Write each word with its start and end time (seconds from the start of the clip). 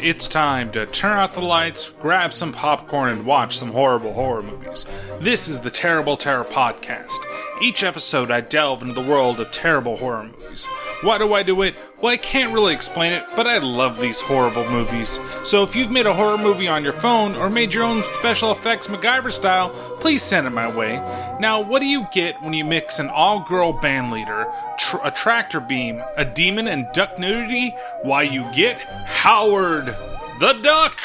It's 0.00 0.28
time 0.28 0.72
to 0.72 0.86
turn 0.86 1.18
out 1.18 1.34
the 1.34 1.40
lights, 1.40 1.90
grab 2.00 2.32
some 2.32 2.52
popcorn, 2.52 3.10
and 3.10 3.26
watch 3.26 3.58
some 3.58 3.70
horrible 3.70 4.12
horror 4.12 4.42
movies. 4.42 4.86
This 5.20 5.48
is 5.48 5.60
the 5.60 5.70
Terrible 5.70 6.16
Terror 6.16 6.44
Podcast. 6.44 7.18
Each 7.62 7.82
episode, 7.82 8.30
I 8.30 8.40
delve 8.40 8.82
into 8.82 8.94
the 8.94 9.08
world 9.08 9.40
of 9.40 9.50
terrible 9.50 9.96
horror 9.96 10.24
movies. 10.24 10.66
Why 11.04 11.18
do 11.18 11.34
I 11.34 11.42
do 11.42 11.60
it? 11.60 11.74
Well, 12.00 12.14
I 12.14 12.16
can't 12.16 12.54
really 12.54 12.72
explain 12.72 13.12
it, 13.12 13.24
but 13.36 13.46
I 13.46 13.58
love 13.58 14.00
these 14.00 14.22
horrible 14.22 14.66
movies. 14.70 15.20
So 15.44 15.62
if 15.62 15.76
you've 15.76 15.90
made 15.90 16.06
a 16.06 16.14
horror 16.14 16.38
movie 16.38 16.66
on 16.66 16.82
your 16.82 16.94
phone 16.94 17.34
or 17.36 17.50
made 17.50 17.74
your 17.74 17.84
own 17.84 18.02
special 18.04 18.50
effects 18.52 18.88
MacGyver 18.88 19.30
style, 19.30 19.68
please 20.00 20.22
send 20.22 20.46
it 20.46 20.50
my 20.50 20.74
way. 20.74 20.96
Now, 21.40 21.60
what 21.60 21.82
do 21.82 21.86
you 21.86 22.06
get 22.10 22.40
when 22.40 22.54
you 22.54 22.64
mix 22.64 23.00
an 23.00 23.10
all 23.10 23.40
girl 23.40 23.74
band 23.74 24.12
leader, 24.12 24.50
tr- 24.78 24.96
a 25.04 25.10
tractor 25.10 25.60
beam, 25.60 26.02
a 26.16 26.24
demon, 26.24 26.68
and 26.68 26.90
duck 26.94 27.18
nudity? 27.18 27.76
Why, 28.02 28.22
you 28.22 28.50
get 28.54 28.78
Howard 28.78 29.94
the 30.40 30.54
Duck! 30.54 30.98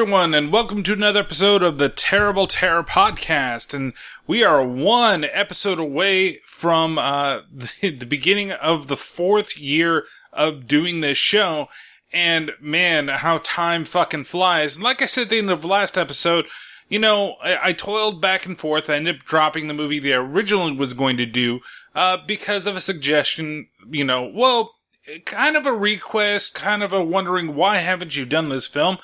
Everyone, 0.00 0.32
and 0.32 0.52
welcome 0.52 0.84
to 0.84 0.92
another 0.92 1.18
episode 1.18 1.60
of 1.60 1.78
the 1.78 1.88
Terrible 1.88 2.46
Terror 2.46 2.84
Podcast. 2.84 3.74
And 3.74 3.92
we 4.28 4.44
are 4.44 4.64
one 4.64 5.24
episode 5.24 5.80
away 5.80 6.36
from 6.46 7.00
uh, 7.00 7.40
the, 7.52 7.90
the 7.98 8.06
beginning 8.06 8.52
of 8.52 8.86
the 8.86 8.96
fourth 8.96 9.58
year 9.58 10.04
of 10.32 10.68
doing 10.68 11.00
this 11.00 11.18
show. 11.18 11.66
And 12.12 12.52
man, 12.60 13.08
how 13.08 13.38
time 13.38 13.84
fucking 13.84 14.22
flies. 14.22 14.76
And 14.76 14.84
like 14.84 15.02
I 15.02 15.06
said 15.06 15.22
at 15.22 15.30
the 15.30 15.38
end 15.38 15.50
of 15.50 15.62
the 15.62 15.66
last 15.66 15.98
episode, 15.98 16.46
you 16.88 17.00
know, 17.00 17.34
I, 17.42 17.70
I 17.70 17.72
toiled 17.72 18.20
back 18.20 18.46
and 18.46 18.56
forth. 18.56 18.88
I 18.88 18.94
ended 18.94 19.16
up 19.16 19.24
dropping 19.24 19.66
the 19.66 19.74
movie 19.74 20.14
I 20.14 20.16
originally 20.18 20.76
was 20.76 20.94
going 20.94 21.16
to 21.16 21.26
do 21.26 21.58
uh, 21.96 22.18
because 22.24 22.68
of 22.68 22.76
a 22.76 22.80
suggestion. 22.80 23.66
You 23.90 24.04
know, 24.04 24.30
well, 24.32 24.76
kind 25.24 25.56
of 25.56 25.66
a 25.66 25.72
request, 25.72 26.54
kind 26.54 26.84
of 26.84 26.92
a 26.92 27.02
wondering 27.02 27.56
why 27.56 27.78
haven't 27.78 28.16
you 28.16 28.24
done 28.24 28.48
this 28.48 28.68
film? 28.68 28.98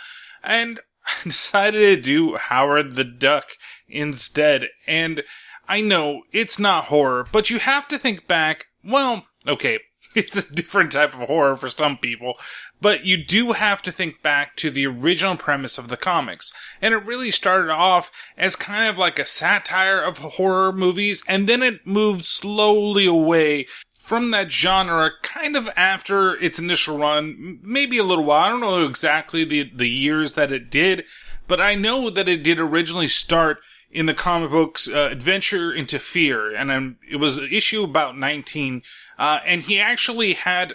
And 0.45 0.81
decided 1.25 1.81
to 1.97 2.01
do 2.01 2.37
Howard 2.37 2.95
the 2.95 3.05
Duck 3.05 3.47
instead. 3.89 4.69
And 4.87 5.23
I 5.69 5.81
know 5.81 6.23
it's 6.33 6.59
not 6.59 6.87
horror, 6.87 7.27
but 7.31 7.51
you 7.51 7.59
have 7.59 7.89
to 7.89 7.99
think 7.99 8.27
back. 8.27 8.67
Well, 8.83 9.27
okay, 9.47 9.79
it's 10.15 10.37
a 10.37 10.55
different 10.55 10.93
type 10.93 11.15
of 11.15 11.29
horror 11.29 11.57
for 11.57 11.71
some 11.71 11.97
people, 11.97 12.35
but 12.81 13.05
you 13.05 13.17
do 13.17 13.53
have 13.53 13.83
to 13.83 13.93
think 13.93 14.23
back 14.23 14.57
to 14.57 14.71
the 14.71 14.87
original 14.87 15.37
premise 15.37 15.79
of 15.79 15.89
the 15.89 15.97
comics. 15.97 16.53
And 16.81 16.95
it 16.95 17.05
really 17.05 17.31
started 17.31 17.71
off 17.71 18.11
as 18.37 18.57
kind 18.57 18.89
of 18.89 18.99
like 18.99 19.19
a 19.19 19.25
satire 19.25 20.01
of 20.01 20.19
horror 20.19 20.73
movies, 20.73 21.25
and 21.27 21.49
then 21.49 21.63
it 21.63 21.87
moved 21.87 22.25
slowly 22.25 23.07
away 23.07 23.67
from 24.05 24.33
that 24.33 24.53
genre 24.53 25.11
kind 25.23 25.57
of 25.57 25.67
after 25.77 26.35
its 26.35 26.59
initial 26.59 26.99
run, 26.99 27.59
maybe 27.63 27.97
a 27.97 28.05
little 28.05 28.27
while. 28.27 28.45
I 28.45 28.49
don't 28.51 28.61
know 28.61 28.85
exactly 28.85 29.45
the, 29.45 29.71
the 29.75 29.89
years 29.89 30.35
that 30.35 30.53
it 30.53 30.71
did, 30.71 31.07
but 31.49 31.59
I 31.59 31.75
know 31.75 32.11
that 32.11 32.29
it 32.29 32.43
did 32.43 32.61
originally 32.61 33.09
start 33.09 33.61
in 33.91 34.05
the 34.05 34.13
comic 34.13 34.51
books 34.51 34.87
uh, 34.87 35.09
Adventure 35.11 35.73
into 35.73 35.99
Fear, 35.99 36.55
and 36.55 36.97
it 37.11 37.17
was 37.17 37.39
an 37.39 37.49
issue 37.51 37.83
about 37.83 38.19
19, 38.19 38.83
uh, 39.19 39.39
and 39.47 39.63
he 39.63 39.81
actually 39.81 40.35
had 40.35 40.75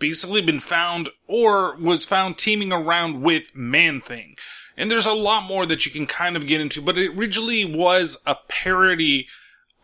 basically 0.00 0.42
been 0.42 0.58
found 0.58 1.08
or 1.28 1.76
was 1.76 2.04
found 2.04 2.36
teaming 2.36 2.72
around 2.72 3.22
with 3.22 3.54
Man 3.54 4.00
Thing. 4.00 4.34
And 4.76 4.90
there's 4.90 5.06
a 5.06 5.12
lot 5.12 5.44
more 5.44 5.66
that 5.66 5.86
you 5.86 5.92
can 5.92 6.06
kind 6.06 6.36
of 6.36 6.48
get 6.48 6.60
into, 6.60 6.82
but 6.82 6.98
it 6.98 7.16
originally 7.16 7.64
was 7.64 8.20
a 8.26 8.34
parody 8.48 9.28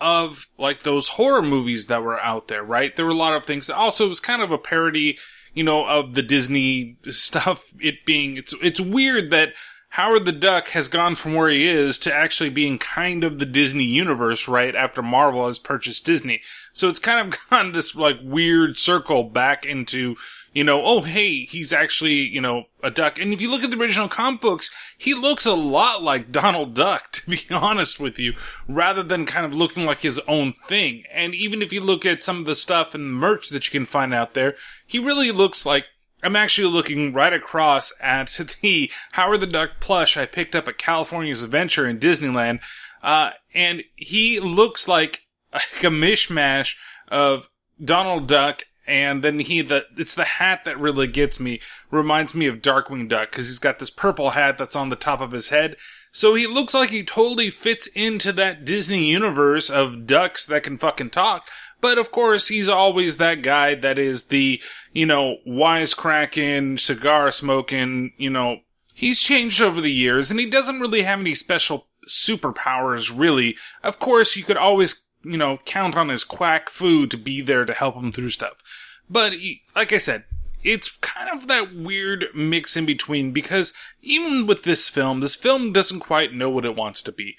of 0.03 0.49
like 0.59 0.83
those 0.83 1.11
horror 1.11 1.43
movies 1.43 1.87
that 1.87 2.03
were 2.03 2.21
out 2.21 2.49
there, 2.49 2.63
right? 2.63 2.95
There 2.95 3.05
were 3.05 3.13
a 3.13 3.15
lot 3.15 3.37
of 3.37 3.45
things. 3.45 3.69
that 3.69 3.77
Also, 3.77 4.09
was 4.09 4.21
kind 4.21 4.43
of 4.43 4.51
a 4.51 4.59
parody, 4.59 5.19
you 5.55 5.65
know, 5.65 5.87
of 5.87 6.15
the 6.15 6.23
Disney 6.23 6.97
stuff. 7.09 7.73
It 7.81 8.05
being, 8.05 8.37
it's, 8.37 8.55
it's 8.61 8.81
weird 8.81 9.31
that 9.31 9.55
Howard 9.91 10.25
the 10.25 10.33
Duck 10.33 10.69
has 10.69 10.89
gone 10.89 11.15
from 11.15 11.35
where 11.35 11.51
he 11.51 11.69
is 11.69 11.99
to 11.99 12.15
actually 12.15 12.49
being 12.49 12.79
kind 12.79 13.23
of 13.25 13.39
the 13.39 13.47
Disney 13.47 13.85
universe, 13.85 14.49
right? 14.49 14.75
After 14.75 15.03
Marvel 15.03 15.47
has 15.47 15.59
purchased 15.59 16.07
Disney. 16.07 16.41
So 16.73 16.89
it's 16.89 16.99
kind 16.99 17.33
of 17.35 17.39
gone 17.51 17.73
this 17.73 17.95
like 17.95 18.17
weird 18.23 18.79
circle 18.79 19.25
back 19.25 19.67
into, 19.67 20.17
you 20.53 20.65
know, 20.65 20.83
oh, 20.85 21.01
hey, 21.01 21.45
he's 21.45 21.73
actually, 21.73 22.15
you 22.15 22.41
know, 22.41 22.65
a 22.83 22.91
duck. 22.91 23.19
And 23.19 23.33
if 23.33 23.41
you 23.41 23.51
look 23.51 23.65
at 23.65 23.71
the 23.71 23.79
original 23.79 24.09
comic 24.09 24.41
books, 24.41 24.71
he 24.99 25.15
looks 25.15 25.47
a 25.47 25.55
lot 25.55 26.03
like 26.03 26.31
Donald 26.31 26.75
Duck, 26.75 27.13
to 27.13 27.31
be 27.31 27.43
honest 27.51 27.99
with 27.99 28.19
you, 28.19 28.35
rather 28.69 29.03
than 29.03 29.25
kind 29.27 29.47
of 29.47 29.55
looking 29.55 29.87
like 29.87 30.01
his 30.01 30.19
own 30.29 30.53
thing. 30.53 31.05
And 31.13 31.35
even 31.35 31.63
if 31.63 31.73
you 31.73 31.81
look 31.81 32.05
at 32.05 32.23
some 32.23 32.39
of 32.39 32.45
the 32.45 32.55
stuff 32.55 32.95
and 32.95 33.15
merch 33.15 33.49
that 33.49 33.67
you 33.67 33.71
can 33.71 33.87
find 33.87 34.13
out 34.13 34.35
there, 34.35 34.55
he 34.87 34.99
really 34.99 35.33
looks 35.33 35.65
like 35.65 35.87
I'm 36.23 36.37
actually 36.37 36.69
looking 36.69 37.13
right 37.13 37.33
across 37.33 37.93
at 38.01 38.29
the 38.63 38.91
Howard 39.13 39.41
the 39.41 39.47
Duck 39.47 39.81
plush 39.81 40.17
I 40.17 40.27
picked 40.27 40.55
up 40.55 40.69
at 40.69 40.79
California's 40.79 41.43
Adventure 41.43 41.87
in 41.87 41.99
Disneyland. 41.99 42.61
Uh, 43.03 43.31
and 43.55 43.83
he 43.97 44.39
looks 44.39 44.87
like, 44.87 45.23
like 45.53 45.83
a 45.83 45.87
mishmash 45.87 46.77
of 47.09 47.49
Donald 47.83 48.29
Duck 48.29 48.63
and 48.87 49.23
then 49.23 49.39
he 49.41 49.63
the 49.63 49.87
it's 49.97 50.15
the 50.15 50.25
hat 50.25 50.65
that 50.65 50.79
really 50.79 51.07
gets 51.07 51.39
me 51.39 51.61
reminds 51.91 52.35
me 52.35 52.47
of 52.47 52.63
darkwing 52.63 53.09
duck 53.09 53.31
because 53.31 53.47
he's 53.47 53.59
got 53.59 53.79
this 53.79 53.91
purple 53.91 54.31
hat 54.31 54.59
that's 54.59 54.77
on 54.77 54.89
the 54.89 54.97
top 54.97 55.21
of 55.21 55.33
his 55.33 55.51
head. 55.51 55.77
So 56.11 56.35
he 56.35 56.47
looks 56.47 56.75
like 56.75 56.91
he 56.91 57.05
totally 57.05 57.49
fits 57.49 57.87
into 57.89 58.33
that 58.33 58.65
disney 58.65 59.09
universe 59.09 59.71
of 59.71 60.07
ducks 60.07 60.45
that 60.47 60.65
can 60.65 60.79
fucking 60.79 61.11
talk. 61.11 61.49
But 61.81 61.99
of 61.99 62.11
course 62.11 62.49
he's 62.49 62.69
always 62.69 63.17
that 63.17 63.43
guy 63.43 63.75
that 63.77 63.99
is 63.99 64.25
the 64.25 64.61
you 64.93 65.07
know 65.07 65.37
wisecracking 65.47 66.81
cigar 66.81 67.31
smoking 67.31 68.13
you 68.17 68.31
know. 68.31 68.59
He's 68.95 69.21
changed 69.21 69.63
over 69.63 69.81
the 69.81 69.91
years 69.91 70.31
and 70.31 70.39
he 70.39 70.51
doesn't 70.51 70.81
really 70.81 71.03
have 71.03 71.21
any 71.21 71.35
special 71.35 71.89
superpowers 72.09 73.17
really. 73.17 73.57
Of 73.83 73.99
course 73.99 74.37
you 74.37 74.45
could 74.45 74.57
always 74.57 75.09
you 75.25 75.37
know, 75.37 75.59
count 75.65 75.97
on 75.97 76.09
his 76.09 76.25
quack 76.25 76.69
fu 76.69 77.07
to 77.07 77.17
be 77.17 77.41
there 77.41 77.65
to 77.65 77.73
help 77.73 77.97
him 77.97 78.13
through 78.13 78.31
stuff. 78.31 78.63
But, 79.09 79.35
like 79.75 79.93
I 79.93 79.99
said, 79.99 80.25
it's 80.65 80.97
kind 80.99 81.29
of 81.33 81.49
that 81.49 81.75
weird 81.75 82.27
mix 82.35 82.77
in 82.77 82.87
between 82.87 83.33
because 83.33 83.73
even 84.01 84.47
with 84.47 84.63
this 84.63 84.89
film, 84.89 85.21
this 85.21 85.35
film 85.35 85.73
doesn't 85.73 86.01
quite 86.01 86.33
know 86.33 86.51
what 86.51 86.65
it 86.65 86.77
wants 86.77 87.03
to 87.05 87.13
be. 87.13 87.37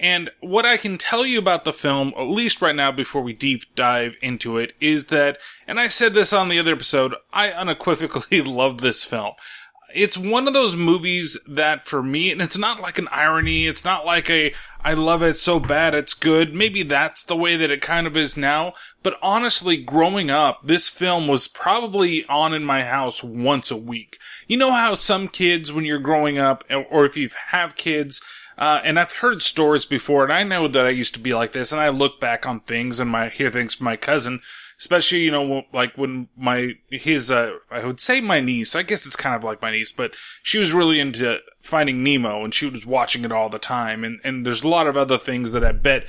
And 0.00 0.30
what 0.40 0.66
I 0.66 0.76
can 0.76 0.98
tell 0.98 1.24
you 1.24 1.38
about 1.38 1.62
the 1.62 1.72
film, 1.72 2.12
at 2.16 2.24
least 2.24 2.60
right 2.60 2.74
now 2.74 2.90
before 2.90 3.22
we 3.22 3.32
deep 3.32 3.62
dive 3.76 4.16
into 4.20 4.58
it, 4.58 4.74
is 4.80 5.06
that, 5.06 5.38
and 5.68 5.78
I 5.78 5.86
said 5.86 6.14
this 6.14 6.32
on 6.32 6.48
the 6.48 6.58
other 6.58 6.72
episode, 6.72 7.14
I 7.32 7.50
unequivocally 7.50 8.42
love 8.42 8.80
this 8.80 9.04
film 9.04 9.34
it's 9.94 10.18
one 10.18 10.46
of 10.48 10.54
those 10.54 10.76
movies 10.76 11.38
that 11.46 11.86
for 11.86 12.02
me, 12.02 12.30
and 12.30 12.42
it's 12.42 12.58
not 12.58 12.80
like 12.80 12.98
an 12.98 13.08
irony. 13.10 13.66
It's 13.66 13.84
not 13.84 14.04
like 14.04 14.28
a, 14.28 14.52
I 14.84 14.94
love 14.94 15.22
it 15.22 15.36
so 15.36 15.60
bad 15.60 15.94
it's 15.94 16.14
good. 16.14 16.54
Maybe 16.54 16.82
that's 16.82 17.22
the 17.22 17.36
way 17.36 17.56
that 17.56 17.70
it 17.70 17.80
kind 17.80 18.06
of 18.06 18.16
is 18.16 18.36
now. 18.36 18.74
But 19.02 19.16
honestly, 19.22 19.76
growing 19.76 20.30
up, 20.30 20.64
this 20.64 20.88
film 20.88 21.28
was 21.28 21.48
probably 21.48 22.26
on 22.26 22.52
in 22.52 22.64
my 22.64 22.82
house 22.82 23.22
once 23.22 23.70
a 23.70 23.76
week. 23.76 24.18
You 24.48 24.56
know 24.56 24.72
how 24.72 24.94
some 24.94 25.28
kids, 25.28 25.72
when 25.72 25.84
you're 25.84 25.98
growing 25.98 26.38
up, 26.38 26.64
or 26.90 27.06
if 27.06 27.16
you 27.16 27.30
have 27.48 27.76
kids, 27.76 28.20
uh, 28.58 28.80
and 28.84 28.98
I've 28.98 29.14
heard 29.14 29.42
stories 29.42 29.86
before, 29.86 30.24
and 30.24 30.32
I 30.32 30.42
know 30.42 30.68
that 30.68 30.86
I 30.86 30.90
used 30.90 31.14
to 31.14 31.20
be 31.20 31.34
like 31.34 31.52
this, 31.52 31.72
and 31.72 31.80
I 31.80 31.88
look 31.88 32.20
back 32.20 32.46
on 32.46 32.60
things 32.60 33.00
and 33.00 33.10
my 33.10 33.28
hear 33.28 33.50
things 33.50 33.74
from 33.74 33.84
my 33.84 33.96
cousin 33.96 34.40
especially 34.78 35.20
you 35.20 35.30
know 35.30 35.64
like 35.72 35.96
when 35.96 36.28
my 36.36 36.72
his 36.90 37.30
uh 37.30 37.52
I 37.70 37.84
would 37.84 38.00
say 38.00 38.20
my 38.20 38.40
niece 38.40 38.74
I 38.74 38.82
guess 38.82 39.06
it's 39.06 39.16
kind 39.16 39.34
of 39.34 39.44
like 39.44 39.62
my 39.62 39.70
niece 39.70 39.92
but 39.92 40.14
she 40.42 40.58
was 40.58 40.72
really 40.72 41.00
into 41.00 41.38
Finding 41.64 42.04
Nemo 42.04 42.44
and 42.44 42.54
she 42.54 42.68
was 42.68 42.84
watching 42.84 43.24
it 43.24 43.32
all 43.32 43.48
the 43.48 43.58
time. 43.58 44.04
And 44.04 44.20
and 44.22 44.44
there's 44.44 44.62
a 44.62 44.68
lot 44.68 44.86
of 44.86 44.96
other 44.96 45.16
things 45.18 45.52
that 45.52 45.64
I 45.64 45.72
bet 45.72 46.06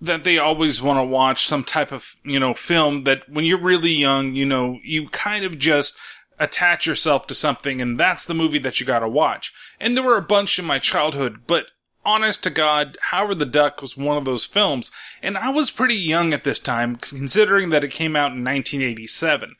that 0.00 0.24
they 0.24 0.38
always 0.38 0.80
want 0.80 0.98
to 0.98 1.04
watch 1.04 1.46
some 1.46 1.64
type 1.64 1.92
of 1.92 2.16
you 2.24 2.38
know 2.38 2.54
film 2.54 3.04
that 3.04 3.28
when 3.28 3.44
you're 3.44 3.60
really 3.60 3.92
young 3.92 4.34
you 4.34 4.46
know 4.46 4.78
you 4.84 5.08
kind 5.08 5.44
of 5.44 5.58
just 5.58 5.96
attach 6.38 6.86
yourself 6.86 7.26
to 7.26 7.34
something 7.34 7.80
and 7.80 8.00
that's 8.00 8.24
the 8.24 8.34
movie 8.34 8.58
that 8.58 8.80
you 8.80 8.86
got 8.86 9.00
to 9.00 9.08
watch. 9.08 9.52
And 9.78 9.96
there 9.96 10.04
were 10.04 10.18
a 10.18 10.22
bunch 10.22 10.58
in 10.58 10.64
my 10.64 10.78
childhood 10.78 11.42
but 11.46 11.66
honest 12.04 12.42
to 12.44 12.50
God, 12.50 12.96
Howard 13.10 13.38
the 13.38 13.46
Duck 13.46 13.82
was 13.82 13.96
one 13.96 14.16
of 14.16 14.24
those 14.24 14.44
films, 14.44 14.90
and 15.22 15.36
I 15.36 15.50
was 15.50 15.70
pretty 15.70 15.96
young 15.96 16.32
at 16.32 16.44
this 16.44 16.60
time, 16.60 16.96
considering 16.96 17.70
that 17.70 17.84
it 17.84 17.90
came 17.90 18.16
out 18.16 18.32
in 18.32 18.44
1987. 18.44 19.54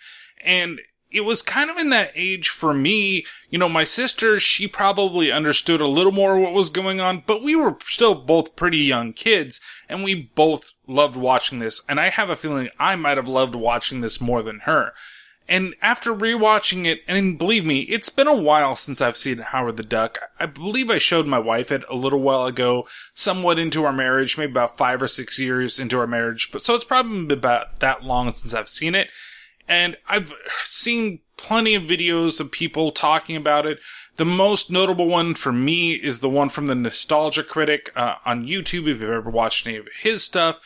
And 0.44 0.80
it 1.10 1.22
was 1.22 1.42
kind 1.42 1.70
of 1.70 1.76
in 1.76 1.90
that 1.90 2.12
age 2.14 2.48
for 2.48 2.72
me. 2.72 3.26
You 3.48 3.58
know, 3.58 3.68
my 3.68 3.84
sister, 3.84 4.38
she 4.38 4.68
probably 4.68 5.32
understood 5.32 5.80
a 5.80 5.86
little 5.86 6.12
more 6.12 6.38
what 6.38 6.52
was 6.52 6.70
going 6.70 7.00
on, 7.00 7.24
but 7.26 7.42
we 7.42 7.56
were 7.56 7.76
still 7.86 8.14
both 8.14 8.56
pretty 8.56 8.78
young 8.78 9.12
kids 9.12 9.60
and 9.88 10.04
we 10.04 10.14
both 10.14 10.72
loved 10.86 11.16
watching 11.16 11.58
this. 11.58 11.82
And 11.88 11.98
I 11.98 12.10
have 12.10 12.30
a 12.30 12.36
feeling 12.36 12.68
I 12.78 12.96
might 12.96 13.16
have 13.16 13.28
loved 13.28 13.54
watching 13.54 14.00
this 14.00 14.20
more 14.20 14.42
than 14.42 14.60
her. 14.60 14.92
And 15.50 15.74
after 15.82 16.14
rewatching 16.14 16.86
it, 16.86 17.00
and 17.08 17.36
believe 17.36 17.66
me, 17.66 17.80
it's 17.80 18.08
been 18.08 18.28
a 18.28 18.36
while 18.36 18.76
since 18.76 19.00
I've 19.00 19.16
seen 19.16 19.38
Howard 19.38 19.78
the 19.78 19.82
Duck. 19.82 20.16
I 20.38 20.46
believe 20.46 20.88
I 20.88 20.98
showed 20.98 21.26
my 21.26 21.40
wife 21.40 21.72
it 21.72 21.82
a 21.90 21.96
little 21.96 22.20
while 22.20 22.46
ago, 22.46 22.86
somewhat 23.14 23.58
into 23.58 23.84
our 23.84 23.92
marriage, 23.92 24.38
maybe 24.38 24.52
about 24.52 24.78
five 24.78 25.02
or 25.02 25.08
six 25.08 25.40
years 25.40 25.80
into 25.80 25.98
our 25.98 26.06
marriage. 26.06 26.50
But 26.52 26.62
so 26.62 26.76
it's 26.76 26.84
probably 26.84 27.24
been 27.24 27.36
about 27.36 27.80
that 27.80 28.04
long 28.04 28.32
since 28.32 28.54
I've 28.54 28.68
seen 28.68 28.94
it. 28.94 29.10
And 29.66 29.96
I've 30.08 30.32
seen 30.62 31.18
plenty 31.36 31.74
of 31.74 31.82
videos 31.82 32.40
of 32.40 32.52
people 32.52 32.92
talking 32.92 33.34
about 33.34 33.66
it. 33.66 33.80
The 34.18 34.24
most 34.24 34.70
notable 34.70 35.06
one 35.06 35.34
for 35.34 35.50
me 35.50 35.94
is 35.94 36.20
the 36.20 36.28
one 36.28 36.48
from 36.48 36.68
the 36.68 36.76
Nostalgia 36.76 37.42
Critic 37.42 37.90
uh, 37.96 38.16
on 38.24 38.46
YouTube, 38.46 38.82
if 38.82 39.00
you've 39.00 39.10
ever 39.10 39.30
watched 39.30 39.66
any 39.66 39.78
of 39.78 39.88
his 40.00 40.22
stuff. 40.22 40.60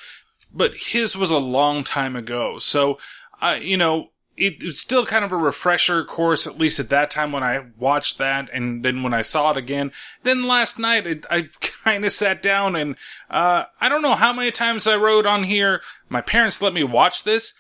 But 0.53 0.75
his 0.75 1.17
was 1.17 1.31
a 1.31 1.39
long 1.39 1.85
time 1.85 2.15
ago. 2.17 2.59
So, 2.59 2.99
uh, 3.41 3.57
you 3.59 3.79
know, 3.79 4.11
it, 4.37 4.63
it's 4.63 4.81
still 4.81 5.07
kind 5.07 5.25
of 5.25 5.33
a 5.33 5.37
refresher 5.37 6.05
course, 6.05 6.47
at 6.47 6.59
least 6.59 6.81
at 6.81 6.89
that 6.89 7.11
time 7.11 7.33
when 7.33 7.43
I 7.43 7.67
watched 7.79 8.19
that, 8.19 8.49
and 8.53 8.85
then 8.85 9.03
when 9.03 9.15
I 9.15 9.23
saw 9.23 9.53
it 9.53 9.57
again. 9.57 9.93
Then 10.23 10.47
last 10.47 10.79
night, 10.79 11.07
it, 11.07 11.25
I 11.31 11.49
kind 11.61 12.05
of 12.05 12.13
sat 12.13 12.43
down 12.43 12.75
and, 12.75 12.97
uh, 13.31 13.65
I 13.81 13.89
don't 13.89 14.03
know 14.03 14.17
how 14.17 14.33
many 14.33 14.51
times 14.51 14.87
I 14.87 14.97
wrote 14.97 15.27
on 15.27 15.45
here, 15.45 15.83
my 16.09 16.21
parents 16.21 16.61
let 16.61 16.75
me 16.75 16.83
watch 16.83 17.23
this, 17.23 17.55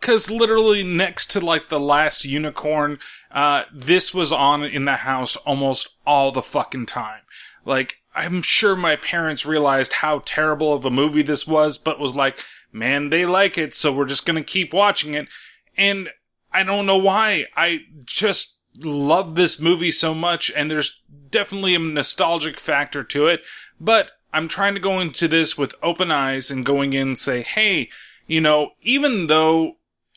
cause 0.00 0.30
literally 0.30 0.82
next 0.82 1.30
to 1.32 1.40
like 1.40 1.70
the 1.70 1.80
last 1.80 2.24
unicorn, 2.24 2.98
uh, 3.30 3.64
this 3.72 4.12
was 4.12 4.32
on 4.32 4.62
in 4.62 4.84
the 4.84 4.96
house 4.96 5.36
almost 5.36 5.88
all 6.06 6.30
the 6.30 6.42
fucking 6.42 6.86
time. 6.86 7.22
Like, 7.64 7.96
I'm 8.14 8.42
sure 8.42 8.74
my 8.74 8.96
parents 8.96 9.46
realized 9.46 9.94
how 9.94 10.22
terrible 10.24 10.72
of 10.74 10.84
a 10.84 10.90
movie 10.90 11.22
this 11.22 11.46
was, 11.46 11.78
but 11.78 12.00
was 12.00 12.14
like, 12.14 12.44
man, 12.72 13.10
they 13.10 13.24
like 13.24 13.56
it, 13.56 13.74
so 13.74 13.92
we're 13.92 14.06
just 14.06 14.26
gonna 14.26 14.42
keep 14.42 14.72
watching 14.72 15.14
it. 15.14 15.28
And 15.78 16.10
I 16.52 16.64
don't 16.64 16.84
know 16.84 16.98
why. 16.98 17.46
I 17.56 17.82
just 18.04 18.60
love 18.82 19.34
this 19.34 19.60
movie 19.60 19.92
so 19.92 20.14
much, 20.14 20.50
and 20.54 20.70
there's 20.70 21.00
definitely 21.30 21.74
a 21.74 21.78
nostalgic 21.78 22.60
factor 22.60 23.02
to 23.04 23.26
it, 23.26 23.42
but 23.80 24.10
I'm 24.32 24.48
trying 24.48 24.74
to 24.74 24.80
go 24.80 25.00
into 25.00 25.28
this 25.28 25.56
with 25.56 25.74
open 25.82 26.10
eyes 26.10 26.50
and 26.50 26.64
going 26.64 26.92
in 26.92 27.08
and 27.08 27.18
say, 27.18 27.42
hey, 27.42 27.88
you 28.26 28.40
know, 28.40 28.72
even 28.82 29.26
though 29.26 29.76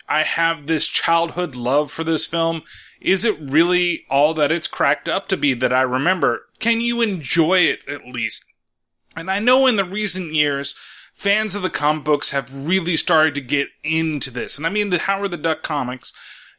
I 0.10 0.24
have 0.24 0.68
this 0.68 0.88
childhood 0.88 1.56
love 1.56 1.92
for 1.92 2.04
this 2.04 2.25
film, 2.25 2.64
is 3.00 3.24
it 3.24 3.40
really 3.40 4.06
all 4.10 4.34
that 4.34 4.52
it's 4.52 4.68
cracked 4.68 5.07
up 5.07 5.28
to 5.30 5.38
be 5.38 5.54
that 5.56 5.74
I 5.74 5.81
remember? 5.81 6.48
Can 6.60 6.81
you 6.81 7.02
enjoy 7.02 7.60
it 7.60 7.80
at 7.88 8.06
least? 8.06 8.46
And 9.16 9.31
I 9.31 9.40
know 9.40 9.66
in 9.66 9.78
the 9.78 9.86
recent 9.86 10.34
years, 10.34 10.75
fans 11.21 11.53
of 11.53 11.62
the 11.62 11.69
comic 11.69 12.03
books 12.03 12.31
have 12.31 12.51
really 12.65 12.97
started 12.97 13.35
to 13.35 13.41
get 13.41 13.68
into 13.83 14.31
this. 14.31 14.57
And 14.57 14.65
I 14.65 14.69
mean 14.69 14.89
the 14.89 14.97
Howard 14.97 15.29
the 15.29 15.38
Duck 15.38 15.62
comics. 15.62 16.13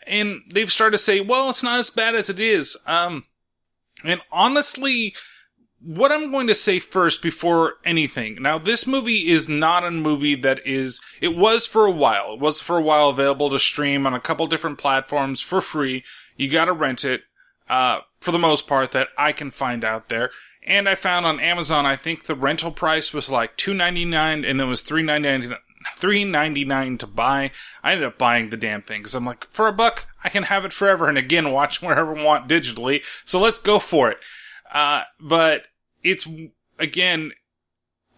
And 0.07 0.43
they've 0.53 0.71
started 0.71 0.99
to 0.99 1.03
say, 1.03 1.21
well, 1.21 1.51
it's 1.51 1.65
not 1.65 1.81
as 1.81 1.91
bad 1.91 2.15
as 2.15 2.31
it 2.31 2.39
is. 2.39 2.77
Um, 2.87 3.25
and 4.05 4.21
honestly, 4.31 5.17
what 5.81 6.13
I'm 6.13 6.31
going 6.31 6.47
to 6.47 6.55
say 6.55 6.79
first 6.79 7.23
before 7.23 7.75
anything. 7.85 8.41
Now, 8.41 8.57
this 8.59 8.87
movie 8.87 9.31
is 9.31 9.49
not 9.49 9.85
a 9.85 9.91
movie 9.91 10.37
that 10.37 10.65
is, 10.65 11.01
it 11.21 11.37
was 11.37 11.67
for 11.67 11.85
a 11.85 11.91
while. 11.91 12.35
It 12.35 12.41
was 12.41 12.61
for 12.61 12.79
a 12.79 12.83
while 12.83 13.09
available 13.09 13.51
to 13.51 13.59
stream 13.59 14.07
on 14.07 14.15
a 14.15 14.21
couple 14.21 14.47
different 14.47 14.79
platforms 14.79 15.41
for 15.41 15.61
free. 15.61 16.05
You 16.37 16.49
gotta 16.49 16.73
rent 16.73 17.05
it, 17.05 17.23
uh, 17.73 18.03
for 18.21 18.33
the 18.33 18.39
most 18.39 18.69
part 18.69 18.93
that 18.93 19.09
I 19.17 19.33
can 19.33 19.51
find 19.51 19.83
out 19.83 20.11
there. 20.11 20.31
And 20.63 20.87
I 20.87 20.95
found 20.95 21.25
on 21.25 21.41
Amazon, 21.41 21.87
I 21.87 21.97
think 21.97 22.25
the 22.25 22.35
rental 22.35 22.71
price 22.71 23.15
was 23.15 23.31
like 23.31 23.57
two 23.57 23.73
ninety 23.73 24.05
nine, 24.05 24.45
and 24.45 24.61
then 24.61 24.69
was 24.69 24.83
three 24.83 25.03
ninety 25.03 25.29
nine. 25.29 25.57
Three 25.97 26.25
ninety 26.25 26.67
nine 26.67 26.99
to 26.99 27.07
buy. 27.07 27.51
I 27.83 27.93
ended 27.93 28.07
up 28.07 28.19
buying 28.19 28.51
the 28.51 28.59
damn 28.59 28.83
thing 28.83 29.01
because 29.01 29.15
I'm 29.15 29.25
like, 29.25 29.51
for 29.51 29.67
a 29.67 29.73
buck, 29.73 30.07
I 30.23 30.29
can 30.29 30.45
have 30.45 30.67
it 30.67 30.73
forever, 30.73 31.09
and 31.09 31.17
again, 31.17 31.51
watch 31.53 31.81
wherever 31.81 32.17
I 32.17 32.23
want 32.23 32.47
digitally. 32.47 33.03
So 33.25 33.41
let's 33.41 33.59
go 33.59 33.79
for 33.79 34.11
it. 34.11 34.19
Uh, 34.73 35.05
but 35.19 35.69
it's 36.05 36.29
again, 36.79 37.33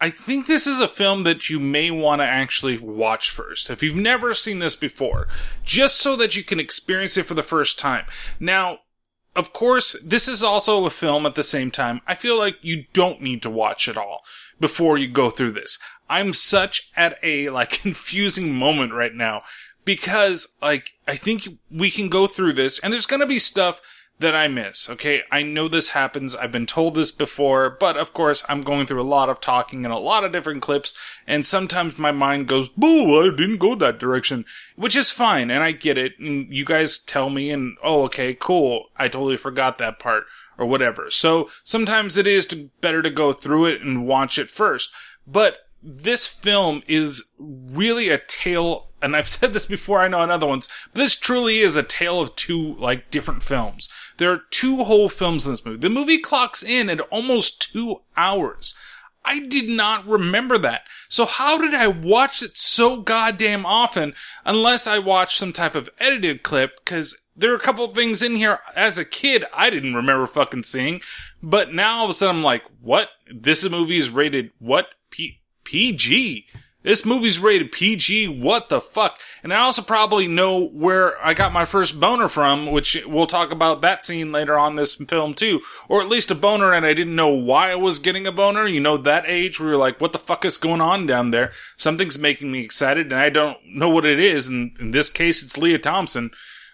I 0.01 0.09
think 0.09 0.47
this 0.47 0.67
is 0.67 0.81
a 0.81 0.89
film 0.89 1.23
that 1.23 1.49
you 1.49 1.61
may 1.61 1.91
want 1.91 2.19
to 2.19 2.25
actually 2.25 2.77
watch 2.77 3.31
first. 3.31 3.69
If 3.69 3.81
you've 3.81 3.95
never 3.95 4.33
seen 4.33 4.59
this 4.59 4.75
before, 4.75 5.29
just 5.63 5.95
so 5.95 6.17
that 6.17 6.35
you 6.35 6.43
can 6.43 6.59
experience 6.59 7.17
it 7.17 7.25
for 7.25 7.35
the 7.35 7.41
first 7.41 7.79
time. 7.79 8.05
Now, 8.37 8.79
of 9.35 9.53
course, 9.53 9.95
this 10.03 10.27
is 10.27 10.43
also 10.43 10.85
a 10.85 10.89
film 10.89 11.25
at 11.25 11.35
the 11.35 11.43
same 11.43 11.71
time. 11.71 12.01
I 12.07 12.15
feel 12.15 12.37
like 12.37 12.57
you 12.61 12.85
don't 12.93 13.21
need 13.21 13.41
to 13.43 13.49
watch 13.49 13.87
it 13.87 13.97
all 13.97 14.23
before 14.59 14.97
you 14.97 15.07
go 15.07 15.29
through 15.29 15.51
this. 15.51 15.77
I'm 16.09 16.33
such 16.33 16.91
at 16.95 17.17
a 17.21 17.49
like 17.49 17.69
confusing 17.81 18.53
moment 18.55 18.93
right 18.93 19.13
now 19.13 19.41
because 19.83 20.57
like 20.61 20.93
I 21.07 21.15
think 21.15 21.47
we 21.69 21.91
can 21.91 22.09
go 22.09 22.27
through 22.27 22.53
this 22.53 22.79
and 22.79 22.93
there's 22.93 23.05
going 23.05 23.19
to 23.19 23.25
be 23.25 23.39
stuff 23.39 23.81
that 24.19 24.35
I 24.35 24.47
miss. 24.47 24.89
Okay. 24.89 25.23
I 25.31 25.43
know 25.43 25.67
this 25.67 25.89
happens. 25.89 26.35
I've 26.35 26.51
been 26.51 26.65
told 26.65 26.95
this 26.95 27.11
before, 27.11 27.69
but 27.69 27.97
of 27.97 28.13
course 28.13 28.45
I'm 28.47 28.61
going 28.61 28.85
through 28.85 29.01
a 29.01 29.03
lot 29.03 29.29
of 29.29 29.41
talking 29.41 29.83
and 29.83 29.93
a 29.93 29.97
lot 29.97 30.23
of 30.23 30.31
different 30.31 30.61
clips. 30.61 30.93
And 31.27 31.45
sometimes 31.45 31.97
my 31.97 32.11
mind 32.11 32.47
goes, 32.47 32.69
boo, 32.69 33.21
I 33.21 33.35
didn't 33.35 33.57
go 33.57 33.75
that 33.75 33.99
direction, 33.99 34.45
which 34.75 34.95
is 34.95 35.11
fine. 35.11 35.51
And 35.51 35.63
I 35.63 35.71
get 35.71 35.97
it. 35.97 36.13
And 36.19 36.51
you 36.53 36.63
guys 36.63 36.97
tell 36.97 37.29
me 37.29 37.51
and, 37.51 37.77
oh, 37.83 38.03
okay, 38.03 38.33
cool. 38.33 38.85
I 38.97 39.07
totally 39.09 39.37
forgot 39.37 39.77
that 39.79 39.99
part 39.99 40.25
or 40.57 40.65
whatever. 40.65 41.09
So 41.09 41.49
sometimes 41.63 42.17
it 42.17 42.27
is 42.27 42.45
to, 42.47 42.69
better 42.79 43.01
to 43.01 43.09
go 43.09 43.33
through 43.33 43.65
it 43.65 43.81
and 43.81 44.07
watch 44.07 44.39
it 44.39 44.49
first. 44.49 44.91
But 45.27 45.57
this 45.83 46.25
film 46.25 46.81
is 46.87 47.31
really 47.39 48.09
a 48.09 48.17
tale, 48.17 48.89
and 49.05 49.15
I've 49.15 49.29
said 49.29 49.53
this 49.53 49.67
before, 49.67 50.01
I 50.01 50.07
know 50.07 50.23
in 50.23 50.31
other 50.31 50.47
ones, 50.47 50.67
but 50.91 50.99
this 50.99 51.15
truly 51.15 51.59
is 51.59 51.75
a 51.75 51.83
tale 51.83 52.19
of 52.19 52.35
two, 52.35 52.73
like, 52.75 53.11
different 53.11 53.43
films. 53.43 53.87
There 54.17 54.31
are 54.31 54.41
two 54.49 54.83
whole 54.83 55.09
films 55.09 55.45
in 55.45 55.53
this 55.53 55.63
movie. 55.63 55.77
The 55.77 55.89
movie 55.89 56.17
clocks 56.17 56.63
in 56.63 56.89
at 56.89 56.99
almost 57.01 57.71
two 57.71 58.01
hours. 58.17 58.75
I 59.23 59.45
did 59.47 59.69
not 59.69 60.05
remember 60.07 60.57
that. 60.59 60.83
So 61.09 61.25
how 61.25 61.59
did 61.59 61.73
I 61.73 61.87
watch 61.87 62.41
it 62.43 62.57
so 62.57 63.01
goddamn 63.01 63.65
often 63.65 64.13
unless 64.43 64.85
I 64.85 64.99
watched 64.99 65.37
some 65.37 65.51
type 65.53 65.75
of 65.75 65.89
edited 65.99 66.43
clip? 66.43 66.85
Cause 66.85 67.25
there 67.35 67.51
are 67.51 67.55
a 67.55 67.59
couple 67.59 67.87
things 67.87 68.21
in 68.21 68.35
here 68.35 68.59
as 68.75 68.97
a 68.97 69.05
kid 69.05 69.43
I 69.53 69.69
didn't 69.69 69.95
remember 69.95 70.27
fucking 70.27 70.63
seeing. 70.63 71.01
But 71.41 71.73
now 71.73 71.97
all 71.97 72.03
of 72.05 72.11
a 72.11 72.13
sudden 72.13 72.37
I'm 72.37 72.43
like, 72.43 72.63
what? 72.81 73.09
This 73.33 73.67
movie 73.69 73.97
is 73.97 74.09
rated 74.09 74.51
what? 74.59 74.89
P- 75.09 75.41
PG? 75.63 76.45
This 76.85 77.03
movie's 77.03 77.39
rated 77.39 77.71
PG. 77.71 78.27
What 78.27 78.69
the 78.69 78.79
fuck? 78.79 79.19
And 79.41 79.51
I 79.51 79.57
also 79.57 79.81
probably 79.81 80.27
know 80.27 80.67
where 80.67 81.19
I 81.25 81.33
got 81.33 81.51
my 81.51 81.65
first 81.65 81.99
boner 81.99 82.29
from, 82.29 82.71
which 82.71 83.03
we'll 83.07 83.25
talk 83.25 83.51
about 83.51 83.81
that 83.81 84.03
scene 84.03 84.31
later 84.31 84.55
on 84.55 84.75
this 84.75 84.93
film 84.93 85.33
too. 85.33 85.61
Or 85.89 85.99
at 85.99 86.09
least 86.09 86.29
a 86.29 86.35
boner 86.35 86.73
and 86.73 86.85
I 86.85 86.93
didn't 86.93 87.15
know 87.15 87.29
why 87.29 87.71
I 87.71 87.75
was 87.75 87.97
getting 87.97 88.27
a 88.27 88.31
boner. 88.31 88.67
You 88.67 88.79
know, 88.79 88.97
that 88.97 89.25
age 89.25 89.59
where 89.59 89.69
you're 89.69 89.77
like, 89.79 89.99
what 89.99 90.11
the 90.11 90.19
fuck 90.19 90.45
is 90.45 90.59
going 90.59 90.79
on 90.79 91.07
down 91.07 91.31
there? 91.31 91.51
Something's 91.75 92.19
making 92.19 92.51
me 92.51 92.59
excited 92.59 93.11
and 93.11 93.19
I 93.19 93.29
don't 93.29 93.57
know 93.65 93.89
what 93.89 94.05
it 94.05 94.19
is. 94.19 94.47
And 94.47 94.77
in 94.79 94.91
this 94.91 95.09
case, 95.09 95.41
it's 95.41 95.57
Lea 95.57 95.79
Thompson. 95.79 96.29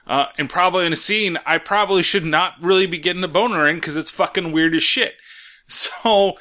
Uh, 0.05 0.25
and 0.37 0.49
probably 0.49 0.85
in 0.85 0.91
a 0.91 0.97
scene 0.97 1.37
I 1.45 1.57
probably 1.57 2.03
should 2.03 2.25
not 2.25 2.55
really 2.61 2.85
be 2.85 2.97
getting 2.97 3.23
a 3.23 3.29
boner 3.29 3.65
in 3.65 3.75
because 3.75 3.95
it's 3.95 4.11
fucking 4.11 4.51
weird 4.51 4.75
as 4.75 4.83
shit. 4.83 5.15
So, 5.67 6.33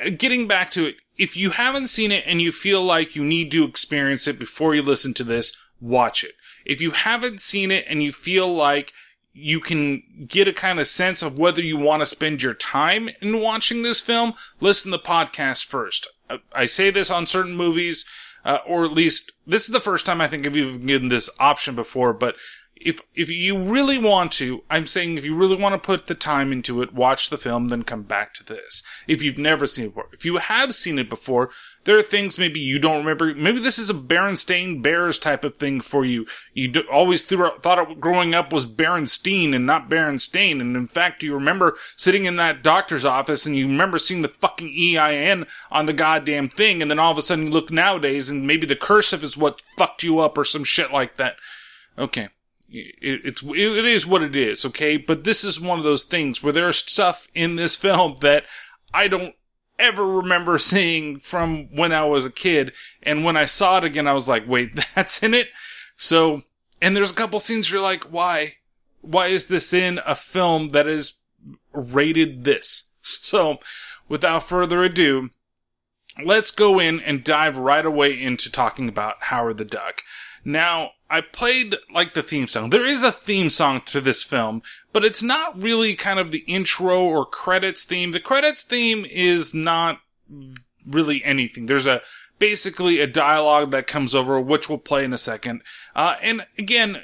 uh, 0.00 0.08
getting 0.16 0.48
back 0.48 0.70
to 0.70 0.86
it, 0.86 0.96
if 1.16 1.36
you 1.36 1.50
haven't 1.50 1.88
seen 1.88 2.12
it 2.12 2.24
and 2.26 2.40
you 2.40 2.52
feel 2.52 2.82
like 2.82 3.14
you 3.14 3.24
need 3.24 3.50
to 3.52 3.64
experience 3.64 4.26
it 4.26 4.38
before 4.38 4.74
you 4.74 4.82
listen 4.82 5.14
to 5.14 5.24
this, 5.24 5.56
watch 5.80 6.24
it. 6.24 6.32
If 6.64 6.80
you 6.80 6.92
haven't 6.92 7.40
seen 7.40 7.70
it 7.70 7.84
and 7.88 8.02
you 8.02 8.12
feel 8.12 8.48
like 8.48 8.92
you 9.34 9.60
can 9.60 10.02
get 10.26 10.48
a 10.48 10.52
kind 10.52 10.78
of 10.78 10.86
sense 10.86 11.22
of 11.22 11.38
whether 11.38 11.62
you 11.62 11.76
want 11.76 12.00
to 12.00 12.06
spend 12.06 12.42
your 12.42 12.54
time 12.54 13.08
in 13.20 13.40
watching 13.40 13.82
this 13.82 14.00
film, 14.00 14.34
listen 14.60 14.90
to 14.90 14.98
the 14.98 15.02
podcast 15.02 15.64
first. 15.64 16.06
I 16.52 16.66
say 16.66 16.90
this 16.90 17.10
on 17.10 17.26
certain 17.26 17.54
movies, 17.54 18.04
uh, 18.44 18.58
or 18.66 18.84
at 18.84 18.92
least 18.92 19.32
this 19.46 19.64
is 19.64 19.70
the 19.70 19.80
first 19.80 20.06
time 20.06 20.20
I 20.20 20.28
think 20.28 20.46
I've 20.46 20.56
even 20.56 20.86
given 20.86 21.08
this 21.08 21.30
option 21.38 21.74
before, 21.74 22.12
but 22.12 22.36
if 22.84 23.00
if 23.14 23.30
you 23.30 23.58
really 23.58 23.98
want 23.98 24.32
to, 24.32 24.62
I'm 24.70 24.86
saying 24.86 25.16
if 25.16 25.24
you 25.24 25.34
really 25.34 25.56
want 25.56 25.74
to 25.74 25.78
put 25.78 26.06
the 26.06 26.14
time 26.14 26.52
into 26.52 26.82
it, 26.82 26.94
watch 26.94 27.30
the 27.30 27.38
film, 27.38 27.68
then 27.68 27.82
come 27.82 28.02
back 28.02 28.34
to 28.34 28.44
this. 28.44 28.82
If 29.06 29.22
you've 29.22 29.38
never 29.38 29.66
seen 29.66 29.86
it 29.86 29.94
before, 29.94 30.08
if 30.12 30.24
you 30.24 30.36
have 30.36 30.74
seen 30.74 30.98
it 30.98 31.08
before, 31.08 31.50
there 31.84 31.98
are 31.98 32.02
things 32.02 32.38
maybe 32.38 32.60
you 32.60 32.78
don't 32.78 32.98
remember. 32.98 33.34
Maybe 33.34 33.58
this 33.58 33.78
is 33.78 33.90
a 33.90 33.94
Berenstain 33.94 34.82
Bears 34.82 35.18
type 35.18 35.44
of 35.44 35.56
thing 35.56 35.80
for 35.80 36.04
you. 36.04 36.26
You 36.54 36.68
do, 36.68 36.82
always 36.90 37.22
thought 37.22 37.90
it 37.90 38.00
growing 38.00 38.34
up 38.34 38.52
was 38.52 38.66
Berenstein 38.66 39.54
and 39.54 39.66
not 39.66 39.90
Berenstain, 39.90 40.60
and 40.60 40.76
in 40.76 40.86
fact, 40.86 41.22
you 41.22 41.34
remember 41.34 41.76
sitting 41.96 42.24
in 42.24 42.36
that 42.36 42.62
doctor's 42.62 43.04
office 43.04 43.46
and 43.46 43.56
you 43.56 43.66
remember 43.66 43.98
seeing 43.98 44.22
the 44.22 44.28
fucking 44.28 44.68
EIN 44.68 45.46
on 45.70 45.86
the 45.86 45.92
goddamn 45.92 46.48
thing, 46.48 46.82
and 46.82 46.90
then 46.90 46.98
all 46.98 47.12
of 47.12 47.18
a 47.18 47.22
sudden 47.22 47.46
you 47.46 47.50
look 47.50 47.70
nowadays 47.70 48.30
and 48.30 48.46
maybe 48.46 48.66
the 48.66 48.76
cursive 48.76 49.24
is 49.24 49.36
what 49.36 49.60
fucked 49.60 50.02
you 50.02 50.20
up 50.20 50.38
or 50.38 50.44
some 50.44 50.64
shit 50.64 50.92
like 50.92 51.16
that. 51.16 51.36
Okay 51.98 52.28
it, 52.72 53.20
it's 53.24 53.42
it 53.42 53.84
is 53.84 54.06
what 54.06 54.22
it 54.22 54.34
is, 54.34 54.64
okay. 54.64 54.96
But 54.96 55.24
this 55.24 55.44
is 55.44 55.60
one 55.60 55.78
of 55.78 55.84
those 55.84 56.04
things 56.04 56.42
where 56.42 56.52
there's 56.52 56.78
stuff 56.78 57.28
in 57.34 57.56
this 57.56 57.76
film 57.76 58.16
that 58.20 58.44
I 58.92 59.08
don't 59.08 59.34
ever 59.78 60.06
remember 60.06 60.58
seeing 60.58 61.18
from 61.20 61.74
when 61.74 61.92
I 61.92 62.04
was 62.04 62.26
a 62.26 62.32
kid, 62.32 62.72
and 63.02 63.24
when 63.24 63.36
I 63.36 63.44
saw 63.44 63.78
it 63.78 63.84
again, 63.84 64.08
I 64.08 64.14
was 64.14 64.28
like, 64.28 64.48
wait, 64.48 64.78
that's 64.94 65.22
in 65.22 65.34
it. 65.34 65.48
So, 65.96 66.42
and 66.80 66.96
there's 66.96 67.10
a 67.10 67.14
couple 67.14 67.38
scenes 67.40 67.70
where 67.70 67.76
you're 67.76 67.82
like, 67.82 68.04
why, 68.04 68.54
why 69.00 69.26
is 69.26 69.46
this 69.46 69.72
in 69.72 70.00
a 70.06 70.14
film 70.14 70.70
that 70.70 70.88
is 70.88 71.14
rated 71.72 72.44
this? 72.44 72.88
So, 73.04 73.58
without 74.08 74.44
further 74.44 74.84
ado, 74.84 75.30
let's 76.24 76.52
go 76.52 76.78
in 76.78 77.00
and 77.00 77.24
dive 77.24 77.56
right 77.56 77.84
away 77.84 78.12
into 78.12 78.48
talking 78.48 78.88
about 78.88 79.24
Howard 79.24 79.58
the 79.58 79.64
Duck. 79.64 80.02
Now, 80.44 80.92
I 81.12 81.20
played 81.20 81.76
like 81.92 82.14
the 82.14 82.22
theme 82.22 82.48
song. 82.48 82.70
There 82.70 82.86
is 82.86 83.02
a 83.02 83.12
theme 83.12 83.50
song 83.50 83.82
to 83.86 84.00
this 84.00 84.22
film, 84.22 84.62
but 84.94 85.04
it's 85.04 85.22
not 85.22 85.60
really 85.60 85.94
kind 85.94 86.18
of 86.18 86.30
the 86.30 86.42
intro 86.48 87.04
or 87.04 87.26
credits 87.26 87.84
theme. 87.84 88.12
The 88.12 88.18
credits 88.18 88.64
theme 88.64 89.04
is 89.04 89.52
not 89.52 90.00
really 90.86 91.22
anything. 91.22 91.66
There's 91.66 91.86
a 91.86 92.00
basically 92.38 92.98
a 92.98 93.06
dialogue 93.06 93.72
that 93.72 93.86
comes 93.86 94.14
over, 94.14 94.40
which 94.40 94.70
we'll 94.70 94.78
play 94.78 95.04
in 95.04 95.12
a 95.12 95.18
second. 95.18 95.62
Uh, 95.94 96.14
and 96.22 96.44
again, 96.56 97.02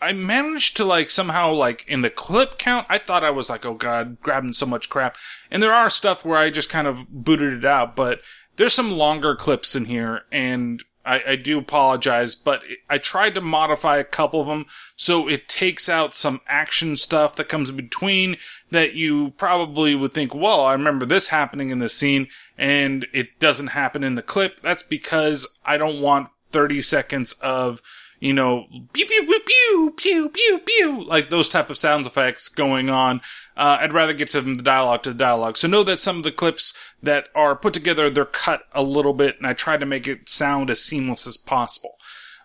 I 0.00 0.12
managed 0.12 0.76
to 0.76 0.84
like 0.84 1.10
somehow 1.10 1.52
like 1.52 1.84
in 1.88 2.02
the 2.02 2.10
clip 2.10 2.56
count, 2.56 2.86
I 2.88 2.98
thought 2.98 3.24
I 3.24 3.30
was 3.30 3.50
like, 3.50 3.66
oh 3.66 3.74
god, 3.74 4.20
grabbing 4.20 4.52
so 4.52 4.66
much 4.66 4.88
crap. 4.88 5.16
And 5.50 5.60
there 5.60 5.74
are 5.74 5.90
stuff 5.90 6.24
where 6.24 6.38
I 6.38 6.50
just 6.50 6.70
kind 6.70 6.86
of 6.86 7.08
booted 7.08 7.52
it 7.52 7.64
out, 7.64 7.96
but 7.96 8.20
there's 8.54 8.74
some 8.74 8.92
longer 8.92 9.34
clips 9.34 9.74
in 9.74 9.86
here 9.86 10.22
and 10.30 10.84
I, 11.04 11.22
I 11.28 11.36
do 11.36 11.58
apologize, 11.58 12.34
but 12.34 12.62
I 12.88 12.98
tried 12.98 13.34
to 13.34 13.40
modify 13.40 13.98
a 13.98 14.04
couple 14.04 14.40
of 14.40 14.46
them 14.46 14.66
so 14.96 15.28
it 15.28 15.48
takes 15.48 15.88
out 15.88 16.14
some 16.14 16.40
action 16.46 16.96
stuff 16.96 17.36
that 17.36 17.48
comes 17.48 17.70
in 17.70 17.76
between 17.76 18.36
that 18.70 18.94
you 18.94 19.30
probably 19.32 19.94
would 19.94 20.12
think, 20.12 20.34
well, 20.34 20.64
I 20.64 20.72
remember 20.72 21.04
this 21.04 21.28
happening 21.28 21.70
in 21.70 21.78
this 21.78 21.94
scene 21.94 22.28
and 22.56 23.06
it 23.12 23.38
doesn't 23.38 23.68
happen 23.68 24.02
in 24.02 24.14
the 24.14 24.22
clip. 24.22 24.60
That's 24.60 24.82
because 24.82 25.58
I 25.64 25.76
don't 25.76 26.00
want 26.00 26.30
30 26.50 26.80
seconds 26.82 27.34
of 27.34 27.82
you 28.24 28.32
know, 28.32 28.66
pew 28.94 29.04
pew 29.04 29.26
pew 29.26 29.40
pew 29.44 29.92
pew 29.94 30.28
pew 30.30 30.58
pew, 30.64 31.04
like 31.04 31.28
those 31.28 31.50
type 31.50 31.68
of 31.68 31.76
sound 31.76 32.06
effects 32.06 32.48
going 32.48 32.88
on. 32.88 33.20
Uh, 33.56 33.78
I'd 33.80 33.92
rather 33.92 34.12
get 34.12 34.30
to 34.30 34.40
the 34.40 34.54
dialogue 34.56 35.02
to 35.04 35.10
the 35.10 35.18
dialogue. 35.18 35.56
So 35.56 35.68
know 35.68 35.84
that 35.84 36.00
some 36.00 36.16
of 36.16 36.22
the 36.24 36.32
clips 36.32 36.74
that 37.02 37.28
are 37.34 37.54
put 37.54 37.72
together, 37.72 38.10
they're 38.10 38.24
cut 38.24 38.62
a 38.72 38.82
little 38.82 39.12
bit, 39.12 39.36
and 39.38 39.46
I 39.46 39.52
try 39.52 39.76
to 39.76 39.86
make 39.86 40.08
it 40.08 40.28
sound 40.28 40.70
as 40.70 40.82
seamless 40.82 41.26
as 41.26 41.36
possible. 41.36 41.96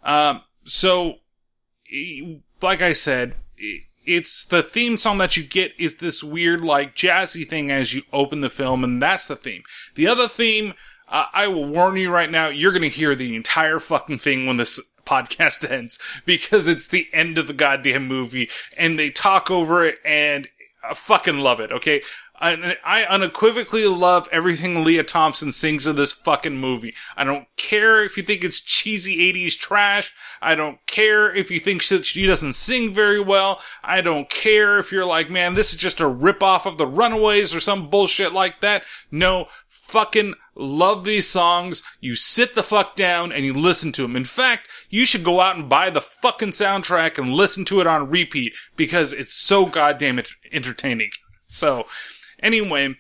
Um, 0.04 0.42
so, 0.66 1.16
like 2.62 2.82
I 2.82 2.94
said, 2.94 3.36
it's 4.06 4.46
the 4.46 4.62
theme 4.62 4.98
song 4.98 5.18
that 5.18 5.36
you 5.36 5.44
get 5.44 5.72
is 5.80 5.98
this 5.98 6.24
weird, 6.24 6.62
like, 6.62 6.96
jazzy 6.96 7.48
thing 7.48 7.72
as 7.72 7.94
you 7.94 8.04
open 8.14 8.42
the 8.42 8.50
film, 8.50 8.84
and 8.84 9.02
that's 9.02 9.28
the 9.28 9.36
theme. 9.36 9.64
The 9.96 10.08
other 10.08 10.28
theme, 10.28 10.74
uh, 11.08 11.26
I 11.34 11.48
will 11.48 11.66
warn 11.66 11.98
you 11.98 12.12
right 12.12 12.30
now, 12.30 12.50
you're 12.50 12.72
gonna 12.72 12.88
hear 12.88 13.16
the 13.16 13.36
entire 13.36 13.80
fucking 13.80 14.20
thing 14.20 14.46
when 14.46 14.58
this 14.58 14.80
podcast 15.06 15.70
ends 15.72 15.98
because 16.26 16.68
it's 16.68 16.88
the 16.88 17.08
end 17.12 17.38
of 17.38 17.48
the 17.48 17.54
goddamn 17.54 18.08
movie 18.08 18.50
and 18.78 19.00
they 19.00 19.10
talk 19.10 19.50
over 19.50 19.84
it 19.84 19.98
and 20.06 20.48
I 20.84 20.94
fucking 20.94 21.40
love 21.40 21.60
it. 21.60 21.72
Okay. 21.72 22.02
I, 22.42 22.78
I 22.86 23.04
unequivocally 23.04 23.86
love 23.86 24.30
everything 24.32 24.84
Lea 24.84 25.04
Thompson 25.04 25.52
sings 25.52 25.86
in 25.86 25.98
this 25.98 26.14
fucking 26.14 26.58
movie. 26.58 26.96
I 27.18 27.26
don't 27.26 27.48
care 27.58 28.04
if 28.04 28.16
you 28.16 28.24
think 28.24 28.44
it's 28.44 28.62
cheesy 28.62 29.18
80s 29.34 29.58
trash. 29.58 30.14
I 30.42 30.56
don't 30.56 30.80
care 30.86 31.36
if 31.36 31.52
you 31.52 31.60
think 31.60 31.82
she 31.82 32.26
doesn't 32.26 32.54
sing 32.54 32.94
very 32.94 33.20
well. 33.20 33.62
I 33.84 34.00
don't 34.00 34.30
care 34.30 34.80
if 34.80 34.92
you're 34.92 35.06
like, 35.06 35.30
man, 35.30 35.54
this 35.54 35.74
is 35.74 35.80
just 35.80 36.00
a 36.00 36.06
ripoff 36.06 36.66
of 36.66 36.78
the 36.78 36.88
Runaways 36.88 37.54
or 37.54 37.60
some 37.60 37.90
bullshit 37.90 38.32
like 38.32 38.62
that. 38.62 38.84
No, 39.12 39.48
fucking 39.68 40.36
love 40.60 41.06
these 41.06 41.28
songs. 41.28 41.84
You 42.00 42.16
sit 42.16 42.56
the 42.56 42.64
fuck 42.64 42.96
down 42.96 43.32
and 43.32 43.46
you 43.46 43.54
listen 43.54 43.92
to 43.94 44.02
them. 44.04 44.16
In 44.16 44.26
fact, 44.26 44.68
you 44.90 45.06
should 45.06 45.24
go 45.24 45.40
out 45.40 45.56
and 45.56 45.70
buy 45.70 45.90
the 45.90 46.02
fucking 46.02 46.50
soundtrack 46.50 47.18
and 47.18 47.34
listen 47.34 47.66
to 47.66 47.82
it 47.82 47.88
on 47.88 48.10
repeat 48.10 48.54
because 48.76 49.14
it's 49.14 49.34
so 49.34 49.66
goddamn 49.66 50.22
entertaining. 50.52 51.10
So, 51.48 51.86
anyway, 52.42 52.96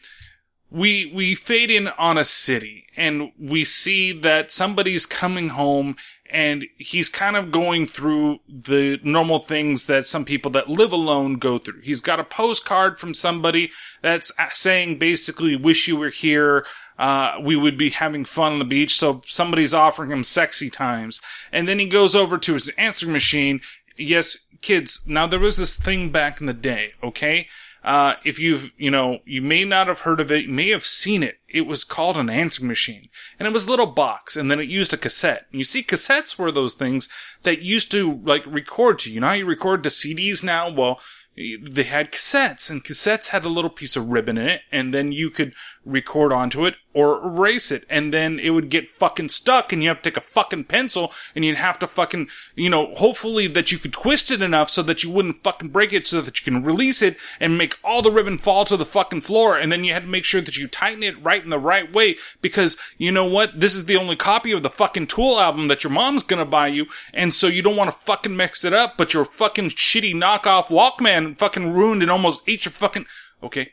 we, 0.71 1.11
we 1.13 1.35
fade 1.35 1.69
in 1.69 1.88
on 1.89 2.17
a 2.17 2.25
city 2.25 2.85
and 2.95 3.31
we 3.39 3.65
see 3.65 4.11
that 4.11 4.51
somebody's 4.51 5.05
coming 5.05 5.49
home 5.49 5.95
and 6.29 6.65
he's 6.77 7.09
kind 7.09 7.35
of 7.35 7.51
going 7.51 7.88
through 7.88 8.39
the 8.47 8.99
normal 9.03 9.39
things 9.39 9.85
that 9.85 10.05
some 10.05 10.25
people 10.25 10.51
that 10.51 10.69
live 10.69 10.91
alone 10.91 11.35
go 11.35 11.57
through. 11.57 11.81
He's 11.81 12.01
got 12.01 12.19
a 12.19 12.23
postcard 12.23 12.99
from 12.99 13.13
somebody 13.13 13.71
that's 14.01 14.31
saying 14.51 14.99
basically, 14.99 15.55
wish 15.55 15.88
you 15.88 15.97
were 15.97 16.09
here. 16.09 16.65
Uh, 16.99 17.38
we 17.41 17.55
would 17.55 17.77
be 17.77 17.89
having 17.89 18.25
fun 18.25 18.53
on 18.53 18.59
the 18.59 18.65
beach. 18.65 18.97
So 18.97 19.21
somebody's 19.25 19.73
offering 19.73 20.11
him 20.11 20.23
sexy 20.23 20.69
times. 20.69 21.21
And 21.51 21.67
then 21.67 21.79
he 21.79 21.88
goes 21.88 22.15
over 22.15 22.38
to 22.38 22.53
his 22.53 22.67
answering 22.69 23.13
machine. 23.13 23.61
Yes, 23.97 24.45
kids. 24.61 25.07
Now 25.07 25.25
there 25.25 25.39
was 25.39 25.57
this 25.57 25.75
thing 25.75 26.11
back 26.11 26.39
in 26.39 26.45
the 26.45 26.53
day, 26.53 26.93
okay? 27.01 27.47
Uh, 27.83 28.15
if 28.25 28.39
you've, 28.39 28.71
you 28.77 28.91
know, 28.91 29.19
you 29.25 29.41
may 29.41 29.63
not 29.63 29.88
have 29.88 30.01
heard 30.01 30.19
of 30.19 30.31
it, 30.31 30.45
you 30.45 30.51
may 30.51 30.69
have 30.69 30.86
seen 30.86 31.24
it. 31.24 31.39
It 31.48 31.65
was 31.65 31.83
called 31.83 32.17
an 32.17 32.29
answering 32.29 32.67
machine. 32.67 33.05
And 33.39 33.48
it 33.48 33.53
was 33.53 33.67
a 33.67 33.69
little 33.69 33.88
box, 33.88 34.36
and 34.36 34.51
then 34.51 34.59
it 34.59 34.67
used 34.67 34.93
a 34.93 34.98
cassette. 34.98 35.48
You 35.51 35.63
see, 35.63 35.83
cassettes 35.83 36.38
were 36.38 36.51
those 36.51 36.74
things 36.74 37.07
that 37.43 37.62
used 37.62 37.91
to, 37.93 38.21
like, 38.24 38.45
record 38.45 39.00
to. 39.00 39.13
You 39.13 39.21
know 39.21 39.27
how 39.27 39.33
you 39.33 39.45
record 39.45 39.83
to 39.83 39.89
CDs 39.89 40.43
now? 40.43 40.69
Well, 40.69 41.00
they 41.36 41.83
had 41.83 42.12
cassettes, 42.12 42.69
and 42.69 42.83
cassettes 42.83 43.29
had 43.29 43.45
a 43.45 43.50
little 43.50 43.69
piece 43.69 43.95
of 43.95 44.09
ribbon 44.09 44.38
in 44.38 44.48
it, 44.48 44.62
and 44.71 44.93
then 44.93 45.13
you 45.13 45.29
could 45.29 45.53
record 45.86 46.33
onto 46.33 46.65
it 46.65 46.75
or 46.99 47.25
erase 47.25 47.71
it, 47.71 47.85
and 47.89 48.13
then 48.13 48.39
it 48.39 48.49
would 48.49 48.69
get 48.69 48.89
fucking 48.89 49.29
stuck, 49.29 49.71
and 49.71 49.81
you 49.81 49.87
have 49.87 50.01
to 50.01 50.09
take 50.09 50.17
a 50.17 50.21
fucking 50.21 50.65
pencil, 50.65 51.13
and 51.33 51.45
you'd 51.45 51.55
have 51.55 51.79
to 51.79 51.87
fucking, 51.87 52.27
you 52.55 52.69
know, 52.69 52.93
hopefully 52.95 53.47
that 53.47 53.71
you 53.71 53.77
could 53.77 53.93
twist 53.93 54.31
it 54.31 54.41
enough 54.41 54.69
so 54.69 54.83
that 54.83 55.01
you 55.01 55.09
wouldn't 55.09 55.41
fucking 55.41 55.69
break 55.69 55.93
it 55.93 56.05
so 56.05 56.19
that 56.19 56.37
you 56.39 56.43
can 56.43 56.61
release 56.61 57.01
it 57.01 57.15
and 57.39 57.57
make 57.57 57.77
all 57.85 58.01
the 58.01 58.11
ribbon 58.11 58.37
fall 58.37 58.65
to 58.65 58.75
the 58.75 58.83
fucking 58.85 59.21
floor, 59.21 59.57
and 59.57 59.71
then 59.71 59.85
you 59.85 59.93
had 59.93 60.01
to 60.01 60.09
make 60.09 60.25
sure 60.25 60.41
that 60.41 60.57
you 60.57 60.67
tighten 60.67 61.01
it 61.01 61.23
right 61.23 61.43
in 61.43 61.49
the 61.49 61.57
right 61.57 61.93
way, 61.93 62.17
because 62.41 62.77
you 62.97 63.13
know 63.13 63.25
what? 63.25 63.61
This 63.61 63.75
is 63.75 63.85
the 63.85 63.95
only 63.95 64.17
copy 64.17 64.51
of 64.51 64.61
the 64.61 64.69
fucking 64.69 65.07
Tool 65.07 65.39
album 65.39 65.69
that 65.69 65.85
your 65.85 65.91
mom's 65.91 66.23
gonna 66.23 66.45
buy 66.45 66.67
you, 66.67 66.85
and 67.13 67.33
so 67.33 67.47
you 67.47 67.61
don't 67.61 67.77
want 67.77 67.89
to 67.89 68.05
fucking 68.05 68.35
mix 68.35 68.65
it 68.65 68.73
up, 68.73 68.97
but 68.97 69.13
your 69.13 69.23
fucking 69.23 69.69
shitty 69.69 70.13
knockoff 70.13 70.65
Walkman 70.65 71.37
fucking 71.37 71.71
ruined 71.71 72.01
and 72.01 72.11
almost 72.11 72.41
ate 72.45 72.65
your 72.65 72.73
fucking, 72.73 73.05
okay. 73.41 73.71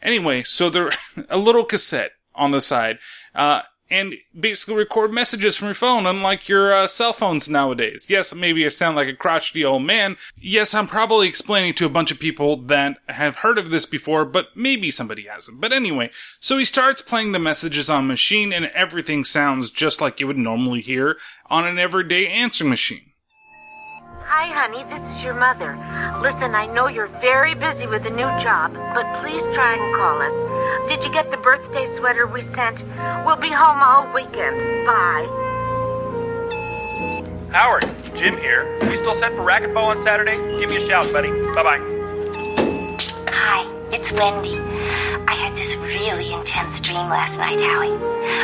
Anyway, 0.00 0.42
so 0.44 0.70
they're 0.70 0.92
a 1.28 1.36
little 1.36 1.64
cassette 1.64 2.12
on 2.40 2.50
the 2.50 2.60
side, 2.60 2.98
uh, 3.34 3.62
and 3.90 4.14
basically 4.38 4.76
record 4.76 5.12
messages 5.12 5.56
from 5.56 5.68
your 5.68 5.74
phone, 5.74 6.06
unlike 6.06 6.48
your 6.48 6.72
uh, 6.72 6.86
cell 6.86 7.12
phones 7.12 7.48
nowadays. 7.48 8.06
Yes, 8.08 8.34
maybe 8.34 8.64
I 8.64 8.68
sound 8.68 8.96
like 8.96 9.08
a 9.08 9.16
crotchety 9.16 9.64
old 9.64 9.82
man. 9.82 10.16
Yes, 10.36 10.74
I'm 10.74 10.86
probably 10.86 11.28
explaining 11.28 11.74
to 11.74 11.86
a 11.86 11.90
bunch 11.90 12.10
of 12.10 12.20
people 12.20 12.56
that 12.56 12.98
have 13.08 13.36
heard 13.36 13.58
of 13.58 13.70
this 13.70 13.86
before, 13.86 14.24
but 14.24 14.56
maybe 14.56 14.90
somebody 14.90 15.26
hasn't. 15.26 15.60
But 15.60 15.72
anyway, 15.72 16.10
so 16.38 16.56
he 16.56 16.64
starts 16.64 17.02
playing 17.02 17.32
the 17.32 17.38
messages 17.38 17.90
on 17.90 18.06
machine, 18.06 18.52
and 18.52 18.66
everything 18.66 19.24
sounds 19.24 19.70
just 19.70 20.00
like 20.00 20.20
you 20.20 20.26
would 20.28 20.38
normally 20.38 20.80
hear 20.80 21.18
on 21.46 21.66
an 21.66 21.78
everyday 21.78 22.28
answering 22.28 22.70
machine. 22.70 23.10
Hi, 24.22 24.46
honey, 24.46 24.84
this 24.84 25.02
is 25.16 25.24
your 25.24 25.34
mother. 25.34 25.76
Listen, 26.22 26.54
I 26.54 26.66
know 26.66 26.86
you're 26.86 27.08
very 27.20 27.54
busy 27.54 27.88
with 27.88 28.06
a 28.06 28.10
new 28.10 28.30
job, 28.40 28.72
but 28.94 29.20
please 29.20 29.42
try 29.54 29.74
and 29.74 29.96
call 29.96 30.22
us. 30.22 30.59
Did 30.88 31.04
you 31.04 31.12
get 31.12 31.30
the 31.30 31.36
birthday 31.36 31.86
sweater 31.96 32.26
we 32.26 32.42
sent? 32.42 32.84
We'll 33.24 33.36
be 33.36 33.50
home 33.50 33.82
all 33.82 34.12
weekend. 34.12 34.86
Bye. 34.86 35.26
Howard, 37.52 37.84
Jim 38.14 38.36
here. 38.36 38.78
We 38.88 38.96
still 38.96 39.14
set 39.14 39.32
for 39.32 39.42
racquetball 39.42 39.86
on 39.86 39.98
Saturday? 39.98 40.36
Give 40.60 40.70
me 40.70 40.76
a 40.76 40.86
shout, 40.86 41.12
buddy. 41.12 41.30
Bye 41.54 41.62
bye. 41.62 41.80
Hi, 43.30 43.66
it's 43.90 44.12
Wendy. 44.12 44.58
I 45.26 45.34
had 45.34 45.56
this 45.56 45.74
really 45.76 46.32
intense 46.32 46.80
dream 46.80 47.08
last 47.08 47.38
night, 47.38 47.60
Howie. 47.60 47.96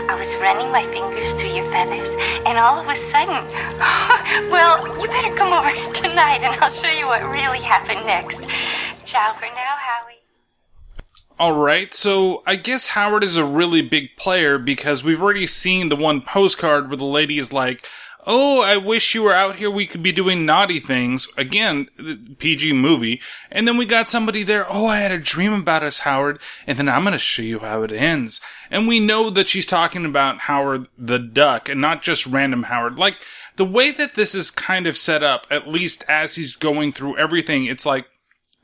I 0.08 0.16
was 0.18 0.34
running 0.36 0.72
my 0.72 0.82
fingers 0.82 1.34
through 1.34 1.54
your 1.54 1.70
feathers, 1.70 2.10
and 2.46 2.58
all 2.58 2.80
of 2.80 2.88
a 2.88 2.96
sudden, 2.96 3.46
well, 4.50 4.86
you 5.00 5.06
better 5.06 5.34
come 5.36 5.52
over 5.52 5.70
tonight 5.94 6.42
and 6.42 6.54
I'll 6.60 6.70
show 6.70 6.90
you 6.90 7.06
what 7.06 7.22
really 7.30 7.60
happened 7.60 8.04
next. 8.06 8.42
Ciao 9.04 9.32
for 9.34 9.46
now, 9.46 9.76
Howie. 9.78 10.15
All 11.38 11.52
right, 11.52 11.92
so 11.92 12.42
I 12.46 12.56
guess 12.56 12.88
Howard 12.88 13.22
is 13.22 13.36
a 13.36 13.44
really 13.44 13.82
big 13.82 14.16
player 14.16 14.56
because 14.56 15.04
we've 15.04 15.22
already 15.22 15.46
seen 15.46 15.90
the 15.90 15.96
one 15.96 16.22
postcard 16.22 16.88
where 16.88 16.96
the 16.96 17.04
lady 17.04 17.36
is 17.36 17.52
like, 17.52 17.86
Oh, 18.28 18.62
I 18.62 18.76
wish 18.76 19.14
you 19.14 19.22
were 19.22 19.34
out 19.34 19.56
here. 19.56 19.70
We 19.70 19.86
could 19.86 20.02
be 20.02 20.10
doing 20.10 20.44
naughty 20.44 20.80
things. 20.80 21.28
Again, 21.36 21.88
PG 22.38 22.72
movie. 22.72 23.20
And 23.52 23.68
then 23.68 23.76
we 23.76 23.86
got 23.86 24.08
somebody 24.08 24.42
there. 24.42 24.66
Oh, 24.68 24.86
I 24.86 24.98
had 24.98 25.12
a 25.12 25.18
dream 25.18 25.52
about 25.52 25.84
us, 25.84 26.00
Howard. 26.00 26.40
And 26.66 26.76
then 26.76 26.88
I'm 26.88 27.02
going 27.02 27.12
to 27.12 27.18
show 27.18 27.42
you 27.42 27.60
how 27.60 27.82
it 27.84 27.92
ends. 27.92 28.40
And 28.68 28.88
we 28.88 28.98
know 28.98 29.30
that 29.30 29.48
she's 29.48 29.66
talking 29.66 30.04
about 30.04 30.40
Howard 30.40 30.88
the 30.98 31.20
Duck 31.20 31.68
and 31.68 31.80
not 31.80 32.02
just 32.02 32.26
random 32.26 32.64
Howard. 32.64 32.98
Like 32.98 33.18
the 33.54 33.64
way 33.64 33.92
that 33.92 34.14
this 34.14 34.34
is 34.34 34.50
kind 34.50 34.88
of 34.88 34.98
set 34.98 35.22
up, 35.22 35.46
at 35.48 35.68
least 35.68 36.02
as 36.08 36.34
he's 36.34 36.56
going 36.56 36.92
through 36.92 37.18
everything, 37.18 37.66
it's 37.66 37.86
like, 37.86 38.06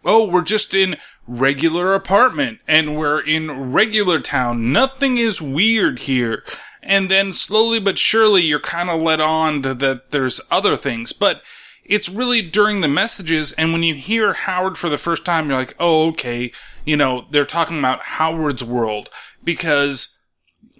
Oh, 0.05 0.27
we're 0.27 0.43
just 0.43 0.75
in 0.75 0.97
regular 1.27 1.95
apartment 1.95 2.59
and 2.67 2.97
we're 2.97 3.21
in 3.21 3.73
regular 3.73 4.21
town. 4.21 4.73
Nothing 4.73 5.19
is 5.19 5.41
weird 5.41 6.01
here 6.01 6.45
and 6.83 7.11
then 7.11 7.33
slowly 7.33 7.79
but 7.79 7.99
surely 7.99 8.43
you're 8.43 8.61
kind 8.61 8.91
of 8.91 9.01
led 9.01 9.21
on 9.21 9.63
to 9.63 9.75
that 9.75 10.11
there's 10.11 10.41
other 10.51 10.77
things. 10.77 11.13
But 11.13 11.43
it's 11.85 12.09
really 12.09 12.43
during 12.43 12.81
the 12.81 12.89
messages, 12.89 13.53
and 13.53 13.73
when 13.73 13.83
you 13.83 13.95
hear 13.95 14.33
Howard 14.33 14.79
for 14.79 14.89
the 14.89 14.99
first 14.99 15.25
time, 15.25 15.49
you're 15.49 15.59
like, 15.59 15.75
oh, 15.79 16.09
okay, 16.11 16.53
you 16.85 16.97
know, 16.97 17.27
they're 17.31 17.45
talking 17.45 17.79
about 17.79 18.03
Howard's 18.03 18.63
world 18.63 19.09
because 19.43 20.17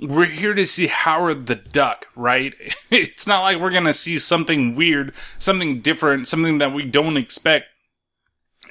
we're 0.01 0.27
here 0.27 0.55
to 0.55 0.65
see 0.65 0.87
Howard 0.87 1.47
the 1.47 1.57
Duck, 1.57 2.07
right? 2.15 2.55
it's 2.91 3.27
not 3.27 3.43
like 3.43 3.59
we're 3.59 3.71
gonna 3.71 3.93
see 3.93 4.19
something 4.19 4.75
weird, 4.77 5.13
something 5.39 5.81
different, 5.81 6.29
something 6.29 6.59
that 6.59 6.73
we 6.73 6.85
don't 6.85 7.17
expect. 7.17 7.67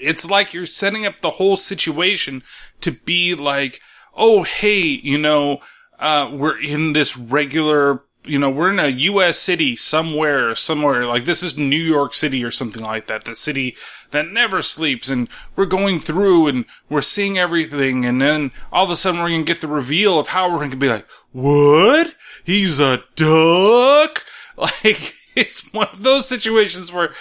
It's 0.01 0.29
like 0.29 0.53
you're 0.53 0.65
setting 0.65 1.05
up 1.05 1.21
the 1.21 1.31
whole 1.31 1.57
situation 1.57 2.43
to 2.81 2.91
be 2.91 3.35
like, 3.35 3.79
oh, 4.15 4.43
hey, 4.43 4.81
you 4.81 5.17
know, 5.17 5.59
uh, 5.99 6.29
we're 6.33 6.59
in 6.59 6.93
this 6.93 7.15
regular, 7.15 8.03
you 8.25 8.39
know, 8.39 8.49
we're 8.49 8.71
in 8.71 8.79
a 8.79 8.87
U.S. 8.87 9.37
city 9.37 9.75
somewhere, 9.75 10.55
somewhere, 10.55 11.05
like 11.05 11.25
this 11.25 11.43
is 11.43 11.57
New 11.57 11.75
York 11.77 12.13
City 12.13 12.43
or 12.43 12.51
something 12.51 12.83
like 12.83 13.07
that, 13.07 13.23
the 13.23 13.35
city 13.35 13.75
that 14.09 14.27
never 14.27 14.61
sleeps, 14.61 15.09
and 15.09 15.29
we're 15.55 15.65
going 15.65 15.99
through 15.99 16.47
and 16.47 16.65
we're 16.89 17.01
seeing 17.01 17.37
everything, 17.37 18.05
and 18.05 18.21
then 18.21 18.51
all 18.71 18.83
of 18.83 18.89
a 18.89 18.95
sudden 18.95 19.21
we're 19.21 19.29
gonna 19.29 19.43
get 19.43 19.61
the 19.61 19.67
reveal 19.67 20.19
of 20.19 20.29
how 20.29 20.51
we're 20.51 20.63
gonna 20.63 20.75
be 20.75 20.89
like, 20.89 21.07
what? 21.31 22.15
He's 22.43 22.79
a 22.79 23.03
duck? 23.15 24.25
Like, 24.57 25.15
it's 25.35 25.73
one 25.73 25.87
of 25.91 26.03
those 26.03 26.27
situations 26.27 26.91
where, 26.91 27.15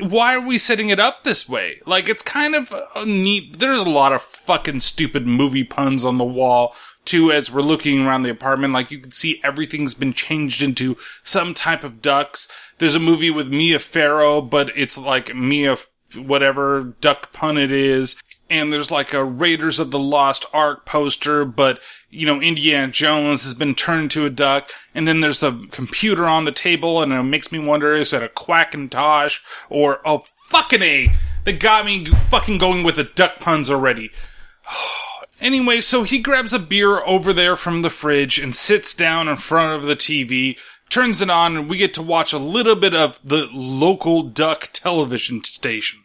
why 0.00 0.34
are 0.34 0.46
we 0.46 0.58
setting 0.58 0.88
it 0.88 1.00
up 1.00 1.24
this 1.24 1.48
way? 1.48 1.80
Like, 1.86 2.08
it's 2.08 2.22
kind 2.22 2.54
of 2.54 2.72
neat, 3.06 3.58
there's 3.58 3.80
a 3.80 3.88
lot 3.88 4.12
of 4.12 4.22
fucking 4.22 4.80
stupid 4.80 5.26
movie 5.26 5.64
puns 5.64 6.04
on 6.04 6.18
the 6.18 6.24
wall 6.24 6.74
too 7.08 7.32
as 7.32 7.50
we're 7.50 7.62
looking 7.62 8.06
around 8.06 8.22
the 8.22 8.30
apartment. 8.30 8.74
Like 8.74 8.90
you 8.90 8.98
can 8.98 9.12
see 9.12 9.40
everything's 9.42 9.94
been 9.94 10.12
changed 10.12 10.60
into 10.60 10.98
some 11.22 11.54
type 11.54 11.82
of 11.82 12.02
ducks. 12.02 12.48
There's 12.76 12.94
a 12.94 13.00
movie 13.00 13.30
with 13.30 13.48
Mia 13.48 13.78
Farrow, 13.78 14.42
but 14.42 14.70
it's 14.76 14.98
like 14.98 15.34
Mia 15.34 15.78
whatever 16.16 16.94
duck 17.00 17.32
pun 17.32 17.56
it 17.56 17.70
is. 17.70 18.20
And 18.50 18.72
there's 18.72 18.90
like 18.90 19.12
a 19.12 19.24
Raiders 19.24 19.78
of 19.78 19.90
the 19.90 19.98
Lost 19.98 20.46
Ark 20.52 20.86
poster, 20.86 21.44
but 21.44 21.80
you 22.10 22.26
know, 22.26 22.40
Indiana 22.40 22.90
Jones 22.90 23.44
has 23.44 23.54
been 23.54 23.74
turned 23.74 24.04
into 24.04 24.24
a 24.24 24.30
duck. 24.30 24.70
And 24.94 25.06
then 25.06 25.20
there's 25.20 25.42
a 25.42 25.60
computer 25.70 26.26
on 26.26 26.44
the 26.44 26.52
table 26.52 27.02
and 27.02 27.12
it 27.12 27.22
makes 27.24 27.52
me 27.52 27.58
wonder, 27.58 27.94
is 27.94 28.12
it 28.12 28.22
a 28.22 28.28
Quackintosh 28.28 29.40
or 29.68 30.00
a 30.04 30.20
fucking 30.48 30.82
A 30.82 31.12
that 31.44 31.60
got 31.60 31.84
me 31.84 32.06
fucking 32.06 32.58
going 32.58 32.84
with 32.84 32.96
the 32.96 33.04
duck 33.04 33.40
puns 33.40 33.70
already? 33.70 34.10
Anyway, 35.40 35.80
so 35.80 36.02
he 36.02 36.18
grabs 36.18 36.52
a 36.52 36.58
beer 36.58 36.98
over 37.06 37.32
there 37.32 37.54
from 37.54 37.82
the 37.82 37.90
fridge 37.90 38.40
and 38.40 38.56
sits 38.56 38.92
down 38.92 39.28
in 39.28 39.36
front 39.36 39.80
of 39.80 39.86
the 39.86 39.94
TV, 39.94 40.58
turns 40.88 41.20
it 41.20 41.30
on, 41.30 41.56
and 41.56 41.70
we 41.70 41.76
get 41.76 41.94
to 41.94 42.02
watch 42.02 42.32
a 42.32 42.38
little 42.38 42.74
bit 42.74 42.92
of 42.92 43.20
the 43.22 43.48
local 43.52 44.24
duck 44.24 44.70
television 44.72 45.44
station. 45.44 46.00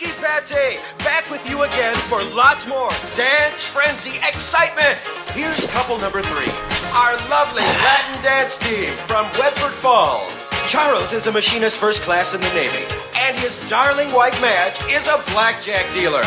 Hey, 0.00 0.06
Ricky 0.06 0.54
Pate, 0.54 0.80
back 1.00 1.30
with 1.30 1.46
you 1.48 1.62
again 1.62 1.94
for 1.94 2.22
lots 2.32 2.66
more 2.66 2.88
dance 3.16 3.64
frenzy 3.64 4.16
excitement. 4.26 4.96
Here's 5.34 5.66
couple 5.66 5.98
number 5.98 6.22
three, 6.22 6.50
our 6.94 7.18
lovely 7.28 7.62
Latin 7.62 8.22
dance 8.22 8.56
team 8.56 8.88
from 9.06 9.26
Bedford 9.32 9.72
Falls. 9.72 10.48
Charles 10.66 11.12
is 11.12 11.26
a 11.26 11.32
machinist 11.32 11.76
first 11.76 12.00
class 12.00 12.32
in 12.32 12.40
the 12.40 12.48
Navy, 12.54 12.86
and 13.14 13.38
his 13.38 13.60
darling 13.68 14.10
wife 14.14 14.40
Madge 14.40 14.80
is 14.88 15.06
a 15.06 15.22
blackjack 15.32 15.92
dealer. 15.92 16.22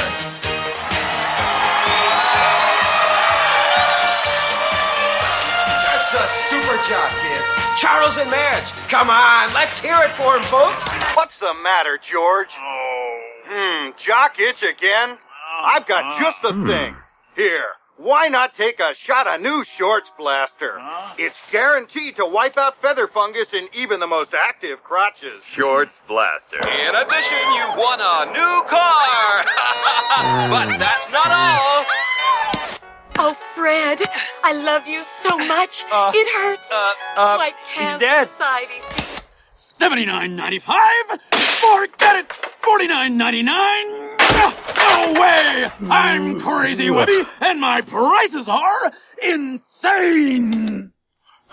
Just 5.81 6.13
a 6.13 6.27
super 6.27 6.77
job, 6.87 7.09
kids. 7.09 7.81
Charles 7.81 8.17
and 8.17 8.29
Madge, 8.29 8.71
come 8.87 9.09
on, 9.09 9.51
let's 9.55 9.79
hear 9.79 9.97
it 10.01 10.11
for 10.11 10.37
him, 10.37 10.43
folks. 10.43 10.93
What's 11.15 11.39
the 11.39 11.55
matter, 11.63 11.97
George? 11.99 12.53
Oh, 12.59 13.02
Hmm, 13.45 13.91
jock 13.97 14.39
itch 14.39 14.63
again? 14.63 15.17
I've 15.61 15.85
got 15.85 16.15
uh, 16.15 16.19
just 16.19 16.41
the 16.41 16.51
hmm. 16.53 16.67
thing. 16.67 16.95
Here, 17.35 17.65
why 17.97 18.27
not 18.27 18.53
take 18.53 18.79
a 18.79 18.93
shot 18.93 19.27
of 19.27 19.41
new 19.41 19.63
shorts 19.63 20.11
blaster? 20.17 20.81
It's 21.17 21.41
guaranteed 21.51 22.15
to 22.17 22.25
wipe 22.25 22.57
out 22.57 22.75
feather 22.75 23.07
fungus 23.07 23.53
in 23.53 23.69
even 23.73 23.99
the 23.99 24.07
most 24.07 24.33
active 24.33 24.83
crotches. 24.83 25.43
Shorts 25.43 26.01
blaster. 26.07 26.57
In 26.57 26.95
addition, 26.95 27.37
you 27.53 27.65
won 27.77 27.99
a 28.01 28.25
new 28.31 28.63
car! 28.67 29.43
but 30.49 30.77
that's 30.77 31.11
not 31.11 31.27
all! 31.27 31.85
Oh, 33.19 33.37
Fred, 33.55 34.01
I 34.43 34.53
love 34.53 34.87
you 34.87 35.03
so 35.03 35.37
much. 35.37 35.85
Uh, 35.91 36.11
it 36.13 36.27
hurts. 36.37 36.67
Uh, 36.71 36.93
uh, 37.15 37.51
can't 37.73 38.01
he's 38.01 38.09
dead. 38.09 38.27
society 38.27 39.02
$79.95? 39.79 41.21
Forget 41.33 42.15
it! 42.17 42.29
$49.99? 42.61 44.13
No 44.77 45.19
way! 45.19 45.71
I'm 45.89 46.39
Crazy 46.39 46.89
Webby, 46.89 47.21
and 47.41 47.59
my 47.59 47.81
prices 47.81 48.47
are 48.47 48.91
insane! 49.21 50.91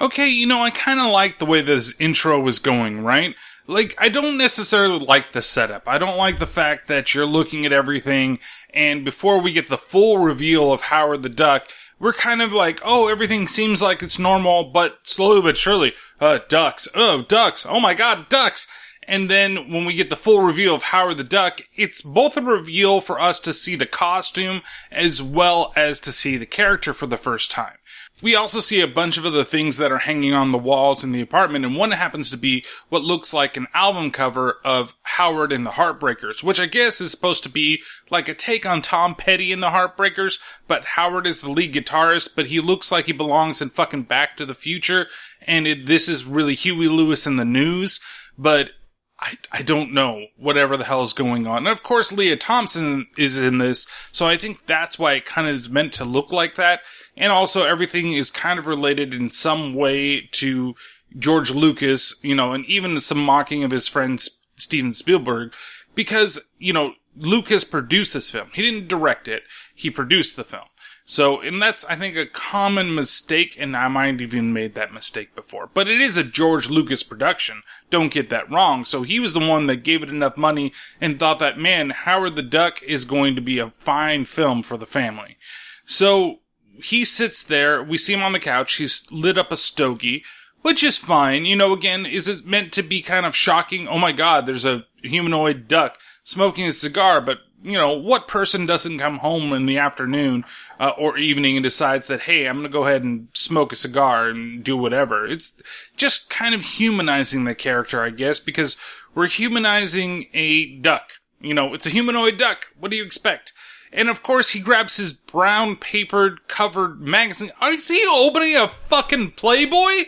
Okay, 0.00 0.28
you 0.28 0.46
know, 0.46 0.62
I 0.62 0.70
kind 0.70 1.00
of 1.00 1.10
like 1.10 1.38
the 1.38 1.46
way 1.46 1.62
this 1.62 1.94
intro 1.98 2.40
was 2.40 2.58
going, 2.58 3.02
right? 3.04 3.34
Like, 3.66 3.94
I 3.98 4.08
don't 4.08 4.36
necessarily 4.38 4.98
like 4.98 5.32
the 5.32 5.42
setup. 5.42 5.86
I 5.86 5.98
don't 5.98 6.16
like 6.16 6.38
the 6.38 6.46
fact 6.46 6.88
that 6.88 7.14
you're 7.14 7.26
looking 7.26 7.64
at 7.66 7.72
everything, 7.72 8.38
and 8.72 9.04
before 9.04 9.40
we 9.40 9.52
get 9.52 9.68
the 9.68 9.78
full 9.78 10.18
reveal 10.18 10.72
of 10.72 10.82
Howard 10.82 11.22
the 11.22 11.28
Duck, 11.28 11.68
we're 12.00 12.14
kind 12.14 12.42
of 12.42 12.52
like, 12.52 12.80
oh, 12.82 13.08
everything 13.08 13.46
seems 13.46 13.80
like 13.80 14.02
it's 14.02 14.18
normal, 14.18 14.64
but 14.64 14.98
slowly 15.04 15.42
but 15.42 15.56
surely, 15.56 15.92
uh, 16.20 16.40
ducks, 16.48 16.88
oh, 16.94 17.22
ducks, 17.22 17.64
oh 17.68 17.78
my 17.78 17.94
god, 17.94 18.28
ducks! 18.28 18.66
And 19.06 19.28
then 19.28 19.72
when 19.72 19.84
we 19.84 19.94
get 19.94 20.08
the 20.08 20.16
full 20.16 20.40
reveal 20.40 20.74
of 20.74 20.82
Howard 20.84 21.16
the 21.16 21.24
Duck, 21.24 21.62
it's 21.74 22.00
both 22.00 22.36
a 22.36 22.42
reveal 22.42 23.00
for 23.00 23.20
us 23.20 23.40
to 23.40 23.52
see 23.52 23.74
the 23.74 23.86
costume 23.86 24.62
as 24.90 25.22
well 25.22 25.72
as 25.74 25.98
to 26.00 26.12
see 26.12 26.36
the 26.36 26.46
character 26.46 26.94
for 26.94 27.06
the 27.06 27.16
first 27.16 27.50
time. 27.50 27.76
We 28.22 28.34
also 28.34 28.60
see 28.60 28.82
a 28.82 28.86
bunch 28.86 29.16
of 29.16 29.24
other 29.24 29.44
things 29.44 29.78
that 29.78 29.90
are 29.90 29.98
hanging 29.98 30.34
on 30.34 30.52
the 30.52 30.58
walls 30.58 31.02
in 31.02 31.12
the 31.12 31.22
apartment, 31.22 31.64
and 31.64 31.74
one 31.74 31.92
happens 31.92 32.30
to 32.30 32.36
be 32.36 32.64
what 32.90 33.02
looks 33.02 33.32
like 33.32 33.56
an 33.56 33.66
album 33.72 34.10
cover 34.10 34.58
of 34.62 34.94
Howard 35.02 35.52
and 35.52 35.64
the 35.64 35.72
Heartbreakers, 35.72 36.42
which 36.42 36.60
I 36.60 36.66
guess 36.66 37.00
is 37.00 37.10
supposed 37.10 37.42
to 37.44 37.48
be 37.48 37.82
like 38.10 38.28
a 38.28 38.34
take 38.34 38.66
on 38.66 38.82
Tom 38.82 39.14
Petty 39.14 39.52
and 39.52 39.62
the 39.62 39.68
Heartbreakers, 39.70 40.38
but 40.68 40.84
Howard 40.84 41.26
is 41.26 41.40
the 41.40 41.50
lead 41.50 41.72
guitarist, 41.72 42.36
but 42.36 42.46
he 42.46 42.60
looks 42.60 42.92
like 42.92 43.06
he 43.06 43.12
belongs 43.12 43.62
in 43.62 43.70
fucking 43.70 44.02
Back 44.02 44.36
to 44.36 44.44
the 44.44 44.54
Future, 44.54 45.06
and 45.46 45.66
it, 45.66 45.86
this 45.86 46.08
is 46.08 46.24
really 46.24 46.54
Huey 46.54 46.88
Lewis 46.88 47.26
and 47.26 47.38
the 47.38 47.44
News, 47.46 48.00
but 48.36 48.72
I, 49.20 49.36
I 49.52 49.62
don't 49.62 49.92
know 49.92 50.26
whatever 50.38 50.76
the 50.76 50.84
hell 50.84 51.02
is 51.02 51.12
going 51.12 51.46
on. 51.46 51.58
And 51.58 51.68
of 51.68 51.82
course, 51.82 52.10
Lea 52.10 52.36
Thompson 52.36 53.06
is 53.18 53.38
in 53.38 53.58
this, 53.58 53.86
so 54.12 54.26
I 54.26 54.38
think 54.38 54.66
that's 54.66 54.98
why 54.98 55.12
it 55.14 55.26
kind 55.26 55.46
of 55.46 55.54
is 55.54 55.68
meant 55.68 55.92
to 55.94 56.04
look 56.06 56.32
like 56.32 56.54
that. 56.54 56.80
And 57.16 57.30
also, 57.30 57.64
everything 57.64 58.14
is 58.14 58.30
kind 58.30 58.58
of 58.58 58.66
related 58.66 59.12
in 59.12 59.30
some 59.30 59.74
way 59.74 60.22
to 60.32 60.74
George 61.18 61.50
Lucas, 61.50 62.18
you 62.22 62.34
know, 62.34 62.52
and 62.52 62.64
even 62.64 62.98
some 63.00 63.22
mocking 63.22 63.62
of 63.62 63.72
his 63.72 63.88
friend 63.88 64.20
Steven 64.56 64.94
Spielberg, 64.94 65.52
because, 65.94 66.40
you 66.58 66.72
know, 66.72 66.94
Lucas 67.16 67.64
produced 67.64 68.14
this 68.14 68.30
film. 68.30 68.48
He 68.54 68.62
didn't 68.62 68.88
direct 68.88 69.28
it, 69.28 69.42
he 69.74 69.90
produced 69.90 70.36
the 70.36 70.44
film. 70.44 70.68
So, 71.10 71.40
and 71.40 71.60
that's, 71.60 71.84
I 71.86 71.96
think, 71.96 72.16
a 72.16 72.24
common 72.24 72.94
mistake, 72.94 73.56
and 73.58 73.76
I 73.76 73.88
might 73.88 74.12
have 74.12 74.22
even 74.22 74.52
made 74.52 74.76
that 74.76 74.94
mistake 74.94 75.34
before. 75.34 75.68
But 75.74 75.88
it 75.88 76.00
is 76.00 76.16
a 76.16 76.22
George 76.22 76.70
Lucas 76.70 77.02
production. 77.02 77.64
Don't 77.90 78.12
get 78.12 78.28
that 78.28 78.48
wrong. 78.48 78.84
So 78.84 79.02
he 79.02 79.18
was 79.18 79.32
the 79.32 79.40
one 79.40 79.66
that 79.66 79.82
gave 79.82 80.04
it 80.04 80.08
enough 80.08 80.36
money 80.36 80.72
and 81.00 81.18
thought 81.18 81.40
that, 81.40 81.58
man, 81.58 81.90
Howard 81.90 82.36
the 82.36 82.44
Duck 82.44 82.80
is 82.84 83.04
going 83.04 83.34
to 83.34 83.40
be 83.40 83.58
a 83.58 83.70
fine 83.70 84.24
film 84.24 84.62
for 84.62 84.76
the 84.76 84.86
family. 84.86 85.36
So 85.84 86.42
he 86.80 87.04
sits 87.04 87.42
there. 87.42 87.82
We 87.82 87.98
see 87.98 88.12
him 88.12 88.22
on 88.22 88.30
the 88.30 88.38
couch. 88.38 88.74
He's 88.74 89.10
lit 89.10 89.36
up 89.36 89.50
a 89.50 89.56
stogie, 89.56 90.22
which 90.62 90.84
is 90.84 90.96
fine. 90.96 91.44
You 91.44 91.56
know, 91.56 91.72
again, 91.72 92.06
is 92.06 92.28
it 92.28 92.46
meant 92.46 92.72
to 92.74 92.84
be 92.84 93.02
kind 93.02 93.26
of 93.26 93.34
shocking? 93.34 93.88
Oh 93.88 93.98
my 93.98 94.12
God, 94.12 94.46
there's 94.46 94.64
a 94.64 94.86
humanoid 95.02 95.66
duck 95.66 95.98
smoking 96.22 96.66
a 96.66 96.72
cigar, 96.72 97.20
but 97.20 97.38
you 97.62 97.72
know, 97.72 97.92
what 97.92 98.28
person 98.28 98.66
doesn't 98.66 98.98
come 98.98 99.18
home 99.18 99.52
in 99.52 99.66
the 99.66 99.78
afternoon 99.78 100.44
uh, 100.78 100.92
or 100.96 101.18
evening 101.18 101.56
and 101.56 101.62
decides 101.62 102.06
that, 102.06 102.22
hey, 102.22 102.46
I'm 102.46 102.56
going 102.56 102.64
to 102.64 102.72
go 102.72 102.84
ahead 102.84 103.04
and 103.04 103.28
smoke 103.32 103.72
a 103.72 103.76
cigar 103.76 104.28
and 104.28 104.64
do 104.64 104.76
whatever? 104.76 105.26
It's 105.26 105.60
just 105.96 106.30
kind 106.30 106.54
of 106.54 106.62
humanizing 106.62 107.44
the 107.44 107.54
character, 107.54 108.02
I 108.02 108.10
guess, 108.10 108.40
because 108.40 108.76
we're 109.14 109.28
humanizing 109.28 110.26
a 110.32 110.76
duck. 110.76 111.12
You 111.40 111.54
know, 111.54 111.74
it's 111.74 111.86
a 111.86 111.90
humanoid 111.90 112.38
duck. 112.38 112.66
What 112.78 112.90
do 112.90 112.96
you 112.96 113.04
expect? 113.04 113.52
And 113.92 114.08
of 114.08 114.22
course, 114.22 114.50
he 114.50 114.60
grabs 114.60 114.96
his 114.96 115.12
brown 115.12 115.76
papered 115.76 116.46
covered 116.48 117.00
magazine. 117.00 117.50
Is 117.62 117.88
he 117.88 118.06
opening 118.08 118.56
a 118.56 118.68
fucking 118.68 119.32
Playboy? 119.32 120.04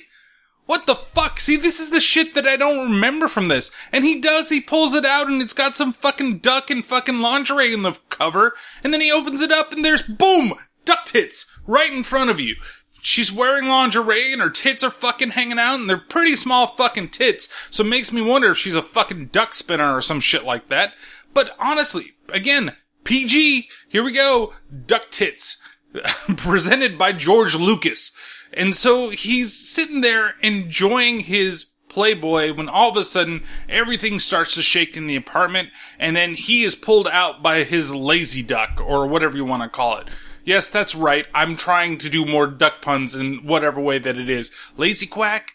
What 0.72 0.86
the 0.86 0.94
fuck? 0.94 1.38
See, 1.38 1.58
this 1.58 1.78
is 1.78 1.90
the 1.90 2.00
shit 2.00 2.34
that 2.34 2.48
I 2.48 2.56
don't 2.56 2.92
remember 2.92 3.28
from 3.28 3.48
this. 3.48 3.70
And 3.92 4.06
he 4.06 4.22
does, 4.22 4.48
he 4.48 4.58
pulls 4.58 4.94
it 4.94 5.04
out 5.04 5.26
and 5.26 5.42
it's 5.42 5.52
got 5.52 5.76
some 5.76 5.92
fucking 5.92 6.38
duck 6.38 6.70
and 6.70 6.82
fucking 6.82 7.20
lingerie 7.20 7.74
in 7.74 7.82
the 7.82 7.98
cover. 8.08 8.54
And 8.82 8.90
then 8.90 9.02
he 9.02 9.12
opens 9.12 9.42
it 9.42 9.52
up 9.52 9.74
and 9.74 9.84
there's 9.84 10.00
boom! 10.00 10.54
Duck 10.86 11.04
tits! 11.04 11.54
Right 11.66 11.92
in 11.92 12.04
front 12.04 12.30
of 12.30 12.40
you. 12.40 12.56
She's 13.02 13.30
wearing 13.30 13.68
lingerie 13.68 14.32
and 14.32 14.40
her 14.40 14.48
tits 14.48 14.82
are 14.82 14.90
fucking 14.90 15.32
hanging 15.32 15.58
out 15.58 15.78
and 15.78 15.90
they're 15.90 15.98
pretty 15.98 16.36
small 16.36 16.66
fucking 16.66 17.10
tits. 17.10 17.52
So 17.68 17.84
it 17.84 17.88
makes 17.88 18.10
me 18.10 18.22
wonder 18.22 18.52
if 18.52 18.56
she's 18.56 18.74
a 18.74 18.80
fucking 18.80 19.26
duck 19.26 19.52
spinner 19.52 19.94
or 19.94 20.00
some 20.00 20.20
shit 20.20 20.42
like 20.42 20.68
that. 20.68 20.94
But 21.34 21.54
honestly, 21.58 22.14
again, 22.32 22.76
PG, 23.04 23.68
here 23.90 24.02
we 24.02 24.12
go. 24.12 24.54
Duck 24.86 25.10
tits. 25.10 25.60
Presented 26.38 26.96
by 26.96 27.12
George 27.12 27.56
Lucas. 27.56 28.16
And 28.54 28.74
so 28.76 29.10
he's 29.10 29.52
sitting 29.54 30.00
there 30.00 30.34
enjoying 30.42 31.20
his 31.20 31.72
Playboy 31.88 32.54
when 32.54 32.70
all 32.70 32.88
of 32.88 32.96
a 32.96 33.04
sudden 33.04 33.44
everything 33.68 34.18
starts 34.18 34.54
to 34.54 34.62
shake 34.62 34.96
in 34.96 35.06
the 35.06 35.16
apartment 35.16 35.68
and 35.98 36.16
then 36.16 36.34
he 36.34 36.64
is 36.64 36.74
pulled 36.74 37.06
out 37.06 37.42
by 37.42 37.64
his 37.64 37.94
lazy 37.94 38.42
duck 38.42 38.80
or 38.80 39.06
whatever 39.06 39.36
you 39.36 39.44
want 39.44 39.62
to 39.62 39.68
call 39.68 39.98
it. 39.98 40.08
Yes, 40.44 40.70
that's 40.70 40.94
right. 40.94 41.26
I'm 41.34 41.54
trying 41.54 41.98
to 41.98 42.08
do 42.08 42.24
more 42.24 42.46
duck 42.46 42.80
puns 42.80 43.14
in 43.14 43.46
whatever 43.46 43.78
way 43.78 43.98
that 43.98 44.16
it 44.16 44.30
is. 44.30 44.50
Lazy 44.76 45.06
quack, 45.06 45.52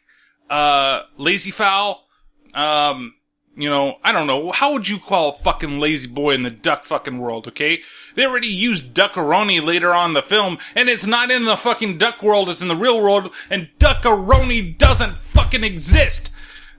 uh, 0.50 1.02
lazy 1.18 1.52
fowl, 1.52 2.08
um, 2.54 3.16
you 3.58 3.70
know, 3.70 3.98
I 4.04 4.12
don't 4.12 4.28
know. 4.28 4.52
How 4.52 4.72
would 4.74 4.88
you 4.88 5.00
call 5.00 5.30
a 5.30 5.34
fucking 5.34 5.80
lazy 5.80 6.08
boy 6.08 6.36
in 6.36 6.44
the 6.44 6.52
duck 6.52 6.86
fucking 6.86 7.18
world, 7.18 7.48
okay? 7.48 7.82
They 8.14 8.26
already 8.26 8.48
used 8.48 8.94
duckaroni 8.94 9.66
later 9.66 9.94
on 9.94 10.14
the 10.14 10.22
film, 10.22 10.60
and 10.76 10.88
it's 10.90 11.08
not 11.08 11.32
in 11.32 11.46
the 11.46 11.58
fucking 11.58 11.98
duck 11.98 12.22
world, 12.22 12.50
it's 12.50 12.62
in 12.62 12.68
the 12.68 12.76
real 12.76 13.02
world, 13.02 13.34
and 13.50 13.70
duckaroni 13.80 14.78
doesn't 14.78 15.18
fucking 15.18 15.64
exist! 15.64 16.32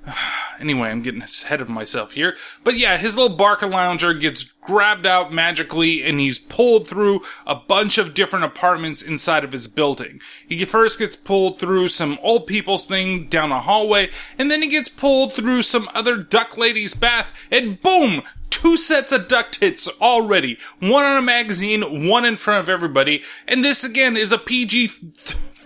anyway, 0.60 0.88
I'm 0.88 1.02
getting 1.02 1.22
ahead 1.22 1.60
of 1.60 1.68
myself 1.68 2.12
here. 2.12 2.36
But 2.64 2.76
yeah, 2.76 2.96
his 2.96 3.16
little 3.16 3.36
Barcalounger 3.36 4.18
gets 4.18 4.44
grabbed 4.44 5.06
out 5.06 5.32
magically 5.32 6.02
and 6.04 6.20
he's 6.20 6.38
pulled 6.38 6.86
through 6.86 7.22
a 7.46 7.54
bunch 7.54 7.98
of 7.98 8.14
different 8.14 8.44
apartments 8.44 9.02
inside 9.02 9.44
of 9.44 9.52
his 9.52 9.68
building. 9.68 10.20
He 10.46 10.64
first 10.64 10.98
gets 10.98 11.16
pulled 11.16 11.58
through 11.58 11.88
some 11.88 12.18
old 12.22 12.46
people's 12.46 12.86
thing 12.86 13.28
down 13.28 13.52
a 13.52 13.60
hallway 13.60 14.10
and 14.38 14.50
then 14.50 14.62
he 14.62 14.68
gets 14.68 14.88
pulled 14.88 15.32
through 15.32 15.62
some 15.62 15.88
other 15.94 16.16
duck 16.16 16.56
lady's 16.56 16.94
bath 16.94 17.32
and 17.50 17.80
boom! 17.80 18.22
Two 18.50 18.76
sets 18.76 19.12
of 19.12 19.28
duck 19.28 19.52
tits 19.52 19.88
already. 20.00 20.58
One 20.80 21.04
on 21.04 21.16
a 21.16 21.22
magazine, 21.22 22.08
one 22.08 22.24
in 22.24 22.36
front 22.36 22.62
of 22.62 22.68
everybody. 22.68 23.22
And 23.46 23.64
this 23.64 23.84
again 23.84 24.16
is 24.16 24.32
a 24.32 24.38
PG 24.38 24.90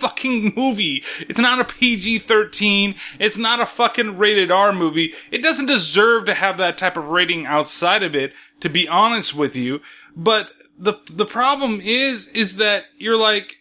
fucking 0.03 0.53
movie. 0.57 1.05
It's 1.21 1.38
not 1.38 1.61
a 1.61 1.65
PG-13. 1.65 2.97
It's 3.21 3.38
not 3.38 3.61
a 3.61 3.67
fucking 3.67 4.19
rated 4.19 4.51
R 4.51 4.73
movie. 4.73 5.15
It 5.31 5.43
doesn't 5.43 5.67
deserve 5.67 6.25
to 6.25 6.35
have 6.35 6.59
that 6.59 6.77
type 6.77 6.97
of 6.97 7.11
rating 7.11 7.47
outside 7.47 8.03
of 8.03 8.17
it, 8.17 8.33
to 8.61 8.69
be 8.69 8.88
honest 8.88 9.35
with 9.35 9.55
you. 9.55 9.81
But 10.17 10.51
the, 10.77 10.95
the 11.09 11.25
problem 11.25 11.81
is, 11.81 12.27
is 12.29 12.57
that 12.57 12.87
you're 12.99 13.17
like, 13.17 13.57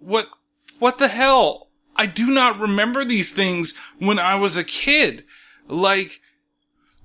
what, 0.00 0.28
what 0.78 0.98
the 0.98 1.08
hell? 1.08 1.68
I 1.96 2.06
do 2.06 2.26
not 2.26 2.58
remember 2.58 3.04
these 3.04 3.32
things 3.32 3.76
when 3.98 4.18
I 4.18 4.36
was 4.36 4.56
a 4.56 4.64
kid. 4.64 5.24
Like, 5.68 6.22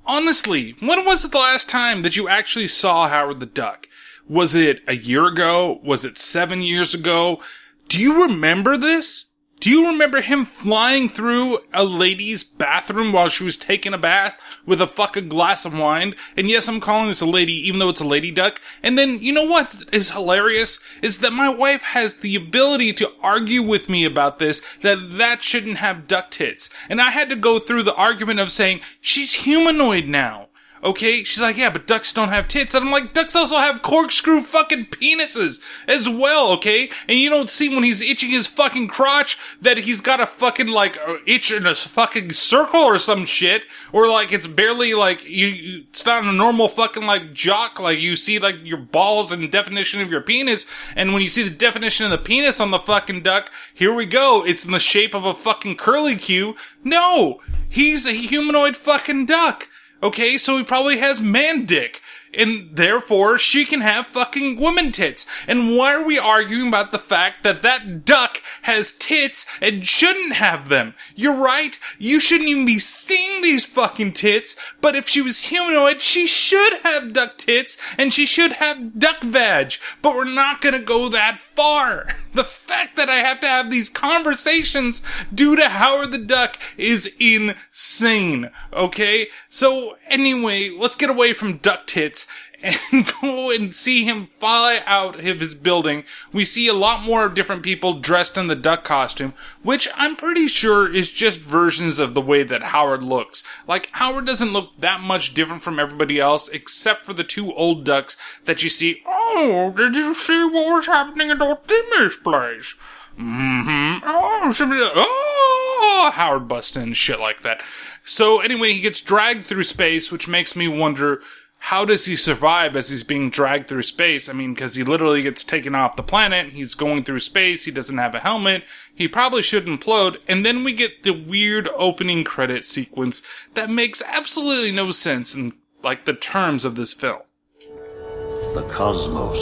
honestly, 0.06 0.76
when 0.80 1.06
was 1.06 1.26
it 1.26 1.32
the 1.32 1.38
last 1.38 1.70
time 1.70 2.02
that 2.04 2.16
you 2.16 2.30
actually 2.30 2.70
saw 2.70 3.10
Howard 3.10 3.42
the 3.42 3.46
Duck? 3.46 3.88
Was 4.28 4.56
it 4.56 4.82
a 4.88 4.96
year 4.96 5.26
ago? 5.26 5.82
Was 5.84 6.06
it 6.06 6.18
seven 6.18 6.62
years 6.62 6.94
ago? 6.94 7.42
Do 7.90 8.00
you 8.00 8.28
remember 8.28 8.78
this? 8.78 9.34
Do 9.60 9.72
you 9.72 9.88
remember 9.88 10.22
him 10.22 10.46
flying 10.46 11.10
through 11.10 11.58
a 11.74 11.84
lady's 11.84 12.44
bathroom 12.44 13.12
while 13.12 13.30
she 13.30 13.44
was 13.44 13.58
taking 13.58 13.96
a 13.96 13.98
bath 13.98 14.40
with 14.64 14.80
a 14.80 14.86
fucking 14.86 15.28
glass 15.28 15.66
of 15.66 15.78
wine? 15.78 16.14
And 16.38 16.48
yes, 16.48 16.70
I'm 16.70 16.80
calling 16.80 17.08
this 17.08 17.20
a 17.20 17.26
lady, 17.26 17.54
even 17.68 17.80
though 17.80 17.90
it's 17.90 18.00
a 18.00 18.08
lady 18.08 18.30
duck. 18.30 18.62
And 18.84 18.96
then, 18.96 19.20
you 19.24 19.34
know 19.34 19.44
what 19.44 19.86
is 19.92 20.12
hilarious? 20.12 20.80
Is 21.02 21.18
that 21.22 21.34
my 21.34 21.50
wife 21.50 21.82
has 21.82 22.18
the 22.18 22.36
ability 22.36 22.94
to 22.94 23.10
argue 23.24 23.64
with 23.64 23.90
me 23.90 24.06
about 24.06 24.38
this, 24.38 24.62
that 24.82 25.18
that 25.18 25.42
shouldn't 25.42 25.78
have 25.80 26.08
duck 26.08 26.30
tits. 26.30 26.70
And 26.90 27.02
I 27.02 27.10
had 27.10 27.28
to 27.30 27.36
go 27.36 27.58
through 27.58 27.84
the 27.84 27.96
argument 27.96 28.40
of 28.40 28.52
saying, 28.52 28.82
she's 29.02 29.34
humanoid 29.34 30.06
now. 30.06 30.49
Okay, 30.82 31.24
she's 31.24 31.42
like, 31.42 31.58
yeah, 31.58 31.70
but 31.70 31.88
ducks 31.88 32.14
don't 32.14 32.30
have 32.30 32.48
tits. 32.48 32.74
And 32.74 32.86
I'm 32.86 32.92
like, 32.92 33.14
ducks 33.14 33.36
also 33.36 33.58
have 33.58 33.82
corkscrew 33.82 34.42
fucking 34.42 34.86
penises 34.86 35.62
as 35.88 36.08
well, 36.08 36.52
okay? 36.52 36.90
And 37.08 37.20
you 37.20 37.30
don't 37.30 37.50
see 37.50 37.68
when 37.68 37.84
he's 37.84 38.02
itching 38.02 38.30
his 38.30 38.48
fucking 38.48 38.88
crotch 38.88 39.38
that 39.62 39.80
he's 39.80 40.02
got 40.02 40.22
a 40.22 40.26
fucking 40.26 40.68
like 40.68 40.98
itch 41.28 41.52
in 41.52 41.68
a 41.68 41.76
fucking 41.76 42.32
circle 42.32 42.82
or 42.82 42.98
some 42.98 43.26
shit, 43.26 43.64
or 43.92 44.08
like 44.08 44.32
it's 44.32 44.48
barely 44.48 44.94
like 44.94 45.28
you, 45.28 45.84
it's 45.90 46.06
not 46.06 46.24
a 46.24 46.32
normal 46.32 46.70
fucking 46.70 47.06
like 47.06 47.34
jock. 47.34 47.80
Like 47.80 48.00
you 48.00 48.16
see 48.16 48.40
like 48.40 48.64
your 48.64 48.78
balls 48.78 49.32
and 49.32 49.52
definition 49.52 50.02
of 50.02 50.12
your 50.12 50.22
penis, 50.22 50.66
and 50.96 51.14
when 51.14 51.22
you 51.22 51.30
see 51.30 51.44
the 51.44 51.50
definition 51.50 52.06
of 52.06 52.12
the 52.12 52.18
penis 52.18 52.60
on 52.62 52.72
the 52.72 52.80
fucking 52.80 53.24
duck, 53.24 53.52
here 53.74 53.94
we 53.94 54.06
go. 54.06 54.46
It's 54.46 54.64
in 54.64 54.72
the 54.72 54.80
shape 54.80 55.14
of 55.14 55.26
a 55.26 55.34
fucking 55.34 55.76
curly 55.76 56.16
Q. 56.16 56.56
No, 56.84 57.42
he's 57.68 58.08
a 58.08 58.14
humanoid 58.14 58.78
fucking 58.78 59.26
duck. 59.26 59.69
Okay, 60.02 60.38
so 60.38 60.58
he 60.58 60.64
probably 60.64 60.98
has 60.98 61.20
man 61.20 61.66
dick 61.66 62.02
and 62.34 62.70
therefore 62.74 63.38
she 63.38 63.66
can 63.66 63.82
have 63.82 64.08
fucking 64.08 64.60
woman 64.60 64.92
tits. 64.92 65.26
And 65.48 65.76
why 65.78 65.94
are 65.94 66.06
we 66.06 66.20
arguing 66.20 66.68
about 66.68 66.92
the 66.92 67.00
fact 67.00 67.44
that 67.44 67.62
that 67.62 68.06
duck 68.06 68.42
has 68.64 68.98
tits 68.98 69.46
and 69.62 69.86
shouldn't 69.86 70.34
have 70.34 70.70
them? 70.70 70.94
You're 71.16 71.36
right. 71.36 71.78
You 71.98 72.20
shouldn't 72.20 72.50
even 72.50 72.66
be 72.66 72.80
seeing 72.80 73.42
these 73.42 73.66
fucking 73.66 74.14
tits. 74.14 74.56
But 74.82 74.96
if 74.96 75.08
she 75.08 75.22
was 75.22 75.46
humanoid, 75.46 76.02
she 76.02 76.28
should 76.28 76.80
have 76.84 77.14
duck 77.14 77.38
tits 77.38 77.78
and 77.98 78.14
she 78.14 78.26
should 78.26 78.54
have 78.54 79.00
duck 79.00 79.22
vag. 79.22 79.74
But 80.02 80.16
we're 80.16 80.26
not 80.26 80.62
gonna 80.62 80.80
go 80.80 81.10
that 81.10 81.40
far. 81.40 82.08
The 82.32 82.44
fact 82.44 82.96
that 82.96 83.10
I 83.10 83.16
have 83.16 83.42
to 83.42 83.48
have 83.48 83.72
these 83.72 83.90
conversations 83.90 85.02
due 85.34 85.56
to 85.56 85.68
Howard 85.68 86.12
the 86.12 86.20
Duck 86.20 86.60
is 86.78 87.16
insane. 87.20 88.52
Okay? 88.72 89.28
So 89.50 89.98
anyway, 90.08 90.70
let's 90.70 90.96
get 90.96 91.10
away 91.10 91.34
from 91.34 91.58
duck 91.58 91.88
tits 91.88 92.28
and 92.62 93.14
go 93.22 93.52
and 93.52 93.74
see 93.74 94.04
him 94.04 94.26
fly 94.26 94.82
out 94.86 95.20
of 95.20 95.40
his 95.40 95.56
building. 95.56 96.04
We 96.32 96.46
see 96.46 96.68
a 96.68 96.74
lot 96.74 97.04
more 97.04 97.30
different 97.30 97.64
people 97.64 97.94
dressed 98.00 98.38
in 98.38 98.48
the 98.48 98.56
duck 98.56 98.84
costume, 98.84 99.34
which 99.64 99.88
I'm 99.96 100.16
pretty 100.16 100.48
sure 100.48 100.92
is 100.92 101.12
just 101.12 101.40
versions 101.40 102.00
of 102.00 102.14
the 102.14 102.22
way 102.22 102.44
that 102.44 102.64
Howard 102.64 103.04
looks. 103.04 103.44
Like, 103.68 103.90
Howard 103.92 104.26
doesn't 104.26 104.54
look 104.54 104.78
that 104.78 105.02
much 105.02 105.34
different 105.34 105.64
from 105.64 105.80
everybody 105.80 106.20
else, 106.20 106.48
except 106.50 107.02
for 107.02 107.14
the 107.14 107.24
two 107.24 107.54
old 107.54 107.84
ducks 107.84 108.18
that 108.46 108.64
you 108.64 108.70
see. 108.70 109.02
Oh, 109.06 109.74
did 109.76 109.96
you 109.96 110.14
see 110.14 110.44
what 110.44 110.76
was 110.76 110.86
happening 110.86 111.30
at 111.30 111.42
old 111.42 111.68
Timmy's 111.68 112.18
place? 112.18 112.76
Mm-hmm. 113.20 114.00
Oh, 114.04 114.52
somebody, 114.54 114.82
oh, 114.84 116.12
Howard 116.14 116.48
busts 116.48 116.78
in 116.78 116.94
shit 116.94 117.20
like 117.20 117.42
that. 117.42 117.62
So 118.04 118.40
anyway, 118.40 118.72
he 118.72 118.80
gets 118.80 119.02
dragged 119.02 119.46
through 119.46 119.66
space, 119.66 120.12
which 120.12 120.28
makes 120.28 120.56
me 120.56 120.68
wonder, 120.68 121.22
how 121.60 121.86
does 121.86 122.06
he 122.06 122.16
survive 122.16 122.76
as 122.76 122.90
he's 122.90 123.04
being 123.04 123.30
dragged 123.30 123.68
through 123.68 123.84
space? 123.84 124.30
I 124.30 124.34
mean, 124.34 124.54
because 124.54 124.76
he 124.76 124.84
literally 124.84 125.22
gets 125.22 125.44
taken 125.44 125.76
off 125.76 125.98
the 125.98 126.04
planet. 126.04 126.54
He's 126.54 126.74
going 126.74 127.04
through 127.04 127.20
space. 127.20 127.66
He 127.66 127.72
doesn't 127.72 127.98
have 127.98 128.16
a 128.16 128.20
helmet. 128.20 128.64
He 128.96 129.08
probably 129.08 129.42
should 129.42 129.66
implode. 129.66 130.18
And 130.28 130.46
then 130.46 130.64
we 130.64 130.74
get 130.74 131.04
the 131.04 131.12
weird 131.12 131.68
opening 131.76 132.24
credit 132.24 132.66
sequence 132.66 133.22
that 133.54 133.70
makes 133.70 134.02
absolutely 134.08 134.72
no 134.72 134.92
sense 134.92 135.36
in, 135.36 135.54
like, 135.84 136.06
the 136.06 136.14
terms 136.14 136.66
of 136.66 136.76
this 136.76 136.94
film. 136.94 137.22
The 137.60 138.66
cosmos. 138.70 139.38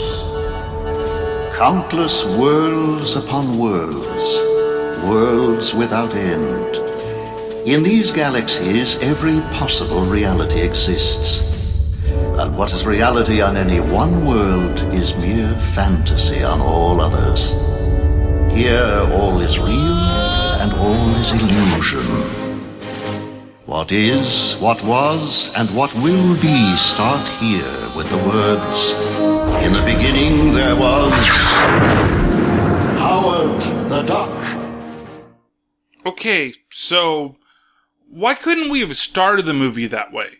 Countless 1.56 2.26
worlds 2.26 3.14
upon 3.16 3.58
worlds. 3.58 4.36
Worlds 5.04 5.72
without 5.72 6.12
end. 6.14 6.76
In 7.66 7.82
these 7.82 8.10
galaxies, 8.10 8.96
every 8.96 9.40
possible 9.52 10.02
reality 10.02 10.60
exists 10.60 11.57
and 12.38 12.56
what 12.56 12.72
is 12.72 12.86
reality 12.86 13.40
on 13.40 13.56
any 13.56 13.80
one 13.80 14.24
world 14.24 14.78
is 14.94 15.16
mere 15.16 15.52
fantasy 15.58 16.42
on 16.42 16.60
all 16.60 17.00
others. 17.00 17.50
Here, 18.54 19.06
all 19.12 19.40
is 19.40 19.58
real 19.58 19.98
and 20.60 20.72
all 20.72 21.16
is 21.16 21.32
illusion. 21.32 22.48
What 23.66 23.92
is, 23.92 24.54
what 24.60 24.82
was, 24.82 25.52
and 25.56 25.68
what 25.70 25.94
will 25.96 26.40
be 26.40 26.74
start 26.76 27.28
here 27.40 27.78
with 27.96 28.08
the 28.10 28.18
words 28.26 28.92
In 29.64 29.72
the 29.72 29.82
beginning 29.82 30.52
there 30.52 30.74
was. 30.74 31.12
Howard 32.98 33.60
the 33.90 34.02
Duck. 34.02 34.34
Okay, 36.06 36.54
so 36.70 37.36
why 38.08 38.34
couldn't 38.34 38.70
we 38.70 38.80
have 38.80 38.96
started 38.96 39.44
the 39.44 39.52
movie 39.52 39.86
that 39.86 40.12
way? 40.12 40.38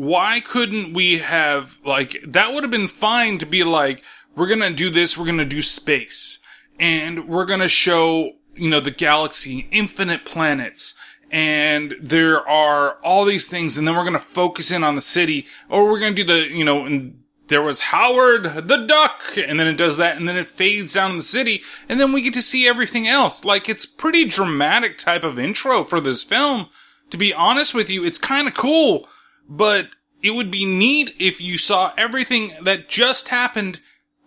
Why 0.00 0.40
couldn't 0.40 0.94
we 0.94 1.18
have, 1.18 1.78
like, 1.84 2.24
that 2.26 2.54
would 2.54 2.64
have 2.64 2.70
been 2.70 2.88
fine 2.88 3.36
to 3.36 3.44
be 3.44 3.64
like, 3.64 4.02
we're 4.34 4.46
gonna 4.46 4.70
do 4.70 4.88
this, 4.88 5.18
we're 5.18 5.26
gonna 5.26 5.44
do 5.44 5.60
space, 5.60 6.38
and 6.78 7.28
we're 7.28 7.44
gonna 7.44 7.68
show, 7.68 8.32
you 8.54 8.70
know, 8.70 8.80
the 8.80 8.90
galaxy, 8.90 9.68
infinite 9.70 10.24
planets, 10.24 10.94
and 11.30 11.96
there 12.00 12.48
are 12.48 12.92
all 13.02 13.26
these 13.26 13.46
things, 13.46 13.76
and 13.76 13.86
then 13.86 13.94
we're 13.94 14.06
gonna 14.06 14.18
focus 14.18 14.70
in 14.70 14.82
on 14.82 14.94
the 14.94 15.02
city, 15.02 15.46
or 15.68 15.90
we're 15.90 16.00
gonna 16.00 16.14
do 16.14 16.24
the, 16.24 16.48
you 16.48 16.64
know, 16.64 16.86
and 16.86 17.22
there 17.48 17.60
was 17.60 17.82
Howard 17.82 18.68
the 18.68 18.86
Duck, 18.86 19.36
and 19.36 19.60
then 19.60 19.68
it 19.68 19.76
does 19.76 19.98
that, 19.98 20.16
and 20.16 20.26
then 20.26 20.38
it 20.38 20.46
fades 20.46 20.94
down 20.94 21.18
the 21.18 21.22
city, 21.22 21.60
and 21.90 22.00
then 22.00 22.14
we 22.14 22.22
get 22.22 22.32
to 22.32 22.42
see 22.42 22.66
everything 22.66 23.06
else. 23.06 23.44
Like, 23.44 23.68
it's 23.68 23.84
pretty 23.84 24.24
dramatic 24.24 24.96
type 24.96 25.24
of 25.24 25.38
intro 25.38 25.84
for 25.84 26.00
this 26.00 26.22
film. 26.22 26.68
To 27.10 27.18
be 27.18 27.34
honest 27.34 27.74
with 27.74 27.90
you, 27.90 28.02
it's 28.02 28.18
kind 28.18 28.48
of 28.48 28.54
cool, 28.54 29.06
but 29.50 29.90
it 30.22 30.30
would 30.30 30.50
be 30.50 30.64
neat 30.64 31.12
if 31.18 31.40
you 31.40 31.58
saw 31.58 31.92
everything 31.98 32.52
that 32.62 32.88
just 32.88 33.28
happened 33.28 33.80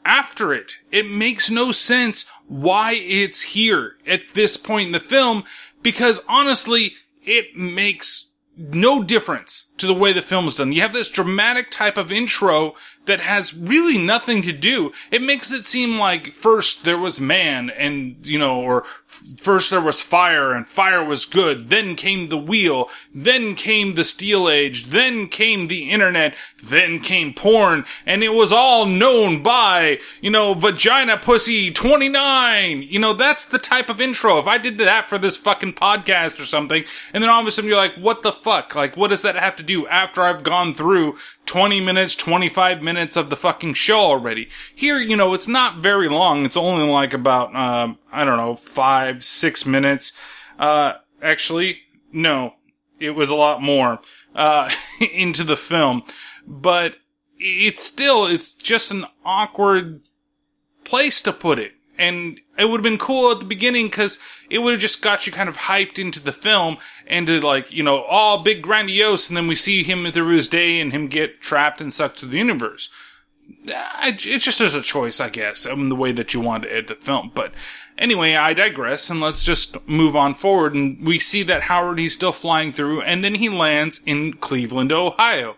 after 0.06 0.54
it. 0.54 0.74
It 0.92 1.10
makes 1.10 1.50
no 1.50 1.72
sense 1.72 2.26
why 2.48 2.94
it's 2.96 3.42
here 3.42 3.96
at 4.06 4.34
this 4.34 4.58
point 4.58 4.88
in 4.88 4.92
the 4.92 5.00
film, 5.00 5.46
because 5.82 6.22
honestly, 6.28 6.96
it 7.22 7.56
makes 7.56 8.32
no 8.56 9.02
difference 9.04 9.70
to 9.78 9.88
the 9.88 9.94
way 9.94 10.14
the 10.14 10.22
film 10.22 10.48
is 10.48 10.56
done. 10.56 10.72
You 10.72 10.82
have 10.82 10.94
this 10.94 11.10
dramatic 11.10 11.72
type 11.72 11.98
of 11.98 12.12
intro 12.12 12.76
that 13.06 13.20
has 13.20 13.58
really 13.58 13.98
nothing 13.98 14.42
to 14.44 14.54
do. 14.54 14.92
It 15.10 15.22
makes 15.22 15.52
it 15.52 15.66
seem 15.66 15.98
like 15.98 16.34
first 16.34 16.84
there 16.84 16.98
was 16.98 17.20
man 17.20 17.70
and, 17.72 18.24
you 18.26 18.38
know, 18.38 18.62
or 18.62 18.84
first 19.38 19.70
there 19.70 19.82
was 19.82 20.02
fire 20.02 20.54
and 20.54 20.68
fire 20.68 21.04
was 21.04 21.26
good. 21.26 21.70
Then 21.70 21.96
came 21.96 22.30
the 22.30 22.38
wheel. 22.38 22.90
Then 23.14 23.56
came 23.56 23.94
the 23.94 24.04
steel 24.04 24.50
age. 24.50 24.88
Then 24.88 25.28
came 25.28 25.68
the 25.68 25.90
internet. 25.90 26.36
Then 26.64 27.00
came 27.00 27.34
porn. 27.34 27.86
And 28.06 28.24
it 28.24 28.34
was 28.34 28.52
all 28.52 28.86
known 28.86 29.44
by, 29.44 30.00
you 30.22 30.30
know, 30.30 30.54
vagina 30.54 31.18
pussy 31.18 31.72
29. 31.72 32.84
You 32.84 33.00
know, 33.00 33.14
that's 33.14 33.46
the 33.46 33.60
type 33.60 33.90
of 33.90 34.02
intro. 34.02 34.40
If 34.40 34.48
I 34.48 34.58
did 34.58 34.78
that 34.78 35.08
for 35.10 35.18
this 35.18 35.38
fucking 35.38 35.74
podcast 35.74 36.40
or 36.40 36.46
something, 36.46 36.84
and 37.14 37.22
then 37.22 37.30
all 37.30 37.42
of 37.42 37.48
a 37.48 37.52
sudden 37.52 37.70
you're 37.70 37.78
like, 37.78 37.96
what 37.96 38.24
the 38.24 38.32
fuck? 38.32 38.76
Like, 38.76 38.98
what 38.98 39.10
does 39.10 39.22
that 39.22 39.36
have 39.36 39.56
to 39.58 39.64
do 39.64 39.88
after 39.88 40.22
I've 40.22 40.44
gone 40.44 40.74
through 40.74 41.18
20 41.46 41.82
minutes, 41.82 42.16
25 42.16 42.82
minutes 42.82 43.16
of 43.16 43.30
the 43.30 43.36
fucking 43.36 43.74
show 43.74 44.00
already. 44.00 44.50
Here, 44.74 45.00
you 45.00 45.16
know, 45.16 45.34
it's 45.34 45.48
not 45.48 45.78
very 45.78 46.10
long. 46.10 46.46
It's 46.46 46.58
only 46.58 46.88
like 46.88 47.14
about, 47.14 47.54
uh, 47.56 47.94
I 48.12 48.24
don't 48.24 48.38
know, 48.38 48.56
five, 48.56 49.24
six 49.24 49.66
minutes. 49.66 50.18
Uh, 50.58 50.94
actually, 51.22 51.82
no, 52.12 52.56
it 53.00 53.12
was 53.12 53.30
a 53.30 53.36
lot 53.36 53.62
more, 53.62 54.00
uh, 54.36 54.72
into 55.14 55.44
the 55.44 55.58
film. 55.58 56.04
But 56.48 56.96
it's 57.38 57.84
still, 57.84 58.26
it's 58.26 58.54
just 58.54 58.92
an 58.92 59.06
awkward 59.26 60.02
place 60.84 61.22
to 61.24 61.34
put 61.34 61.60
it. 61.60 61.74
And 61.98 62.40
it 62.58 62.66
would 62.66 62.78
have 62.78 62.84
been 62.84 62.98
cool 62.98 63.32
at 63.32 63.40
the 63.40 63.46
beginning 63.46 63.86
because 63.88 64.18
it 64.50 64.60
would 64.60 64.72
have 64.72 64.82
just 64.82 65.04
got 65.04 65.28
you 65.28 65.34
kind 65.34 65.50
of 65.50 65.58
hyped 65.58 66.00
into 66.00 66.20
the 66.20 66.32
film 66.32 66.78
and 67.06 67.28
to 67.28 67.40
like, 67.40 67.72
you 67.72 67.84
know, 67.84 68.04
all 68.04 68.42
big 68.42 68.64
grandiose. 68.64 69.30
And 69.30 69.38
then 69.38 69.48
we 69.48 69.56
see 69.56 69.84
him 69.84 70.10
through 70.12 70.36
his 70.36 70.48
day 70.48 70.80
and 70.80 70.92
him 70.92 71.08
get 71.08 71.42
trapped 71.42 71.82
and 71.82 71.94
sucked 71.94 72.20
to 72.20 72.26
the 72.26 72.38
universe. 72.38 72.90
It's 73.66 74.46
just 74.46 74.62
as 74.62 74.74
a 74.74 74.82
choice, 74.82 75.20
I 75.20 75.30
guess, 75.30 75.66
in 75.66 75.90
the 75.90 75.96
way 75.96 76.12
that 76.14 76.34
you 76.34 76.42
want 76.42 76.64
to 76.64 76.72
edit 76.72 76.88
the 76.88 76.96
film. 76.96 77.32
But 77.34 77.54
anyway, 77.98 78.36
I 78.36 78.54
digress 78.54 79.10
and 79.10 79.22
let's 79.22 79.44
just 79.44 79.88
move 79.88 80.16
on 80.16 80.34
forward. 80.34 80.74
And 80.74 81.06
we 81.06 81.20
see 81.20 81.44
that 81.44 81.64
Howard, 81.64 82.00
he's 82.00 82.14
still 82.14 82.32
flying 82.32 82.74
through 82.74 83.02
and 83.02 83.24
then 83.24 83.36
he 83.36 83.50
lands 83.50 84.02
in 84.06 84.34
Cleveland, 84.34 84.92
Ohio. 84.92 85.58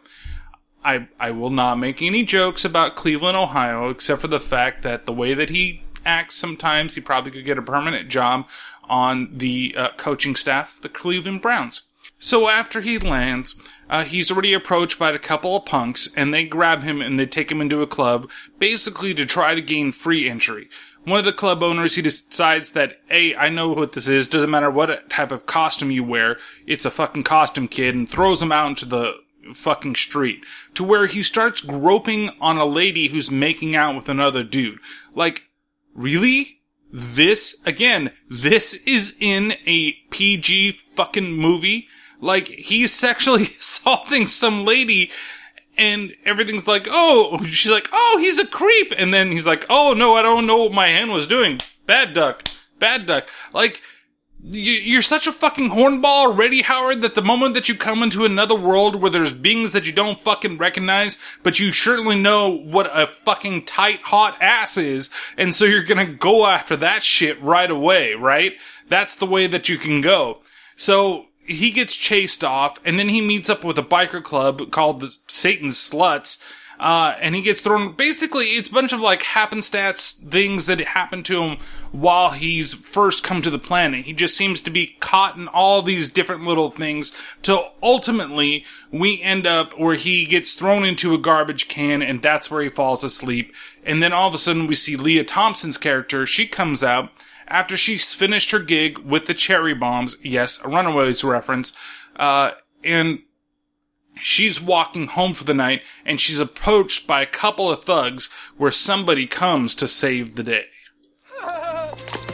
I, 0.84 1.08
I 1.19 1.32
will 1.32 1.50
not 1.50 1.80
make 1.80 2.02
any 2.02 2.24
jokes 2.24 2.63
about 2.63 2.95
Cleveland, 2.95 3.36
Ohio, 3.36 3.89
except 3.89 4.21
for 4.21 4.28
the 4.28 4.39
fact 4.39 4.84
that 4.84 5.06
the 5.06 5.13
way 5.13 5.34
that 5.34 5.50
he 5.50 5.82
acts 6.06 6.36
sometimes, 6.36 6.96
he 6.96 7.02
probably 7.02 7.32
could 7.32 7.46
get 7.46 7.58
a 7.58 7.62
permanent 7.62 8.10
job 8.10 8.48
on 8.88 9.38
the 9.38 9.76
uh, 9.78 9.89
coaching 9.98 10.36
staff, 10.36 10.80
the 10.82 10.89
Cleveland 10.89 11.41
Browns. 11.41 11.82
So 12.18 12.48
after 12.48 12.82
he 12.82 12.98
lands, 12.98 13.56
uh, 13.89 14.04
he's 14.04 14.32
already 14.32 14.54
approached 14.54 14.98
by 14.98 15.12
a 15.12 15.20
couple 15.20 15.56
of 15.56 15.65
punks, 15.65 16.13
and 16.15 16.34
they 16.34 16.46
grab 16.46 16.84
him 16.84 17.02
and 17.02 17.20
they 17.20 17.26
take 17.26 17.52
him 17.52 17.62
into 17.62 17.82
a 17.82 17.88
club, 17.88 18.30
basically 18.58 19.13
to 19.13 19.26
try 19.26 19.54
to 19.54 19.62
gain 19.62 19.91
free 19.91 20.30
entry. 20.30 20.70
One 21.04 21.20
of 21.20 21.26
the 21.26 21.34
club 21.34 21.62
owners, 21.62 21.96
he 21.96 22.02
decides 22.02 22.72
that, 22.72 23.00
hey, 23.08 23.36
I 23.36 23.50
know 23.50 23.70
what 23.70 23.94
this 23.94 24.08
is, 24.08 24.28
doesn't 24.28 24.50
matter 24.50 24.72
what 24.72 25.10
type 25.10 25.32
of 25.32 25.46
costume 25.46 25.91
you 25.91 26.04
wear, 26.04 26.38
it's 26.65 26.86
a 26.86 26.91
fucking 26.91 27.24
costume 27.24 27.68
kid, 27.68 27.94
and 27.94 28.10
throws 28.10 28.41
him 28.41 28.52
out 28.52 28.70
into 28.70 28.86
the 28.86 29.13
fucking 29.54 29.96
street. 29.96 30.44
To 30.74 30.84
where 30.84 31.06
he 31.06 31.22
starts 31.22 31.62
groping 31.62 32.32
on 32.41 32.58
a 32.58 32.65
lady 32.65 33.10
who's 33.10 33.30
making 33.30 33.76
out 33.76 33.96
with 33.96 34.10
another 34.10 34.44
dude. 34.44 34.80
Like, 35.13 35.44
really? 35.96 36.62
This, 36.92 37.62
again, 37.66 38.12
this 38.30 38.76
is 38.86 39.18
in 39.20 39.54
a 39.66 39.94
PG 40.12 40.80
fucking 40.96 41.32
movie? 41.32 41.88
Like, 42.22 42.48
he's 42.48 42.94
sexually 42.94 43.44
assaulting 43.60 44.28
some 44.28 44.66
lady 44.66 45.12
and 45.78 46.14
everything's 46.24 46.68
like, 46.68 46.88
oh, 46.90 47.44
she's 47.46 47.72
like, 47.72 47.88
oh, 47.92 48.18
he's 48.20 48.40
a 48.40 48.48
creep. 48.48 48.94
And 48.98 49.14
then 49.14 49.32
he's 49.32 49.48
like, 49.48 49.66
oh, 49.70 49.94
no, 49.94 50.16
I 50.16 50.22
don't 50.22 50.48
know 50.48 50.64
what 50.64 50.72
my 50.72 50.88
hand 50.88 51.12
was 51.12 51.28
doing. 51.28 51.60
Bad 51.86 52.14
duck. 52.14 52.48
Bad 52.80 53.06
duck. 53.06 53.30
Like, 53.54 53.82
you're 54.52 55.02
such 55.02 55.28
a 55.28 55.32
fucking 55.32 55.72
hornball 55.72 56.28
already, 56.28 56.62
Howard, 56.62 57.02
that 57.02 57.16
the 57.16 57.22
moment 57.22 57.54
that 57.56 57.68
you 57.68 57.76
come 57.76 58.04
into 58.04 58.26
another 58.26 58.56
world 58.56 58.96
where 58.96 59.10
there's 59.10 59.34
beings 59.34 59.74
that 59.74 59.86
you 59.86 59.92
don't 59.92 60.20
fucking 60.20 60.58
recognize, 60.58 61.18
but 61.42 61.60
you 61.60 61.72
certainly 61.72 62.20
know 62.20 62.50
what 62.50 62.88
a 62.94 63.08
fucking 63.08 63.66
tight, 63.66 64.02
hot 64.04 64.38
ass 64.42 64.78
is, 64.78 65.10
and 65.38 65.56
so 65.56 65.66
you're 65.66 65.84
gonna 65.84 66.06
go 66.06 66.46
after 66.46 66.76
that 66.76 67.02
shit 67.04 67.42
right 67.42 67.72
away, 67.72 68.14
right? 68.14 68.54
That's 68.88 69.16
the 69.16 69.26
way 69.26 69.48
that 69.48 69.68
you 69.68 69.78
can 69.78 70.02
go. 70.02 70.42
So, 70.76 71.28
he 71.48 71.72
gets 71.72 71.96
chased 71.96 72.44
off, 72.44 72.80
and 72.86 73.00
then 73.00 73.10
he 73.10 73.22
meets 73.22 73.50
up 73.50 73.64
with 73.64 73.78
a 73.78 73.84
biker 73.84 74.24
club 74.24 74.72
called 74.72 75.00
the 75.00 75.16
Satan's 75.28 75.78
Sluts, 75.78 76.44
uh, 76.80 77.16
and 77.22 77.36
he 77.36 77.42
gets 77.42 77.62
thrown. 77.62 77.94
Basically, 77.94 78.46
it's 78.46 78.70
a 78.70 78.74
bunch 78.74 78.94
of 78.94 79.00
like 79.00 79.24
happenstance 79.24 80.12
things 80.12 80.66
that 80.66 80.80
happen 80.80 81.24
to 81.24 81.44
him 81.44 81.58
while 81.92 82.32
he's 82.32 82.74
first 82.74 83.24
come 83.24 83.42
to 83.42 83.50
the 83.50 83.60
planet. 83.60 84.06
He 84.06 84.14
just 84.14 84.36
seems 84.36 84.62
to 84.62 84.70
be 84.70 84.98
caught 85.00 85.38
in 85.38 85.48
all 85.48 85.82
these 85.82 86.12
different 86.12 86.44
little 86.44 86.70
things 86.70 87.12
till 87.42 87.74
ultimately 87.82 88.66
we 88.92 89.22
end 89.22 89.48
up 89.48 89.78
where 89.80 89.96
he 89.96 90.26
gets 90.26 90.54
thrown 90.54 90.84
into 90.84 91.14
a 91.14 91.20
garbage 91.20 91.68
can 91.68 92.02
and 92.02 92.22
that's 92.22 92.52
where 92.52 92.62
he 92.62 92.70
falls 92.70 93.04
asleep. 93.04 93.54
And 93.84 94.04
then 94.04 94.14
all 94.14 94.28
of 94.28 94.34
a 94.34 94.38
sudden 94.38 94.68
we 94.68 94.76
see 94.76 94.96
Lea 94.96 95.24
Thompson's 95.24 95.78
character. 95.78 96.26
She 96.26 96.48
comes 96.48 96.84
out 96.84 97.10
after 97.48 97.78
she's 97.78 98.14
finished 98.14 98.52
her 98.52 98.60
gig 98.60 98.98
with 99.00 99.28
the 99.28 99.34
cherry 99.34 99.74
bombs. 99.74 100.18
Yes, 100.24 100.64
a 100.64 100.68
Runaways 100.68 101.24
reference. 101.24 101.74
Uh, 102.16 102.52
and 102.84 103.20
she's 104.21 104.62
walking 104.62 105.08
home 105.08 105.34
for 105.34 105.43
the 105.43 105.54
night 105.54 105.82
and 106.06 106.19
she's 106.19 106.39
approached 106.39 107.08
by 107.08 107.21
a 107.21 107.25
couple 107.25 107.69
of 107.69 107.84
thugs 107.84 108.30
where 108.58 108.71
somebody 108.71 109.28
comes 109.28 109.75
to 109.75 109.88
save 109.88 110.36
the 110.36 110.43
day. 110.43 110.65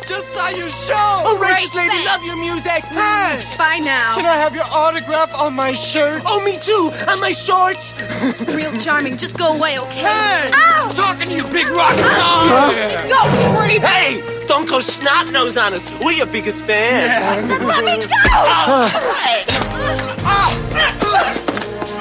Just 0.07 0.27
saw 0.33 0.49
your 0.49 0.69
show! 0.71 0.93
Oh, 1.23 1.37
righteous 1.39 1.73
lady, 1.73 1.89
thanks. 1.89 2.05
love 2.05 2.23
your 2.25 2.35
music! 2.37 2.83
Mm, 2.83 2.97
hey! 2.97 3.57
Bye 3.57 3.79
now. 3.83 4.15
Can 4.15 4.25
I 4.25 4.35
have 4.35 4.53
your 4.53 4.65
autograph 4.73 5.39
on 5.39 5.53
my 5.53 5.73
shirt? 5.73 6.23
Oh, 6.25 6.43
me 6.43 6.57
too! 6.57 6.91
On 7.09 7.19
my 7.19 7.31
shorts! 7.31 7.93
Real 8.55 8.73
charming. 8.73 9.17
Just 9.17 9.37
go 9.37 9.55
away, 9.55 9.79
okay? 9.79 9.99
Hey! 10.01 10.51
Ow! 10.53 10.91
Talking 10.95 11.29
to 11.29 11.35
you, 11.35 11.43
big 11.47 11.67
rock 11.69 11.93
star! 11.93 12.73
Go, 13.07 13.57
creep! 13.57 13.81
Hey! 13.81 14.21
Don't 14.47 14.67
go 14.67 14.81
snot 14.81 15.31
nose 15.31 15.55
on 15.55 15.73
us. 15.73 15.99
We're 16.03 16.11
your 16.11 16.25
biggest 16.25 16.63
fans. 16.65 17.47
Then 17.47 17.65
let 17.65 17.85
me 17.85 18.05
go! 18.05 18.09
Ah. 18.27 19.31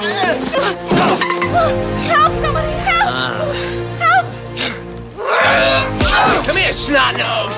Help! 0.01 0.41
Somebody 2.43 2.71
help! 2.71 3.55
Help! 3.99 4.25
Come 6.45 6.57
here, 6.57 6.73
snot 6.73 7.17
nose! 7.17 7.53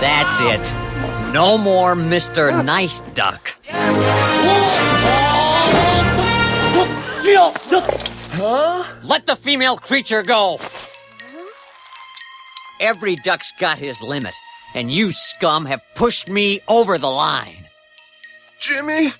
That's 0.00 0.40
it. 0.40 0.72
No 1.32 1.58
more 1.58 1.94
Mr. 1.96 2.64
Nice 2.64 3.00
Duck. 3.12 3.56
Huh? 8.32 8.84
Let 9.02 9.26
the 9.26 9.36
female 9.36 9.76
creature 9.76 10.22
go. 10.22 10.60
Every 12.80 13.16
duck's 13.16 13.52
got 13.58 13.78
his 13.78 14.00
limit, 14.00 14.34
and 14.74 14.90
you 14.90 15.10
scum 15.10 15.66
have 15.66 15.82
pushed 15.94 16.28
me 16.30 16.60
over 16.68 16.96
the 16.98 17.10
line. 17.10 17.66
Jimmy, 18.58 19.10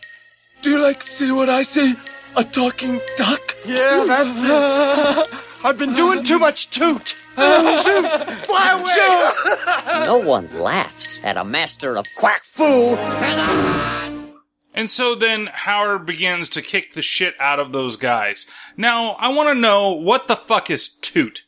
do 0.63 0.71
you 0.71 0.83
like 0.83 1.03
see 1.03 1.33
what 1.33 1.49
I 1.49 1.63
see? 1.63 1.95
A 2.37 2.45
talking 2.45 3.01
duck? 3.17 3.57
Yeah, 3.67 4.05
that's 4.07 4.43
it. 4.43 5.41
I've 5.65 5.79
been 5.79 5.95
doing 5.95 6.25
too 6.25 6.39
much 6.39 6.71
toot. 6.71 7.17
Shoot! 7.37 8.07
Fly 8.47 8.81
away! 8.81 10.05
no 10.07 10.19
one 10.19 10.49
laughs 10.59 11.21
at 11.23 11.37
a 11.37 11.45
master 11.45 11.97
of 11.97 12.07
quack 12.17 12.45
fu. 12.45 12.97
And 14.73 14.91
so 14.91 15.15
then 15.15 15.47
Howard 15.53 16.07
begins 16.07 16.49
to 16.51 16.63
kick 16.63 16.95
the 16.95 17.03
shit 17.03 17.35
out 17.41 17.59
of 17.59 17.73
those 17.73 17.97
guys. 17.97 18.47
Now, 18.77 19.13
I 19.19 19.29
want 19.33 19.49
to 19.49 19.61
know 19.61 19.93
what 19.93 20.29
the 20.29 20.37
fuck 20.37 20.71
is 20.71 20.89
toot? 20.89 21.45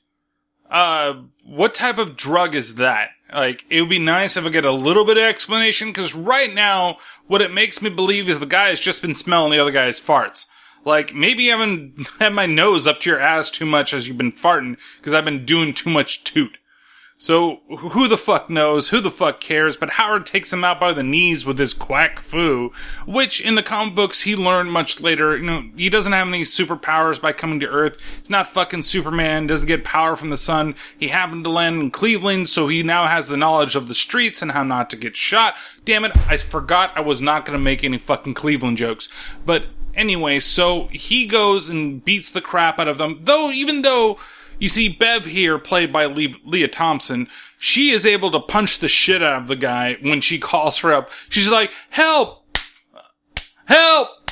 Uh, 0.70 1.22
what 1.52 1.74
type 1.74 1.98
of 1.98 2.16
drug 2.16 2.54
is 2.54 2.76
that? 2.76 3.10
Like, 3.30 3.66
it 3.68 3.82
would 3.82 3.90
be 3.90 3.98
nice 3.98 4.38
if 4.38 4.46
I 4.46 4.48
get 4.48 4.64
a 4.64 4.72
little 4.72 5.04
bit 5.04 5.18
of 5.18 5.22
explanation, 5.22 5.88
because 5.88 6.14
right 6.14 6.52
now, 6.52 6.96
what 7.26 7.42
it 7.42 7.52
makes 7.52 7.82
me 7.82 7.90
believe 7.90 8.26
is 8.26 8.40
the 8.40 8.46
guy 8.46 8.68
has 8.68 8.80
just 8.80 9.02
been 9.02 9.14
smelling 9.14 9.52
the 9.52 9.58
other 9.58 9.70
guy's 9.70 10.00
farts. 10.00 10.46
Like, 10.86 11.14
maybe 11.14 11.44
you 11.44 11.50
haven't 11.50 12.08
had 12.18 12.32
my 12.32 12.46
nose 12.46 12.86
up 12.86 13.00
to 13.00 13.10
your 13.10 13.20
ass 13.20 13.50
too 13.50 13.66
much 13.66 13.92
as 13.92 14.08
you've 14.08 14.16
been 14.16 14.32
farting, 14.32 14.78
because 14.96 15.12
I've 15.12 15.26
been 15.26 15.44
doing 15.44 15.74
too 15.74 15.90
much 15.90 16.24
toot. 16.24 16.56
So, 17.22 17.60
who 17.68 18.08
the 18.08 18.18
fuck 18.18 18.50
knows? 18.50 18.88
Who 18.88 19.00
the 19.00 19.08
fuck 19.08 19.38
cares? 19.38 19.76
But 19.76 19.90
Howard 19.90 20.26
takes 20.26 20.52
him 20.52 20.64
out 20.64 20.80
by 20.80 20.92
the 20.92 21.04
knees 21.04 21.46
with 21.46 21.56
his 21.56 21.72
quack 21.72 22.18
fu, 22.18 22.72
which 23.06 23.40
in 23.40 23.54
the 23.54 23.62
comic 23.62 23.94
books 23.94 24.22
he 24.22 24.34
learned 24.34 24.72
much 24.72 25.00
later. 25.00 25.36
You 25.36 25.44
know, 25.44 25.70
he 25.76 25.88
doesn't 25.88 26.12
have 26.12 26.26
any 26.26 26.42
superpowers 26.42 27.20
by 27.20 27.32
coming 27.32 27.60
to 27.60 27.68
Earth. 27.68 27.96
He's 28.18 28.28
not 28.28 28.48
fucking 28.48 28.82
Superman, 28.82 29.46
doesn't 29.46 29.68
get 29.68 29.84
power 29.84 30.16
from 30.16 30.30
the 30.30 30.36
sun. 30.36 30.74
He 30.98 31.08
happened 31.08 31.44
to 31.44 31.50
land 31.50 31.80
in 31.80 31.90
Cleveland, 31.92 32.48
so 32.48 32.66
he 32.66 32.82
now 32.82 33.06
has 33.06 33.28
the 33.28 33.36
knowledge 33.36 33.76
of 33.76 33.86
the 33.86 33.94
streets 33.94 34.42
and 34.42 34.50
how 34.50 34.64
not 34.64 34.90
to 34.90 34.96
get 34.96 35.14
shot. 35.14 35.54
Damn 35.84 36.04
it, 36.04 36.16
I 36.28 36.38
forgot 36.38 36.90
I 36.96 37.02
was 37.02 37.22
not 37.22 37.46
gonna 37.46 37.60
make 37.60 37.84
any 37.84 37.98
fucking 37.98 38.34
Cleveland 38.34 38.78
jokes. 38.78 39.08
But 39.46 39.66
anyway, 39.94 40.40
so 40.40 40.88
he 40.88 41.28
goes 41.28 41.68
and 41.68 42.04
beats 42.04 42.32
the 42.32 42.40
crap 42.40 42.80
out 42.80 42.88
of 42.88 42.98
them, 42.98 43.20
though, 43.22 43.52
even 43.52 43.82
though, 43.82 44.18
you 44.62 44.68
see, 44.68 44.88
Bev 44.88 45.24
here, 45.24 45.58
played 45.58 45.92
by 45.92 46.04
Le- 46.04 46.38
Lea 46.44 46.68
Thompson, 46.68 47.26
she 47.58 47.90
is 47.90 48.06
able 48.06 48.30
to 48.30 48.38
punch 48.38 48.78
the 48.78 48.86
shit 48.86 49.20
out 49.20 49.42
of 49.42 49.48
the 49.48 49.56
guy 49.56 49.94
when 50.02 50.20
she 50.20 50.38
calls 50.38 50.78
for 50.78 50.92
help. 50.92 51.10
She's 51.28 51.48
like, 51.48 51.72
help! 51.90 52.46
Help! 53.64 54.30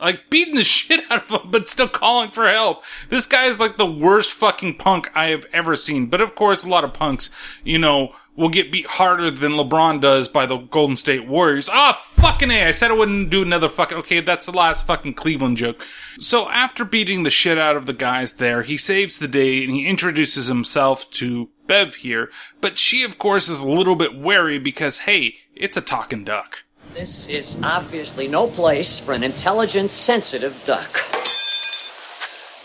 Like, 0.00 0.30
beating 0.30 0.56
the 0.56 0.64
shit 0.64 1.08
out 1.12 1.30
of 1.30 1.42
him, 1.44 1.48
but 1.52 1.68
still 1.68 1.86
calling 1.86 2.32
for 2.32 2.48
help. 2.48 2.82
This 3.08 3.28
guy 3.28 3.44
is 3.44 3.60
like 3.60 3.76
the 3.76 3.86
worst 3.86 4.32
fucking 4.32 4.78
punk 4.78 5.08
I 5.14 5.26
have 5.26 5.46
ever 5.52 5.76
seen. 5.76 6.06
But 6.06 6.20
of 6.20 6.34
course, 6.34 6.64
a 6.64 6.68
lot 6.68 6.82
of 6.82 6.92
punks, 6.92 7.30
you 7.62 7.78
know, 7.78 8.16
will 8.36 8.48
get 8.48 8.72
beat 8.72 8.86
harder 8.86 9.30
than 9.30 9.52
LeBron 9.52 10.00
does 10.00 10.28
by 10.28 10.46
the 10.46 10.56
Golden 10.56 10.96
State 10.96 11.26
Warriors. 11.26 11.68
Ah, 11.70 12.00
fucking 12.12 12.50
A. 12.50 12.66
I 12.66 12.70
said 12.70 12.90
I 12.90 12.94
wouldn't 12.94 13.30
do 13.30 13.42
another 13.42 13.68
fucking, 13.68 13.98
okay, 13.98 14.20
that's 14.20 14.46
the 14.46 14.52
last 14.52 14.86
fucking 14.86 15.14
Cleveland 15.14 15.56
joke. 15.56 15.86
So 16.20 16.48
after 16.50 16.84
beating 16.84 17.22
the 17.22 17.30
shit 17.30 17.58
out 17.58 17.76
of 17.76 17.86
the 17.86 17.92
guys 17.92 18.34
there, 18.34 18.62
he 18.62 18.76
saves 18.76 19.18
the 19.18 19.28
day 19.28 19.62
and 19.64 19.72
he 19.72 19.86
introduces 19.86 20.46
himself 20.46 21.10
to 21.12 21.50
Bev 21.66 21.96
here. 21.96 22.30
But 22.60 22.78
she, 22.78 23.02
of 23.02 23.18
course, 23.18 23.48
is 23.48 23.60
a 23.60 23.68
little 23.68 23.96
bit 23.96 24.18
wary 24.18 24.58
because, 24.58 25.00
hey, 25.00 25.36
it's 25.54 25.76
a 25.76 25.82
talking 25.82 26.24
duck. 26.24 26.64
This 26.94 27.28
is 27.28 27.56
obviously 27.62 28.26
no 28.26 28.48
place 28.48 28.98
for 28.98 29.12
an 29.12 29.22
intelligent, 29.22 29.90
sensitive 29.90 30.62
duck. 30.66 30.92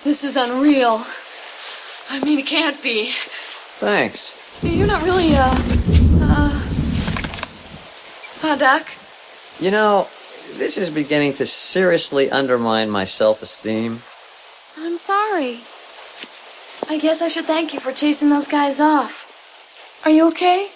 This 0.04 0.24
is 0.24 0.36
unreal. 0.36 1.02
I 2.10 2.20
mean, 2.24 2.40
it 2.40 2.46
can't 2.46 2.82
be. 2.82 3.10
Thanks. 3.12 4.35
You're 4.62 4.88
not 4.88 5.04
really, 5.04 5.36
uh, 5.36 5.56
uh, 6.22 6.62
a 8.44 8.58
duck? 8.58 8.88
You 9.60 9.72
know, 9.72 10.08
this 10.58 10.78
is 10.78 10.90
beginning 10.90 11.34
to 11.34 11.46
seriously 11.46 12.30
undermine 12.32 12.90
my 12.90 13.06
self 13.06 13.42
esteem. 13.42 14.02
I'm 14.78 14.98
sorry. 14.98 15.60
I 16.90 17.00
guess 17.00 17.22
I 17.22 17.28
should 17.28 17.46
thank 17.46 17.74
you 17.74 17.80
for 17.80 17.92
chasing 17.92 18.30
those 18.30 18.48
guys 18.48 18.80
off. 18.80 20.02
Are 20.06 20.12
you 20.12 20.28
okay? 20.30 20.68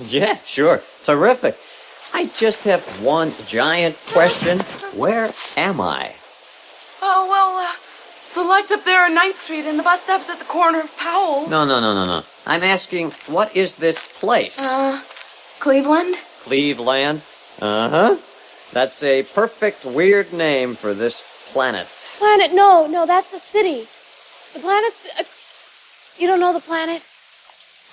Yeah, 0.00 0.36
sure. 0.44 0.82
Terrific. 1.04 1.56
I 2.14 2.26
just 2.36 2.64
have 2.64 2.82
one 3.02 3.32
giant 3.46 3.96
question. 4.08 4.60
Where 4.96 5.30
am 5.56 5.80
I? 5.80 6.14
Oh, 7.02 7.26
well, 7.28 7.58
uh, 7.58 7.74
the 8.34 8.48
lights 8.48 8.70
up 8.70 8.84
there 8.84 9.04
on 9.04 9.16
9th 9.16 9.34
Street 9.34 9.64
and 9.66 9.78
the 9.78 9.82
bus 9.82 10.02
stop's 10.02 10.30
at 10.30 10.38
the 10.38 10.44
corner 10.44 10.80
of 10.80 10.96
Powell. 10.96 11.48
No, 11.48 11.64
no, 11.64 11.80
no, 11.80 11.92
no, 11.92 12.04
no. 12.06 12.22
I'm 12.48 12.62
asking, 12.62 13.10
what 13.26 13.54
is 13.54 13.74
this 13.74 14.08
place? 14.20 14.58
Uh, 14.58 15.02
Cleveland? 15.60 16.16
Cleveland? 16.44 17.20
Uh 17.60 17.88
huh. 17.90 18.16
That's 18.72 19.02
a 19.02 19.22
perfect 19.22 19.84
weird 19.84 20.32
name 20.32 20.74
for 20.74 20.94
this 20.94 21.22
planet. 21.52 21.86
Planet? 22.18 22.54
No, 22.54 22.86
no, 22.86 23.04
that's 23.04 23.32
the 23.32 23.38
city. 23.38 23.86
The 24.54 24.60
planet's. 24.60 25.06
Uh, 25.20 25.24
you 26.18 26.26
don't 26.26 26.40
know 26.40 26.54
the 26.54 26.60
planet? 26.60 27.02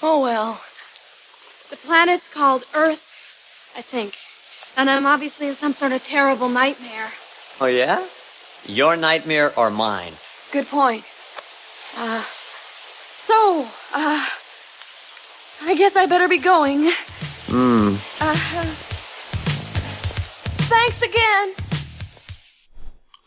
Oh, 0.02 0.22
well. 0.22 0.62
The 1.70 1.76
planet's 1.76 2.30
called 2.30 2.64
Earth, 2.74 3.04
I 3.78 3.82
think. 3.82 4.16
And 4.78 4.90
I'm 4.90 5.06
obviously 5.06 5.48
in 5.48 5.56
some 5.56 5.74
sort 5.74 5.92
of 5.92 6.02
terrible 6.02 6.48
nightmare. 6.48 7.10
Oh, 7.60 7.66
yeah? 7.66 8.06
Your 8.66 8.96
nightmare 8.96 9.52
or 9.58 9.70
mine? 9.70 10.14
Good 10.52 10.68
point. 10.68 11.04
Uh. 11.98 12.24
So, 13.20 13.68
uh. 13.94 14.26
I 15.64 15.76
guess 15.76 15.96
I 15.96 16.06
better 16.06 16.28
be 16.28 16.38
going. 16.38 16.92
Hmm. 17.48 17.96
Uh. 18.20 18.36
Thanks 20.68 21.02
again. 21.02 21.54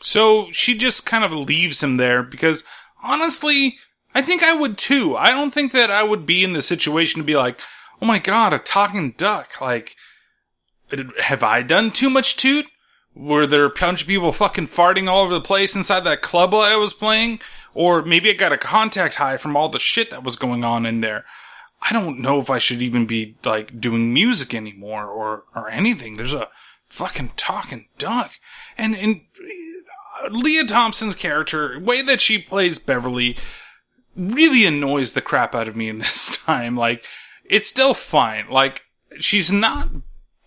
So 0.01 0.51
she 0.53 0.77
just 0.77 1.07
kind 1.07 1.25
of 1.25 1.33
leaves 1.33 1.83
him 1.83 1.97
there 1.97 2.23
because 2.23 2.65
honestly, 3.03 3.77
I 4.15 4.23
think 4.23 4.43
I 4.43 4.53
would 4.53 4.79
too. 4.79 5.17
I 5.17 5.31
don't 5.31 5.53
think 5.53 5.73
that 5.73 5.91
I 5.91 6.03
would 6.03 6.27
be 6.27 6.43
in 6.45 6.53
the 6.53 6.63
situation 6.63 7.21
to 7.21 7.25
be 7.27 7.37
like, 7.37 7.61
oh 8.01 8.07
my 8.07 8.19
god, 8.19 8.53
a 8.53 8.59
talking 8.59 9.13
duck. 9.17 9.61
Like, 9.61 9.97
have 11.21 11.43
I 11.43 11.63
done 11.63 11.91
too 11.91 12.11
much 12.11 12.37
toot? 12.37 12.67
Were 13.15 13.47
there 13.47 13.65
a 13.65 13.71
bunch 13.71 14.03
of 14.03 14.09
people 14.09 14.33
fucking 14.33 14.69
farting 14.69 15.09
all 15.09 15.23
over 15.23 15.35
the 15.35 15.41
place 15.41 15.75
inside 15.75 16.01
that 16.01 16.23
club 16.23 16.53
while 16.53 16.63
I 16.63 16.77
was 16.77 16.93
playing? 16.93 17.41
Or 17.75 18.03
maybe 18.03 18.31
I 18.31 18.35
got 18.35 18.53
a 18.53 18.59
contact 18.59 19.17
high 19.17 19.37
from 19.37 19.57
all 19.57 19.69
the 19.69 19.79
shit 19.79 20.11
that 20.11 20.25
was 20.25 20.37
going 20.37 20.65
on 20.65 20.87
in 20.87 21.01
there. 21.01 21.25
I 21.81 21.93
don't 21.93 22.21
know 22.21 22.39
if 22.41 22.51
I 22.51 22.59
should 22.59 22.83
even 22.83 23.07
be 23.07 23.37
like 23.45 23.81
doing 23.81 24.13
music 24.13 24.53
anymore 24.53 25.07
or, 25.07 25.45
or 25.55 25.71
anything. 25.71 26.17
There's 26.17 26.35
a 26.35 26.49
fucking 26.89 27.33
talking 27.37 27.89
duck. 27.99 28.33
And, 28.77 28.95
and 28.95 29.21
uh, 30.25 30.29
Lea 30.31 30.67
Thompson's 30.67 31.15
character, 31.15 31.79
way 31.79 32.03
that 32.03 32.21
she 32.21 32.39
plays 32.39 32.79
Beverly, 32.79 33.37
really 34.17 34.67
annoys 34.67 35.13
the 35.13 35.21
crap 35.21 35.55
out 35.55 35.69
of 35.69 35.77
me 35.77 35.89
in 35.89 35.99
this 36.01 36.37
time. 36.45 36.77
Like, 36.77 37.05
it's 37.45 37.69
still 37.69 37.95
fine. 37.95 38.49
Like, 38.51 38.83
she's 39.21 39.53
not 39.53 39.89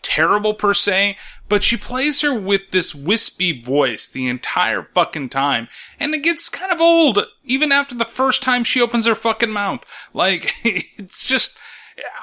terrible 0.01 0.53
per 0.53 0.73
se, 0.73 1.17
but 1.49 1.63
she 1.63 1.77
plays 1.77 2.21
her 2.21 2.33
with 2.33 2.71
this 2.71 2.95
wispy 2.95 3.61
voice 3.61 4.07
the 4.07 4.27
entire 4.27 4.83
fucking 4.83 5.29
time. 5.29 5.67
And 5.99 6.13
it 6.13 6.23
gets 6.23 6.49
kind 6.49 6.71
of 6.71 6.79
old, 6.79 7.19
even 7.43 7.71
after 7.71 7.95
the 7.95 8.05
first 8.05 8.41
time 8.41 8.63
she 8.63 8.81
opens 8.81 9.05
her 9.05 9.15
fucking 9.15 9.51
mouth. 9.51 9.85
Like, 10.13 10.53
it's 10.63 11.25
just, 11.25 11.57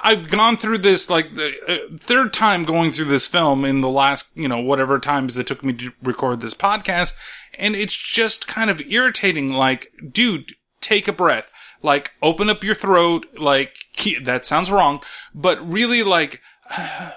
I've 0.03 0.29
gone 0.29 0.57
through 0.57 0.79
this 0.79 1.09
like 1.09 1.35
the 1.35 1.53
uh, 1.67 1.97
third 1.97 2.33
time 2.33 2.65
going 2.65 2.91
through 2.91 3.05
this 3.05 3.27
film 3.27 3.65
in 3.65 3.81
the 3.81 3.89
last, 3.89 4.35
you 4.35 4.47
know, 4.47 4.59
whatever 4.59 4.99
times 4.99 5.37
it 5.37 5.47
took 5.47 5.63
me 5.63 5.73
to 5.73 5.91
record 6.01 6.41
this 6.41 6.53
podcast. 6.53 7.13
And 7.57 7.75
it's 7.75 7.95
just 7.95 8.47
kind 8.47 8.69
of 8.69 8.81
irritating. 8.81 9.53
Like, 9.53 9.91
dude, 10.11 10.55
take 10.81 11.07
a 11.07 11.13
breath. 11.13 11.51
Like, 11.81 12.11
open 12.21 12.49
up 12.49 12.63
your 12.63 12.75
throat. 12.75 13.25
Like, 13.37 13.77
that 14.23 14.45
sounds 14.45 14.71
wrong, 14.71 15.01
but 15.33 15.65
really 15.71 16.03
like, 16.03 16.41
uh, 16.77 17.11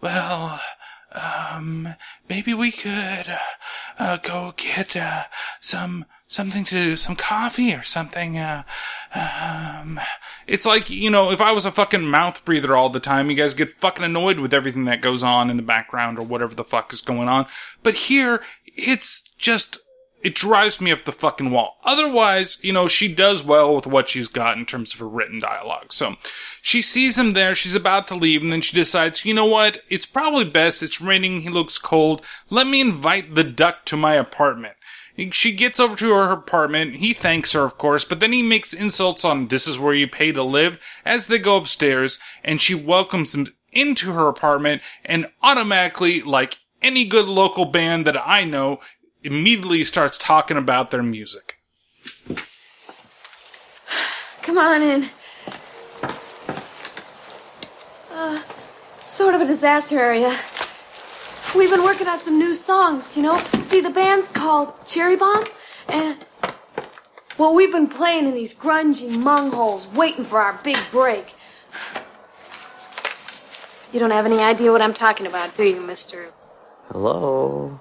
well, 0.00 0.60
um, 1.12 1.94
maybe 2.28 2.52
we 2.52 2.70
could, 2.70 3.38
uh, 3.98 4.16
go 4.18 4.52
get, 4.56 4.96
uh, 4.96 5.24
some, 5.60 6.04
something 6.26 6.64
to, 6.64 6.74
do, 6.74 6.96
some 6.96 7.16
coffee 7.16 7.72
or 7.72 7.82
something, 7.82 8.38
uh, 8.38 8.64
um, 9.14 9.98
it's 10.46 10.66
like, 10.66 10.90
you 10.90 11.10
know, 11.10 11.30
if 11.30 11.40
I 11.40 11.52
was 11.52 11.64
a 11.64 11.72
fucking 11.72 12.06
mouth 12.06 12.44
breather 12.44 12.76
all 12.76 12.90
the 12.90 13.00
time, 13.00 13.30
you 13.30 13.36
guys 13.36 13.54
get 13.54 13.70
fucking 13.70 14.04
annoyed 14.04 14.38
with 14.38 14.52
everything 14.52 14.84
that 14.86 15.00
goes 15.00 15.22
on 15.22 15.50
in 15.50 15.56
the 15.56 15.62
background 15.62 16.18
or 16.18 16.22
whatever 16.26 16.54
the 16.54 16.64
fuck 16.64 16.92
is 16.92 17.00
going 17.00 17.28
on. 17.28 17.46
But 17.82 17.94
here, 17.94 18.42
it's 18.66 19.30
just, 19.38 19.78
it 20.22 20.34
drives 20.34 20.80
me 20.80 20.90
up 20.90 21.04
the 21.04 21.12
fucking 21.12 21.50
wall. 21.50 21.78
Otherwise, 21.84 22.58
you 22.64 22.72
know, 22.72 22.88
she 22.88 23.12
does 23.12 23.44
well 23.44 23.74
with 23.74 23.86
what 23.86 24.08
she's 24.08 24.28
got 24.28 24.56
in 24.56 24.66
terms 24.66 24.92
of 24.92 25.00
her 25.00 25.08
written 25.08 25.40
dialogue. 25.40 25.92
So 25.92 26.16
she 26.62 26.82
sees 26.82 27.18
him 27.18 27.32
there. 27.32 27.54
She's 27.54 27.74
about 27.74 28.08
to 28.08 28.14
leave 28.14 28.42
and 28.42 28.52
then 28.52 28.60
she 28.60 28.76
decides, 28.76 29.24
you 29.24 29.34
know 29.34 29.46
what? 29.46 29.82
It's 29.88 30.06
probably 30.06 30.44
best. 30.44 30.82
It's 30.82 31.00
raining. 31.00 31.42
He 31.42 31.48
looks 31.48 31.78
cold. 31.78 32.22
Let 32.50 32.66
me 32.66 32.80
invite 32.80 33.34
the 33.34 33.44
duck 33.44 33.84
to 33.86 33.96
my 33.96 34.14
apartment. 34.14 34.74
She 35.30 35.52
gets 35.52 35.80
over 35.80 35.96
to 35.96 36.10
her 36.10 36.32
apartment. 36.32 36.96
He 36.96 37.14
thanks 37.14 37.52
her, 37.52 37.62
of 37.62 37.78
course, 37.78 38.04
but 38.04 38.20
then 38.20 38.32
he 38.32 38.42
makes 38.42 38.74
insults 38.74 39.24
on 39.24 39.48
this 39.48 39.66
is 39.66 39.78
where 39.78 39.94
you 39.94 40.06
pay 40.06 40.32
to 40.32 40.42
live 40.42 40.78
as 41.04 41.26
they 41.26 41.38
go 41.38 41.56
upstairs 41.56 42.18
and 42.44 42.60
she 42.60 42.74
welcomes 42.74 43.34
him 43.34 43.46
into 43.72 44.12
her 44.12 44.28
apartment 44.28 44.82
and 45.04 45.26
automatically, 45.42 46.22
like 46.22 46.58
any 46.82 47.06
good 47.06 47.26
local 47.26 47.64
band 47.64 48.06
that 48.06 48.16
I 48.28 48.44
know 48.44 48.80
immediately 49.26 49.82
starts 49.84 50.16
talking 50.16 50.56
about 50.56 50.90
their 50.90 51.02
music. 51.02 51.58
Come 54.42 54.56
on 54.56 54.82
in. 54.82 55.08
Uh, 58.12 58.40
sort 59.00 59.34
of 59.34 59.40
a 59.40 59.46
disaster 59.46 59.98
area. 59.98 60.38
We've 61.56 61.70
been 61.70 61.82
working 61.82 62.06
on 62.06 62.20
some 62.20 62.38
new 62.38 62.54
songs, 62.54 63.16
you 63.16 63.22
know? 63.22 63.36
See, 63.62 63.80
the 63.80 63.90
band's 63.90 64.28
called 64.28 64.72
Cherry 64.86 65.16
Bomb, 65.16 65.44
and. 65.88 66.16
Well, 67.38 67.54
we've 67.54 67.72
been 67.72 67.88
playing 67.88 68.26
in 68.26 68.34
these 68.34 68.54
grungy 68.54 69.22
mung 69.22 69.50
holes, 69.50 69.86
waiting 69.88 70.24
for 70.24 70.40
our 70.40 70.58
big 70.64 70.78
break. 70.90 71.34
You 73.92 74.00
don't 74.00 74.10
have 74.10 74.24
any 74.24 74.38
idea 74.38 74.72
what 74.72 74.80
I'm 74.80 74.94
talking 74.94 75.26
about, 75.26 75.54
do 75.54 75.64
you, 75.64 75.76
Mr. 75.76 76.32
Hello. 76.90 77.78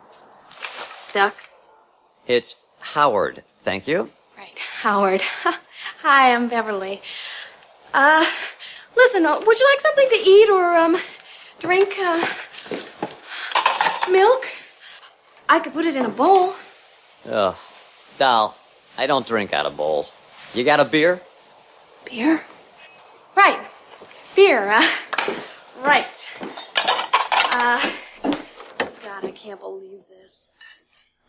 It's 2.27 2.57
Howard, 2.79 3.43
thank 3.57 3.87
you. 3.87 4.09
Right, 4.37 4.57
Howard. 4.81 5.21
Hi, 6.01 6.33
I'm 6.33 6.49
Beverly. 6.49 7.01
Uh, 7.93 8.25
listen, 8.97 9.25
uh, 9.25 9.39
would 9.45 9.59
you 9.59 9.69
like 9.71 9.79
something 9.79 10.09
to 10.09 10.15
eat 10.15 10.49
or, 10.49 10.75
um, 10.75 10.97
drink, 11.59 11.95
uh, 11.99 12.25
milk? 14.11 14.45
I 15.47 15.59
could 15.59 15.73
put 15.73 15.85
it 15.85 15.95
in 15.95 16.05
a 16.05 16.09
bowl. 16.09 16.53
Ugh. 17.29 17.55
Doll, 18.17 18.57
I 18.97 19.07
don't 19.07 19.25
drink 19.25 19.53
out 19.53 19.65
of 19.65 19.77
bowls. 19.77 20.11
You 20.53 20.63
got 20.63 20.79
a 20.79 20.85
beer? 20.85 21.21
Beer? 22.05 22.43
Right. 23.35 23.59
Beer, 24.35 24.69
uh, 24.69 24.87
right. 25.81 26.29
Uh, 27.51 27.91
God, 29.03 29.23
I 29.23 29.31
can't 29.31 29.59
believe 29.59 30.01
this. 30.09 30.49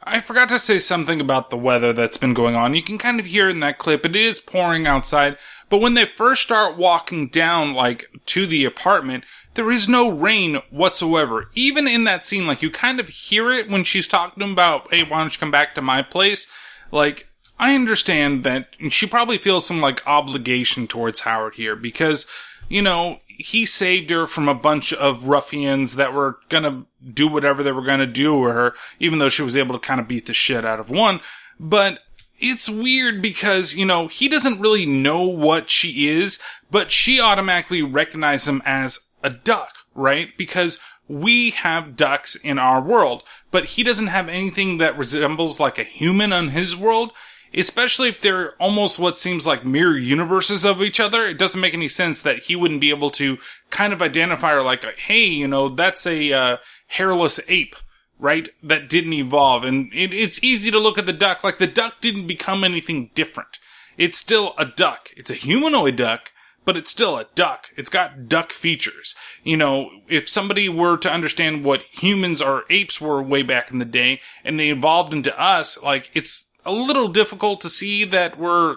I 0.03 0.21
forgot 0.21 0.49
to 0.51 0.59
say 0.59 0.79
something 0.79 1.21
about 1.21 1.51
the 1.51 1.57
weather 1.57 1.93
that's 1.93 2.17
been 2.17 2.35
going 2.35 2.55
on. 2.55 2.75
You 2.75 2.83
can 2.83 2.99
kind 2.99 3.19
of 3.19 3.27
hear 3.27 3.49
in 3.49 3.61
that 3.61 3.79
clip, 3.79 4.07
it 4.07 4.15
is 4.15 4.39
pouring 4.39 4.87
outside, 4.87 5.37
but 5.69 5.81
when 5.81 5.95
they 5.95 6.05
first 6.05 6.43
start 6.43 6.77
walking 6.77 7.29
down, 7.29 7.75
like, 7.75 8.09
to 8.27 8.47
the 8.47 8.65
apartment, 8.65 9.25
there 9.55 9.71
is 9.71 9.89
no 9.89 10.09
rain 10.09 10.61
whatsoever. 10.71 11.51
Even 11.55 11.89
in 11.89 12.05
that 12.05 12.25
scene, 12.25 12.47
like, 12.47 12.63
you 12.63 12.71
kind 12.71 13.01
of 13.01 13.09
hear 13.09 13.51
it 13.51 13.69
when 13.69 13.83
she's 13.83 14.07
talking 14.07 14.49
about, 14.49 14.93
hey, 14.93 15.03
why 15.03 15.19
don't 15.19 15.35
you 15.35 15.41
come 15.41 15.51
back 15.51 15.75
to 15.75 15.83
my 15.83 16.03
place? 16.03 16.47
Like, 16.93 17.29
I 17.59 17.75
understand 17.75 18.45
that 18.45 18.77
she 18.91 19.07
probably 19.07 19.39
feels 19.39 19.67
some, 19.67 19.81
like, 19.81 20.07
obligation 20.07 20.87
towards 20.87 21.21
Howard 21.21 21.55
here 21.55 21.75
because, 21.75 22.27
you 22.69 22.83
know, 22.83 23.19
he 23.39 23.67
saved 23.67 24.11
her 24.11 24.27
from 24.27 24.49
a 24.49 24.55
bunch 24.55 24.93
of 24.93 25.29
ruffians 25.29 25.97
that 25.97 26.13
were 26.13 26.39
gonna 26.49 26.87
do 27.13 27.29
whatever 27.29 27.63
they 27.63 27.73
were 27.73 27.83
gonna 27.83 28.07
do 28.07 28.39
with 28.39 28.53
her, 28.53 28.75
even 28.99 29.19
though 29.19 29.29
she 29.29 29.43
was 29.43 29.57
able 29.57 29.79
to 29.79 29.87
kind 29.87 30.01
of 30.01 30.09
beat 30.09 30.27
the 30.27 30.35
shit 30.35 30.65
out 30.65 30.81
of 30.81 30.91
one. 30.91 31.21
But 31.61 32.01
it's 32.39 32.69
weird 32.69 33.23
because, 33.23 33.75
you 33.75 33.87
know, 33.87 34.09
he 34.09 34.29
doesn't 34.29 34.61
really 34.61 34.87
know 34.87 35.23
what 35.23 35.71
she 35.71 36.09
is, 36.09 36.39
but 36.71 36.91
she 36.91 37.21
automatically 37.21 37.83
recognizes 37.83 38.49
him 38.49 38.63
as 38.65 39.09
a 39.23 39.31
duck, 39.31 39.73
right? 39.95 40.37
Because 40.37 40.79
we 41.09 41.51
have 41.51 41.97
ducks 41.97 42.35
in 42.35 42.59
our 42.59 42.83
world, 42.83 43.23
but 43.51 43.65
he 43.67 43.83
doesn't 43.83 44.09
have 44.09 44.29
anything 44.29 44.79
that 44.79 44.99
resembles 44.99 45.61
like 45.61 45.79
a 45.79 45.85
human 45.85 46.33
on 46.33 46.49
his 46.49 46.77
world 46.77 47.13
especially 47.57 48.09
if 48.09 48.21
they're 48.21 48.53
almost 48.57 48.99
what 48.99 49.19
seems 49.19 49.47
like 49.47 49.65
mirror 49.65 49.97
universes 49.97 50.65
of 50.65 50.83
each 50.83 51.01
other. 51.01 51.25
It 51.25 51.39
doesn't 51.39 51.61
make 51.61 51.75
any 51.75 51.89
sense 51.89 52.23
that 52.23 52.45
he 52.45 52.57
wouldn't 52.57 52.81
be 52.81 52.91
able 52.91 53.11
to 53.13 53.39
kind 53.71 53.93
of 53.93 54.03
identify 54.03 54.53
her 54.53 54.63
like, 54.63 54.85
hey, 54.99 55.25
you 55.25 55.49
know, 55.49 55.69
that's 55.69 56.07
a 56.07 56.33
uh, 56.33 56.57
hairless 56.87 57.41
ape. 57.49 57.77
Right? 58.19 58.49
That 58.63 58.89
didn't 58.89 59.13
evolve. 59.13 59.65
And 59.65 59.93
it, 59.93 60.15
it's 60.15 60.43
easy 60.43 60.71
to 60.71 60.79
look 60.79 60.97
at 60.97 61.05
the 61.05 61.13
duck 61.13 61.45
like 61.45 61.59
the 61.59 61.67
duck 61.67 62.01
didn't 62.01 62.27
become 62.27 62.65
anything 62.65 63.11
different. 63.15 63.59
It's 63.99 64.17
still 64.17 64.55
a 64.59 64.65
duck. 64.65 65.11
It's 65.17 65.31
a 65.31 65.35
humanoid 65.35 65.97
duck, 65.97 66.33
but 66.65 66.77
it's 66.77 66.91
still 66.91 67.17
a 67.17 67.27
duck. 67.35 67.69
It's 67.77 67.91
got 67.91 68.29
duck 68.29 68.53
features. 68.53 69.15
You 69.45 69.57
know, 69.57 69.91
if 70.09 70.29
somebody 70.31 70.69
were 70.69 70.97
to 70.97 71.13
understand 71.13 71.63
what 71.63 71.83
humans 71.83 72.41
or 72.41 72.65
apes 72.71 73.01
were 73.01 73.23
way 73.23 73.43
back 73.43 73.71
in 73.71 73.79
the 73.79 73.85
day 73.85 74.21
and 74.45 74.59
they 74.59 74.71
evolved 74.71 75.13
into 75.13 75.39
us, 75.39 75.83
like 75.83 76.11
it's 76.15 76.46
a 76.67 76.73
little 76.73 77.09
difficult 77.09 77.61
to 77.63 77.71
see 77.71 78.05
that 78.05 78.39
we're 78.39 78.77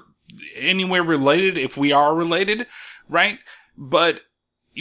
anywhere 0.55 1.03
related 1.03 1.57
if 1.57 1.75
we 1.75 1.91
are 1.91 2.15
related, 2.15 2.67
right? 3.07 3.39
But 3.77 4.21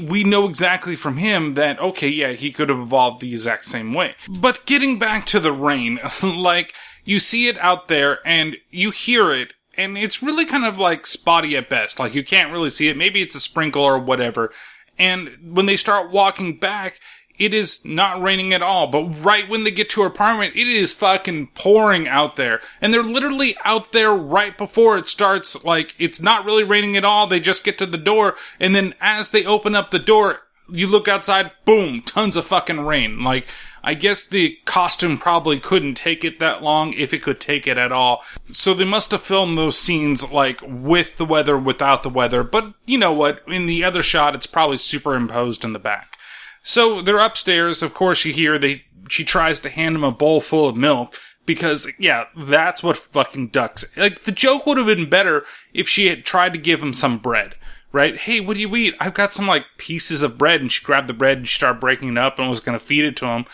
we 0.00 0.22
know 0.22 0.48
exactly 0.48 0.94
from 0.94 1.16
him 1.16 1.54
that, 1.54 1.80
okay, 1.80 2.08
yeah, 2.08 2.32
he 2.32 2.52
could 2.52 2.68
have 2.68 2.78
evolved 2.78 3.20
the 3.20 3.32
exact 3.32 3.64
same 3.64 3.94
way. 3.94 4.14
But 4.28 4.66
getting 4.66 4.98
back 4.98 5.26
to 5.26 5.40
the 5.40 5.52
rain, 5.52 5.98
like, 6.22 6.74
you 7.04 7.18
see 7.18 7.48
it 7.48 7.56
out 7.58 7.88
there 7.88 8.18
and 8.26 8.56
you 8.70 8.90
hear 8.90 9.32
it 9.32 9.54
and 9.78 9.96
it's 9.96 10.22
really 10.22 10.44
kind 10.44 10.64
of 10.64 10.78
like 10.78 11.06
spotty 11.06 11.56
at 11.56 11.70
best. 11.70 12.00
Like 12.00 12.12
you 12.12 12.24
can't 12.24 12.52
really 12.52 12.68
see 12.68 12.88
it. 12.88 12.96
Maybe 12.96 13.22
it's 13.22 13.36
a 13.36 13.40
sprinkle 13.40 13.82
or 13.82 13.98
whatever. 13.98 14.52
And 14.98 15.54
when 15.54 15.66
they 15.66 15.76
start 15.76 16.10
walking 16.10 16.58
back, 16.58 16.98
it 17.38 17.54
is 17.54 17.84
not 17.84 18.20
raining 18.20 18.52
at 18.52 18.62
all. 18.62 18.86
But 18.88 19.04
right 19.22 19.48
when 19.48 19.64
they 19.64 19.70
get 19.70 19.90
to 19.90 20.02
her 20.02 20.08
apartment, 20.08 20.56
it 20.56 20.66
is 20.66 20.92
fucking 20.92 21.48
pouring 21.48 22.08
out 22.08 22.36
there. 22.36 22.60
And 22.80 22.92
they're 22.92 23.02
literally 23.02 23.56
out 23.64 23.92
there 23.92 24.12
right 24.12 24.56
before 24.56 24.98
it 24.98 25.08
starts. 25.08 25.64
Like, 25.64 25.94
it's 25.98 26.20
not 26.20 26.44
really 26.44 26.64
raining 26.64 26.96
at 26.96 27.04
all. 27.04 27.26
They 27.26 27.40
just 27.40 27.64
get 27.64 27.78
to 27.78 27.86
the 27.86 27.98
door. 27.98 28.34
And 28.58 28.74
then 28.74 28.94
as 29.00 29.30
they 29.30 29.44
open 29.44 29.74
up 29.74 29.90
the 29.90 29.98
door, 29.98 30.40
you 30.70 30.86
look 30.86 31.08
outside, 31.08 31.52
boom, 31.64 32.02
tons 32.02 32.36
of 32.36 32.46
fucking 32.46 32.80
rain. 32.80 33.24
Like, 33.24 33.46
I 33.82 33.94
guess 33.94 34.26
the 34.26 34.58
costume 34.64 35.16
probably 35.16 35.60
couldn't 35.60 35.94
take 35.94 36.24
it 36.24 36.40
that 36.40 36.62
long 36.62 36.92
if 36.92 37.14
it 37.14 37.22
could 37.22 37.40
take 37.40 37.66
it 37.66 37.78
at 37.78 37.92
all. 37.92 38.22
So 38.52 38.74
they 38.74 38.84
must 38.84 39.12
have 39.12 39.22
filmed 39.22 39.56
those 39.56 39.78
scenes 39.78 40.30
like 40.30 40.60
with 40.62 41.16
the 41.16 41.24
weather, 41.24 41.56
without 41.56 42.02
the 42.02 42.10
weather. 42.10 42.42
But 42.42 42.74
you 42.84 42.98
know 42.98 43.12
what? 43.12 43.42
In 43.46 43.66
the 43.66 43.84
other 43.84 44.02
shot, 44.02 44.34
it's 44.34 44.46
probably 44.46 44.78
superimposed 44.78 45.64
in 45.64 45.72
the 45.72 45.78
back. 45.78 46.17
So 46.62 47.00
they're 47.00 47.18
upstairs. 47.18 47.82
Of 47.82 47.94
course, 47.94 48.24
you 48.24 48.32
hear 48.32 48.58
they, 48.58 48.84
she 49.08 49.24
tries 49.24 49.60
to 49.60 49.70
hand 49.70 49.96
him 49.96 50.04
a 50.04 50.12
bowl 50.12 50.40
full 50.40 50.68
of 50.68 50.76
milk 50.76 51.14
because, 51.46 51.90
yeah, 51.98 52.24
that's 52.36 52.82
what 52.82 52.96
fucking 52.96 53.48
ducks. 53.48 53.96
Like, 53.96 54.20
the 54.20 54.32
joke 54.32 54.66
would 54.66 54.78
have 54.78 54.86
been 54.86 55.08
better 55.08 55.44
if 55.72 55.88
she 55.88 56.08
had 56.08 56.24
tried 56.24 56.52
to 56.52 56.58
give 56.58 56.82
him 56.82 56.92
some 56.92 57.18
bread. 57.18 57.54
Right? 57.90 58.18
Hey, 58.18 58.40
what 58.40 58.54
do 58.54 58.60
you 58.60 58.76
eat? 58.76 58.96
I've 59.00 59.14
got 59.14 59.32
some 59.32 59.46
like 59.46 59.64
pieces 59.78 60.22
of 60.22 60.36
bread. 60.36 60.60
And 60.60 60.70
she 60.70 60.84
grabbed 60.84 61.08
the 61.08 61.14
bread 61.14 61.38
and 61.38 61.48
she 61.48 61.56
started 61.56 61.80
breaking 61.80 62.10
it 62.10 62.18
up 62.18 62.38
and 62.38 62.50
was 62.50 62.60
going 62.60 62.78
to 62.78 62.84
feed 62.84 63.06
it 63.06 63.16
to 63.16 63.26
him. 63.26 63.46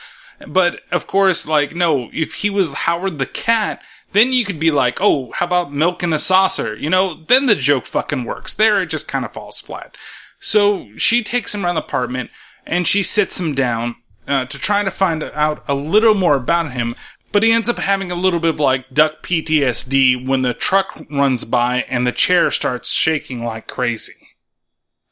But 0.48 0.80
of 0.90 1.07
course, 1.07 1.46
like, 1.46 1.76
no, 1.76 2.11
if 2.12 2.34
he 2.34 2.50
was 2.50 2.72
Howard 2.72 3.18
the 3.18 3.26
cat, 3.26 3.80
then 4.11 4.32
you 4.32 4.44
could 4.44 4.59
be 4.59 4.72
like, 4.72 4.98
oh, 5.00 5.30
how 5.32 5.46
about 5.46 5.72
milk 5.72 6.02
in 6.02 6.12
a 6.12 6.18
saucer? 6.18 6.76
You 6.76 6.90
know, 6.90 7.14
then 7.14 7.46
the 7.46 7.55
joke 7.55 7.86
fucking 7.86 8.24
works. 8.24 8.55
There, 8.55 8.82
it 8.82 8.86
just 8.86 9.07
kind 9.07 9.24
of 9.24 9.32
falls 9.32 9.61
flat. 9.61 9.96
So 10.40 10.88
she 10.96 11.22
takes 11.22 11.55
him 11.55 11.64
around 11.64 11.76
the 11.76 11.82
apartment 11.84 12.30
and 12.66 12.86
she 12.86 13.02
sits 13.02 13.38
him 13.38 13.54
down 13.54 13.96
uh, 14.26 14.46
to 14.46 14.58
try 14.58 14.82
to 14.82 14.90
find 14.90 15.22
out 15.22 15.64
a 15.68 15.74
little 15.74 16.14
more 16.14 16.36
about 16.36 16.72
him. 16.72 16.94
But 17.32 17.42
he 17.42 17.52
ends 17.52 17.68
up 17.68 17.78
having 17.78 18.12
a 18.12 18.14
little 18.14 18.38
bit 18.38 18.54
of 18.54 18.60
like 18.60 18.94
duck 18.94 19.22
PTSD 19.22 20.26
when 20.26 20.42
the 20.42 20.54
truck 20.54 21.04
runs 21.10 21.44
by 21.44 21.84
and 21.88 22.06
the 22.06 22.12
chair 22.12 22.50
starts 22.50 22.92
shaking 22.92 23.44
like 23.44 23.66
crazy. 23.66 24.28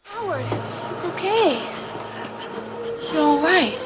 Howard, 0.05 0.47
it's 0.93 1.05
okay. 1.05 1.61
You're 3.13 3.23
all 3.23 3.43
right. 3.43 3.77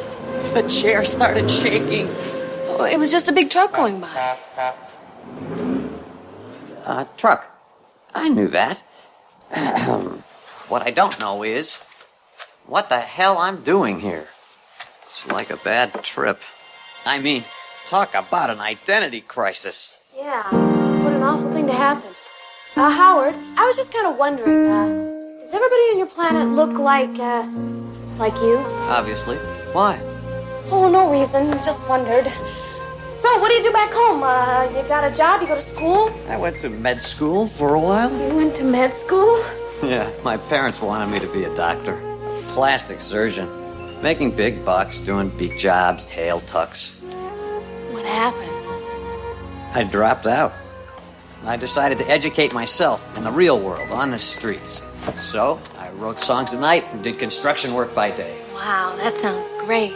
The 0.53 0.69
chair 0.69 1.05
started 1.05 1.51
shaking. 1.51 2.09
Oh, 2.79 2.85
it 2.85 2.99
was 2.99 3.11
just 3.11 3.29
a 3.29 3.33
big 3.33 3.49
truck 3.49 3.73
going 3.73 4.01
by. 4.01 4.37
Uh, 6.85 7.05
truck. 7.17 7.59
I 8.15 8.29
knew 8.29 8.49
that. 8.49 8.83
what 10.69 10.83
I 10.83 10.91
don't 10.91 11.19
know 11.19 11.43
is 11.43 11.86
what 12.67 12.89
the 12.89 13.01
hell 13.01 13.39
I'm 13.39 13.63
doing 13.63 14.01
here. 14.01 14.27
It's 15.07 15.27
like 15.29 15.51
a 15.51 15.57
bad 15.57 16.03
trip. 16.03 16.41
I 17.05 17.19
mean, 17.19 17.45
talk 17.87 18.15
about 18.15 18.51
an 18.51 18.61
identity 18.61 19.21
crisis. 19.21 19.99
Yeah, 20.17 20.43
what 21.03 21.13
an 21.13 21.23
awful 21.23 21.53
thing 21.53 21.67
to 21.67 21.73
happen. 21.73 22.11
Uh, 22.77 22.91
Howard, 22.91 23.35
I 23.57 23.67
was 23.67 23.77
just 23.77 23.93
kind 23.93 24.07
of 24.07 24.17
wondering, 24.19 24.67
uh, 24.67 24.87
does 25.41 25.55
everybody 25.55 25.83
on 25.93 25.99
your 25.99 26.09
planet 26.09 26.49
look 26.49 26.79
like, 26.79 27.19
uh, 27.19 27.47
like 28.19 28.35
you? 28.43 28.59
Obviously. 28.91 29.37
Why? 29.73 30.01
Oh, 30.71 30.89
no 30.91 31.11
reason. 31.13 31.53
Just 31.65 31.87
wondered. 31.89 32.27
So, 33.15 33.39
what 33.41 33.49
do 33.49 33.55
you 33.55 33.63
do 33.63 33.73
back 33.73 33.93
home? 33.95 34.23
Uh, 34.23 34.69
you 34.77 34.87
got 34.89 35.11
a 35.11 35.15
job? 35.15 35.41
You 35.41 35.49
go 35.49 35.55
to 35.55 35.61
school? 35.61 36.11
I 36.29 36.37
went 36.37 36.59
to 36.59 36.69
med 36.69 37.01
school 37.01 37.47
for 37.47 37.75
a 37.75 37.81
while. 37.81 38.11
You 38.11 38.37
went 38.37 38.57
to 38.57 38.65
med 38.65 38.93
school? 38.93 39.43
Yeah, 39.83 40.11
my 40.25 40.39
parents 40.39 40.81
wanted 40.81 41.09
me 41.13 41.19
to 41.21 41.31
be 41.35 41.45
a 41.45 41.55
doctor. 41.55 42.01
Plastic 42.57 43.03
surgeon. 43.03 43.51
Making 44.01 44.31
big 44.31 44.65
bucks, 44.65 45.01
doing 45.01 45.29
beak 45.29 45.59
jobs, 45.59 46.07
tail 46.07 46.41
tucks. 46.41 46.95
What 47.91 48.07
happened? 48.07 48.51
I 49.75 49.85
dropped 49.85 50.27
out. 50.27 50.55
I 51.45 51.59
decided 51.59 51.99
to 51.99 52.09
educate 52.09 52.55
myself 52.55 53.15
in 53.19 53.25
the 53.25 53.31
real 53.31 53.61
world, 53.61 53.91
on 53.91 54.11
the 54.11 54.17
streets. 54.17 54.83
So, 55.19 55.61
I 55.77 55.91
wrote 55.91 56.19
songs 56.19 56.55
at 56.55 56.61
night 56.61 56.87
and 56.93 57.05
did 57.05 57.19
construction 57.19 57.75
work 57.75 57.95
by 57.95 58.11
day. 58.11 58.41
Wow, 58.55 58.97
that 58.97 59.19
sounds 59.19 59.51
great. 59.67 59.93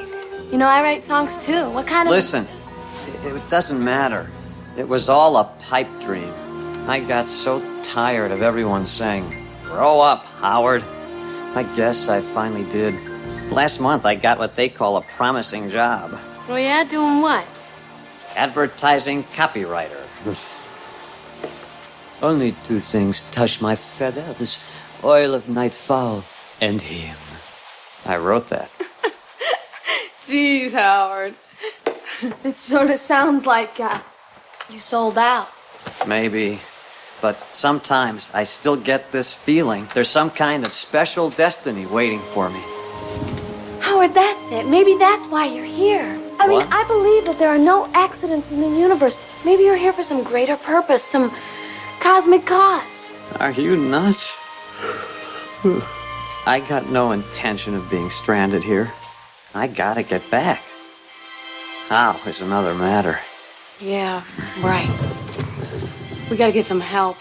You 0.52 0.58
know, 0.58 0.68
I 0.68 0.82
write 0.82 1.06
songs 1.06 1.38
too. 1.38 1.70
What 1.70 1.86
kind 1.86 2.08
of. 2.08 2.12
Listen, 2.12 2.46
it, 3.24 3.36
it 3.36 3.48
doesn't 3.48 3.82
matter. 3.82 4.30
It 4.76 4.86
was 4.86 5.08
all 5.08 5.38
a 5.38 5.44
pipe 5.60 5.88
dream. 6.02 6.34
I 6.86 7.00
got 7.00 7.26
so 7.26 7.62
tired 7.82 8.32
of 8.32 8.42
everyone 8.42 8.86
saying, 8.86 9.48
Grow 9.62 10.02
up, 10.02 10.26
Howard. 10.26 10.84
I 11.54 11.64
guess 11.76 12.08
I 12.08 12.20
finally 12.20 12.64
did. 12.70 12.94
Last 13.50 13.80
month, 13.80 14.06
I 14.06 14.14
got 14.14 14.38
what 14.38 14.54
they 14.56 14.68
call 14.68 14.96
a 14.96 15.02
promising 15.02 15.68
job 15.70 16.18
Oh, 16.48 16.56
yeah? 16.56 16.84
Doing 16.84 17.20
what? 17.20 17.46
advertising 18.36 19.24
copywriter. 19.34 19.98
Only 22.22 22.52
two 22.64 22.78
things 22.78 23.24
touch 23.30 23.60
my 23.60 23.74
feathers 23.74 24.62
oil 25.02 25.34
of 25.34 25.48
nightfall 25.48 26.24
and 26.60 26.80
him. 26.80 27.16
I 28.06 28.16
wrote 28.18 28.48
that. 28.50 28.70
Jeez, 30.26 30.72
Howard. 30.72 31.34
It 32.44 32.58
sort 32.58 32.90
of 32.90 32.98
sounds 33.00 33.46
like 33.46 33.80
uh, 33.80 33.98
you 34.70 34.78
sold 34.78 35.18
out. 35.18 35.48
Maybe. 36.06 36.60
But 37.20 37.36
sometimes 37.54 38.30
I 38.34 38.44
still 38.44 38.76
get 38.76 39.12
this 39.12 39.34
feeling 39.34 39.86
there's 39.94 40.08
some 40.08 40.30
kind 40.30 40.64
of 40.64 40.74
special 40.74 41.30
destiny 41.30 41.86
waiting 41.86 42.20
for 42.20 42.48
me. 42.48 42.62
Howard, 43.80 44.14
that's 44.14 44.50
it. 44.52 44.66
Maybe 44.66 44.96
that's 44.96 45.26
why 45.26 45.46
you're 45.46 45.64
here. 45.64 46.20
I 46.38 46.48
mean, 46.48 46.66
I 46.70 46.84
believe 46.84 47.26
that 47.26 47.38
there 47.38 47.50
are 47.50 47.58
no 47.58 47.86
accidents 47.92 48.50
in 48.50 48.60
the 48.60 48.68
universe. 48.68 49.18
Maybe 49.44 49.64
you're 49.64 49.76
here 49.76 49.92
for 49.92 50.02
some 50.02 50.22
greater 50.22 50.56
purpose, 50.56 51.04
some 51.04 51.30
cosmic 52.00 52.46
cause. 52.46 53.12
Are 53.38 53.52
you 53.52 53.76
nuts? 53.76 54.36
I 56.46 56.64
got 56.66 56.88
no 56.88 57.12
intention 57.12 57.74
of 57.74 57.90
being 57.90 58.08
stranded 58.08 58.64
here. 58.64 58.90
I 59.54 59.66
gotta 59.66 60.02
get 60.02 60.30
back. 60.30 60.62
How 61.88 62.18
is 62.26 62.40
another 62.40 62.74
matter. 62.74 63.18
Yeah, 63.80 64.22
right. 64.62 64.88
We 66.30 66.36
gotta 66.36 66.52
get 66.52 66.64
some 66.66 66.80
help. 66.80 67.16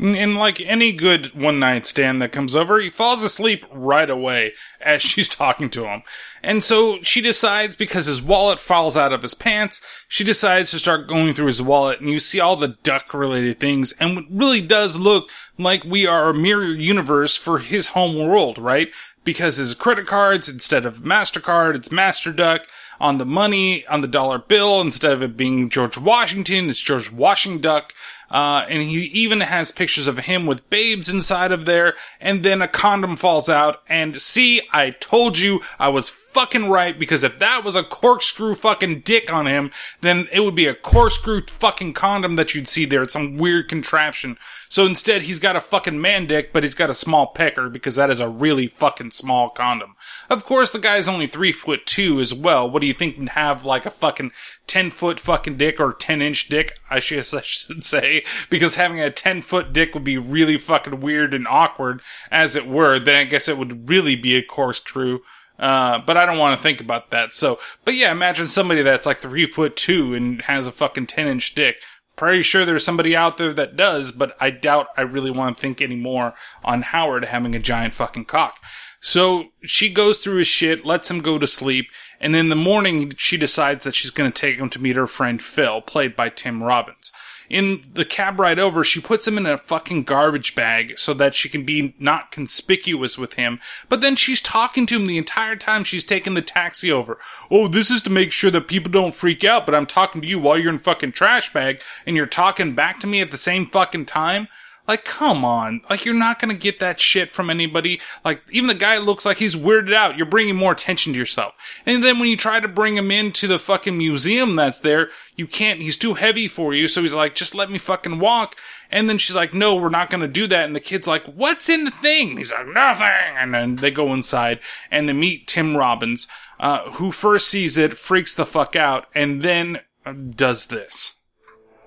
And 0.00 0.34
like 0.36 0.58
any 0.62 0.92
good 0.92 1.34
one 1.34 1.58
night 1.58 1.86
stand 1.86 2.22
that 2.22 2.32
comes 2.32 2.56
over, 2.56 2.80
he 2.80 2.88
falls 2.88 3.22
asleep 3.22 3.66
right 3.70 4.08
away 4.08 4.54
as 4.80 5.02
she's 5.02 5.28
talking 5.28 5.68
to 5.70 5.84
him. 5.84 6.02
And 6.42 6.64
so 6.64 7.02
she 7.02 7.20
decides, 7.20 7.76
because 7.76 8.06
his 8.06 8.22
wallet 8.22 8.58
falls 8.58 8.96
out 8.96 9.12
of 9.12 9.20
his 9.20 9.34
pants, 9.34 9.82
she 10.08 10.24
decides 10.24 10.70
to 10.70 10.78
start 10.78 11.08
going 11.08 11.34
through 11.34 11.46
his 11.46 11.60
wallet 11.60 12.00
and 12.00 12.08
you 12.08 12.20
see 12.20 12.40
all 12.40 12.56
the 12.56 12.76
duck 12.82 13.12
related 13.12 13.60
things 13.60 13.92
and 14.00 14.18
it 14.18 14.24
really 14.30 14.62
does 14.62 14.96
look 14.96 15.28
like 15.58 15.84
we 15.84 16.06
are 16.06 16.30
a 16.30 16.34
mirror 16.34 16.64
universe 16.64 17.36
for 17.36 17.58
his 17.58 17.88
home 17.88 18.16
world, 18.16 18.58
right? 18.58 18.88
Because 19.24 19.58
his 19.58 19.74
credit 19.74 20.06
cards, 20.06 20.48
instead 20.48 20.86
of 20.86 21.02
MasterCard, 21.02 21.76
it's 21.76 21.92
Master 21.92 22.32
Duck. 22.32 22.66
On 23.02 23.18
the 23.18 23.26
money, 23.26 23.84
on 23.88 24.00
the 24.00 24.06
dollar 24.06 24.38
bill, 24.38 24.80
instead 24.80 25.12
of 25.12 25.22
it 25.22 25.36
being 25.36 25.68
George 25.68 25.98
Washington, 25.98 26.70
it's 26.70 26.80
George 26.80 27.10
Washington 27.10 27.60
Duck. 27.60 27.92
Uh, 28.30 28.64
and 28.68 28.80
he 28.80 29.02
even 29.06 29.40
has 29.40 29.72
pictures 29.72 30.06
of 30.06 30.20
him 30.20 30.46
with 30.46 30.70
babes 30.70 31.10
inside 31.10 31.50
of 31.50 31.66
there. 31.66 31.94
And 32.20 32.44
then 32.44 32.62
a 32.62 32.68
condom 32.68 33.16
falls 33.16 33.50
out. 33.50 33.82
And 33.88 34.22
see, 34.22 34.62
I 34.72 34.90
told 34.90 35.36
you 35.36 35.60
I 35.80 35.88
was 35.88 36.08
fucking 36.32 36.70
right 36.70 36.98
because 36.98 37.22
if 37.22 37.38
that 37.38 37.64
was 37.64 37.76
a 37.76 37.82
corkscrew 37.82 38.54
fucking 38.54 39.00
dick 39.00 39.32
on 39.32 39.46
him, 39.46 39.70
then 40.00 40.26
it 40.32 40.40
would 40.40 40.54
be 40.54 40.66
a 40.66 40.74
corkscrew 40.74 41.42
fucking 41.46 41.92
condom 41.92 42.34
that 42.34 42.54
you'd 42.54 42.68
see 42.68 42.84
there. 42.84 43.02
It's 43.02 43.12
some 43.12 43.36
weird 43.36 43.68
contraption. 43.68 44.38
So 44.68 44.86
instead, 44.86 45.22
he's 45.22 45.38
got 45.38 45.56
a 45.56 45.60
fucking 45.60 46.00
man 46.00 46.26
dick, 46.26 46.52
but 46.52 46.64
he's 46.64 46.74
got 46.74 46.88
a 46.88 46.94
small 46.94 47.26
pecker 47.26 47.68
because 47.68 47.96
that 47.96 48.08
is 48.08 48.20
a 48.20 48.28
really 48.28 48.68
fucking 48.68 49.10
small 49.10 49.50
condom. 49.50 49.96
Of 50.30 50.44
course, 50.44 50.70
the 50.70 50.78
guy's 50.78 51.08
only 51.08 51.26
three 51.26 51.52
foot 51.52 51.84
two 51.84 52.20
as 52.20 52.32
well. 52.32 52.70
What 52.70 52.80
do 52.80 52.86
you 52.86 52.94
think 52.94 53.18
would 53.18 53.30
have 53.30 53.66
like 53.66 53.84
a 53.84 53.90
fucking 53.90 54.32
10 54.66 54.90
foot 54.90 55.20
fucking 55.20 55.58
dick 55.58 55.78
or 55.78 55.92
10 55.92 56.22
inch 56.22 56.48
dick? 56.48 56.78
I 56.90 57.00
should, 57.00 57.18
I 57.34 57.42
should 57.42 57.84
say, 57.84 58.24
because 58.48 58.76
having 58.76 58.98
a 58.98 59.10
10 59.10 59.42
foot 59.42 59.74
dick 59.74 59.92
would 59.92 60.04
be 60.04 60.16
really 60.16 60.56
fucking 60.56 61.00
weird 61.00 61.34
and 61.34 61.46
awkward 61.46 62.00
as 62.30 62.56
it 62.56 62.66
were. 62.66 62.98
Then 62.98 63.16
I 63.16 63.24
guess 63.24 63.48
it 63.48 63.58
would 63.58 63.90
really 63.90 64.16
be 64.16 64.36
a 64.36 64.42
corkscrew. 64.42 65.20
Uh, 65.58 65.98
but 65.98 66.16
I 66.16 66.26
don't 66.26 66.38
want 66.38 66.58
to 66.58 66.62
think 66.62 66.80
about 66.80 67.10
that. 67.10 67.32
So, 67.32 67.58
but 67.84 67.94
yeah, 67.94 68.10
imagine 68.10 68.48
somebody 68.48 68.82
that's 68.82 69.06
like 69.06 69.18
three 69.18 69.46
foot 69.46 69.76
two 69.76 70.14
and 70.14 70.42
has 70.42 70.66
a 70.66 70.72
fucking 70.72 71.06
10 71.06 71.26
inch 71.26 71.54
dick. 71.54 71.76
Pretty 72.16 72.42
sure 72.42 72.64
there's 72.64 72.84
somebody 72.84 73.16
out 73.16 73.36
there 73.36 73.52
that 73.52 73.76
does, 73.76 74.12
but 74.12 74.36
I 74.40 74.50
doubt 74.50 74.88
I 74.96 75.02
really 75.02 75.30
want 75.30 75.56
to 75.56 75.60
think 75.60 75.80
anymore 75.80 76.34
on 76.62 76.82
Howard 76.82 77.24
having 77.24 77.54
a 77.54 77.58
giant 77.58 77.94
fucking 77.94 78.26
cock. 78.26 78.58
So 79.00 79.46
she 79.62 79.92
goes 79.92 80.18
through 80.18 80.36
his 80.36 80.46
shit, 80.46 80.86
lets 80.86 81.10
him 81.10 81.20
go 81.20 81.36
to 81.38 81.46
sleep, 81.46 81.86
and 82.20 82.36
in 82.36 82.50
the 82.50 82.56
morning 82.56 83.12
she 83.16 83.36
decides 83.36 83.82
that 83.82 83.96
she's 83.96 84.12
going 84.12 84.30
to 84.30 84.40
take 84.40 84.58
him 84.58 84.70
to 84.70 84.80
meet 84.80 84.94
her 84.94 85.08
friend 85.08 85.42
Phil, 85.42 85.80
played 85.80 86.14
by 86.14 86.28
Tim 86.28 86.62
Robbins. 86.62 87.10
In 87.52 87.82
the 87.92 88.06
cab 88.06 88.40
ride 88.40 88.58
over, 88.58 88.82
she 88.82 88.98
puts 88.98 89.28
him 89.28 89.36
in 89.36 89.44
a 89.44 89.58
fucking 89.58 90.04
garbage 90.04 90.54
bag 90.54 90.98
so 90.98 91.12
that 91.12 91.34
she 91.34 91.50
can 91.50 91.66
be 91.66 91.94
not 91.98 92.32
conspicuous 92.32 93.18
with 93.18 93.34
him. 93.34 93.60
But 93.90 94.00
then 94.00 94.16
she's 94.16 94.40
talking 94.40 94.86
to 94.86 94.96
him 94.96 95.04
the 95.04 95.18
entire 95.18 95.54
time 95.54 95.84
she's 95.84 96.02
taking 96.02 96.32
the 96.32 96.40
taxi 96.40 96.90
over. 96.90 97.18
Oh, 97.50 97.68
this 97.68 97.90
is 97.90 98.00
to 98.02 98.10
make 98.10 98.32
sure 98.32 98.50
that 98.50 98.68
people 98.68 98.90
don't 98.90 99.14
freak 99.14 99.44
out, 99.44 99.66
but 99.66 99.74
I'm 99.74 99.84
talking 99.84 100.22
to 100.22 100.26
you 100.26 100.38
while 100.38 100.56
you're 100.56 100.72
in 100.72 100.78
fucking 100.78 101.12
trash 101.12 101.52
bag 101.52 101.82
and 102.06 102.16
you're 102.16 102.24
talking 102.24 102.74
back 102.74 103.00
to 103.00 103.06
me 103.06 103.20
at 103.20 103.30
the 103.30 103.36
same 103.36 103.66
fucking 103.66 104.06
time. 104.06 104.48
Like, 104.88 105.04
come 105.04 105.44
on. 105.44 105.80
Like, 105.88 106.04
you're 106.04 106.14
not 106.14 106.40
gonna 106.40 106.54
get 106.54 106.80
that 106.80 106.98
shit 106.98 107.30
from 107.30 107.50
anybody. 107.50 108.00
Like, 108.24 108.42
even 108.50 108.68
the 108.68 108.74
guy 108.74 108.98
looks 108.98 109.24
like 109.24 109.38
he's 109.38 109.54
weirded 109.54 109.94
out. 109.94 110.16
You're 110.16 110.26
bringing 110.26 110.56
more 110.56 110.72
attention 110.72 111.12
to 111.12 111.18
yourself. 111.18 111.54
And 111.86 112.02
then 112.02 112.18
when 112.18 112.28
you 112.28 112.36
try 112.36 112.60
to 112.60 112.68
bring 112.68 112.96
him 112.96 113.10
into 113.10 113.46
the 113.46 113.58
fucking 113.58 113.96
museum 113.96 114.56
that's 114.56 114.80
there, 114.80 115.10
you 115.36 115.46
can't, 115.46 115.80
he's 115.80 115.96
too 115.96 116.14
heavy 116.14 116.48
for 116.48 116.74
you. 116.74 116.88
So 116.88 117.02
he's 117.02 117.14
like, 117.14 117.34
just 117.34 117.54
let 117.54 117.70
me 117.70 117.78
fucking 117.78 118.18
walk. 118.18 118.56
And 118.90 119.08
then 119.08 119.18
she's 119.18 119.36
like, 119.36 119.54
no, 119.54 119.74
we're 119.74 119.88
not 119.88 120.10
gonna 120.10 120.28
do 120.28 120.46
that. 120.48 120.64
And 120.64 120.74
the 120.74 120.80
kid's 120.80 121.06
like, 121.06 121.24
what's 121.26 121.68
in 121.68 121.84
the 121.84 121.90
thing? 121.90 122.36
He's 122.36 122.52
like, 122.52 122.66
nothing. 122.66 123.36
And 123.38 123.54
then 123.54 123.76
they 123.76 123.90
go 123.90 124.12
inside 124.12 124.58
and 124.90 125.08
they 125.08 125.12
meet 125.12 125.46
Tim 125.46 125.76
Robbins, 125.76 126.26
uh, 126.58 126.90
who 126.92 127.12
first 127.12 127.48
sees 127.48 127.78
it, 127.78 127.96
freaks 127.96 128.34
the 128.34 128.46
fuck 128.46 128.76
out, 128.76 129.06
and 129.14 129.42
then 129.42 129.80
uh, 130.04 130.12
does 130.12 130.66
this 130.66 131.22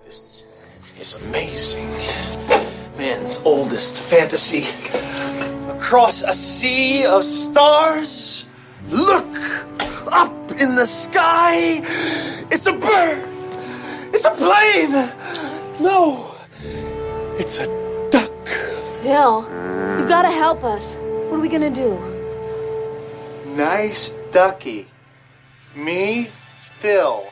this. 0.06 0.48
is 1.00 1.22
amazing. 1.24 2.55
Man's 2.98 3.44
oldest 3.46 3.98
fantasy. 3.98 4.68
Across 5.70 6.22
a 6.24 6.34
sea 6.34 7.06
of 7.06 7.24
stars, 7.26 8.46
look 8.90 9.28
up 10.12 10.52
in 10.52 10.76
the 10.76 10.86
sky. 10.86 11.82
It's 12.50 12.66
a 12.66 12.74
bird. 12.74 13.28
It's 14.14 14.26
a 14.26 14.32
plane. 14.32 14.92
No, 15.82 16.32
it's 17.38 17.60
a 17.60 17.68
duck. 18.12 18.48
Phil, 19.02 19.42
you've 20.00 20.10
gotta 20.10 20.32
help 20.32 20.64
us. 20.64 20.96
What 20.96 21.34
are 21.34 21.40
we 21.40 21.50
gonna 21.50 21.70
do? 21.70 22.00
Nice 23.56 24.12
ducky. 24.32 24.88
Me, 25.76 26.30
Phil. 26.80 27.28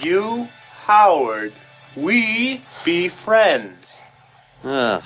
You, 0.00 0.48
Howard. 0.84 1.52
We 1.94 2.62
be 2.84 3.08
friends. 3.08 4.01
Ugh. 4.64 5.02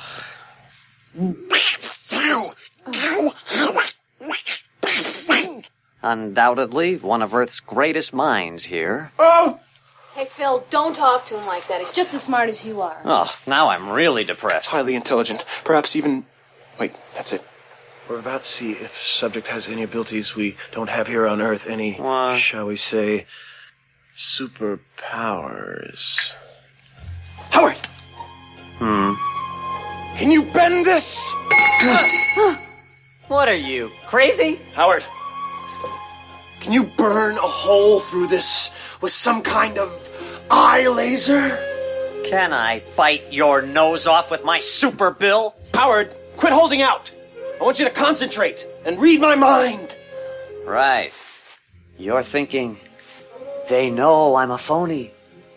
Undoubtedly, 6.02 6.96
one 6.96 7.22
of 7.22 7.34
Earth's 7.34 7.60
greatest 7.60 8.12
minds 8.14 8.66
here. 8.66 9.10
Oh! 9.18 9.60
Hey, 10.14 10.24
Phil, 10.24 10.64
don't 10.70 10.94
talk 10.94 11.24
to 11.26 11.38
him 11.38 11.46
like 11.46 11.66
that. 11.68 11.80
He's 11.80 11.90
just 11.90 12.14
as 12.14 12.22
smart 12.22 12.48
as 12.48 12.64
you 12.64 12.80
are. 12.80 13.00
Oh, 13.04 13.34
now 13.46 13.68
I'm 13.68 13.90
really 13.90 14.24
depressed. 14.24 14.70
Highly 14.70 14.94
intelligent. 14.94 15.44
Perhaps 15.64 15.96
even. 15.96 16.24
Wait, 16.78 16.92
that's 17.14 17.32
it. 17.32 17.42
We're 18.08 18.20
about 18.20 18.44
to 18.44 18.48
see 18.48 18.72
if 18.72 18.96
subject 18.96 19.48
has 19.48 19.68
any 19.68 19.82
abilities 19.82 20.36
we 20.36 20.56
don't 20.70 20.90
have 20.90 21.08
here 21.08 21.26
on 21.26 21.42
Earth. 21.42 21.66
Any, 21.66 21.94
shall 22.38 22.66
we 22.66 22.76
say, 22.76 23.26
superpowers. 24.16 26.32
Howard! 27.50 27.76
Hmm. 28.78 29.14
Can 30.16 30.30
you 30.30 30.42
bend 30.42 30.86
this? 30.86 31.32
What 33.28 33.48
are 33.48 33.56
you, 33.56 33.90
crazy? 34.06 34.60
Howard, 34.74 35.04
can 36.60 36.72
you 36.72 36.84
burn 36.84 37.34
a 37.34 37.40
hole 37.40 37.98
through 37.98 38.28
this 38.28 38.70
with 39.02 39.10
some 39.10 39.42
kind 39.42 39.78
of 39.78 39.90
eye 40.48 40.86
laser? 40.86 41.48
Can 42.24 42.52
I 42.52 42.84
bite 42.96 43.32
your 43.32 43.62
nose 43.62 44.06
off 44.06 44.30
with 44.30 44.44
my 44.44 44.60
super 44.60 45.10
bill? 45.10 45.56
Howard, 45.74 46.12
quit 46.36 46.52
holding 46.52 46.82
out. 46.82 47.12
I 47.60 47.64
want 47.64 47.80
you 47.80 47.84
to 47.84 47.90
concentrate 47.90 48.64
and 48.84 48.96
read 49.00 49.20
my 49.20 49.34
mind. 49.34 49.96
Right. 50.64 51.12
You're 51.98 52.22
thinking, 52.22 52.78
they 53.68 53.90
know 53.90 54.36
I'm 54.36 54.52
a 54.52 54.58
phony. 54.58 55.12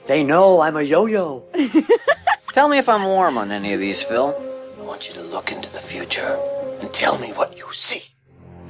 They 0.08 0.24
know 0.24 0.60
I'm 0.60 0.76
a 0.76 0.82
yo 0.82 1.06
yo. 1.06 1.46
Tell 2.52 2.68
me 2.68 2.78
if 2.80 2.90
I'm 2.90 3.04
warm 3.04 3.38
on 3.38 3.52
any 3.52 3.74
of 3.74 3.80
these, 3.80 4.02
Phil. 4.02 4.36
I 4.80 4.84
want 4.84 5.08
you 5.08 5.14
to 5.14 5.22
look 5.22 5.52
into 5.52 5.72
the 5.72 5.80
future 5.80 6.40
and 6.82 6.92
tell 6.92 7.20
me 7.20 7.30
what 7.30 7.56
you 7.58 7.72
see. 7.72 8.10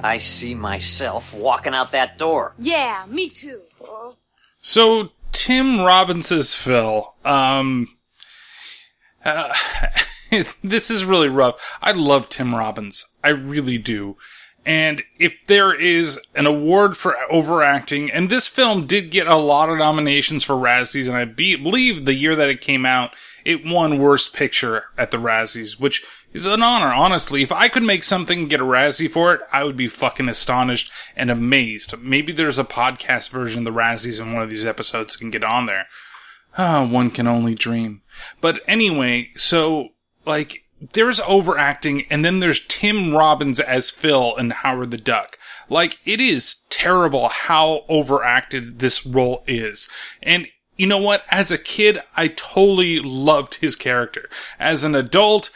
I 0.02 0.18
see 0.18 0.54
myself 0.54 1.32
walking 1.32 1.74
out 1.74 1.92
that 1.92 2.18
door. 2.18 2.54
Yeah, 2.58 3.04
me 3.08 3.28
too. 3.30 3.62
So 4.60 5.10
Tim 5.32 5.80
Robbins' 5.80 6.54
Phil. 6.54 7.14
Um, 7.24 7.88
uh, 9.24 9.52
this 10.62 10.90
is 10.90 11.04
really 11.04 11.28
rough. 11.28 11.60
I 11.80 11.92
love 11.92 12.28
Tim 12.28 12.54
Robbins. 12.54 13.06
I 13.24 13.30
really 13.30 13.78
do. 13.78 14.16
And 14.66 15.02
if 15.18 15.46
there 15.46 15.72
is 15.72 16.20
an 16.34 16.44
award 16.46 16.96
for 16.96 17.16
overacting, 17.30 18.10
and 18.10 18.28
this 18.28 18.46
film 18.46 18.86
did 18.86 19.10
get 19.10 19.26
a 19.26 19.36
lot 19.36 19.70
of 19.70 19.78
nominations 19.78 20.44
for 20.44 20.54
Razzies, 20.54 21.08
and 21.08 21.16
I 21.16 21.24
be- 21.24 21.56
believe 21.56 22.04
the 22.04 22.14
year 22.14 22.36
that 22.36 22.50
it 22.50 22.60
came 22.60 22.84
out, 22.84 23.14
it 23.50 23.64
won 23.66 23.98
Worst 23.98 24.34
Picture 24.34 24.84
at 24.96 25.10
the 25.10 25.16
Razzies, 25.16 25.80
which 25.80 26.04
is 26.32 26.46
an 26.46 26.62
honor, 26.62 26.92
honestly. 26.92 27.42
If 27.42 27.50
I 27.50 27.68
could 27.68 27.82
make 27.82 28.04
something 28.04 28.46
get 28.46 28.60
a 28.60 28.64
Razzie 28.64 29.10
for 29.10 29.34
it, 29.34 29.40
I 29.52 29.64
would 29.64 29.76
be 29.76 29.88
fucking 29.88 30.28
astonished 30.28 30.92
and 31.16 31.30
amazed. 31.30 31.98
Maybe 31.98 32.32
there's 32.32 32.58
a 32.58 32.64
podcast 32.64 33.30
version 33.30 33.60
of 33.60 33.64
the 33.64 33.78
Razzies 33.78 34.20
and 34.20 34.32
one 34.32 34.42
of 34.42 34.50
these 34.50 34.66
episodes 34.66 35.16
can 35.16 35.30
get 35.30 35.44
on 35.44 35.66
there. 35.66 35.86
Ah, 36.56 36.86
one 36.86 37.10
can 37.10 37.26
only 37.26 37.54
dream. 37.54 38.02
But 38.40 38.60
anyway, 38.66 39.30
so, 39.36 39.90
like, 40.24 40.64
there's 40.92 41.20
overacting 41.20 42.04
and 42.10 42.24
then 42.24 42.40
there's 42.40 42.66
Tim 42.66 43.14
Robbins 43.14 43.60
as 43.60 43.90
Phil 43.90 44.36
and 44.36 44.52
Howard 44.52 44.90
the 44.90 44.96
Duck. 44.96 45.38
Like, 45.68 45.98
it 46.04 46.20
is 46.20 46.64
terrible 46.70 47.28
how 47.28 47.84
overacted 47.88 48.78
this 48.78 49.04
role 49.04 49.44
is. 49.46 49.88
And 50.22 50.46
you 50.80 50.86
know 50.86 50.96
what? 50.96 51.26
As 51.28 51.50
a 51.50 51.58
kid, 51.58 51.98
I 52.16 52.28
totally 52.28 53.00
loved 53.00 53.56
his 53.56 53.76
character. 53.76 54.30
As 54.58 54.82
an 54.82 54.94
adult, 54.94 55.50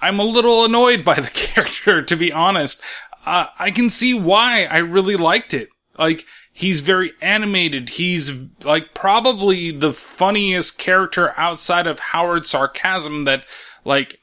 I'm 0.00 0.20
a 0.20 0.24
little 0.24 0.64
annoyed 0.64 1.04
by 1.04 1.14
the 1.20 1.30
character, 1.30 2.02
to 2.02 2.14
be 2.14 2.32
honest. 2.32 2.80
Uh, 3.26 3.46
I 3.58 3.72
can 3.72 3.90
see 3.90 4.14
why 4.14 4.66
I 4.66 4.78
really 4.78 5.16
liked 5.16 5.54
it. 5.54 5.70
Like, 5.98 6.24
he's 6.52 6.82
very 6.82 7.10
animated. 7.20 7.88
He's 7.88 8.30
like 8.62 8.94
probably 8.94 9.72
the 9.72 9.92
funniest 9.92 10.78
character 10.78 11.34
outside 11.36 11.88
of 11.88 11.98
Howard 11.98 12.46
sarcasm 12.46 13.24
that 13.24 13.46
like 13.84 14.20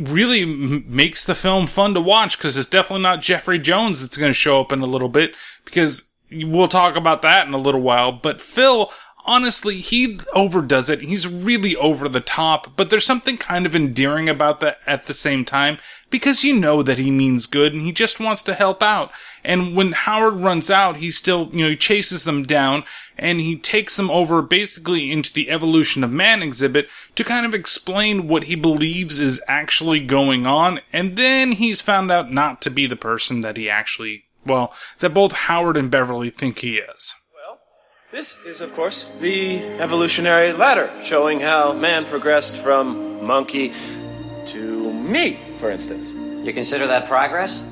really 0.00 0.44
m- 0.44 0.86
makes 0.88 1.26
the 1.26 1.34
film 1.34 1.66
fun 1.66 1.92
to 1.92 2.00
watch 2.00 2.38
because 2.38 2.56
it's 2.56 2.70
definitely 2.70 3.02
not 3.02 3.20
Jeffrey 3.20 3.58
Jones 3.58 4.00
that's 4.00 4.16
going 4.16 4.30
to 4.30 4.34
show 4.34 4.62
up 4.62 4.72
in 4.72 4.80
a 4.80 4.86
little 4.86 5.10
bit 5.10 5.34
because 5.66 6.10
we'll 6.30 6.68
talk 6.68 6.96
about 6.96 7.22
that 7.22 7.46
in 7.46 7.52
a 7.52 7.58
little 7.58 7.82
while. 7.82 8.12
But 8.12 8.40
Phil, 8.40 8.90
honestly, 9.26 9.80
he 9.80 10.18
overdoes 10.34 10.88
it. 10.88 11.00
He's 11.02 11.26
really 11.26 11.76
over 11.76 12.08
the 12.08 12.20
top, 12.20 12.76
but 12.76 12.88
there's 12.88 13.04
something 13.04 13.36
kind 13.36 13.66
of 13.66 13.74
endearing 13.74 14.28
about 14.28 14.60
that 14.60 14.78
at 14.86 15.06
the 15.06 15.14
same 15.14 15.44
time 15.44 15.78
because 16.08 16.44
you 16.44 16.58
know 16.58 16.82
that 16.82 16.98
he 16.98 17.10
means 17.10 17.46
good 17.46 17.72
and 17.72 17.82
he 17.82 17.92
just 17.92 18.20
wants 18.20 18.40
to 18.42 18.54
help 18.54 18.82
out. 18.82 19.10
And 19.44 19.74
when 19.74 19.92
Howard 19.92 20.34
runs 20.34 20.70
out, 20.70 20.98
he 20.98 21.10
still, 21.10 21.50
you 21.52 21.64
know, 21.64 21.70
he 21.70 21.76
chases 21.76 22.24
them 22.24 22.44
down 22.44 22.84
and 23.18 23.40
he 23.40 23.56
takes 23.56 23.96
them 23.96 24.10
over 24.10 24.40
basically 24.40 25.10
into 25.10 25.32
the 25.32 25.50
evolution 25.50 26.04
of 26.04 26.10
man 26.10 26.42
exhibit 26.42 26.88
to 27.16 27.24
kind 27.24 27.44
of 27.44 27.54
explain 27.54 28.28
what 28.28 28.44
he 28.44 28.54
believes 28.54 29.20
is 29.20 29.42
actually 29.48 30.00
going 30.00 30.46
on. 30.46 30.80
And 30.92 31.16
then 31.16 31.52
he's 31.52 31.80
found 31.80 32.10
out 32.12 32.32
not 32.32 32.62
to 32.62 32.70
be 32.70 32.86
the 32.86 32.96
person 32.96 33.40
that 33.40 33.56
he 33.56 33.68
actually, 33.68 34.24
well, 34.44 34.72
that 35.00 35.14
both 35.14 35.32
Howard 35.32 35.76
and 35.76 35.90
Beverly 35.90 36.30
think 36.30 36.60
he 36.60 36.76
is. 36.78 37.14
This 38.16 38.42
is, 38.46 38.62
of 38.62 38.74
course, 38.74 39.14
the 39.20 39.62
evolutionary 39.78 40.54
ladder, 40.54 40.90
showing 41.02 41.38
how 41.38 41.74
man 41.74 42.06
progressed 42.06 42.56
from 42.56 43.22
monkey 43.22 43.74
to 44.46 44.90
me, 44.94 45.38
for 45.58 45.68
instance. 45.68 46.12
You 46.12 46.50
consider 46.54 46.86
that 46.86 47.08
progress? 47.08 47.62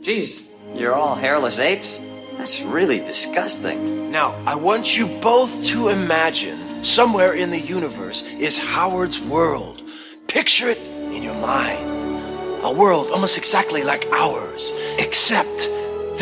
Geez, 0.00 0.48
you're 0.72 0.94
all 0.94 1.16
hairless 1.16 1.58
apes? 1.58 2.00
That's 2.38 2.62
really 2.62 3.00
disgusting. 3.00 4.12
Now, 4.12 4.40
I 4.46 4.54
want 4.54 4.96
you 4.96 5.08
both 5.20 5.64
to 5.64 5.88
imagine 5.88 6.84
somewhere 6.84 7.34
in 7.34 7.50
the 7.50 7.58
universe 7.58 8.22
is 8.38 8.56
Howard's 8.56 9.18
world. 9.18 9.82
Picture 10.28 10.68
it 10.68 10.78
in 10.78 11.24
your 11.24 11.34
mind. 11.34 12.62
A 12.62 12.72
world 12.72 13.10
almost 13.10 13.36
exactly 13.36 13.82
like 13.82 14.06
ours, 14.12 14.72
except 14.98 15.68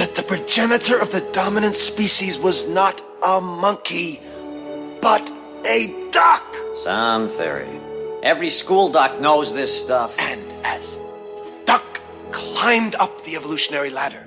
that 0.01 0.15
the 0.15 0.23
progenitor 0.23 0.99
of 0.99 1.13
the 1.13 1.21
dominant 1.33 1.77
species 1.77 2.39
was 2.39 2.67
not 2.67 3.03
a 3.23 3.39
monkey, 3.39 4.19
but 5.03 5.21
a 5.67 6.09
duck. 6.11 6.43
Some 6.79 7.29
theory. 7.29 7.69
Every 8.23 8.49
school 8.49 8.89
duck 8.89 9.21
knows 9.21 9.53
this 9.53 9.69
stuff. 9.79 10.19
And 10.19 10.41
as 10.65 10.99
Duck 11.67 12.01
climbed 12.33 12.95
up 12.95 13.25
the 13.27 13.37
evolutionary 13.37 13.91
ladder, 13.91 14.27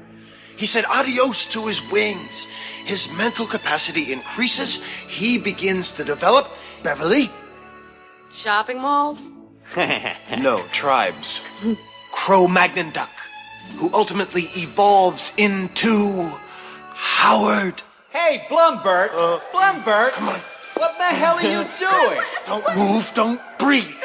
he 0.58 0.68
said 0.68 0.86
adios 0.86 1.48
to 1.48 1.66
his 1.66 1.82
wings. 1.92 2.48
His 2.86 3.12
mental 3.14 3.48
capacity 3.48 4.14
increases. 4.14 4.78
He 5.08 5.40
begins 5.40 5.90
to 5.98 6.04
develop. 6.04 6.52
Beverly? 6.84 7.32
Shopping 8.32 8.80
malls? 8.80 9.26
no, 10.38 10.64
tribes. 10.72 11.42
Cro 12.12 12.48
Magnon 12.48 12.92
Duck, 12.92 13.10
who 13.78 13.90
ultimately 13.94 14.44
evolves 14.56 15.32
into 15.38 16.32
Howard. 16.94 17.82
Hey, 18.12 18.44
Blumburtt! 18.50 19.10
Blumburtt! 19.52 20.12
Come 20.12 20.30
on. 20.30 20.40
What 20.76 20.98
the 20.98 21.04
hell 21.06 21.36
are 21.36 21.44
you 21.44 21.68
doing? 21.80 22.22
Don't 22.48 22.78
move, 22.78 23.12
don't 23.14 23.42
breathe. 23.58 23.96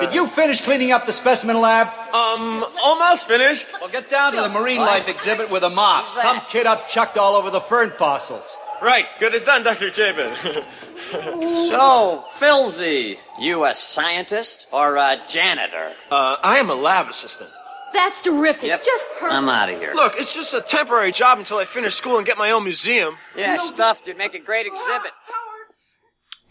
Did 0.00 0.12
you 0.14 0.26
finish 0.26 0.60
cleaning 0.60 0.92
up 0.92 1.06
the 1.06 1.12
specimen 1.12 1.58
lab? 1.60 1.86
Um, 2.14 2.62
almost 2.82 3.26
finished. 3.26 3.68
Well, 3.80 3.88
get 3.88 4.10
down 4.10 4.32
to 4.34 4.40
the 4.42 4.48
marine 4.50 4.80
life 4.80 5.08
exhibit 5.08 5.50
with 5.50 5.62
a 5.62 5.70
mop. 5.70 6.06
Some 6.08 6.40
kid 6.50 6.66
up 6.66 6.88
chucked 6.88 7.16
all 7.16 7.34
over 7.34 7.50
the 7.50 7.60
fern 7.62 7.90
fossils. 7.90 8.56
Right, 8.82 9.06
good 9.18 9.34
as 9.34 9.44
done, 9.44 9.62
Dr. 9.62 9.90
Chapin. 9.92 10.64
So, 11.12 12.24
Philzy, 12.38 13.18
you 13.38 13.64
a 13.66 13.74
scientist 13.74 14.66
or 14.72 14.96
a 14.96 15.20
janitor? 15.28 15.92
Uh, 16.10 16.36
I 16.42 16.58
am 16.58 16.70
a 16.70 16.74
lab 16.74 17.08
assistant. 17.08 17.50
That's 17.94 18.20
terrific. 18.20 18.68
Yep. 18.68 18.84
Just 18.84 19.06
perfect. 19.12 19.32
I'm 19.32 19.48
out 19.48 19.70
of 19.70 19.78
here. 19.78 19.92
Look, 19.94 20.14
it's 20.16 20.34
just 20.34 20.52
a 20.52 20.60
temporary 20.60 21.12
job 21.12 21.38
until 21.38 21.58
I 21.58 21.64
finish 21.64 21.94
school 21.94 22.18
and 22.18 22.26
get 22.26 22.36
my 22.36 22.50
own 22.50 22.64
museum. 22.64 23.16
Yeah, 23.36 23.56
stuffed. 23.56 24.08
You'd 24.08 24.18
make 24.18 24.34
a 24.34 24.40
great 24.40 24.66
exhibit. 24.66 25.12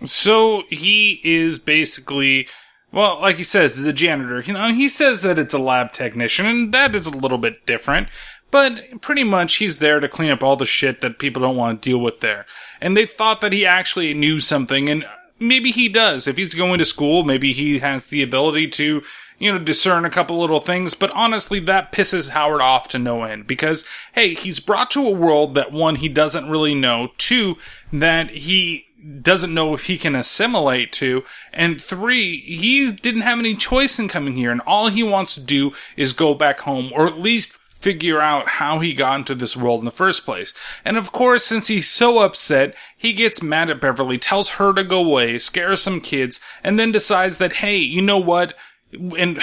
So 0.05 0.63
he 0.69 1.19
is 1.23 1.59
basically, 1.59 2.47
well, 2.91 3.19
like 3.21 3.35
he 3.35 3.43
says, 3.43 3.77
he's 3.77 3.85
a 3.85 3.93
janitor. 3.93 4.41
You 4.41 4.53
know, 4.53 4.73
he 4.73 4.87
says 4.87 5.21
that 5.21 5.37
it's 5.37 5.53
a 5.53 5.59
lab 5.59 5.91
technician, 5.91 6.45
and 6.45 6.73
that 6.73 6.95
is 6.95 7.07
a 7.07 7.15
little 7.15 7.37
bit 7.37 7.65
different. 7.65 8.07
But 8.49 9.01
pretty 9.01 9.23
much 9.23 9.55
he's 9.55 9.79
there 9.79 9.99
to 9.99 10.07
clean 10.07 10.31
up 10.31 10.43
all 10.43 10.55
the 10.55 10.65
shit 10.65 11.01
that 11.01 11.19
people 11.19 11.41
don't 11.41 11.57
want 11.57 11.81
to 11.81 11.89
deal 11.89 11.99
with 11.99 12.21
there. 12.21 12.45
And 12.79 12.95
they 12.95 13.05
thought 13.05 13.41
that 13.41 13.51
he 13.51 13.65
actually 13.65 14.13
knew 14.13 14.39
something, 14.39 14.89
and 14.89 15.03
maybe 15.39 15.71
he 15.71 15.89
does. 15.89 16.27
If 16.27 16.37
he's 16.37 16.53
going 16.53 16.79
to 16.79 16.85
school, 16.85 17.23
maybe 17.23 17.51
he 17.51 17.79
has 17.79 18.05
the 18.07 18.23
ability 18.23 18.67
to, 18.69 19.03
you 19.39 19.51
know, 19.51 19.59
discern 19.59 20.05
a 20.05 20.09
couple 20.09 20.39
little 20.39 20.59
things. 20.59 20.93
But 20.93 21.11
honestly, 21.15 21.59
that 21.61 21.91
pisses 21.91 22.29
Howard 22.29 22.61
off 22.61 22.87
to 22.89 22.99
no 22.99 23.23
end 23.23 23.47
because, 23.47 23.85
hey, 24.13 24.33
he's 24.33 24.59
brought 24.59 24.91
to 24.91 25.07
a 25.07 25.11
world 25.11 25.55
that 25.55 25.71
one, 25.71 25.97
he 25.97 26.09
doesn't 26.09 26.49
really 26.49 26.75
know. 26.75 27.11
Two, 27.17 27.55
that 27.91 28.29
he 28.31 28.87
doesn't 29.21 29.53
know 29.53 29.73
if 29.73 29.85
he 29.85 29.97
can 29.97 30.15
assimilate 30.15 30.91
to. 30.93 31.23
And 31.51 31.81
three, 31.81 32.39
he 32.39 32.91
didn't 32.91 33.21
have 33.21 33.39
any 33.39 33.55
choice 33.55 33.99
in 33.99 34.07
coming 34.07 34.35
here. 34.35 34.51
And 34.51 34.61
all 34.61 34.87
he 34.87 35.03
wants 35.03 35.35
to 35.35 35.41
do 35.41 35.73
is 35.97 36.13
go 36.13 36.33
back 36.33 36.59
home 36.59 36.91
or 36.93 37.07
at 37.07 37.17
least 37.19 37.59
figure 37.83 38.21
out 38.21 38.47
how 38.47 38.79
he 38.79 38.93
got 38.93 39.19
into 39.19 39.35
this 39.35 39.57
world 39.57 39.79
in 39.79 39.85
the 39.85 39.91
first 39.91 40.23
place. 40.23 40.53
And 40.85 40.95
of 40.95 41.11
course, 41.11 41.45
since 41.45 41.67
he's 41.67 41.89
so 41.89 42.19
upset, 42.19 42.75
he 42.95 43.11
gets 43.11 43.43
mad 43.43 43.69
at 43.69 43.81
Beverly, 43.81 44.17
tells 44.17 44.51
her 44.51 44.73
to 44.73 44.85
go 44.85 45.03
away, 45.03 45.37
scares 45.37 45.81
some 45.81 45.99
kids, 45.99 46.39
and 46.63 46.79
then 46.79 46.93
decides 46.93 47.39
that, 47.39 47.53
hey, 47.53 47.75
you 47.75 48.01
know 48.01 48.19
what? 48.19 48.53
And 49.17 49.39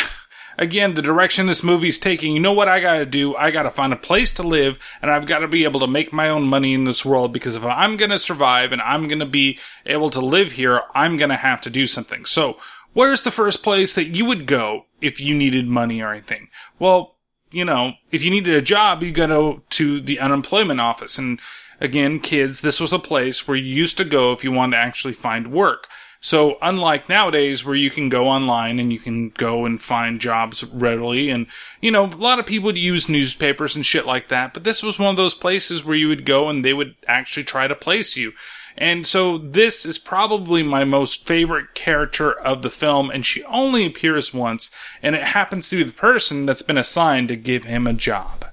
again, 0.58 0.94
the 0.94 1.02
direction 1.02 1.46
this 1.46 1.62
movie's 1.62 1.98
taking, 1.98 2.32
you 2.32 2.40
know 2.40 2.52
what 2.52 2.68
I 2.68 2.80
gotta 2.80 3.06
do? 3.06 3.34
I 3.36 3.50
gotta 3.50 3.70
find 3.70 3.92
a 3.92 3.96
place 3.96 4.32
to 4.32 4.42
live, 4.42 4.78
and 5.00 5.10
I've 5.10 5.26
gotta 5.26 5.48
be 5.48 5.64
able 5.64 5.80
to 5.80 5.86
make 5.86 6.12
my 6.12 6.28
own 6.28 6.46
money 6.46 6.74
in 6.74 6.84
this 6.84 7.04
world, 7.04 7.32
because 7.32 7.56
if 7.56 7.64
I'm 7.64 7.96
gonna 7.96 8.18
survive 8.18 8.72
and 8.72 8.82
I'm 8.82 9.08
gonna 9.08 9.26
be 9.26 9.58
able 9.86 10.10
to 10.10 10.20
live 10.20 10.52
here, 10.52 10.82
I'm 10.94 11.16
gonna 11.16 11.36
have 11.36 11.60
to 11.62 11.70
do 11.70 11.86
something. 11.86 12.24
So, 12.24 12.58
where's 12.92 13.22
the 13.22 13.30
first 13.30 13.62
place 13.62 13.94
that 13.94 14.08
you 14.08 14.24
would 14.24 14.46
go 14.46 14.86
if 15.00 15.20
you 15.20 15.34
needed 15.34 15.66
money 15.66 16.02
or 16.02 16.12
anything? 16.12 16.48
Well, 16.78 17.16
you 17.50 17.64
know, 17.64 17.94
if 18.10 18.22
you 18.22 18.30
needed 18.30 18.54
a 18.54 18.62
job, 18.62 19.02
you 19.02 19.12
go 19.12 19.62
to 19.70 20.00
the 20.00 20.20
unemployment 20.20 20.80
office. 20.80 21.18
And 21.18 21.40
again, 21.80 22.20
kids, 22.20 22.60
this 22.60 22.80
was 22.80 22.92
a 22.92 22.98
place 22.98 23.46
where 23.46 23.56
you 23.56 23.74
used 23.74 23.98
to 23.98 24.04
go 24.04 24.32
if 24.32 24.44
you 24.44 24.52
wanted 24.52 24.76
to 24.76 24.82
actually 24.82 25.14
find 25.14 25.52
work. 25.52 25.88
So 26.22 26.58
unlike 26.60 27.08
nowadays 27.08 27.64
where 27.64 27.74
you 27.74 27.90
can 27.90 28.10
go 28.10 28.28
online 28.28 28.78
and 28.78 28.92
you 28.92 28.98
can 28.98 29.30
go 29.30 29.64
and 29.64 29.80
find 29.80 30.20
jobs 30.20 30.62
readily 30.64 31.30
and, 31.30 31.46
you 31.80 31.90
know, 31.90 32.04
a 32.04 32.16
lot 32.16 32.38
of 32.38 32.44
people 32.44 32.66
would 32.66 32.76
use 32.78 33.08
newspapers 33.08 33.74
and 33.74 33.86
shit 33.86 34.04
like 34.04 34.28
that, 34.28 34.52
but 34.52 34.64
this 34.64 34.82
was 34.82 34.98
one 34.98 35.08
of 35.08 35.16
those 35.16 35.34
places 35.34 35.82
where 35.82 35.96
you 35.96 36.08
would 36.08 36.26
go 36.26 36.50
and 36.50 36.62
they 36.62 36.74
would 36.74 36.94
actually 37.08 37.44
try 37.44 37.66
to 37.66 37.74
place 37.74 38.18
you. 38.18 38.32
And 38.76 39.06
so 39.06 39.38
this 39.38 39.84
is 39.84 39.98
probably 39.98 40.62
my 40.62 40.84
most 40.84 41.26
favorite 41.26 41.74
character 41.74 42.32
of 42.32 42.62
the 42.62 42.70
film, 42.70 43.10
and 43.10 43.26
she 43.26 43.42
only 43.44 43.84
appears 43.84 44.32
once, 44.32 44.70
and 45.02 45.14
it 45.14 45.22
happens 45.22 45.68
to 45.68 45.76
be 45.76 45.82
the 45.82 45.92
person 45.92 46.46
that's 46.46 46.62
been 46.62 46.78
assigned 46.78 47.28
to 47.28 47.36
give 47.36 47.64
him 47.64 47.86
a 47.86 47.92
job. 47.92 48.46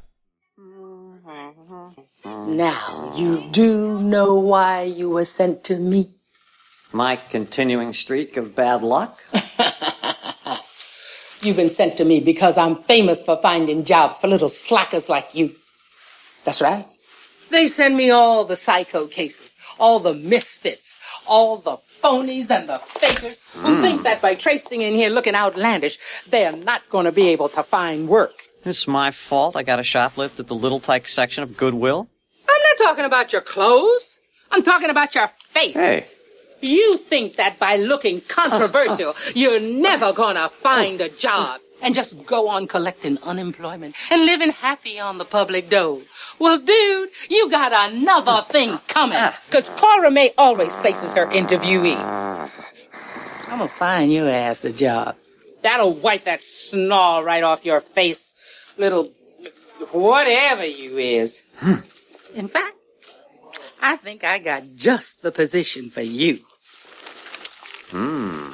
Now, 2.26 3.14
you 3.16 3.48
do 3.52 4.02
know 4.02 4.36
why 4.36 4.84
you 4.84 5.10
were 5.10 5.26
sent 5.26 5.64
to 5.66 5.78
me? 5.78 6.17
My 6.94 7.16
continuing 7.18 7.94
streak 7.94 8.38
of 8.38 8.56
bad 8.56 8.82
luck? 8.82 9.22
You've 11.42 11.56
been 11.58 11.70
sent 11.70 11.98
to 11.98 12.06
me 12.06 12.20
because 12.20 12.58
I'm 12.58 12.76
famous 12.76 13.22
for 13.24 13.38
finding 13.42 13.84
jobs 13.84 14.20
for 14.20 14.28
little 14.28 14.50
slackers 14.50 15.08
like 15.10 15.36
you. 15.36 15.54
That's 16.44 16.62
right. 16.62 16.86
They 17.50 17.68
send 17.68 17.96
me 17.96 18.10
all 18.10 18.44
the 18.44 18.56
psycho 18.56 19.08
cases, 19.08 19.56
all 19.80 20.00
the 20.00 20.14
misfits, 20.14 21.00
all 21.26 21.58
the 21.58 21.78
phonies 22.02 22.50
and 22.50 22.68
the 22.68 22.80
fakers 22.80 23.44
who 23.54 23.76
Mm. 23.76 23.82
think 23.82 24.04
that 24.04 24.22
by 24.22 24.34
traipsing 24.36 24.82
in 24.82 24.94
here 24.96 25.10
looking 25.10 25.36
outlandish, 25.36 25.98
they're 26.28 26.52
not 26.52 26.90
going 26.90 27.06
to 27.06 27.12
be 27.12 27.28
able 27.30 27.50
to 27.50 27.64
find 27.64 28.10
work. 28.10 28.44
It's 28.66 28.88
my 28.88 29.12
fault 29.12 29.56
I 29.56 29.64
got 29.64 29.80
a 29.80 29.84
shoplift 29.84 30.40
at 30.40 30.48
the 30.48 30.56
Little 30.56 30.80
Tyke 30.80 31.08
section 31.08 31.44
of 31.44 31.56
Goodwill. 31.56 32.10
I'm 32.50 32.62
not 32.64 32.86
talking 32.86 33.06
about 33.06 33.32
your 33.32 33.42
clothes. 33.42 34.20
I'm 34.52 34.64
talking 34.64 34.90
about 34.90 35.16
your 35.16 35.28
face. 35.28 35.76
Hey. 35.76 36.08
You 36.62 36.98
think 36.98 37.36
that 37.36 37.60
by 37.60 37.78
looking 37.78 38.22
controversial, 38.22 39.10
uh, 39.10 39.12
uh. 39.12 39.32
you're 39.36 39.60
never 39.60 40.14
gonna 40.14 40.50
find 40.50 41.00
a 41.02 41.10
job 41.10 41.62
and 41.82 41.94
just 41.94 42.26
go 42.26 42.48
on 42.50 42.68
collecting 42.68 43.18
unemployment 43.24 43.96
and 44.12 44.26
living 44.26 44.52
happy 44.52 45.00
on 45.00 45.18
the 45.18 45.26
public 45.26 45.70
dole. 45.70 46.02
Well, 46.40 46.60
dude, 46.60 47.10
you 47.30 47.50
got 47.50 47.92
another 47.92 48.44
thing 48.48 48.80
coming. 48.88 49.18
Ah, 49.20 49.40
Cause 49.52 49.70
Cora 49.72 50.12
May 50.12 50.32
always 50.38 50.76
places 50.78 51.14
her 51.14 51.28
interviewee. 51.28 51.98
I'm 53.50 53.60
gonna 53.60 53.68
find 53.68 54.12
your 54.12 54.30
ass 54.30 54.66
a 54.66 54.74
job. 54.74 55.16
That'll 55.62 55.94
wipe 55.94 56.26
that 56.26 56.42
snarl 56.42 57.24
right 57.24 57.44
off 57.44 57.66
your 57.66 57.82
face, 57.82 58.34
little 58.78 59.06
whatever 59.92 60.66
you 60.66 60.98
is. 60.98 61.44
In 62.36 62.48
fact, 62.48 62.76
I 63.82 63.96
think 63.98 64.24
I 64.24 64.40
got 64.40 64.64
just 64.76 65.22
the 65.22 65.32
position 65.32 65.90
for 65.90 66.02
you. 66.02 66.40
Hmm. 67.90 68.50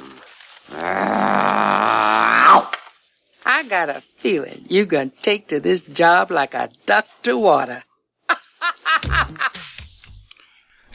I 3.46 3.62
got 3.68 3.88
a 3.88 4.00
feeling 4.00 4.64
you're 4.68 4.86
gonna 4.86 5.10
take 5.22 5.48
to 5.48 5.60
this 5.60 5.82
job 5.82 6.30
like 6.30 6.54
a 6.54 6.70
duck 6.86 7.06
to 7.22 7.38
water. 7.38 7.84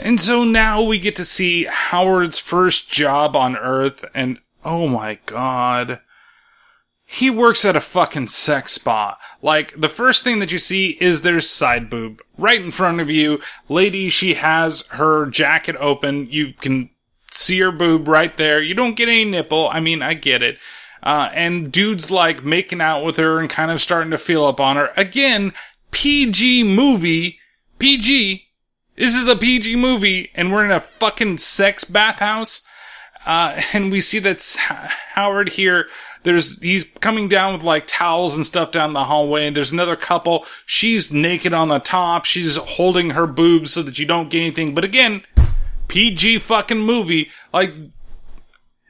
And 0.01 0.19
so 0.19 0.45
now 0.45 0.81
we 0.81 0.97
get 0.97 1.17
to 1.17 1.25
see 1.25 1.65
Howard's 1.65 2.39
first 2.39 2.89
job 2.89 3.35
on 3.35 3.57
Earth, 3.57 4.05
and 4.13 4.39
oh 4.63 4.87
my 4.87 5.19
god. 5.25 5.99
He 7.11 7.31
works 7.31 7.65
at 7.65 7.75
a 7.75 7.81
fucking 7.81 8.27
sex 8.27 8.73
spa. 8.73 9.17
Like, 9.41 9.73
the 9.75 9.89
first 9.89 10.23
thing 10.23 10.37
that 10.39 10.51
you 10.51 10.59
see 10.59 10.95
is 11.01 11.21
there's 11.21 11.49
side 11.49 11.89
boob. 11.89 12.21
Right 12.37 12.61
in 12.61 12.69
front 12.69 13.01
of 13.01 13.09
you. 13.09 13.41
Lady, 13.67 14.09
she 14.09 14.35
has 14.35 14.85
her 14.89 15.25
jacket 15.25 15.75
open. 15.79 16.27
You 16.29 16.53
can 16.53 16.91
see 17.31 17.59
her 17.61 17.71
boob 17.71 18.07
right 18.07 18.37
there. 18.37 18.61
You 18.61 18.75
don't 18.75 18.95
get 18.95 19.09
any 19.09 19.25
nipple. 19.25 19.67
I 19.69 19.79
mean, 19.79 20.03
I 20.03 20.13
get 20.13 20.43
it. 20.43 20.59
Uh, 21.01 21.31
and 21.33 21.71
dude's 21.71 22.11
like 22.11 22.45
making 22.45 22.79
out 22.79 23.03
with 23.03 23.17
her 23.17 23.39
and 23.39 23.49
kind 23.49 23.71
of 23.71 23.81
starting 23.81 24.11
to 24.11 24.19
feel 24.19 24.45
up 24.45 24.59
on 24.59 24.75
her. 24.75 24.91
Again, 24.95 25.51
PG 25.89 26.75
movie. 26.75 27.39
PG. 27.79 28.45
This 28.95 29.15
is 29.15 29.27
a 29.27 29.35
PG 29.35 29.77
movie, 29.77 30.29
and 30.35 30.51
we're 30.51 30.65
in 30.65 30.71
a 30.71 30.79
fucking 30.79 31.39
sex 31.39 31.85
bathhouse. 31.85 32.61
Uh, 33.25 33.61
and 33.73 33.91
we 33.91 33.99
see 33.99 34.19
that 34.19 34.45
Howard 35.13 35.49
here, 35.49 35.87
there's, 36.29 36.61
he's 36.61 36.83
coming 36.83 37.27
down 37.27 37.53
with 37.53 37.63
like 37.63 37.87
towels 37.87 38.35
and 38.35 38.45
stuff 38.45 38.71
down 38.71 38.93
the 38.93 39.05
hallway, 39.05 39.47
and 39.47 39.55
there's 39.55 39.71
another 39.71 39.95
couple. 39.95 40.45
She's 40.65 41.11
naked 41.11 41.53
on 41.55 41.69
the 41.69 41.79
top. 41.79 42.25
She's 42.25 42.55
holding 42.55 43.11
her 43.11 43.25
boobs 43.25 43.73
so 43.73 43.81
that 43.81 43.97
you 43.97 44.05
don't 44.05 44.29
get 44.29 44.41
anything. 44.41 44.75
But 44.75 44.83
again, 44.83 45.23
PG 45.87 46.39
fucking 46.39 46.79
movie. 46.79 47.31
Like, 47.51 47.73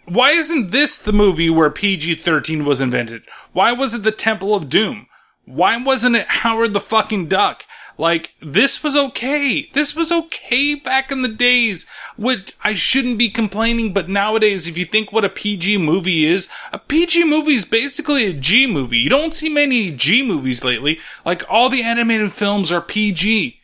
why 0.03 0.31
isn't 0.31 0.71
this 0.71 0.97
the 0.97 1.13
movie 1.13 1.49
where 1.49 1.69
PG 1.69 2.15
13 2.15 2.65
was 2.65 2.81
invented? 2.81 3.23
Why 3.53 3.71
was 3.71 3.93
it 3.93 4.03
the 4.03 4.11
Temple 4.11 4.53
of 4.53 4.67
Doom? 4.67 5.07
Why 5.45 5.81
wasn't 5.81 6.17
it 6.17 6.27
Howard 6.27 6.73
the 6.73 6.81
fucking 6.81 7.27
Duck? 7.27 7.63
Like, 7.99 8.33
this 8.39 8.81
was 8.81 8.95
okay. 8.95 9.69
This 9.73 9.93
was 9.93 10.09
okay 10.09 10.73
back 10.73 11.11
in 11.11 11.21
the 11.21 11.27
days. 11.27 11.85
What, 12.15 12.55
I 12.63 12.73
shouldn't 12.73 13.17
be 13.17 13.29
complaining, 13.29 13.93
but 13.93 14.07
nowadays, 14.07 14.67
if 14.67 14.77
you 14.77 14.85
think 14.85 15.11
what 15.11 15.25
a 15.25 15.29
PG 15.29 15.79
movie 15.79 16.25
is, 16.25 16.47
a 16.71 16.79
PG 16.79 17.25
movie 17.25 17.55
is 17.55 17.65
basically 17.65 18.25
a 18.25 18.31
G 18.31 18.65
movie. 18.67 18.99
You 18.99 19.09
don't 19.09 19.33
see 19.33 19.49
many 19.49 19.91
G 19.91 20.25
movies 20.25 20.63
lately. 20.63 20.97
Like, 21.25 21.43
all 21.49 21.67
the 21.67 21.83
animated 21.83 22.31
films 22.31 22.71
are 22.71 22.79
PG. 22.79 23.58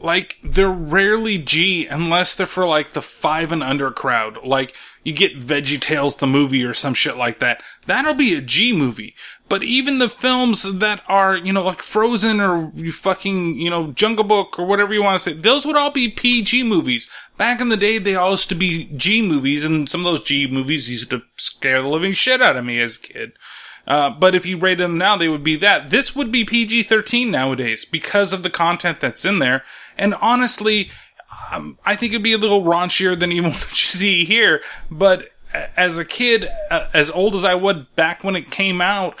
Like, 0.00 0.38
they're 0.42 0.70
rarely 0.70 1.38
G 1.38 1.86
unless 1.86 2.34
they're 2.34 2.46
for 2.46 2.66
like 2.66 2.92
the 2.92 3.02
five 3.02 3.52
and 3.52 3.62
under 3.62 3.90
crowd. 3.90 4.44
Like, 4.44 4.74
you 5.04 5.12
get 5.12 5.38
Veggie 5.38 5.80
Tales 5.80 6.16
the 6.16 6.26
movie 6.26 6.64
or 6.64 6.74
some 6.74 6.94
shit 6.94 7.16
like 7.16 7.40
that. 7.40 7.62
That'll 7.86 8.14
be 8.14 8.34
a 8.34 8.40
G 8.40 8.72
movie. 8.72 9.14
But 9.48 9.62
even 9.62 9.98
the 9.98 10.08
films 10.08 10.62
that 10.62 11.04
are, 11.08 11.36
you 11.36 11.52
know, 11.52 11.64
like 11.64 11.82
Frozen 11.82 12.40
or 12.40 12.72
you 12.74 12.90
fucking, 12.90 13.58
you 13.58 13.68
know, 13.68 13.92
Jungle 13.92 14.24
Book 14.24 14.58
or 14.58 14.64
whatever 14.64 14.94
you 14.94 15.02
want 15.02 15.20
to 15.20 15.30
say, 15.30 15.36
those 15.36 15.66
would 15.66 15.76
all 15.76 15.90
be 15.90 16.08
PG 16.08 16.62
movies. 16.62 17.10
Back 17.36 17.60
in 17.60 17.68
the 17.68 17.76
day, 17.76 17.98
they 17.98 18.14
all 18.14 18.30
used 18.30 18.48
to 18.48 18.54
be 18.54 18.84
G 18.96 19.20
movies, 19.20 19.64
and 19.64 19.88
some 19.88 20.00
of 20.00 20.04
those 20.04 20.24
G 20.24 20.46
movies 20.46 20.90
used 20.90 21.10
to 21.10 21.22
scare 21.36 21.82
the 21.82 21.88
living 21.88 22.12
shit 22.12 22.40
out 22.40 22.56
of 22.56 22.64
me 22.64 22.80
as 22.80 22.96
a 22.96 23.00
kid. 23.00 23.32
Uh, 23.86 24.10
but 24.10 24.34
if 24.34 24.46
you 24.46 24.56
rated 24.56 24.84
them 24.84 24.96
now, 24.96 25.16
they 25.16 25.28
would 25.28 25.42
be 25.42 25.56
that. 25.56 25.90
This 25.90 26.14
would 26.14 26.30
be 26.30 26.44
PG-13 26.44 27.28
nowadays 27.28 27.84
because 27.84 28.32
of 28.32 28.42
the 28.42 28.50
content 28.50 29.00
that's 29.00 29.24
in 29.24 29.38
there. 29.38 29.64
And 29.98 30.14
honestly, 30.14 30.90
um, 31.52 31.78
I 31.84 31.96
think 31.96 32.12
it'd 32.12 32.22
be 32.22 32.32
a 32.32 32.38
little 32.38 32.62
raunchier 32.62 33.18
than 33.18 33.32
even 33.32 33.50
what 33.52 33.70
you 33.70 33.88
see 33.88 34.24
here. 34.24 34.62
But 34.90 35.24
as 35.76 35.98
a 35.98 36.04
kid, 36.04 36.48
uh, 36.70 36.88
as 36.94 37.10
old 37.10 37.34
as 37.34 37.44
I 37.44 37.54
was 37.54 37.84
back 37.96 38.24
when 38.24 38.36
it 38.36 38.50
came 38.50 38.80
out, 38.80 39.16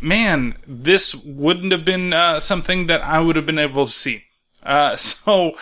man, 0.00 0.54
this 0.66 1.14
wouldn't 1.14 1.72
have 1.72 1.84
been 1.84 2.12
uh, 2.12 2.40
something 2.40 2.86
that 2.86 3.02
I 3.02 3.20
would 3.20 3.36
have 3.36 3.46
been 3.46 3.58
able 3.58 3.86
to 3.86 3.92
see. 3.92 4.24
Uh, 4.62 4.96
so 4.96 5.56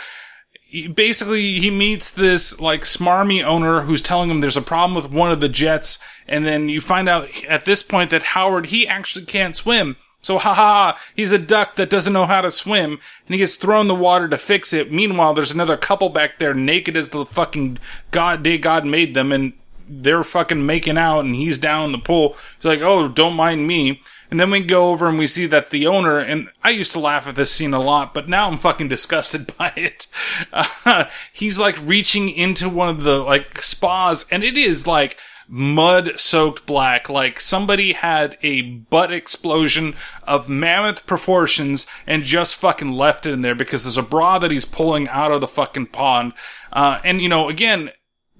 basically, 0.95 1.59
he 1.59 1.71
meets 1.71 2.11
this 2.11 2.61
like 2.61 2.83
smarmy 2.83 3.43
owner 3.45 3.83
who's 3.83 4.03
telling 4.03 4.31
him 4.31 4.41
there's 4.41 4.57
a 4.57 4.62
problem 4.62 4.95
with 4.95 5.11
one 5.11 5.33
of 5.33 5.41
the 5.41 5.49
jets, 5.49 5.99
and 6.27 6.47
then 6.47 6.68
you 6.68 6.81
find 6.81 7.09
out 7.09 7.29
at 7.49 7.64
this 7.64 7.83
point 7.83 8.11
that 8.11 8.23
Howard 8.23 8.66
he 8.66 8.87
actually 8.87 9.25
can't 9.25 9.57
swim. 9.57 9.97
So 10.23 10.39
ha 10.39 10.55
ha, 10.55 10.99
he's 11.14 11.33
a 11.33 11.39
duck 11.39 11.77
that 11.77 11.91
doesn't 11.91 12.12
know 12.12 12.27
how 12.27 12.43
to 12.43 12.51
swim, 12.51 12.93
and 12.93 13.35
he 13.35 13.39
gets 13.39 13.57
thrown 13.57 13.83
in 13.83 13.89
the 13.89 13.95
water 13.95 14.29
to 14.29 14.37
fix 14.37 14.73
it. 14.73 14.93
Meanwhile, 14.93 15.35
there's 15.35 15.51
another 15.51 15.77
couple 15.77 16.11
back 16.11 16.39
there 16.39 16.53
naked 16.53 16.97
as 16.97 17.11
the 17.11 17.25
fucking 17.25 17.79
god 18.11 18.43
day 18.43 18.59
God 18.59 18.85
made 18.85 19.14
them, 19.14 19.33
and 19.33 19.55
they're 19.89 20.25
fucking 20.25 20.66
making 20.66 20.99
out, 20.99 21.25
and 21.25 21.35
he's 21.35 21.59
down 21.59 21.87
in 21.87 21.93
the 21.93 21.99
pool. 21.99 22.37
He's 22.57 22.66
like, 22.66 22.83
"Oh, 22.83 23.09
don't 23.09 23.35
mind 23.35 23.66
me." 23.66 24.03
And 24.31 24.39
then 24.39 24.51
we 24.51 24.61
go 24.61 24.91
over 24.91 25.09
and 25.09 25.18
we 25.18 25.27
see 25.27 25.47
that 25.47 25.71
the 25.71 25.89
owner, 25.89 26.18
and 26.18 26.49
I 26.62 26.71
used 26.71 26.93
to 26.93 27.01
laugh 27.01 27.27
at 27.27 27.35
this 27.35 27.51
scene 27.51 27.75
a 27.75 27.81
lot, 27.81 28.14
but 28.14 28.29
now 28.29 28.49
I'm 28.49 28.59
fucking 28.59 28.89
disgusted 28.89 29.57
by 29.59 29.73
it. 29.75 30.07
Uh, 30.53 31.07
he's 31.33 31.59
like 31.59 31.77
reaching 31.83 32.29
into 32.29 32.68
one 32.68 32.89
of 32.89 33.03
the 33.03 33.18
like 33.18 33.62
spas, 33.62 34.27
and 34.31 34.45
it 34.45 34.57
is 34.57 34.87
like 34.87 35.16
mud 35.51 36.12
soaked 36.16 36.64
black. 36.64 37.09
Like 37.09 37.40
somebody 37.40 37.92
had 37.92 38.38
a 38.40 38.62
butt 38.62 39.12
explosion 39.12 39.96
of 40.22 40.48
mammoth 40.48 41.05
proportions 41.07 41.86
and 42.07 42.22
just 42.22 42.55
fucking 42.57 42.92
left 42.92 43.26
it 43.26 43.32
in 43.32 43.42
there 43.42 43.57
because 43.57 43.82
there's 43.82 43.98
a 43.98 44.03
bra 44.03 44.38
that 44.38 44.53
he's 44.53 44.64
pulling 44.64 45.09
out 45.09 45.32
of 45.32 45.40
the 45.40 45.48
fucking 45.48 45.86
pond. 45.86 46.32
Uh, 46.72 47.01
and 47.05 47.20
you 47.20 47.28
know, 47.28 47.48
again, 47.48 47.90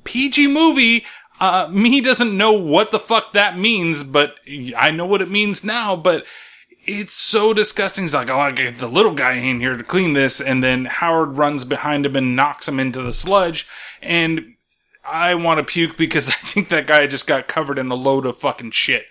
PG 0.05 0.47
movie, 0.47 1.05
uh, 1.41 1.69
me 1.73 2.01
doesn't 2.01 2.37
know 2.37 2.53
what 2.53 2.93
the 2.93 3.01
fuck 3.01 3.33
that 3.33 3.59
means, 3.59 4.05
but 4.05 4.37
I 4.77 4.91
know 4.91 5.07
what 5.07 5.23
it 5.23 5.31
means 5.31 5.65
now, 5.65 5.97
but 5.97 6.25
it's 6.87 7.15
so 7.15 7.53
disgusting. 7.53 8.05
He's 8.05 8.15
like, 8.15 8.31
oh, 8.31 8.41
I 8.41 8.53
get 8.53 8.79
the 8.79 8.89
little 8.89 9.15
guy 9.15 9.33
in 9.33 9.61
here 9.61 9.77
to 9.77 9.85
clean 9.85 10.15
this. 10.15 10.41
And 10.41 10.65
then 10.65 10.87
Howard 10.87 11.37
runs 11.37 11.65
behind 11.65 12.07
him 12.07 12.17
and 12.17 12.35
knocks 12.35 12.69
him 12.69 12.81
into 12.81 13.03
the 13.03 13.13
sludge. 13.13 13.69
And 14.01 14.55
I 15.11 15.35
want 15.35 15.59
to 15.59 15.65
puke 15.65 15.97
because 15.97 16.29
I 16.31 16.33
think 16.33 16.69
that 16.69 16.87
guy 16.87 17.07
just 17.07 17.27
got 17.27 17.49
covered 17.49 17.79
in 17.79 17.91
a 17.91 17.95
load 17.95 18.27
of 18.27 18.39
fucking 18.39 18.73
shit. 18.73 19.07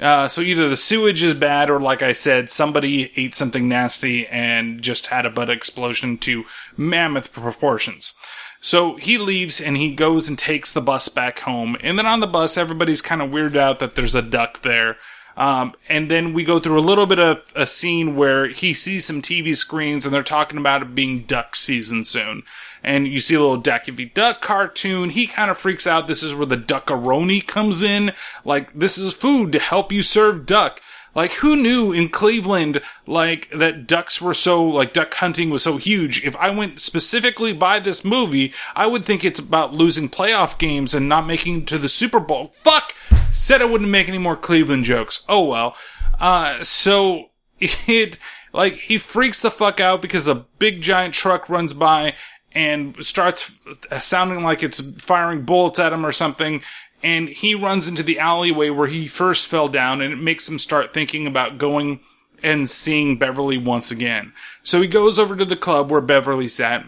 Uh, 0.00 0.28
so 0.28 0.40
either 0.40 0.68
the 0.68 0.76
sewage 0.76 1.22
is 1.22 1.34
bad 1.34 1.70
or 1.70 1.80
like 1.80 2.02
I 2.02 2.12
said, 2.12 2.50
somebody 2.50 3.10
ate 3.16 3.34
something 3.34 3.68
nasty 3.68 4.26
and 4.28 4.80
just 4.80 5.08
had 5.08 5.26
a 5.26 5.30
butt 5.30 5.50
explosion 5.50 6.18
to 6.18 6.44
mammoth 6.76 7.32
proportions. 7.32 8.16
So 8.60 8.96
he 8.96 9.18
leaves 9.18 9.60
and 9.60 9.76
he 9.76 9.94
goes 9.94 10.28
and 10.28 10.38
takes 10.38 10.72
the 10.72 10.80
bus 10.80 11.08
back 11.08 11.40
home. 11.40 11.76
And 11.80 11.98
then 11.98 12.06
on 12.06 12.20
the 12.20 12.26
bus, 12.26 12.56
everybody's 12.56 13.02
kind 13.02 13.22
of 13.22 13.30
weirded 13.30 13.56
out 13.56 13.78
that 13.80 13.94
there's 13.94 14.14
a 14.14 14.22
duck 14.22 14.62
there. 14.62 14.96
Um, 15.36 15.74
and 15.88 16.10
then 16.10 16.32
we 16.32 16.44
go 16.44 16.58
through 16.58 16.78
a 16.78 16.80
little 16.80 17.06
bit 17.06 17.20
of 17.20 17.44
a 17.54 17.66
scene 17.66 18.16
where 18.16 18.48
he 18.48 18.74
sees 18.74 19.04
some 19.04 19.22
TV 19.22 19.56
screens 19.56 20.04
and 20.04 20.12
they're 20.12 20.24
talking 20.24 20.58
about 20.58 20.82
it 20.82 20.94
being 20.96 21.22
duck 21.22 21.54
season 21.54 22.04
soon. 22.04 22.42
And 22.82 23.06
you 23.06 23.20
see 23.20 23.34
a 23.34 23.40
little 23.40 23.56
Daffy 23.56 24.04
Duck 24.06 24.40
cartoon. 24.40 25.10
He 25.10 25.26
kind 25.26 25.50
of 25.50 25.58
freaks 25.58 25.86
out. 25.86 26.06
This 26.06 26.22
is 26.22 26.34
where 26.34 26.46
the 26.46 26.56
duckaroni 26.56 27.46
comes 27.46 27.82
in. 27.82 28.12
Like, 28.44 28.72
this 28.72 28.98
is 28.98 29.12
food 29.12 29.52
to 29.52 29.58
help 29.58 29.92
you 29.92 30.02
serve 30.02 30.46
duck. 30.46 30.80
Like, 31.14 31.32
who 31.32 31.56
knew 31.56 31.92
in 31.92 32.10
Cleveland, 32.10 32.80
like, 33.06 33.50
that 33.50 33.86
ducks 33.86 34.20
were 34.20 34.34
so, 34.34 34.62
like, 34.62 34.92
duck 34.92 35.14
hunting 35.14 35.50
was 35.50 35.62
so 35.64 35.76
huge? 35.76 36.24
If 36.24 36.36
I 36.36 36.50
went 36.50 36.80
specifically 36.80 37.52
by 37.52 37.80
this 37.80 38.04
movie, 38.04 38.52
I 38.76 38.86
would 38.86 39.04
think 39.04 39.24
it's 39.24 39.40
about 39.40 39.74
losing 39.74 40.08
playoff 40.08 40.58
games 40.58 40.94
and 40.94 41.08
not 41.08 41.26
making 41.26 41.66
to 41.66 41.78
the 41.78 41.88
Super 41.88 42.20
Bowl. 42.20 42.52
Fuck! 42.54 42.94
Said 43.32 43.60
I 43.62 43.64
wouldn't 43.64 43.90
make 43.90 44.08
any 44.08 44.18
more 44.18 44.36
Cleveland 44.36 44.84
jokes. 44.84 45.24
Oh 45.28 45.44
well. 45.44 45.76
Uh, 46.20 46.62
so, 46.62 47.30
it, 47.58 48.18
like, 48.52 48.74
he 48.74 48.98
freaks 48.98 49.42
the 49.42 49.50
fuck 49.50 49.80
out 49.80 50.02
because 50.02 50.28
a 50.28 50.46
big 50.58 50.82
giant 50.82 51.14
truck 51.14 51.48
runs 51.48 51.72
by 51.72 52.14
and 52.58 52.96
starts 53.06 53.54
sounding 54.00 54.42
like 54.42 54.64
it's 54.64 54.80
firing 55.00 55.42
bullets 55.42 55.78
at 55.78 55.92
him 55.92 56.04
or 56.04 56.10
something. 56.10 56.60
And 57.04 57.28
he 57.28 57.54
runs 57.54 57.86
into 57.86 58.02
the 58.02 58.18
alleyway 58.18 58.70
where 58.70 58.88
he 58.88 59.06
first 59.06 59.46
fell 59.46 59.68
down 59.68 60.00
and 60.00 60.12
it 60.12 60.16
makes 60.16 60.48
him 60.48 60.58
start 60.58 60.92
thinking 60.92 61.28
about 61.28 61.58
going 61.58 62.00
and 62.42 62.68
seeing 62.68 63.16
Beverly 63.16 63.58
once 63.58 63.92
again. 63.92 64.32
So 64.64 64.82
he 64.82 64.88
goes 64.88 65.20
over 65.20 65.36
to 65.36 65.44
the 65.44 65.54
club 65.54 65.88
where 65.88 66.00
Beverly's 66.00 66.58
at. 66.58 66.84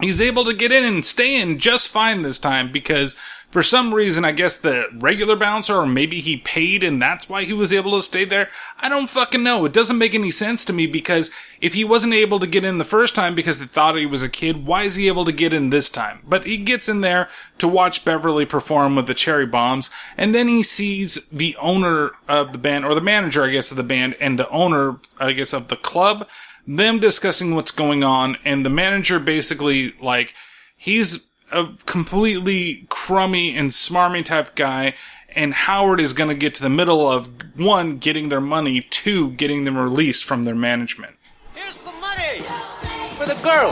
He's 0.00 0.22
able 0.22 0.46
to 0.46 0.54
get 0.54 0.72
in 0.72 0.82
and 0.86 1.04
stay 1.04 1.38
in 1.38 1.58
just 1.58 1.88
fine 1.88 2.22
this 2.22 2.38
time 2.38 2.72
because 2.72 3.16
for 3.50 3.62
some 3.62 3.94
reason, 3.94 4.24
I 4.24 4.32
guess 4.32 4.58
the 4.58 4.86
regular 4.92 5.36
bouncer, 5.36 5.76
or 5.76 5.86
maybe 5.86 6.20
he 6.20 6.36
paid 6.36 6.82
and 6.82 7.00
that's 7.00 7.28
why 7.28 7.44
he 7.44 7.52
was 7.52 7.72
able 7.72 7.96
to 7.96 8.02
stay 8.02 8.24
there. 8.24 8.50
I 8.80 8.88
don't 8.88 9.08
fucking 9.08 9.42
know. 9.42 9.64
It 9.64 9.72
doesn't 9.72 9.98
make 9.98 10.14
any 10.14 10.30
sense 10.30 10.64
to 10.66 10.72
me 10.72 10.86
because 10.86 11.30
if 11.60 11.74
he 11.74 11.84
wasn't 11.84 12.12
able 12.12 12.38
to 12.40 12.46
get 12.46 12.64
in 12.64 12.78
the 12.78 12.84
first 12.84 13.14
time 13.14 13.34
because 13.34 13.58
they 13.58 13.66
thought 13.66 13.96
he 13.96 14.04
was 14.04 14.22
a 14.22 14.28
kid, 14.28 14.66
why 14.66 14.82
is 14.82 14.96
he 14.96 15.06
able 15.06 15.24
to 15.24 15.32
get 15.32 15.54
in 15.54 15.70
this 15.70 15.88
time? 15.88 16.20
But 16.26 16.44
he 16.44 16.58
gets 16.58 16.88
in 16.88 17.00
there 17.00 17.28
to 17.58 17.68
watch 17.68 18.04
Beverly 18.04 18.44
perform 18.44 18.96
with 18.96 19.06
the 19.06 19.14
cherry 19.14 19.46
bombs, 19.46 19.90
and 20.16 20.34
then 20.34 20.48
he 20.48 20.62
sees 20.62 21.28
the 21.28 21.56
owner 21.56 22.10
of 22.28 22.52
the 22.52 22.58
band, 22.58 22.84
or 22.84 22.94
the 22.94 23.00
manager, 23.00 23.44
I 23.44 23.50
guess, 23.50 23.70
of 23.70 23.76
the 23.76 23.82
band, 23.82 24.16
and 24.20 24.38
the 24.38 24.48
owner, 24.50 24.98
I 25.18 25.32
guess, 25.32 25.52
of 25.52 25.68
the 25.68 25.76
club, 25.76 26.28
them 26.66 26.98
discussing 26.98 27.54
what's 27.54 27.70
going 27.70 28.04
on, 28.04 28.36
and 28.44 28.66
the 28.66 28.70
manager 28.70 29.18
basically, 29.18 29.94
like, 30.00 30.34
he's 30.76 31.28
a 31.52 31.68
completely 31.86 32.86
crummy 32.88 33.56
and 33.56 33.70
smarmy 33.70 34.24
type 34.24 34.54
guy, 34.54 34.94
and 35.34 35.54
Howard 35.54 36.00
is 36.00 36.12
going 36.12 36.28
to 36.28 36.34
get 36.34 36.54
to 36.56 36.62
the 36.62 36.70
middle 36.70 37.10
of 37.10 37.28
one, 37.58 37.98
getting 37.98 38.28
their 38.28 38.40
money, 38.40 38.80
two, 38.80 39.30
getting 39.32 39.64
them 39.64 39.76
released 39.76 40.24
from 40.24 40.44
their 40.44 40.54
management. 40.54 41.16
Here's 41.54 41.80
the 41.82 41.92
money 41.92 42.40
for 43.16 43.26
the 43.26 43.38
girl. 43.42 43.70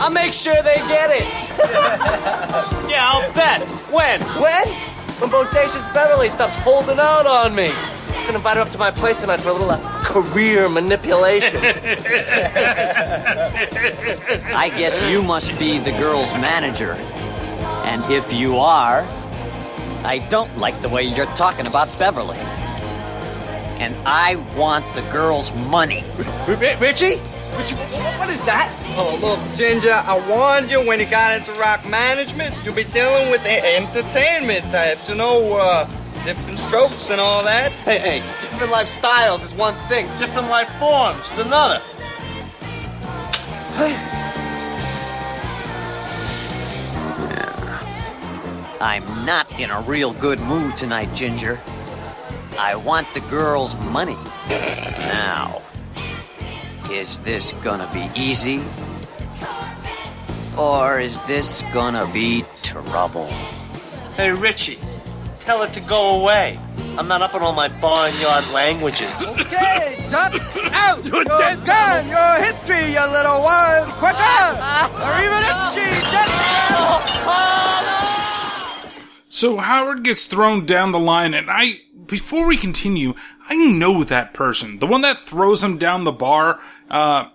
I'll 0.00 0.10
make 0.10 0.32
sure 0.32 0.54
they 0.62 0.76
get 0.86 1.10
it. 1.10 1.24
yeah, 2.88 3.10
I'll 3.10 3.32
bet. 3.34 3.62
When? 3.90 4.20
When? 4.40 4.68
When 5.18 5.30
Bodacious 5.30 5.92
Beverly 5.92 6.28
stops 6.28 6.54
holding 6.56 6.98
out 6.98 7.26
on 7.26 7.54
me. 7.54 7.72
I'm 8.28 8.34
gonna 8.34 8.40
invite 8.40 8.56
her 8.58 8.62
up 8.62 8.70
to 8.72 8.78
my 8.78 8.90
place 8.90 9.22
tonight 9.22 9.40
for 9.40 9.48
a 9.48 9.52
little 9.54 9.70
uh, 9.70 10.04
career 10.04 10.68
manipulation. 10.68 11.56
I 14.54 14.70
guess 14.76 15.02
you 15.10 15.22
must 15.22 15.58
be 15.58 15.78
the 15.78 15.92
girl's 15.92 16.34
manager. 16.34 16.92
And 17.86 18.04
if 18.12 18.30
you 18.30 18.58
are, 18.58 19.00
I 20.04 20.18
don't 20.28 20.54
like 20.58 20.78
the 20.82 20.90
way 20.90 21.04
you're 21.04 21.24
talking 21.36 21.66
about 21.66 21.88
Beverly. 21.98 22.36
And 23.80 23.96
I 24.06 24.36
want 24.58 24.84
the 24.94 25.00
girl's 25.10 25.50
money. 25.62 26.04
Richie? 26.46 27.16
Richie, 27.56 27.76
what 27.76 28.28
is 28.28 28.44
that? 28.44 28.70
Oh, 28.98 29.18
look, 29.22 29.56
Ginger, 29.56 30.02
I 30.04 30.18
warned 30.28 30.70
you 30.70 30.86
when 30.86 31.00
you 31.00 31.06
got 31.06 31.38
into 31.38 31.58
rock 31.58 31.88
management. 31.88 32.54
You'll 32.62 32.74
be 32.74 32.84
dealing 32.84 33.30
with 33.30 33.42
the 33.42 33.76
entertainment 33.76 34.70
types, 34.70 35.08
you 35.08 35.14
know, 35.14 35.56
uh, 35.58 35.88
different 36.28 36.58
strokes 36.58 37.08
and 37.08 37.18
all 37.18 37.42
that. 37.42 37.72
Hey, 37.72 37.98
hey, 37.98 38.18
different 38.42 38.70
lifestyles 38.70 39.42
is 39.42 39.54
one 39.54 39.72
thing, 39.88 40.06
different 40.18 40.50
life 40.50 40.68
forms 40.78 41.32
is 41.32 41.38
another. 41.38 41.80
Yeah. 43.78 44.18
I'm 48.78 49.24
not 49.24 49.50
in 49.58 49.70
a 49.70 49.80
real 49.80 50.12
good 50.12 50.38
mood 50.40 50.76
tonight, 50.76 51.14
Ginger. 51.14 51.58
I 52.58 52.76
want 52.76 53.06
the 53.14 53.20
girl's 53.20 53.74
money. 53.76 54.18
Now, 54.50 55.62
is 56.90 57.20
this 57.20 57.54
gonna 57.62 57.88
be 57.90 58.10
easy? 58.14 58.62
Or 60.58 61.00
is 61.00 61.18
this 61.24 61.62
gonna 61.72 62.06
be 62.12 62.44
trouble? 62.62 63.28
Hey, 64.14 64.30
Richie, 64.32 64.78
tell 65.48 65.62
it 65.62 65.72
to 65.72 65.80
go 65.80 66.20
away. 66.20 66.60
I'm 66.98 67.08
not 67.08 67.22
up 67.22 67.34
on 67.34 67.40
all 67.40 67.54
my 67.54 67.68
barnyard 67.80 68.44
languages. 68.52 69.32
Okay, 69.32 69.96
duck 70.10 70.34
out! 70.74 71.02
Your 71.06 71.24
gun, 71.24 72.06
your 72.06 72.34
history, 72.44 72.92
you 72.92 73.00
little 73.10 73.42
worms! 73.42 73.90
Quicker! 73.94 74.44
Arrivederci! 74.92 75.88
So 79.30 79.56
Howard 79.56 80.04
gets 80.04 80.26
thrown 80.26 80.66
down 80.66 80.92
the 80.92 80.98
line, 80.98 81.32
and 81.32 81.48
I, 81.48 81.80
before 82.04 82.46
we 82.46 82.58
continue, 82.58 83.14
I 83.48 83.54
know 83.54 84.04
that 84.04 84.34
person. 84.34 84.80
The 84.80 84.86
one 84.86 85.00
that 85.00 85.22
throws 85.22 85.64
him 85.64 85.78
down 85.78 86.04
the 86.04 86.12
bar, 86.12 86.60
uh, 86.90 87.30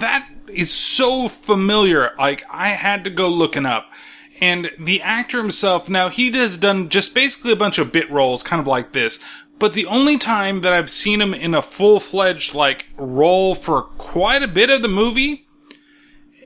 that 0.00 0.28
is 0.48 0.72
so 0.72 1.28
familiar. 1.28 2.10
Like, 2.18 2.42
I 2.50 2.70
had 2.70 3.04
to 3.04 3.10
go 3.10 3.28
looking 3.28 3.64
up. 3.64 3.92
And 4.40 4.70
the 4.78 5.02
actor 5.02 5.38
himself, 5.38 5.88
now 5.88 6.08
he 6.08 6.30
has 6.32 6.56
done 6.56 6.88
just 6.88 7.14
basically 7.14 7.52
a 7.52 7.56
bunch 7.56 7.78
of 7.78 7.92
bit 7.92 8.10
roles, 8.10 8.42
kind 8.42 8.60
of 8.60 8.66
like 8.66 8.92
this. 8.92 9.18
But 9.58 9.72
the 9.72 9.86
only 9.86 10.18
time 10.18 10.60
that 10.60 10.72
I've 10.72 10.90
seen 10.90 11.20
him 11.20 11.34
in 11.34 11.54
a 11.54 11.62
full-fledged, 11.62 12.54
like, 12.54 12.86
role 12.96 13.56
for 13.56 13.82
quite 13.82 14.42
a 14.42 14.48
bit 14.48 14.70
of 14.70 14.82
the 14.82 14.88
movie, 14.88 15.48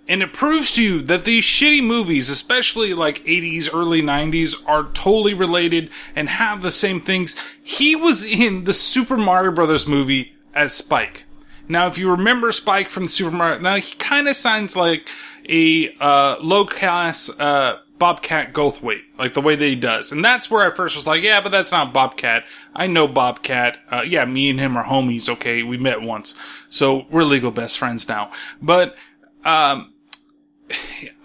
and 0.08 0.22
it 0.22 0.32
proves 0.32 0.72
to 0.72 0.82
you 0.82 1.02
that 1.02 1.24
these 1.24 1.44
shitty 1.44 1.84
movies, 1.84 2.28
especially 2.28 2.92
like 2.94 3.24
80s, 3.24 3.68
early 3.72 4.02
90s, 4.02 4.56
are 4.66 4.90
totally 4.92 5.34
related 5.34 5.90
and 6.16 6.28
have 6.28 6.62
the 6.62 6.70
same 6.70 7.00
things. 7.00 7.36
He 7.62 7.94
was 7.94 8.24
in 8.24 8.64
the 8.64 8.74
Super 8.74 9.16
Mario 9.16 9.52
Brothers 9.52 9.86
movie 9.86 10.34
as 10.54 10.72
Spike. 10.72 11.24
Now, 11.68 11.86
if 11.86 11.98
you 11.98 12.10
remember 12.10 12.50
Spike 12.50 12.88
from 12.88 13.04
the 13.04 13.08
Super 13.10 13.30
Mario, 13.30 13.60
now 13.60 13.76
he 13.76 13.94
kind 13.94 14.26
of 14.26 14.36
sounds 14.36 14.74
like 14.74 15.08
a 15.48 15.90
uh, 16.00 16.36
low 16.40 16.64
class 16.66 17.28
uh, 17.38 17.78
Bobcat 18.02 18.52
Goldthwait, 18.52 19.02
like 19.16 19.32
the 19.32 19.40
way 19.40 19.54
that 19.54 19.64
he 19.64 19.76
does, 19.76 20.10
and 20.10 20.24
that's 20.24 20.50
where 20.50 20.66
I 20.66 20.74
first 20.74 20.96
was 20.96 21.06
like, 21.06 21.22
yeah, 21.22 21.40
but 21.40 21.50
that's 21.50 21.70
not 21.70 21.92
Bobcat. 21.92 22.44
I 22.74 22.88
know 22.88 23.06
Bobcat. 23.06 23.78
Uh, 23.88 24.02
yeah, 24.04 24.24
me 24.24 24.50
and 24.50 24.58
him 24.58 24.76
are 24.76 24.84
homies. 24.84 25.28
Okay, 25.28 25.62
we 25.62 25.78
met 25.78 26.02
once, 26.02 26.34
so 26.68 27.06
we're 27.10 27.22
legal 27.22 27.52
best 27.52 27.78
friends 27.78 28.08
now. 28.08 28.32
But 28.60 28.96
um, 29.44 29.94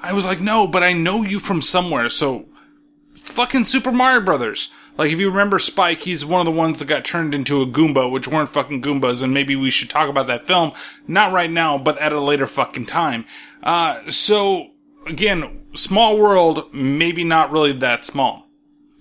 I 0.03 0.13
was 0.13 0.27
like, 0.27 0.39
no, 0.39 0.67
but 0.67 0.83
I 0.83 0.93
know 0.93 1.23
you 1.23 1.39
from 1.39 1.63
somewhere. 1.63 2.09
So 2.09 2.45
fucking 3.15 3.65
Super 3.65 3.91
Mario 3.91 4.21
Brothers. 4.21 4.69
Like, 4.99 5.11
if 5.11 5.19
you 5.19 5.29
remember 5.31 5.57
Spike, 5.57 6.01
he's 6.01 6.23
one 6.23 6.41
of 6.41 6.53
the 6.53 6.59
ones 6.59 6.77
that 6.77 6.85
got 6.85 7.05
turned 7.05 7.33
into 7.33 7.63
a 7.63 7.65
Goomba, 7.65 8.11
which 8.11 8.27
weren't 8.27 8.49
fucking 8.49 8.83
Goombas, 8.83 9.23
and 9.23 9.33
maybe 9.33 9.55
we 9.55 9.71
should 9.71 9.89
talk 9.89 10.09
about 10.09 10.27
that 10.27 10.43
film. 10.43 10.73
Not 11.07 11.33
right 11.33 11.49
now, 11.49 11.79
but 11.79 11.97
at 11.97 12.13
a 12.13 12.21
later 12.21 12.45
fucking 12.45 12.85
time. 12.85 13.25
Uh, 13.63 14.11
so, 14.11 14.73
again, 15.07 15.65
small 15.75 16.17
world, 16.17 16.73
maybe 16.73 17.23
not 17.23 17.51
really 17.51 17.71
that 17.73 18.05
small. 18.05 18.47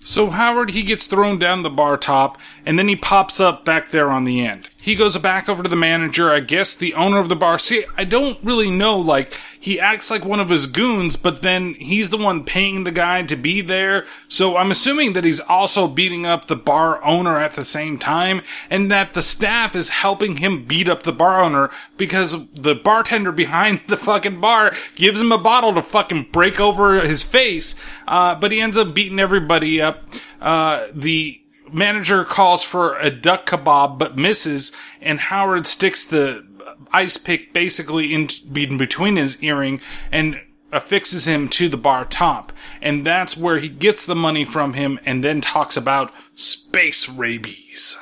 So 0.01 0.31
Howard, 0.31 0.71
he 0.71 0.83
gets 0.83 1.07
thrown 1.07 1.39
down 1.39 1.63
the 1.63 1.71
bar 1.71 1.97
top, 1.97 2.39
and 2.65 2.79
then 2.79 2.89
he 2.89 2.97
pops 2.97 3.41
up 3.41 3.65
back 3.65 3.91
there 3.91 4.11
on 4.11 4.25
the 4.25 4.47
end. 4.47 4.71
He 4.87 4.95
goes 4.95 5.19
back 5.19 5.49
over 5.49 5.65
to 5.65 5.69
the 5.69 5.75
manager, 5.75 6.33
I 6.33 6.39
guess 6.39 6.73
the 6.73 6.95
owner 6.95 7.19
of 7.19 7.29
the 7.29 7.35
bar. 7.35 7.59
See, 7.59 7.85
I 7.99 8.05
don't 8.05 8.39
really 8.45 8.71
know, 8.71 8.97
like, 8.97 9.35
he 9.59 9.81
acts 9.81 10.13
like 10.13 10.25
one 10.25 10.39
of 10.39 10.49
his 10.49 10.69
goons, 10.69 11.17
but 11.17 11.43
then 11.43 11.75
he's 11.75 12.11
the 12.11 12.17
one 12.17 12.45
paying 12.45 12.85
the 12.85 12.93
guy 12.93 13.23
to 13.23 13.35
be 13.35 13.63
there. 13.63 14.07
So 14.29 14.57
I'm 14.57 14.71
assuming 14.71 15.15
that 15.15 15.25
he's 15.25 15.41
also 15.41 15.89
beating 15.89 16.25
up 16.25 16.47
the 16.47 16.55
bar 16.55 17.05
owner 17.05 17.37
at 17.37 17.55
the 17.55 17.65
same 17.65 17.99
time, 17.99 18.43
and 18.71 18.89
that 18.93 19.15
the 19.15 19.23
staff 19.23 19.75
is 19.75 19.89
helping 19.89 20.37
him 20.37 20.67
beat 20.67 20.89
up 20.89 21.03
the 21.03 21.11
bar 21.11 21.43
owner 21.43 21.69
because 21.97 22.49
the 22.53 22.77
bartender 22.77 23.33
behind 23.33 23.81
the 23.89 23.97
fucking 23.97 24.41
bar 24.41 24.73
gives 24.95 25.21
him 25.21 25.33
a 25.33 25.39
bottle 25.39 25.75
to 25.75 25.83
fucking 25.83 26.29
break 26.31 26.61
over 26.61 27.01
his 27.01 27.25
face, 27.25 27.75
uh, 28.07 28.37
but 28.37 28.53
he 28.53 28.61
ends 28.61 28.77
up 28.77 28.95
beating 28.95 29.19
everybody 29.19 29.83
up. 29.83 30.05
Uh, 30.41 30.87
the 30.95 31.41
manager 31.73 32.25
calls 32.25 32.63
for 32.63 32.99
a 32.99 33.11
duck 33.11 33.47
kebab 33.47 33.99
but 33.99 34.17
misses, 34.17 34.73
and 35.01 35.19
Howard 35.21 35.67
sticks 35.67 36.05
the 36.05 36.47
ice 36.93 37.17
pick 37.17 37.53
basically 37.53 38.15
in, 38.15 38.29
in 38.55 38.79
between 38.79 39.17
his 39.17 39.43
earring 39.43 39.81
and 40.11 40.41
affixes 40.73 41.27
him 41.27 41.49
to 41.49 41.69
the 41.69 41.77
bar 41.77 42.05
top. 42.05 42.53
And 42.83 43.05
that's 43.05 43.37
where 43.37 43.59
he 43.59 43.69
gets 43.69 44.05
the 44.05 44.17
money 44.17 44.45
from 44.45 44.75
him 44.75 44.99
and 45.05 45.23
then 45.23 45.41
talks 45.41 45.77
about 45.77 46.13
space 46.35 47.09
rabies. 47.09 47.97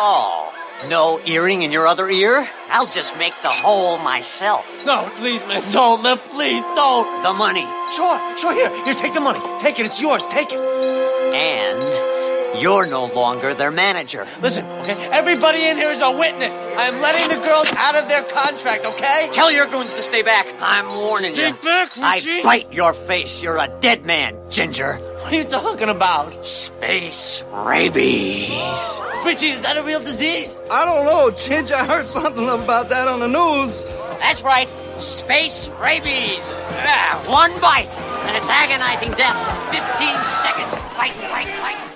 Oh, 0.00 0.54
no 0.88 1.20
earring 1.26 1.62
in 1.62 1.72
your 1.72 1.86
other 1.86 2.08
ear? 2.08 2.48
I'll 2.70 2.86
just 2.86 3.16
make 3.18 3.34
the 3.42 3.48
hole 3.48 3.98
myself. 3.98 4.86
No, 4.86 5.10
please, 5.14 5.44
man, 5.46 5.62
don't, 5.72 6.02
man, 6.02 6.18
please, 6.18 6.62
don't. 6.76 7.22
The 7.22 7.32
money. 7.32 7.66
Sure, 7.92 8.38
sure, 8.38 8.54
here, 8.54 8.84
here, 8.84 8.94
take 8.94 9.14
the 9.14 9.20
money. 9.20 9.40
Take 9.60 9.80
it, 9.80 9.86
it's 9.86 10.00
yours, 10.00 10.26
take 10.28 10.52
it. 10.52 10.97
And 11.34 12.60
You're 12.60 12.86
no 12.86 13.06
longer 13.06 13.54
their 13.54 13.70
manager. 13.70 14.26
Listen, 14.42 14.64
okay? 14.80 14.94
Everybody 15.12 15.64
in 15.64 15.76
here 15.76 15.90
is 15.90 16.00
a 16.00 16.10
witness. 16.10 16.66
I'm 16.76 17.00
letting 17.00 17.28
the 17.28 17.44
girls 17.44 17.70
out 17.76 17.94
of 17.94 18.08
their 18.08 18.22
contract, 18.24 18.84
okay? 18.84 19.28
Tell 19.30 19.52
your 19.52 19.66
goons 19.66 19.94
to 19.94 20.02
stay 20.02 20.22
back. 20.22 20.52
I'm 20.60 20.88
warning 20.92 21.32
Stay 21.34 21.48
you. 21.48 21.54
back, 21.54 21.94
Richie. 21.96 22.40
I 22.40 22.42
bite 22.42 22.72
your 22.72 22.92
face. 22.92 23.42
You're 23.42 23.58
a 23.58 23.68
dead 23.80 24.04
man, 24.04 24.36
Ginger. 24.50 24.94
What 25.20 25.32
are 25.32 25.36
you 25.36 25.44
talking 25.44 25.88
about? 25.88 26.44
Space 26.44 27.44
rabies. 27.52 29.02
Richie, 29.24 29.48
is 29.50 29.62
that 29.62 29.76
a 29.76 29.82
real 29.84 30.00
disease? 30.00 30.60
I 30.70 30.84
don't 30.84 31.04
know, 31.04 31.30
Ginger. 31.36 31.74
I 31.74 31.84
heard 31.86 32.06
something 32.06 32.48
about 32.48 32.88
that 32.88 33.06
on 33.06 33.20
the 33.20 33.28
news. 33.28 33.84
That's 34.18 34.42
right. 34.42 34.68
Space 34.98 35.70
rabies. 35.80 36.54
Ah, 36.70 37.22
one 37.28 37.52
bite, 37.60 37.96
and 38.26 38.36
it's 38.36 38.48
agonizing 38.48 39.12
death 39.12 39.38
in 39.72 39.80
15 39.80 40.24
seconds. 40.24 40.82
Bite, 40.98 41.14
bite, 41.30 41.46
bite. 41.62 41.87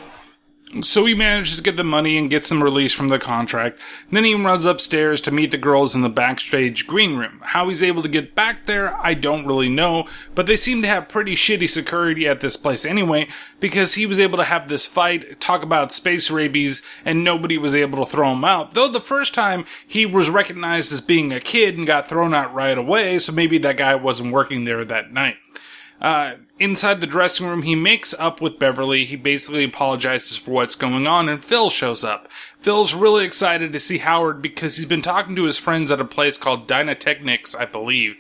So 0.81 1.05
he 1.05 1.15
manages 1.15 1.59
to 1.59 1.63
get 1.63 1.77
the 1.77 1.85
money 1.85 2.17
and 2.17 2.31
gets 2.31 2.49
them 2.49 2.63
released 2.63 2.97
from 2.97 3.11
the 3.11 3.19
contract. 3.19 3.79
Then 4.11 4.25
he 4.25 4.35
runs 4.35 4.65
upstairs 4.65 5.21
to 5.21 5.31
meet 5.31 5.51
the 5.51 5.59
girls 5.59 5.95
in 5.95 6.01
the 6.01 6.09
backstage 6.09 6.87
green 6.87 7.19
room. 7.19 7.41
How 7.43 7.69
he's 7.69 7.83
able 7.83 8.03
to 8.03 8.09
get 8.09 8.35
back 8.35 8.65
there, 8.65 8.97
I 8.97 9.13
don't 9.13 9.45
really 9.45 9.69
know, 9.69 10.09
but 10.35 10.47
they 10.47 10.57
seem 10.57 10.81
to 10.81 10.89
have 10.89 11.11
pretty 11.11 11.35
shitty 11.35 11.69
security 11.69 12.27
at 12.27 12.41
this 12.41 12.57
place 12.57 12.87
anyway, 12.87 13.29
because 13.61 13.95
he 13.95 14.07
was 14.07 14.19
able 14.19 14.39
to 14.39 14.45
have 14.45 14.69
this 14.69 14.87
fight, 14.87 15.39
talk 15.41 15.63
about 15.63 15.93
space 15.93 16.31
rabies, 16.31 16.87
and 17.05 17.23
nobody 17.23 17.59
was 17.59 17.75
able 17.75 18.03
to 18.03 18.11
throw 18.11 18.33
him 18.33 18.45
out. 18.45 18.73
Though 18.73 18.89
the 18.89 18.99
first 18.99 19.35
time 19.35 19.67
he 19.87 20.07
was 20.07 20.31
recognized 20.31 20.91
as 20.91 21.03
being 21.03 21.35
a 21.35 21.41
kid 21.41 21.77
and 21.77 21.87
got 21.87 22.09
thrown 22.09 22.33
out 22.33 22.55
right 22.55 22.79
away, 22.79 23.19
so 23.19 23.31
maybe 23.31 23.59
that 23.59 23.77
guy 23.77 23.95
wasn't 23.95 24.33
working 24.33 24.65
there 24.65 24.87
that 24.87 25.13
night. 25.13 25.37
Uh, 26.01 26.37
inside 26.59 27.01
the 27.01 27.07
dressing 27.07 27.47
room, 27.47 27.63
he 27.63 27.75
makes 27.75 28.15
up 28.15 28.41
with 28.41 28.59
Beverly. 28.59 29.05
He 29.05 29.17
basically 29.17 29.65
apologizes 29.65 30.37
for 30.37 30.53
what's 30.53 30.75
going 30.75 31.07
on, 31.07 31.29
and 31.29 31.45
Phil 31.45 31.71
shows 31.71 32.05
up. 32.05 32.31
Phil's 32.59 32.95
really 32.95 33.25
excited 33.25 33.73
to 33.73 33.81
see 33.81 33.99
Howard 33.99 34.43
because 34.43 34.77
he's 34.77 34.87
been 34.87 35.03
talking 35.03 35.37
to 35.37 35.45
his 35.45 35.59
friends 35.59 35.91
at 35.91 36.01
a 36.01 36.05
place 36.05 36.39
called 36.39 36.69
Dynatechnics, 36.69 37.59
I 37.59 37.65
believe. 37.65 38.17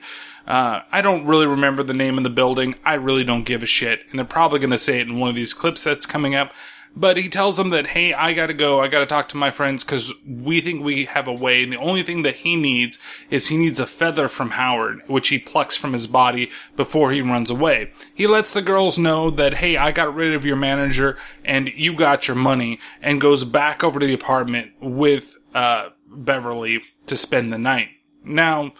Uh, 0.47 0.81
I 0.91 1.03
don't 1.03 1.25
really 1.25 1.47
remember 1.47 1.83
the 1.83 1.95
name 1.95 2.19
of 2.19 2.25
the 2.25 2.31
building. 2.31 2.75
I 2.85 2.95
really 2.95 3.25
don't 3.25 3.45
give 3.45 3.63
a 3.63 3.67
shit. 3.67 4.05
And 4.11 4.19
they're 4.19 4.27
probably 4.27 4.59
going 4.59 4.71
to 4.71 4.79
say 4.79 5.01
it 5.01 5.09
in 5.09 5.21
one 5.21 5.31
of 5.31 5.37
these 5.37 5.55
clips 5.55 5.85
that's 5.85 6.07
coming 6.07 6.35
up. 6.35 6.53
But 6.95 7.17
he 7.17 7.29
tells 7.31 7.57
them 7.57 7.71
that, 7.71 7.89
hey, 7.89 8.13
I 8.13 8.35
gotta 8.35 8.53
go. 8.53 8.81
I 8.81 8.89
gotta 8.89 9.07
talk 9.07 9.29
to 9.31 9.37
my 9.39 9.51
friends 9.51 9.83
because 9.83 10.13
we 10.27 10.61
think 10.61 10.85
we 10.85 11.07
have 11.07 11.27
a 11.27 11.33
way. 11.33 11.63
And 11.63 11.73
the 11.73 11.79
only 11.79 12.03
thing 12.03 12.23
that 12.23 12.37
he 12.37 12.55
needs 12.55 12.99
is 13.31 13.49
he 13.49 13.57
needs 13.57 13.81
a 13.81 13.87
feather 13.87 14.29
from 14.29 14.51
Howard, 14.51 15.01
which 15.07 15.29
he 15.29 15.39
plucks 15.39 15.77
from 15.77 15.95
his 15.95 16.07
body 16.07 16.51
before 16.77 17.11
he 17.11 17.23
runs 17.23 17.49
away. 17.49 17.93
He 18.13 18.27
lets 18.27 18.53
the 18.53 18.61
girls 18.61 18.99
know 18.99 19.31
that, 19.31 19.55
hey, 19.55 19.79
I 19.79 19.91
got 19.91 20.15
rid 20.15 20.35
of 20.35 20.45
your 20.45 20.57
manager 20.57 21.17
and 21.45 21.69
you 21.69 21.95
got 21.95 22.29
your 22.29 22.37
money 22.37 22.79
and 23.01 23.21
goes 23.21 23.45
back 23.45 23.83
over 23.83 23.99
to 23.99 24.07
the 24.07 24.15
apartment 24.15 24.73
with, 24.81 25.39
uh, 25.55 25.91
Beverly 26.15 26.83
to 27.07 27.17
spend 27.17 27.53
the 27.53 27.59
night. 27.59 27.89
Now, 28.23 28.75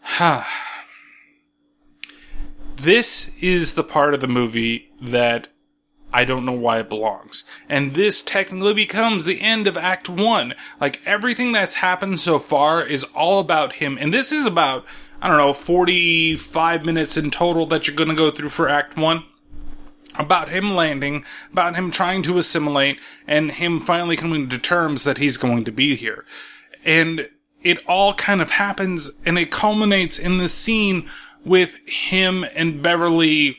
huh. 0.00 0.44
This 2.74 3.34
is 3.40 3.72
the 3.72 3.82
part 3.82 4.12
of 4.12 4.20
the 4.20 4.28
movie 4.28 4.92
that 5.00 5.48
I 6.16 6.24
don't 6.24 6.46
know 6.46 6.52
why 6.52 6.78
it 6.78 6.88
belongs. 6.88 7.44
And 7.68 7.92
this 7.92 8.22
technically 8.22 8.72
becomes 8.72 9.26
the 9.26 9.42
end 9.42 9.66
of 9.66 9.76
Act 9.76 10.08
1. 10.08 10.54
Like, 10.80 11.02
everything 11.04 11.52
that's 11.52 11.74
happened 11.74 12.20
so 12.20 12.38
far 12.38 12.82
is 12.82 13.04
all 13.04 13.38
about 13.38 13.74
him. 13.74 13.98
And 14.00 14.14
this 14.14 14.32
is 14.32 14.46
about, 14.46 14.86
I 15.20 15.28
don't 15.28 15.36
know, 15.36 15.52
45 15.52 16.86
minutes 16.86 17.18
in 17.18 17.30
total 17.30 17.66
that 17.66 17.86
you're 17.86 17.94
gonna 17.94 18.14
go 18.14 18.30
through 18.30 18.48
for 18.48 18.66
Act 18.66 18.96
1. 18.96 19.24
About 20.14 20.48
him 20.48 20.74
landing, 20.74 21.22
about 21.52 21.76
him 21.76 21.90
trying 21.90 22.22
to 22.22 22.38
assimilate, 22.38 22.98
and 23.26 23.50
him 23.50 23.78
finally 23.78 24.16
coming 24.16 24.48
to 24.48 24.56
terms 24.56 25.04
that 25.04 25.18
he's 25.18 25.36
going 25.36 25.66
to 25.66 25.70
be 25.70 25.96
here. 25.96 26.24
And 26.82 27.28
it 27.62 27.82
all 27.86 28.14
kind 28.14 28.40
of 28.40 28.52
happens, 28.52 29.10
and 29.26 29.38
it 29.38 29.50
culminates 29.50 30.18
in 30.18 30.38
the 30.38 30.48
scene 30.48 31.10
with 31.44 31.86
him 31.86 32.46
and 32.56 32.80
Beverly 32.82 33.58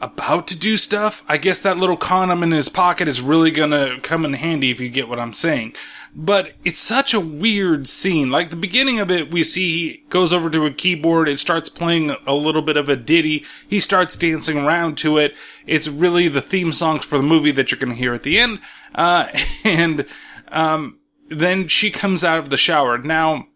about 0.00 0.46
to 0.48 0.58
do 0.58 0.76
stuff. 0.76 1.22
I 1.28 1.36
guess 1.36 1.60
that 1.60 1.76
little 1.76 1.96
condom 1.96 2.42
in 2.42 2.52
his 2.52 2.68
pocket 2.68 3.06
is 3.06 3.20
really 3.20 3.50
gonna 3.50 4.00
come 4.00 4.24
in 4.24 4.32
handy 4.32 4.70
if 4.70 4.80
you 4.80 4.88
get 4.88 5.08
what 5.08 5.20
I'm 5.20 5.34
saying. 5.34 5.74
But 6.14 6.54
it's 6.64 6.80
such 6.80 7.14
a 7.14 7.20
weird 7.20 7.88
scene. 7.88 8.30
Like 8.30 8.50
the 8.50 8.56
beginning 8.56 8.98
of 8.98 9.10
it, 9.10 9.30
we 9.30 9.44
see 9.44 9.70
he 9.70 10.04
goes 10.08 10.32
over 10.32 10.50
to 10.50 10.66
a 10.66 10.72
keyboard, 10.72 11.28
it 11.28 11.38
starts 11.38 11.68
playing 11.68 12.16
a 12.26 12.34
little 12.34 12.62
bit 12.62 12.76
of 12.76 12.88
a 12.88 12.96
ditty, 12.96 13.44
he 13.68 13.78
starts 13.78 14.16
dancing 14.16 14.58
around 14.58 14.96
to 14.98 15.18
it. 15.18 15.34
It's 15.66 15.86
really 15.86 16.28
the 16.28 16.42
theme 16.42 16.72
songs 16.72 17.04
for 17.04 17.18
the 17.18 17.24
movie 17.24 17.52
that 17.52 17.70
you're 17.70 17.78
gonna 17.78 17.94
hear 17.94 18.14
at 18.14 18.22
the 18.22 18.38
end. 18.38 18.60
Uh, 18.94 19.26
and, 19.64 20.06
um, 20.48 20.98
then 21.28 21.68
she 21.68 21.92
comes 21.92 22.24
out 22.24 22.38
of 22.38 22.50
the 22.50 22.56
shower. 22.56 22.98
Now, 22.98 23.46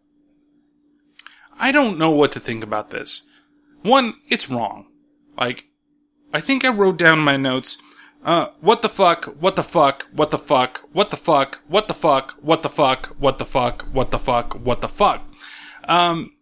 I 1.59 1.73
don't 1.73 1.99
know 1.99 2.11
what 2.11 2.31
to 2.33 2.41
think 2.41 2.63
about 2.63 2.91
this. 2.91 3.29
One, 3.83 4.15
it's 4.29 4.49
wrong. 4.49 4.87
Like, 5.37 5.67
I 6.35 6.41
think 6.41 6.65
I 6.65 6.69
wrote 6.69 6.97
down 6.97 7.21
my 7.21 7.37
notes, 7.37 7.79
uh, 8.25 8.49
what 8.61 8.83
the 8.83 8.89
fuck, 8.89 9.27
what 9.39 9.55
the 9.55 9.63
fuck, 9.63 10.09
what 10.13 10.33
the 10.33 10.39
fuck, 10.39 10.83
what 10.93 11.11
the 11.11 11.17
fuck, 11.17 11.61
what 11.69 11.87
the 11.87 11.95
fuck, 11.95 12.35
what 12.41 12.63
the 12.65 12.69
fuck, 12.69 13.15
what 13.21 13.39
the 13.39 13.45
fuck, 13.45 13.83
what 13.93 14.11
the 14.11 14.19
fuck, 14.19 14.55
what 14.55 14.81
the 14.81 14.89
fuck. 14.89 15.23
Um, 15.87 16.33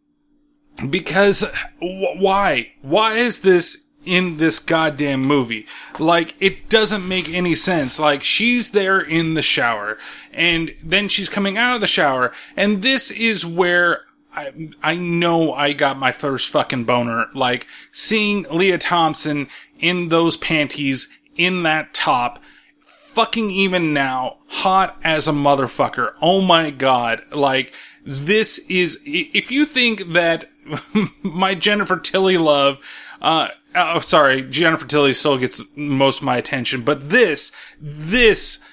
because 0.89 1.43
wh- 1.79 2.17
why? 2.19 2.73
Why 2.81 3.17
is 3.17 3.43
this 3.43 3.91
in 4.07 4.39
this 4.39 4.61
goddamn 4.61 5.21
movie? 5.21 5.67
Like, 5.99 6.37
it 6.41 6.71
doesn't 6.71 7.07
make 7.07 7.29
any 7.29 7.55
sense. 7.55 7.99
Like, 7.99 8.25
she's 8.25 8.71
there 8.71 8.99
in 8.99 9.35
the 9.35 9.43
shower, 9.43 9.99
and 10.33 10.73
then 10.83 11.09
she's 11.11 11.29
coming 11.29 11.59
out 11.59 11.75
of 11.75 11.83
the 11.83 11.87
shower, 11.87 12.33
and 12.57 12.81
this 12.81 13.11
is 13.11 13.45
where 13.45 14.05
I, 14.35 14.71
I 14.83 14.97
know 14.97 15.53
I 15.53 15.75
got 15.75 15.99
my 15.99 16.13
first 16.13 16.49
fucking 16.49 16.85
boner. 16.85 17.27
Like, 17.35 17.67
seeing 17.91 18.47
Lea 18.51 18.79
Thompson 18.79 19.49
in 19.83 20.09
those 20.09 20.39
panties, 20.39 21.19
in 21.37 21.65
that 21.65 21.93
top, 21.93 22.39
fucking 22.81 23.51
even 23.51 23.93
now, 23.93 24.39
hot 24.47 24.99
as 25.05 25.29
a 25.29 25.33
motherfucker. 25.33 26.15
Oh 26.23 26.41
my 26.41 26.71
god. 26.71 27.23
Like, 27.31 27.75
this 28.05 28.59
is, 28.71 29.03
if 29.05 29.51
you 29.51 29.67
think 29.67 30.13
that 30.13 30.47
my 31.23 31.55
Jennifer 31.55 31.99
Tilly 31.99 32.39
love, 32.39 32.79
uh, 33.21 33.49
oh, 33.75 34.01
sorry, 34.01 34.43
Jennifer 34.43 34.87
Tilly 34.87 35.13
still 35.13 35.37
gets 35.37 35.63
most 35.77 36.19
of 36.19 36.25
my 36.25 36.37
attention, 36.37 36.83
but 36.83 37.11
this, 37.11 37.53
this, 37.81 38.65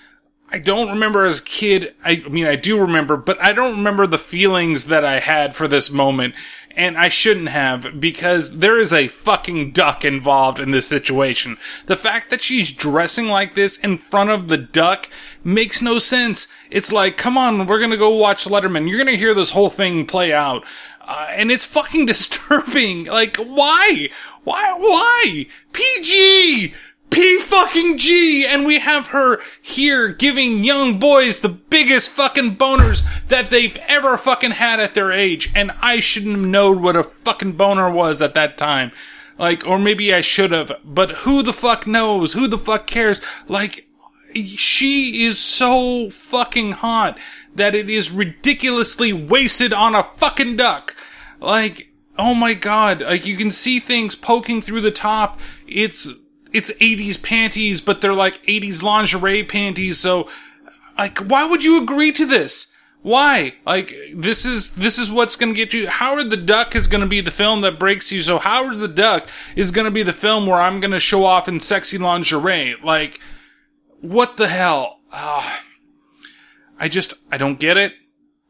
I 0.52 0.58
don't 0.58 0.90
remember 0.90 1.26
as 1.26 1.40
a 1.40 1.44
kid. 1.44 1.94
I, 2.04 2.18
mean, 2.18 2.46
I 2.46 2.56
do 2.56 2.80
remember, 2.80 3.18
but 3.18 3.42
I 3.42 3.54
don't 3.54 3.78
remember 3.78 4.08
the 4.08 4.18
feelings 4.18 4.86
that 4.86 5.06
I 5.06 5.20
had 5.20 5.54
for 5.54 5.68
this 5.68 5.92
moment. 5.92 6.34
And 6.76 6.98
I 6.98 7.10
shouldn't 7.10 7.50
have 7.50 8.00
because 8.00 8.60
there 8.60 8.80
is 8.80 8.94
a 8.94 9.10
fucking 9.10 9.72
duck 9.72 10.06
involved 10.06 10.60
in 10.60 10.72
this 10.72 10.88
situation. 10.88 11.58
The 11.88 11.98
fact 11.98 12.30
that 12.30 12.42
she's 12.42 12.72
dressing 12.72 13.28
like 13.28 13.54
this 13.54 13.78
in 13.78 13.98
front 13.98 14.30
of 14.30 14.48
the 14.48 14.58
duck 14.58 15.08
makes 15.44 15.82
no 15.82 16.00
sense. 16.00 16.48
It's 16.72 16.92
like, 16.92 17.18
come 17.18 17.38
on, 17.38 17.68
we're 17.68 17.80
gonna 17.80 17.98
go 17.98 18.16
watch 18.16 18.46
Letterman. 18.46 18.88
You're 18.88 19.00
gonna 19.00 19.18
hear 19.18 19.34
this 19.34 19.50
whole 19.52 19.70
thing 19.70 20.06
play 20.06 20.32
out. 20.32 20.64
Uh, 21.02 21.28
and 21.32 21.52
it's 21.52 21.66
fucking 21.66 22.06
disturbing. 22.08 23.06
Like, 23.06 23.36
why? 23.38 24.10
Why? 24.44 24.74
Why? 24.78 25.48
PG! 25.74 26.74
P 27.10 27.40
fucking 27.40 27.98
G! 27.98 28.46
And 28.46 28.66
we 28.66 28.80
have 28.80 29.08
her 29.08 29.40
here 29.62 30.10
giving 30.10 30.64
young 30.64 31.00
boys 31.00 31.40
the 31.40 31.50
biggest 31.50 32.10
fucking 32.12 32.56
boners 32.56 33.04
that 33.28 33.50
they've 33.50 33.78
ever 33.88 34.18
fucking 34.18 34.52
had 34.52 34.80
at 34.80 34.94
their 34.94 35.12
age. 35.12 35.52
And 35.56 35.72
I 35.82 36.00
shouldn't 36.00 36.38
have 36.38 36.46
known 36.46 36.82
what 36.82 36.96
a 36.96 37.04
fucking 37.04 37.54
boner 37.54 37.90
was 37.90 38.22
at 38.22 38.34
that 38.36 38.58
time. 38.58 38.92
Like, 39.38 39.66
or 39.66 39.80
maybe 39.80 40.14
I 40.14 40.22
should 40.22 40.52
have, 40.52 40.72
but 40.84 41.12
who 41.20 41.42
the 41.42 41.54
fuck 41.54 41.88
knows? 41.88 42.34
Who 42.34 42.48
the 42.48 42.58
fuck 42.58 42.88
cares? 42.88 43.22
Like, 43.48 43.88
she 44.34 45.24
is 45.24 45.40
so 45.40 46.10
fucking 46.10 46.74
hot 46.74 47.18
that 47.56 47.74
it 47.74 47.90
is 47.90 48.12
ridiculously 48.12 49.14
wasted 49.14 49.74
on 49.74 49.96
a 49.96 50.04
fucking 50.18 50.58
duck. 50.58 50.96
Like, 51.40 51.88
oh 52.18 52.36
my 52.36 52.54
god, 52.54 53.02
like 53.02 53.26
you 53.26 53.38
can 53.38 53.50
see 53.50 53.80
things 53.80 54.16
poking 54.16 54.62
through 54.62 54.82
the 54.82 54.92
top. 54.92 55.40
It's, 55.68 56.12
it's 56.52 56.72
80s 56.72 57.22
panties, 57.22 57.82
but 57.82 58.02
they're 58.02 58.14
like 58.14 58.44
80s 58.46 58.82
lingerie 58.82 59.44
panties, 59.44 60.00
so, 60.00 60.30
like, 60.98 61.20
why 61.20 61.46
would 61.46 61.64
you 61.64 61.82
agree 61.82 62.12
to 62.14 62.26
this? 62.26 62.76
Why? 63.02 63.54
Like, 63.66 63.96
this 64.14 64.46
is, 64.46 64.76
this 64.76 65.00
is 65.00 65.10
what's 65.10 65.36
gonna 65.36 65.54
get 65.54 65.74
you, 65.74 65.88
Howard 65.88 66.30
the 66.30 66.38
Duck 66.38 66.76
is 66.76 66.88
gonna 66.88 67.08
be 67.08 67.22
the 67.22 67.32
film 67.32 67.62
that 67.62 67.80
breaks 67.80 68.12
you, 68.12 68.22
so 68.22 68.38
Howard 68.40 68.78
the 68.78 68.88
Duck 68.88 69.28
is 69.56 69.72
gonna 69.72 69.92
be 69.92 70.04
the 70.04 70.14
film 70.14 70.48
where 70.48 70.62
I'm 70.62 70.80
gonna 70.80 71.00
show 71.00 71.26
off 71.26 71.48
in 71.48 71.60
sexy 71.60 71.98
lingerie. 71.98 72.76
Like, 72.84 73.20
what 74.02 74.38
the 74.38 74.48
hell? 74.48 75.00
Ah. 75.12 75.62
I 76.80 76.88
just, 76.88 77.14
I 77.32 77.38
don't 77.38 77.60
get 77.60 77.78
it. 77.78 77.94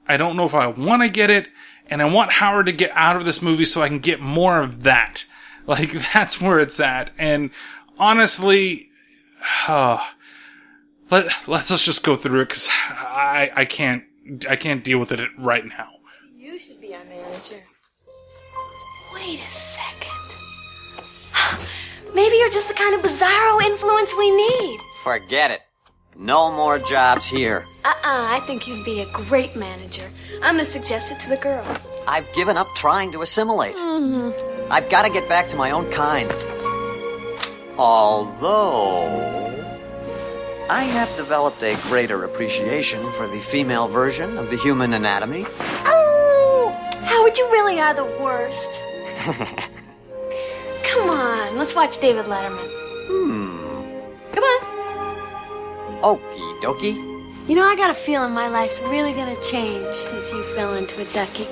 I 0.08 0.18
don't 0.18 0.38
know 0.38 0.46
if 0.46 0.54
I 0.54 0.68
want 0.68 1.02
to 1.02 1.10
get 1.10 1.30
it. 1.30 1.48
And 1.88 2.02
I 2.02 2.12
want 2.12 2.34
Howard 2.34 2.68
to 2.68 2.72
get 2.72 2.92
out 2.94 3.16
of 3.16 3.26
this 3.26 3.42
movie 3.42 3.66
so 3.66 3.82
I 3.82 3.88
can 3.88 4.00
get 4.00 4.20
more 4.20 4.62
of 4.62 4.84
that. 4.84 5.26
Like, 5.66 5.92
that's 6.14 6.40
where 6.40 6.60
it's 6.60 6.80
at. 6.80 7.12
And 7.18 7.50
honestly, 8.00 8.88
uh, 9.68 10.00
let 11.12 11.26
let's 11.48 11.70
let's 11.70 11.86
just 11.86 12.04
go 12.04 12.16
through 12.16 12.42
it 12.42 12.50
because 12.50 12.68
I 12.72 13.52
I 13.56 13.66
can't 13.66 14.04
I 14.50 14.56
can't 14.56 14.84
deal 14.84 15.00
with 15.00 15.12
it 15.12 15.30
right 15.38 15.66
now. 15.66 15.90
You 16.36 16.58
should 16.58 16.82
be 16.82 16.96
our 16.96 17.04
manager. 17.06 17.62
Wait 19.14 19.40
a 19.40 19.50
second. 19.50 20.10
Maybe 22.16 22.38
you're 22.38 22.50
just 22.50 22.68
the 22.68 22.74
kind 22.74 22.96
of 22.96 23.02
bizarro 23.02 23.62
influence 23.64 24.16
we 24.18 24.32
need. 24.32 24.80
Forget 25.04 25.52
it. 25.52 25.62
No 26.16 26.52
more 26.52 26.78
jobs 26.80 27.26
here. 27.26 27.66
Uh-uh, 27.86 27.96
I 28.04 28.42
think 28.42 28.68
you'd 28.68 28.84
be 28.84 29.02
a 29.02 29.06
great 29.14 29.56
manager. 29.56 30.10
I'm 30.44 30.56
gonna 30.56 30.66
suggest 30.66 31.12
it 31.12 31.20
to 31.22 31.30
the 31.30 31.38
girls. 31.38 31.92
I've 32.08 32.32
given 32.34 32.58
up 32.58 32.68
trying 32.76 33.12
to 33.14 33.22
assimilate. 33.22 33.76
Mm-hmm. 33.76 34.72
I've 34.72 34.90
got 34.90 35.04
to 35.04 35.10
get 35.10 35.28
back 35.30 35.48
to 35.50 35.58
my 35.58 35.72
own 35.72 35.90
kind. 35.92 36.30
Although. 37.80 39.08
I 40.70 40.84
have 40.84 41.16
developed 41.16 41.64
a 41.64 41.78
greater 41.84 42.26
appreciation 42.26 43.00
for 43.14 43.26
the 43.26 43.40
female 43.40 43.88
version 43.88 44.38
of 44.38 44.50
the 44.50 44.58
human 44.58 44.94
anatomy. 44.94 45.46
Howard, 47.04 47.38
you 47.38 47.50
really 47.52 47.80
are 47.80 47.94
the 47.94 48.04
worst. 48.04 48.84
Come 50.84 51.10
on, 51.10 51.58
let's 51.58 51.74
watch 51.74 52.02
David 52.02 52.26
Letterman. 52.26 52.68
Hmm. 53.08 53.58
Come 54.34 54.44
on. 54.44 54.62
Okie 56.02 56.62
dokie. 56.62 56.98
You 57.48 57.56
know, 57.56 57.64
I 57.64 57.78
got 57.78 57.92
a 57.92 57.94
feeling 57.94 58.34
my 58.34 58.50
life's 58.50 58.78
really 58.82 59.14
gonna 59.14 59.42
change 59.42 59.96
since 59.96 60.34
you 60.34 60.44
fell 60.44 60.74
into 60.74 61.02
a 61.02 61.06
ducky. 61.14 61.48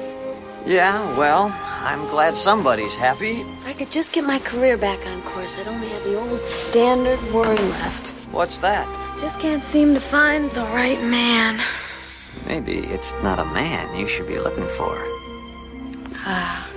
Yeah, 0.66 1.00
well, 1.18 1.54
I'm 1.80 2.06
glad 2.08 2.36
somebody's 2.36 2.96
happy. 2.96 3.42
If 3.42 3.68
I 3.68 3.74
could 3.74 3.92
just 3.92 4.14
get 4.14 4.24
my 4.24 4.40
career 4.40 4.78
back 4.78 5.06
on 5.06 5.22
course, 5.22 5.58
I'd 5.58 5.68
only 5.68 5.88
have 5.90 6.04
the 6.04 6.16
old 6.16 6.42
standard 6.48 7.22
worry 7.32 7.56
left. 7.56 8.10
What's 8.32 8.60
that? 8.60 8.86
Just 9.20 9.40
can't 9.40 9.64
seem 9.64 9.94
to 9.94 10.00
find 10.00 10.50
the 10.52 10.64
right 10.66 11.02
man. 11.04 11.62
Maybe 12.46 12.80
it's 12.80 13.14
not 13.24 13.40
a 13.40 13.46
man 13.46 13.98
you 13.98 14.08
should 14.08 14.28
be 14.28 14.40
looking 14.40 14.68
for. 14.68 14.96
Ah. 16.26 16.68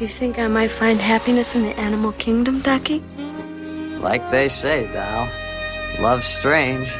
You 0.00 0.08
think 0.08 0.38
I 0.38 0.48
might 0.48 0.70
find 0.70 0.98
happiness 0.98 1.54
in 1.54 1.62
the 1.62 1.78
animal 1.78 2.12
kingdom, 2.12 2.60
Ducky? 2.60 3.00
Like 4.00 4.28
they 4.30 4.48
say, 4.48 4.86
Thou. 4.86 5.28
Love's 6.00 6.26
strange. 6.26 6.92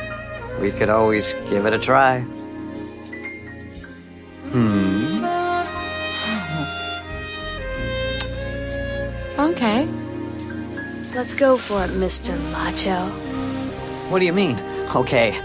We 0.61 0.71
could 0.71 0.89
always 0.89 1.35
give 1.51 1.67
it 1.67 1.73
a 1.73 1.79
try. 1.79 2.21
Hmm. 4.53 4.94
Okay. 9.53 9.87
Let's 11.15 11.35
go 11.35 11.57
for 11.57 11.85
it, 11.85 11.91
Mr. 11.91 12.35
Macho. 12.51 13.07
What 14.11 14.19
do 14.21 14.25
you 14.25 14.33
mean? 14.33 14.59
Okay. 14.97 15.39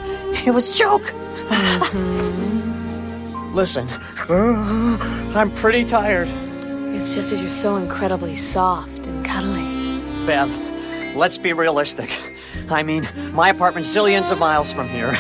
It 0.46 0.54
was 0.54 0.72
a 0.72 0.74
joke. 0.74 1.04
Mm-hmm. 1.50 3.54
Listen, 3.54 3.90
I'm 5.36 5.52
pretty 5.54 5.84
tired. 5.84 6.30
It's 6.96 7.14
just 7.14 7.32
that 7.32 7.40
you're 7.40 7.50
so 7.50 7.76
incredibly 7.76 8.36
soft 8.36 9.06
and 9.08 9.26
cuddly. 9.26 9.66
Bev, 10.26 10.50
let's 11.16 11.38
be 11.38 11.52
realistic. 11.52 12.18
I 12.70 12.84
mean, 12.84 13.08
my 13.34 13.50
apartment's 13.50 13.94
zillions 13.96 14.32
of 14.32 14.40
miles 14.40 14.74
from 14.74 14.88
here. 14.88 15.14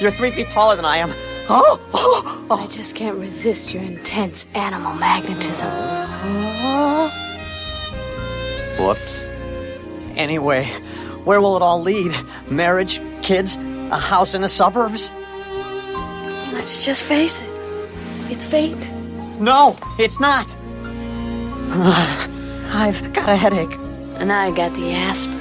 You're 0.00 0.10
three 0.10 0.32
feet 0.32 0.50
taller 0.50 0.74
than 0.74 0.84
I 0.84 0.96
am. 0.96 1.10
Oh, 1.48 1.80
oh, 1.94 2.46
oh. 2.50 2.56
I 2.58 2.66
just 2.66 2.96
can't 2.96 3.18
resist 3.18 3.72
your 3.72 3.84
intense 3.84 4.48
animal 4.54 4.94
magnetism. 4.94 5.68
Uh-huh. 5.68 7.25
Whoops. 8.78 9.24
Anyway, 10.16 10.64
where 11.24 11.40
will 11.40 11.56
it 11.56 11.62
all 11.62 11.80
lead? 11.80 12.14
Marriage, 12.48 13.00
kids, 13.22 13.56
a 13.90 13.98
house 13.98 14.34
in 14.34 14.42
the 14.42 14.48
suburbs? 14.48 15.10
Let's 16.52 16.84
just 16.84 17.02
face 17.02 17.42
it. 17.42 17.50
It's 18.30 18.44
fate. 18.44 18.76
No, 19.40 19.76
it's 19.98 20.20
not. 20.20 20.46
I've 22.72 23.12
got 23.12 23.28
a 23.28 23.36
headache. 23.36 23.76
And 24.18 24.32
I 24.32 24.50
got 24.50 24.72
the 24.74 24.92
aspirin. 24.92 25.40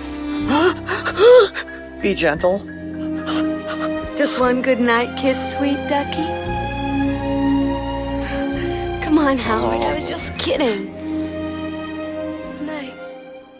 Be 2.01 2.13
gentle. 2.15 2.59
Just 4.17 4.39
one 4.39 4.61
good 4.61 4.79
night 4.79 5.17
kiss, 5.17 5.53
sweet 5.53 5.77
ducky. 5.89 6.25
Come 9.03 9.17
on, 9.17 9.37
Howard. 9.37 9.81
I 9.81 9.95
was 9.95 10.07
just 10.07 10.37
kidding. 10.37 10.94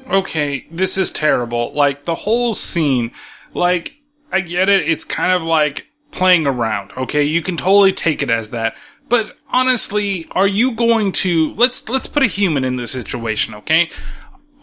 Okay, 0.10 0.68
this 0.70 0.98
is 0.98 1.10
terrible. 1.10 1.74
Like, 1.74 2.04
the 2.04 2.16
whole 2.16 2.54
scene, 2.54 3.12
like, 3.54 4.02
I 4.32 4.42
get 4.42 4.70
it, 4.70 4.88
it's 4.88 5.04
kind 5.04 5.32
of 5.32 5.42
like 5.42 5.88
playing 6.12 6.46
around, 6.46 6.92
okay? 6.98 7.24
You 7.24 7.42
can 7.42 7.58
totally 7.58 7.92
take 7.92 8.22
it 8.22 8.30
as 8.30 8.52
that. 8.52 8.76
But 9.10 9.40
honestly, 9.52 10.28
are 10.32 10.48
you 10.48 10.72
going 10.74 11.12
to, 11.14 11.54
let's, 11.56 11.88
let's 11.90 12.08
put 12.08 12.24
a 12.24 12.28
human 12.28 12.64
in 12.64 12.76
this 12.76 12.92
situation, 12.92 13.54
okay? 13.56 13.90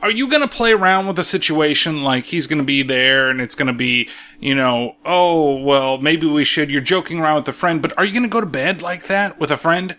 Are 0.01 0.11
you 0.11 0.29
gonna 0.29 0.49
play 0.49 0.73
around 0.73 1.07
with 1.07 1.19
a 1.21 1.25
situation 1.25 2.03
like 2.03 2.25
he's 2.25 2.49
gonna 2.49 2.65
be 2.65 2.83
there 2.83 3.31
and 3.31 3.41
it's 3.41 3.55
gonna 3.55 3.73
be, 3.73 4.09
you 4.41 4.55
know, 4.55 4.97
oh, 5.05 5.63
well, 5.63 5.99
maybe 5.99 6.27
we 6.27 6.43
should, 6.43 6.71
you're 6.73 6.81
joking 6.81 7.21
around 7.21 7.37
with 7.37 7.49
a 7.49 7.53
friend, 7.53 7.81
but 7.81 7.97
are 7.97 8.05
you 8.05 8.13
gonna 8.13 8.27
go 8.27 8.41
to 8.41 8.47
bed 8.47 8.83
like 8.83 9.05
that 9.05 9.39
with 9.39 9.53
a 9.53 9.57
friend? 9.57 9.97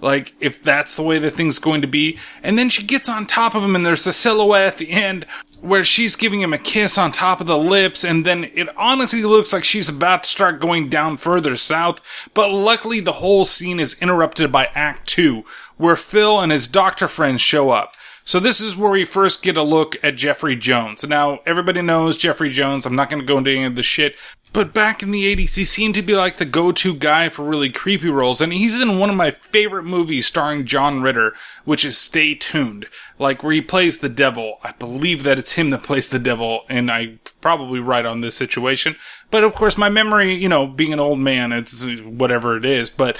Like, 0.00 0.34
if 0.40 0.62
that's 0.62 0.94
the 0.94 1.02
way 1.02 1.18
the 1.18 1.30
thing's 1.30 1.58
going 1.58 1.80
to 1.80 1.86
be. 1.86 2.18
And 2.42 2.58
then 2.58 2.68
she 2.68 2.84
gets 2.84 3.08
on 3.08 3.26
top 3.26 3.54
of 3.54 3.62
him 3.62 3.74
and 3.74 3.84
there's 3.84 4.06
a 4.06 4.12
silhouette 4.12 4.64
at 4.64 4.78
the 4.78 4.90
end 4.90 5.24
where 5.62 5.84
she's 5.84 6.16
giving 6.16 6.42
him 6.42 6.52
a 6.52 6.58
kiss 6.58 6.98
on 6.98 7.12
top 7.12 7.40
of 7.40 7.46
the 7.46 7.56
lips 7.56 8.04
and 8.04 8.26
then 8.26 8.44
it 8.44 8.68
honestly 8.76 9.22
looks 9.22 9.54
like 9.54 9.64
she's 9.64 9.88
about 9.88 10.22
to 10.24 10.28
start 10.28 10.60
going 10.60 10.90
down 10.90 11.16
further 11.16 11.56
south. 11.56 12.02
But 12.34 12.50
luckily 12.50 13.00
the 13.00 13.14
whole 13.14 13.46
scene 13.46 13.80
is 13.80 14.00
interrupted 14.02 14.52
by 14.52 14.68
Act 14.74 15.08
2 15.08 15.44
where 15.78 15.96
Phil 15.96 16.40
and 16.40 16.52
his 16.52 16.66
doctor 16.66 17.08
friends 17.08 17.40
show 17.40 17.70
up. 17.70 17.94
So 18.26 18.40
this 18.40 18.60
is 18.60 18.76
where 18.76 18.90
we 18.90 19.04
first 19.04 19.40
get 19.40 19.56
a 19.56 19.62
look 19.62 19.94
at 20.02 20.16
Jeffrey 20.16 20.56
Jones. 20.56 21.06
Now, 21.06 21.38
everybody 21.46 21.80
knows 21.80 22.16
Jeffrey 22.16 22.50
Jones. 22.50 22.84
I'm 22.84 22.96
not 22.96 23.08
going 23.08 23.22
to 23.22 23.26
go 23.26 23.38
into 23.38 23.52
any 23.52 23.62
of 23.62 23.76
the 23.76 23.84
shit. 23.84 24.16
But 24.52 24.74
back 24.74 25.00
in 25.00 25.12
the 25.12 25.32
80s, 25.36 25.54
he 25.54 25.64
seemed 25.64 25.94
to 25.94 26.02
be 26.02 26.16
like 26.16 26.38
the 26.38 26.44
go-to 26.44 26.96
guy 26.96 27.28
for 27.28 27.44
really 27.44 27.70
creepy 27.70 28.08
roles. 28.08 28.40
And 28.40 28.52
he's 28.52 28.80
in 28.80 28.98
one 28.98 29.10
of 29.10 29.16
my 29.16 29.30
favorite 29.30 29.84
movies 29.84 30.26
starring 30.26 30.66
John 30.66 31.02
Ritter, 31.02 31.34
which 31.64 31.84
is 31.84 31.96
Stay 31.96 32.34
Tuned. 32.34 32.86
Like 33.16 33.44
where 33.44 33.52
he 33.52 33.60
plays 33.60 34.00
the 34.00 34.08
devil. 34.08 34.58
I 34.64 34.72
believe 34.72 35.22
that 35.22 35.38
it's 35.38 35.52
him 35.52 35.70
that 35.70 35.84
plays 35.84 36.08
the 36.08 36.18
devil. 36.18 36.62
And 36.68 36.90
I 36.90 37.18
probably 37.40 37.78
right 37.78 38.04
on 38.04 38.22
this 38.22 38.34
situation. 38.34 38.96
But 39.30 39.44
of 39.44 39.54
course, 39.54 39.78
my 39.78 39.88
memory, 39.88 40.34
you 40.34 40.48
know, 40.48 40.66
being 40.66 40.92
an 40.92 40.98
old 40.98 41.20
man, 41.20 41.52
it's 41.52 41.84
whatever 42.00 42.56
it 42.56 42.64
is. 42.64 42.90
But 42.90 43.18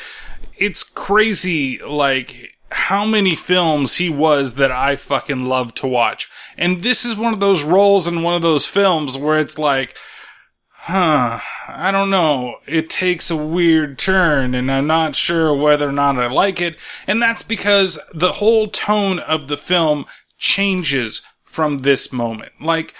it's 0.56 0.82
crazy, 0.82 1.78
like, 1.78 2.55
how 2.70 3.04
many 3.04 3.34
films 3.34 3.96
he 3.96 4.10
was 4.10 4.54
that 4.54 4.72
I 4.72 4.96
fucking 4.96 5.46
love 5.46 5.74
to 5.76 5.86
watch. 5.86 6.28
And 6.56 6.82
this 6.82 7.04
is 7.04 7.16
one 7.16 7.32
of 7.32 7.40
those 7.40 7.62
roles 7.62 8.06
in 8.06 8.22
one 8.22 8.34
of 8.34 8.42
those 8.42 8.66
films 8.66 9.16
where 9.16 9.38
it's 9.38 9.58
like, 9.58 9.96
huh, 10.70 11.40
I 11.68 11.90
don't 11.90 12.10
know. 12.10 12.56
It 12.66 12.90
takes 12.90 13.30
a 13.30 13.36
weird 13.36 13.98
turn 13.98 14.54
and 14.54 14.70
I'm 14.70 14.86
not 14.86 15.16
sure 15.16 15.54
whether 15.54 15.88
or 15.88 15.92
not 15.92 16.18
I 16.18 16.26
like 16.26 16.60
it. 16.60 16.76
And 17.06 17.22
that's 17.22 17.42
because 17.42 17.98
the 18.12 18.34
whole 18.34 18.68
tone 18.68 19.18
of 19.20 19.48
the 19.48 19.56
film 19.56 20.06
changes 20.38 21.22
from 21.44 21.78
this 21.78 22.12
moment. 22.12 22.52
Like, 22.60 22.94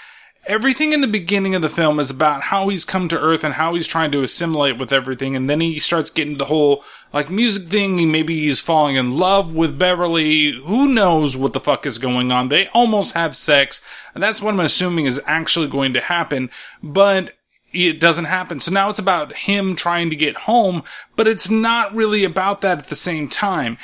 everything 0.47 0.93
in 0.93 1.01
the 1.01 1.07
beginning 1.07 1.55
of 1.55 1.61
the 1.61 1.69
film 1.69 1.99
is 1.99 2.09
about 2.09 2.43
how 2.43 2.69
he's 2.69 2.85
come 2.85 3.07
to 3.09 3.19
Earth 3.19 3.43
and 3.43 3.55
how 3.55 3.75
he's 3.75 3.87
trying 3.87 4.11
to 4.11 4.23
assimilate 4.23 4.77
with 4.77 4.91
everything. 4.91 5.35
And 5.35 5.49
then 5.49 5.59
he 5.59 5.79
starts 5.79 6.09
getting 6.09 6.37
the 6.37 6.45
whole, 6.45 6.83
like, 7.13 7.29
music 7.29 7.67
thing. 7.67 8.11
Maybe 8.11 8.41
he's 8.41 8.59
falling 8.59 8.95
in 8.95 9.17
love 9.17 9.53
with 9.53 9.77
Beverly. 9.77 10.51
Who 10.51 10.87
knows 10.87 11.37
what 11.37 11.53
the 11.53 11.59
fuck 11.59 11.85
is 11.85 11.97
going 11.97 12.31
on? 12.31 12.49
They 12.49 12.67
almost 12.69 13.13
have 13.13 13.35
sex. 13.35 13.81
And 14.13 14.23
that's 14.23 14.41
what 14.41 14.53
I'm 14.53 14.59
assuming 14.59 15.05
is 15.05 15.21
actually 15.25 15.67
going 15.67 15.93
to 15.93 16.01
happen. 16.01 16.49
But 16.81 17.33
it 17.73 17.99
doesn't 17.99 18.25
happen. 18.25 18.59
So 18.59 18.71
now 18.71 18.89
it's 18.89 18.99
about 18.99 19.33
him 19.33 19.75
trying 19.75 20.09
to 20.09 20.15
get 20.15 20.35
home, 20.35 20.83
but 21.15 21.27
it's 21.27 21.49
not 21.49 21.93
really 21.93 22.23
about 22.23 22.61
that 22.61 22.79
at 22.79 22.87
the 22.87 22.95
same 22.95 23.27
time. 23.29 23.77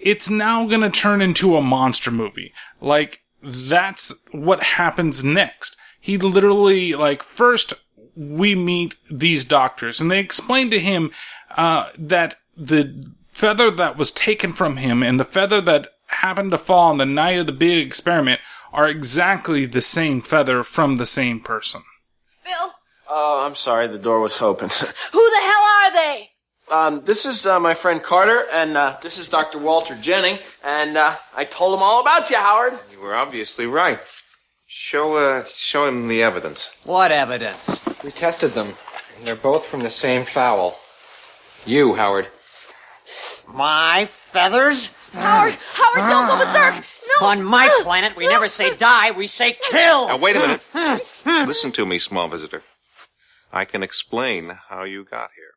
It's 0.00 0.30
now 0.30 0.66
gonna 0.66 0.90
turn 0.90 1.20
into 1.20 1.56
a 1.56 1.62
monster 1.62 2.10
movie. 2.10 2.52
Like, 2.80 3.20
that's 3.42 4.14
what 4.32 4.62
happens 4.62 5.22
next. 5.22 5.76
He 6.08 6.16
literally, 6.16 6.94
like, 6.94 7.22
first 7.22 7.74
we 8.16 8.54
meet 8.54 8.96
these 9.10 9.44
doctors 9.44 10.00
and 10.00 10.10
they 10.10 10.18
explain 10.20 10.70
to 10.70 10.80
him, 10.80 11.10
uh, 11.54 11.90
that 11.98 12.36
the 12.56 13.12
feather 13.30 13.70
that 13.72 13.98
was 13.98 14.10
taken 14.10 14.54
from 14.54 14.78
him 14.78 15.02
and 15.02 15.20
the 15.20 15.24
feather 15.26 15.60
that 15.60 15.88
happened 16.06 16.50
to 16.52 16.56
fall 16.56 16.88
on 16.88 16.96
the 16.96 17.04
night 17.04 17.38
of 17.38 17.46
the 17.46 17.52
big 17.52 17.86
experiment 17.86 18.40
are 18.72 18.88
exactly 18.88 19.66
the 19.66 19.82
same 19.82 20.22
feather 20.22 20.64
from 20.64 20.96
the 20.96 21.04
same 21.04 21.40
person. 21.40 21.82
Bill, 22.42 22.72
Oh, 23.06 23.44
I'm 23.44 23.54
sorry, 23.54 23.86
the 23.86 23.98
door 23.98 24.20
was 24.20 24.40
open. 24.40 24.68
who 25.12 25.30
the 25.30 25.40
hell 25.42 25.64
are 25.76 25.92
they? 25.92 26.30
um, 26.70 27.00
this 27.02 27.26
is 27.26 27.44
uh, 27.44 27.60
my 27.60 27.74
friend 27.74 28.02
Carter, 28.02 28.44
and 28.50 28.78
uh, 28.78 28.96
this 29.02 29.18
is 29.18 29.28
Dr. 29.28 29.58
Walter 29.58 29.94
Jennings, 29.94 30.40
and 30.64 30.96
uh, 30.96 31.16
I 31.36 31.44
told 31.44 31.74
him 31.74 31.82
all 31.82 32.00
about 32.00 32.30
you, 32.30 32.36
Howard. 32.36 32.78
You 32.92 33.02
were 33.02 33.14
obviously 33.14 33.66
right. 33.66 33.98
Show, 34.80 35.16
uh, 35.16 35.42
show 35.42 35.86
him 35.86 36.06
the 36.06 36.22
evidence. 36.22 36.70
What 36.84 37.10
evidence? 37.10 37.84
We 38.04 38.10
tested 38.10 38.52
them, 38.52 38.68
and 39.16 39.26
they're 39.26 39.34
both 39.34 39.66
from 39.66 39.80
the 39.80 39.90
same 39.90 40.22
fowl. 40.22 40.78
You, 41.66 41.96
Howard. 41.96 42.28
My 43.52 44.04
feathers? 44.04 44.90
Howard, 45.14 45.56
Howard, 45.74 46.08
don't 46.08 46.28
go 46.28 46.38
berserk! 46.38 46.84
No! 47.20 47.26
On 47.26 47.42
my 47.42 47.68
planet, 47.82 48.14
we 48.16 48.28
never 48.28 48.48
say 48.48 48.76
die, 48.76 49.10
we 49.10 49.26
say 49.26 49.58
kill! 49.60 50.06
Now, 50.06 50.16
wait 50.16 50.36
a 50.36 50.38
minute. 50.38 50.62
Listen 51.48 51.72
to 51.72 51.84
me, 51.84 51.98
small 51.98 52.28
visitor. 52.28 52.62
I 53.52 53.64
can 53.64 53.82
explain 53.82 54.58
how 54.68 54.84
you 54.84 55.04
got 55.04 55.30
here. 55.34 55.54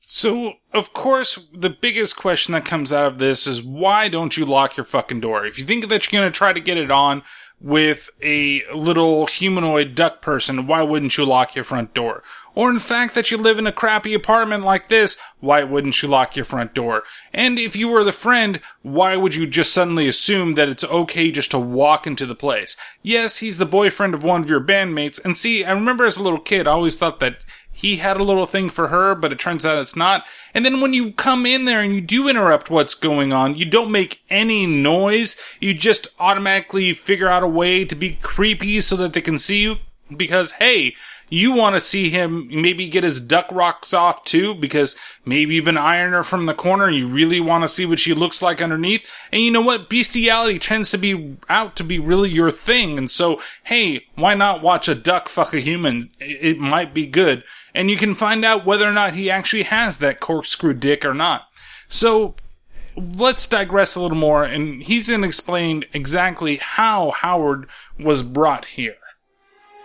So, 0.00 0.54
of 0.72 0.92
course, 0.92 1.48
the 1.52 1.70
biggest 1.70 2.16
question 2.16 2.52
that 2.52 2.64
comes 2.64 2.92
out 2.92 3.06
of 3.06 3.18
this 3.18 3.46
is 3.46 3.62
why 3.62 4.08
don't 4.08 4.36
you 4.36 4.44
lock 4.44 4.76
your 4.76 4.84
fucking 4.84 5.20
door? 5.20 5.46
If 5.46 5.56
you 5.56 5.64
think 5.64 5.88
that 5.88 6.10
you're 6.10 6.20
going 6.20 6.32
to 6.32 6.36
try 6.36 6.52
to 6.52 6.60
get 6.60 6.76
it 6.76 6.90
on 6.90 7.22
with 7.60 8.10
a 8.22 8.62
little 8.72 9.26
humanoid 9.26 9.94
duck 9.94 10.20
person, 10.20 10.66
why 10.66 10.82
wouldn't 10.82 11.16
you 11.16 11.24
lock 11.24 11.54
your 11.54 11.64
front 11.64 11.94
door? 11.94 12.22
Or 12.54 12.70
in 12.70 12.78
fact 12.78 13.14
that 13.14 13.30
you 13.30 13.36
live 13.36 13.58
in 13.58 13.66
a 13.66 13.72
crappy 13.72 14.14
apartment 14.14 14.64
like 14.64 14.88
this, 14.88 15.18
why 15.40 15.62
wouldn't 15.62 16.00
you 16.02 16.08
lock 16.08 16.36
your 16.36 16.44
front 16.44 16.74
door? 16.74 17.02
And 17.32 17.58
if 17.58 17.74
you 17.76 17.88
were 17.88 18.04
the 18.04 18.12
friend, 18.12 18.60
why 18.82 19.16
would 19.16 19.34
you 19.34 19.46
just 19.46 19.72
suddenly 19.72 20.08
assume 20.08 20.52
that 20.52 20.68
it's 20.68 20.84
okay 20.84 21.30
just 21.30 21.50
to 21.50 21.58
walk 21.58 22.06
into 22.06 22.24
the 22.24 22.34
place? 22.34 22.76
Yes, 23.02 23.38
he's 23.38 23.58
the 23.58 23.66
boyfriend 23.66 24.14
of 24.14 24.22
one 24.22 24.42
of 24.42 24.50
your 24.50 24.60
bandmates, 24.60 25.22
and 25.22 25.36
see, 25.36 25.64
I 25.64 25.72
remember 25.72 26.06
as 26.06 26.16
a 26.16 26.22
little 26.22 26.40
kid, 26.40 26.66
I 26.66 26.72
always 26.72 26.96
thought 26.96 27.20
that 27.20 27.38
he 27.76 27.96
had 27.96 28.16
a 28.16 28.24
little 28.24 28.46
thing 28.46 28.70
for 28.70 28.88
her, 28.88 29.14
but 29.14 29.32
it 29.32 29.38
turns 29.38 29.66
out 29.66 29.76
it's 29.76 29.94
not. 29.94 30.24
And 30.54 30.64
then 30.64 30.80
when 30.80 30.94
you 30.94 31.12
come 31.12 31.44
in 31.44 31.66
there 31.66 31.82
and 31.82 31.94
you 31.94 32.00
do 32.00 32.26
interrupt 32.26 32.70
what's 32.70 32.94
going 32.94 33.34
on, 33.34 33.54
you 33.54 33.66
don't 33.66 33.92
make 33.92 34.22
any 34.30 34.64
noise. 34.64 35.36
You 35.60 35.74
just 35.74 36.08
automatically 36.18 36.94
figure 36.94 37.28
out 37.28 37.42
a 37.42 37.46
way 37.46 37.84
to 37.84 37.94
be 37.94 38.14
creepy 38.22 38.80
so 38.80 38.96
that 38.96 39.12
they 39.12 39.20
can 39.20 39.36
see 39.36 39.60
you. 39.60 39.76
Because, 40.16 40.52
hey, 40.52 40.94
you 41.28 41.52
want 41.52 41.74
to 41.74 41.80
see 41.80 42.10
him 42.10 42.48
maybe 42.50 42.88
get 42.88 43.04
his 43.04 43.20
duck 43.20 43.46
rocks 43.50 43.92
off 43.92 44.22
too, 44.24 44.54
because 44.54 44.94
maybe 45.24 45.54
you've 45.54 45.64
been 45.64 45.76
ironing 45.76 46.12
her 46.12 46.22
from 46.22 46.46
the 46.46 46.54
corner. 46.54 46.86
and 46.86 46.96
You 46.96 47.08
really 47.08 47.40
want 47.40 47.64
to 47.64 47.68
see 47.68 47.84
what 47.84 47.98
she 47.98 48.14
looks 48.14 48.40
like 48.40 48.62
underneath. 48.62 49.10
And 49.32 49.42
you 49.42 49.50
know 49.50 49.62
what? 49.62 49.88
Bestiality 49.88 50.58
tends 50.58 50.90
to 50.90 50.98
be 50.98 51.36
out 51.48 51.74
to 51.76 51.84
be 51.84 51.98
really 51.98 52.30
your 52.30 52.50
thing. 52.50 52.96
And 52.96 53.10
so, 53.10 53.40
hey, 53.64 54.06
why 54.14 54.34
not 54.34 54.62
watch 54.62 54.88
a 54.88 54.94
duck 54.94 55.28
fuck 55.28 55.52
a 55.52 55.60
human? 55.60 56.10
It 56.18 56.58
might 56.58 56.94
be 56.94 57.06
good. 57.06 57.42
And 57.74 57.90
you 57.90 57.96
can 57.96 58.14
find 58.14 58.44
out 58.44 58.64
whether 58.64 58.86
or 58.86 58.92
not 58.92 59.14
he 59.14 59.30
actually 59.30 59.64
has 59.64 59.98
that 59.98 60.20
corkscrew 60.20 60.74
dick 60.74 61.04
or 61.04 61.14
not. 61.14 61.48
So, 61.88 62.36
let's 62.96 63.46
digress 63.46 63.94
a 63.94 64.00
little 64.00 64.16
more, 64.16 64.44
and 64.44 64.82
he's 64.82 65.08
going 65.08 65.20
to 65.20 65.26
explain 65.26 65.84
exactly 65.92 66.56
how 66.56 67.10
Howard 67.10 67.68
was 67.98 68.22
brought 68.22 68.64
here. 68.64 68.96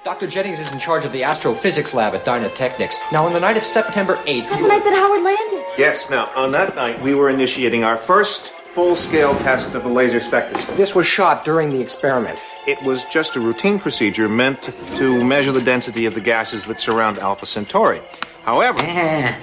Dr. 0.04 0.26
Jennings 0.26 0.58
is 0.58 0.72
in 0.72 0.80
charge 0.80 1.06
of 1.06 1.12
the 1.12 1.22
astrophysics 1.22 1.94
lab 1.94 2.16
at 2.16 2.26
Dynatechnics. 2.26 2.96
Now, 3.12 3.24
on 3.28 3.34
the 3.34 3.40
night 3.40 3.56
of 3.56 3.64
September 3.64 4.16
8th. 4.16 4.50
That's 4.50 4.64
the 4.64 4.68
night 4.68 4.84
that 4.84 4.96
Howard 4.96 5.22
landed. 5.22 5.64
Yes, 5.78 6.10
now, 6.10 6.32
on 6.36 6.52
that 6.54 6.76
night, 6.76 7.00
we 7.04 7.14
were 7.14 7.30
initiating 7.30 7.84
our 7.84 7.98
first 7.98 8.52
full 8.52 8.96
scale 8.96 9.38
test 9.40 9.76
of 9.76 9.84
the 9.84 9.90
laser 9.90 10.20
spectroscope. 10.20 10.76
This 10.76 10.96
was 10.96 11.06
shot 11.06 11.46
during 11.46 11.70
the 11.70 11.80
experiment. 11.80 12.40
It 12.66 12.82
was 12.82 13.04
just 13.06 13.36
a 13.36 13.40
routine 13.40 13.78
procedure 13.78 14.28
meant 14.28 14.74
to 14.96 15.24
measure 15.24 15.52
the 15.52 15.62
density 15.62 16.08
of 16.08 16.16
the 16.16 16.22
gases 16.22 16.66
that 16.66 16.80
surround 16.80 17.20
Alpha 17.20 17.46
Centauri. 17.46 18.02
However, 18.42 18.80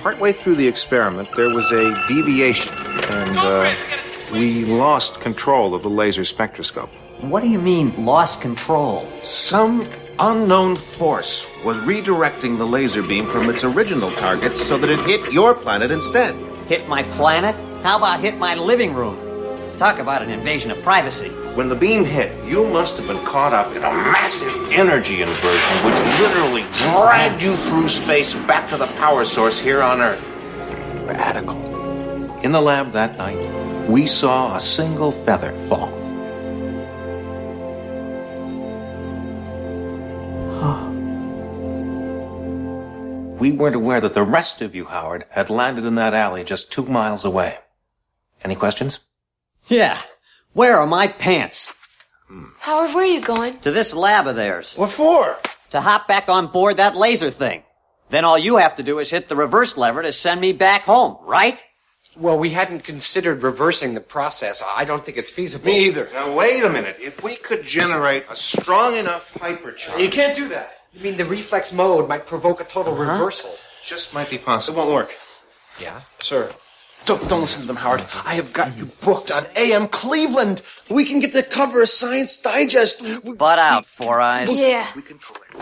partway 0.02 0.32
through 0.32 0.56
the 0.56 0.66
experiment, 0.66 1.28
there 1.36 1.51
was 1.51 1.70
a 1.70 2.05
deviation, 2.09 2.74
and 2.74 3.39
uh, 3.39 3.76
we 4.32 4.64
lost 4.64 5.20
control 5.20 5.76
of 5.76 5.85
the 5.85 5.90
laser 5.90 6.24
spectroscope. 6.24 6.90
What 7.20 7.44
do 7.44 7.48
you 7.48 7.60
mean, 7.60 8.05
lost 8.05 8.43
control? 8.43 9.09
Some 9.22 9.89
unknown 10.20 10.74
force 10.74 11.51
was 11.65 11.78
redirecting 11.81 12.59
the 12.59 12.66
laser 12.66 13.03
beam 13.03 13.27
from 13.27 13.49
its 13.49 13.65
original 13.65 14.11
target 14.12 14.55
so 14.55 14.77
that 14.78 14.90
it 14.90 14.99
hit 15.01 15.32
your 15.32 15.55
planet 15.55 15.90
instead. 15.90 16.35
Hit 16.66 16.89
my 16.89 17.03
planet? 17.05 17.55
How 17.82 17.99
about 17.99 18.20
hit 18.20 18.36
my 18.36 18.55
living 18.55 18.95
room? 18.95 19.16
Talk 19.78 20.01
about 20.01 20.23
an 20.23 20.31
invasion 20.31 20.70
of 20.70 20.82
privacy. 20.82 21.28
When 21.55 21.69
the 21.69 21.77
beam 21.77 22.05
hit, 22.05 22.32
you 22.45 22.66
must 22.66 22.97
have 22.97 23.07
been 23.07 23.24
caught 23.24 23.53
up 23.53 23.70
in 23.73 23.78
a 23.78 23.93
massive 23.93 24.53
energy 24.73 25.23
inversion 25.23 25.85
which 25.85 25.99
literally 26.20 26.62
dragged 26.78 27.43
you 27.43 27.57
through 27.57 27.89
space 27.89 28.35
back 28.35 28.69
to 28.70 28.77
the 28.77 28.89
power 28.99 29.24
source 29.24 29.61
here 29.61 29.82
on 29.82 30.01
Earth. 30.01 30.35
Radical. 31.07 31.57
In 32.43 32.53
the 32.53 32.61
lab 32.61 32.93
that 32.93 33.16
night, 33.19 33.39
we 33.89 34.07
saw 34.07 34.57
a 34.57 34.61
single 34.61 35.12
feather 35.12 35.53
fall. 35.69 35.98
We 43.39 43.52
weren't 43.52 43.76
aware 43.76 44.01
that 44.01 44.14
the 44.14 44.24
rest 44.24 44.60
of 44.62 44.74
you, 44.74 44.86
Howard, 44.86 45.24
had 45.30 45.48
landed 45.48 45.85
in 45.85 45.94
that 45.94 46.12
alley 46.14 46.43
just 46.43 46.72
two 46.72 46.85
miles 46.85 47.24
away. 47.24 47.59
Any 48.43 48.56
questions? 48.56 49.01
Yeah. 49.68 50.01
Where 50.52 50.76
are 50.78 50.86
my 50.86 51.06
pants? 51.06 51.72
Howard, 52.60 52.94
where 52.94 53.05
are 53.05 53.06
you 53.06 53.20
going? 53.20 53.59
To 53.60 53.70
this 53.70 53.94
lab 53.94 54.26
of 54.26 54.36
theirs. 54.36 54.74
What 54.74 54.90
for? 54.90 55.39
To 55.70 55.80
hop 55.80 56.09
back 56.09 56.28
on 56.28 56.48
board 56.48 56.78
that 56.78 56.97
laser 56.97 57.30
thing. 57.30 57.62
Then 58.10 58.24
all 58.24 58.39
you 58.39 58.56
have 58.56 58.74
to 58.76 58.82
do 58.82 58.98
is 58.98 59.10
hit 59.10 59.28
the 59.28 59.36
reverse 59.36 59.76
lever 59.76 60.02
to 60.02 60.12
send 60.12 60.40
me 60.40 60.52
back 60.52 60.85
home, 60.85 61.18
right? 61.22 61.62
Well, 62.19 62.39
we 62.39 62.51
hadn't 62.51 62.82
considered 62.85 63.43
reversing 63.43 63.95
the 63.95 64.01
process. 64.01 64.62
I 64.77 64.85
don't 64.85 65.05
think 65.05 65.16
it's 65.16 65.31
feasible. 65.31 65.66
Me 65.66 65.86
either. 65.86 66.09
Now, 66.12 66.35
wait 66.35 66.65
a 66.65 66.69
minute. 66.69 66.97
If 67.01 67.23
we 67.23 67.36
could 67.36 67.62
generate 67.65 68.24
a 68.28 68.35
strong 68.36 68.97
enough 68.97 69.35
hypercharge. 69.35 70.01
You 70.01 70.09
can't 70.11 70.35
do 70.35 70.49
that. 70.49 70.73
You 70.93 71.01
mean 71.05 71.16
the 71.16 71.24
reflex 71.24 71.73
mode 71.73 72.09
might 72.09 72.27
provoke 72.27 72.61
a 72.61 72.65
total 72.65 72.95
Uh-huh. 72.95 73.12
reversal? 73.12 73.55
Just 73.85 74.12
might 74.15 74.31
be 74.31 74.39
possible. 74.39 74.78
It 74.82 74.86
won't 74.86 74.95
work. 74.95 75.15
Yeah? 75.81 76.01
Sir, 76.19 76.51
don't, 77.05 77.28
don't 77.28 77.40
listen 77.43 77.61
to 77.61 77.66
them, 77.69 77.77
Howard. 77.77 78.01
I 78.27 78.35
have 78.35 78.53
got 78.53 78.77
you 78.77 78.86
booked 79.05 79.31
on 79.31 79.45
AM 79.55 79.86
Cleveland. 79.86 80.61
We 80.90 81.05
can 81.05 81.20
get 81.20 81.32
the 81.32 81.45
cover 81.45 81.82
of 81.82 81.89
Science 81.89 82.36
Digest. 82.40 83.01
We- 83.23 83.32
Butt 83.35 83.61
out, 83.61 83.86
Four 83.86 84.20
Eyes. 84.20 84.59
Yeah. 84.59 84.89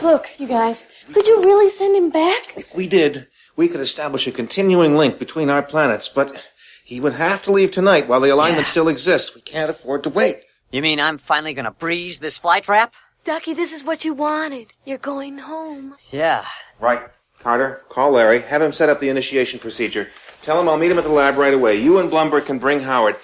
Look, 0.02 0.28
you 0.38 0.46
guys, 0.48 0.86
could 1.12 1.26
you 1.26 1.42
really 1.44 1.68
send 1.68 1.94
him 1.96 2.08
back? 2.10 2.56
If 2.56 2.74
we 2.74 2.86
did, 2.86 3.26
we 3.56 3.68
could 3.68 3.80
establish 3.80 4.26
a 4.26 4.32
continuing 4.32 4.96
link 4.96 5.18
between 5.18 5.50
our 5.50 5.62
planets, 5.62 6.08
but 6.08 6.50
he 6.84 7.00
would 7.00 7.14
have 7.14 7.42
to 7.42 7.52
leave 7.52 7.70
tonight 7.70 8.06
while 8.06 8.20
the 8.20 8.30
alignment 8.32 8.66
still 8.66 8.88
exists. 8.88 9.34
We 9.34 9.40
can't 9.40 9.70
afford 9.70 10.04
to 10.04 10.10
wait. 10.10 10.36
You 10.70 10.82
mean 10.82 11.00
I'm 11.00 11.18
finally 11.18 11.54
gonna 11.54 11.70
breeze 11.70 12.20
this 12.20 12.38
fly 12.38 12.60
trap? 12.60 12.94
Ducky, 13.24 13.54
this 13.54 13.72
is 13.72 13.82
what 13.82 14.04
you 14.04 14.14
wanted. 14.14 14.68
You're 14.84 14.98
going 14.98 15.38
home. 15.38 15.96
Yeah. 16.12 16.44
Right. 16.78 17.00
Carter, 17.40 17.82
call 17.88 18.12
Larry. 18.12 18.40
Have 18.40 18.62
him 18.62 18.72
set 18.72 18.88
up 18.88 19.00
the 19.00 19.08
initiation 19.08 19.58
procedure. 19.58 20.08
Tell 20.42 20.60
him 20.60 20.68
I'll 20.68 20.76
meet 20.76 20.90
him 20.90 20.98
at 20.98 21.04
the 21.04 21.10
lab 21.10 21.36
right 21.36 21.54
away. 21.54 21.80
You 21.80 21.98
and 21.98 22.10
Blumburtt 22.10 22.46
can 22.46 22.58
bring 22.58 22.80
Howard. 22.80 23.16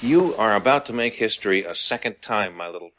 You 0.00 0.34
are 0.36 0.54
about 0.54 0.86
to 0.86 0.92
make 0.92 1.14
history 1.14 1.64
a 1.64 1.74
second 1.74 2.22
time, 2.22 2.56
my 2.56 2.68
little 2.68 2.90
friend. 2.90 2.97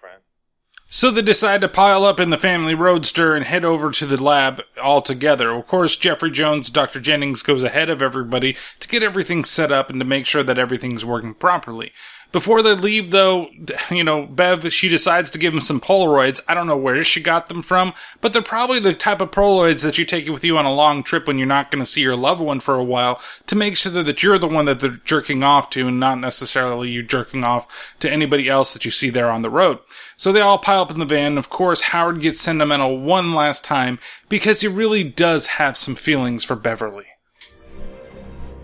So 0.91 1.11
they 1.11 1.21
decide 1.21 1.61
to 1.61 1.67
pile 1.67 2.03
up 2.03 2.19
in 2.19 2.31
the 2.31 2.37
family 2.37 2.73
roadster 2.73 3.35
and 3.35 3.45
head 3.45 3.63
over 3.63 3.91
to 3.91 4.07
the 4.07 4.21
lab 4.21 4.63
all 4.81 5.03
together. 5.03 5.51
Of 5.51 5.67
course, 5.67 5.95
Jeffrey 5.95 6.31
Jones, 6.31 6.71
Dr. 6.71 6.99
Jennings 6.99 7.43
goes 7.43 7.61
ahead 7.61 7.91
of 7.91 8.01
everybody 8.01 8.57
to 8.79 8.87
get 8.87 9.03
everything 9.03 9.45
set 9.45 9.71
up 9.71 9.91
and 9.91 9.99
to 9.99 10.05
make 10.05 10.25
sure 10.25 10.41
that 10.41 10.57
everything's 10.57 11.05
working 11.05 11.35
properly. 11.35 11.93
Before 12.31 12.61
they 12.61 12.75
leave, 12.75 13.09
though, 13.09 13.49
you 13.89 14.03
know, 14.03 14.27
Bev, 14.27 14.71
she 14.71 14.87
decides 14.87 15.31
to 15.31 15.39
give 15.39 15.51
him 15.51 15.61
some 15.61 15.81
Polaroids. 15.81 16.39
I 16.47 16.53
don't 16.53 16.67
know 16.67 16.77
where 16.77 17.03
she 17.03 17.21
got 17.21 17.49
them 17.49 17.63
from, 17.63 17.91
but 18.21 18.33
they're 18.33 18.43
probably 18.43 18.79
the 18.79 18.93
type 18.93 19.19
of 19.19 19.31
Polaroids 19.31 19.81
that 19.83 19.97
you 19.97 20.05
take 20.05 20.29
with 20.29 20.43
you 20.43 20.55
on 20.55 20.65
a 20.65 20.73
long 20.73 21.01
trip 21.01 21.25
when 21.25 21.39
you're 21.39 21.47
not 21.47 21.71
going 21.71 21.83
to 21.83 21.89
see 21.89 22.01
your 22.01 22.15
loved 22.15 22.41
one 22.41 22.59
for 22.59 22.75
a 22.75 22.83
while 22.83 23.19
to 23.47 23.55
make 23.55 23.75
sure 23.75 23.91
that 23.91 24.21
you're 24.21 24.37
the 24.37 24.47
one 24.47 24.65
that 24.65 24.79
they're 24.79 24.91
jerking 24.91 25.41
off 25.41 25.71
to 25.71 25.87
and 25.87 25.99
not 25.99 26.19
necessarily 26.19 26.91
you 26.91 27.01
jerking 27.01 27.43
off 27.43 27.95
to 27.99 28.11
anybody 28.11 28.47
else 28.47 28.73
that 28.73 28.85
you 28.85 28.91
see 28.91 29.09
there 29.09 29.31
on 29.31 29.41
the 29.41 29.49
road. 29.49 29.79
So 30.15 30.31
they 30.31 30.41
all 30.41 30.59
pile 30.59 30.81
up 30.81 30.91
in 30.91 30.99
the 30.99 31.05
van. 31.05 31.35
Of 31.35 31.49
course, 31.49 31.81
Howard 31.81 32.21
gets 32.21 32.41
sentimental 32.41 32.99
one 32.99 33.33
last 33.33 33.63
time 33.63 33.97
because 34.27 34.61
he 34.61 34.67
really 34.67 35.03
does 35.03 35.47
have 35.47 35.77
some 35.77 35.95
feelings 35.95 36.43
for 36.43 36.55
Beverly. 36.55 37.07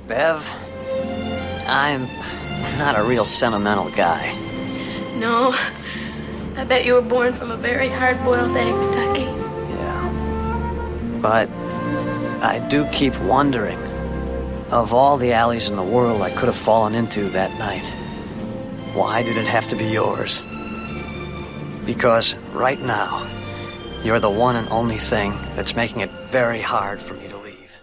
Bev, 0.08 0.48
I'm 1.68 2.08
not 2.78 2.98
a 2.98 3.04
real 3.04 3.26
sentimental 3.26 3.90
guy. 3.92 4.34
No. 5.18 5.54
I 6.58 6.64
bet 6.64 6.86
you 6.86 6.94
were 6.94 7.02
born 7.02 7.34
from 7.34 7.52
a 7.52 7.58
very 7.58 7.90
hard 7.90 8.24
boiled 8.24 8.56
egg, 8.56 8.74
Ducky. 8.94 9.22
Yeah. 9.22 11.20
But 11.22 11.50
I 12.44 12.66
do 12.70 12.86
keep 12.92 13.18
wondering 13.22 13.80
of 14.72 14.94
all 14.94 15.18
the 15.18 15.32
alleys 15.32 15.70
in 15.70 15.76
the 15.76 15.84
world 15.84 16.22
I 16.22 16.32
could 16.32 16.48
have 16.48 16.56
fallen 16.56 16.96
into 16.96 17.30
that 17.30 17.58
night, 17.60 17.88
why 18.94 19.24
did 19.24 19.38
it 19.38 19.46
have 19.46 19.68
to 19.70 19.76
be 19.76 19.86
yours? 19.86 20.42
Because 21.86 22.36
right 22.54 22.80
now, 22.80 23.30
you're 24.04 24.20
the 24.20 24.30
one 24.30 24.56
and 24.56 24.68
only 24.70 24.98
thing 24.98 25.32
that's 25.56 25.76
making 25.76 26.02
it 26.02 26.10
very 26.32 26.62
hard 26.62 27.00
for 27.00 27.14
me 27.14 27.28
to 27.28 27.38
leave. 27.38 27.76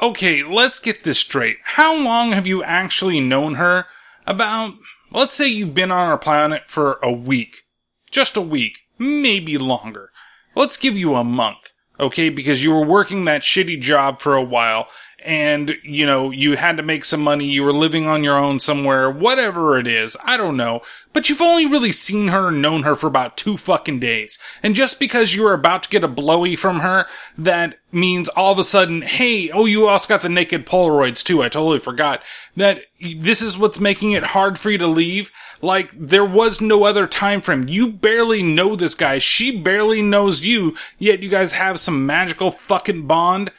Okay, 0.00 0.42
let's 0.42 0.78
get 0.78 1.04
this 1.04 1.18
straight. 1.18 1.58
How 1.62 2.02
long 2.02 2.32
have 2.32 2.46
you 2.46 2.62
actually 2.62 3.20
known 3.20 3.54
her? 3.54 3.86
About, 4.26 4.74
let's 5.10 5.34
say 5.34 5.48
you've 5.48 5.74
been 5.74 5.92
on 5.92 6.08
our 6.08 6.18
planet 6.18 6.64
for 6.66 6.98
a 7.02 7.12
week. 7.12 7.62
Just 8.10 8.36
a 8.36 8.42
week. 8.42 8.78
maybe 8.98 9.58
longer. 9.58 10.10
Let's 10.54 10.76
give 10.76 10.96
you 10.96 11.14
a 11.16 11.24
month, 11.24 11.72
okay? 12.00 12.30
Because 12.30 12.64
you 12.64 12.72
were 12.72 12.84
working 12.84 13.26
that 13.26 13.42
shitty 13.42 13.80
job 13.80 14.20
for 14.20 14.34
a 14.34 14.42
while 14.42 14.88
and, 15.26 15.76
you 15.82 16.06
know, 16.06 16.30
you 16.30 16.56
had 16.56 16.76
to 16.76 16.84
make 16.84 17.04
some 17.04 17.20
money, 17.20 17.46
you 17.46 17.64
were 17.64 17.72
living 17.72 18.06
on 18.06 18.22
your 18.22 18.38
own 18.38 18.60
somewhere, 18.60 19.10
whatever 19.10 19.76
it 19.76 19.88
is, 19.88 20.16
I 20.24 20.36
don't 20.36 20.56
know. 20.56 20.82
But 21.12 21.28
you've 21.28 21.42
only 21.42 21.66
really 21.66 21.90
seen 21.92 22.28
her 22.28 22.48
and 22.48 22.62
known 22.62 22.84
her 22.84 22.94
for 22.94 23.08
about 23.08 23.36
two 23.36 23.56
fucking 23.56 23.98
days. 23.98 24.38
And 24.62 24.74
just 24.74 25.00
because 25.00 25.34
you 25.34 25.42
were 25.42 25.54
about 25.54 25.82
to 25.82 25.88
get 25.88 26.04
a 26.04 26.08
blowy 26.08 26.54
from 26.54 26.80
her, 26.80 27.06
that 27.36 27.78
means 27.90 28.28
all 28.28 28.52
of 28.52 28.58
a 28.58 28.64
sudden, 28.64 29.02
hey, 29.02 29.50
oh, 29.50 29.64
you 29.64 29.88
also 29.88 30.08
got 30.08 30.22
the 30.22 30.28
naked 30.28 30.64
Polaroids 30.64 31.24
too, 31.24 31.42
I 31.42 31.48
totally 31.48 31.80
forgot. 31.80 32.22
That 32.54 32.82
this 33.00 33.42
is 33.42 33.58
what's 33.58 33.80
making 33.80 34.12
it 34.12 34.22
hard 34.24 34.58
for 34.60 34.70
you 34.70 34.78
to 34.78 34.86
leave. 34.86 35.32
Like, 35.60 35.90
there 35.98 36.24
was 36.24 36.60
no 36.60 36.84
other 36.84 37.08
time 37.08 37.40
frame. 37.40 37.66
You 37.66 37.90
barely 37.90 38.44
know 38.44 38.76
this 38.76 38.94
guy, 38.94 39.18
she 39.18 39.60
barely 39.60 40.02
knows 40.02 40.46
you, 40.46 40.76
yet 40.98 41.20
you 41.20 41.30
guys 41.30 41.52
have 41.52 41.80
some 41.80 42.06
magical 42.06 42.52
fucking 42.52 43.08
bond 43.08 43.50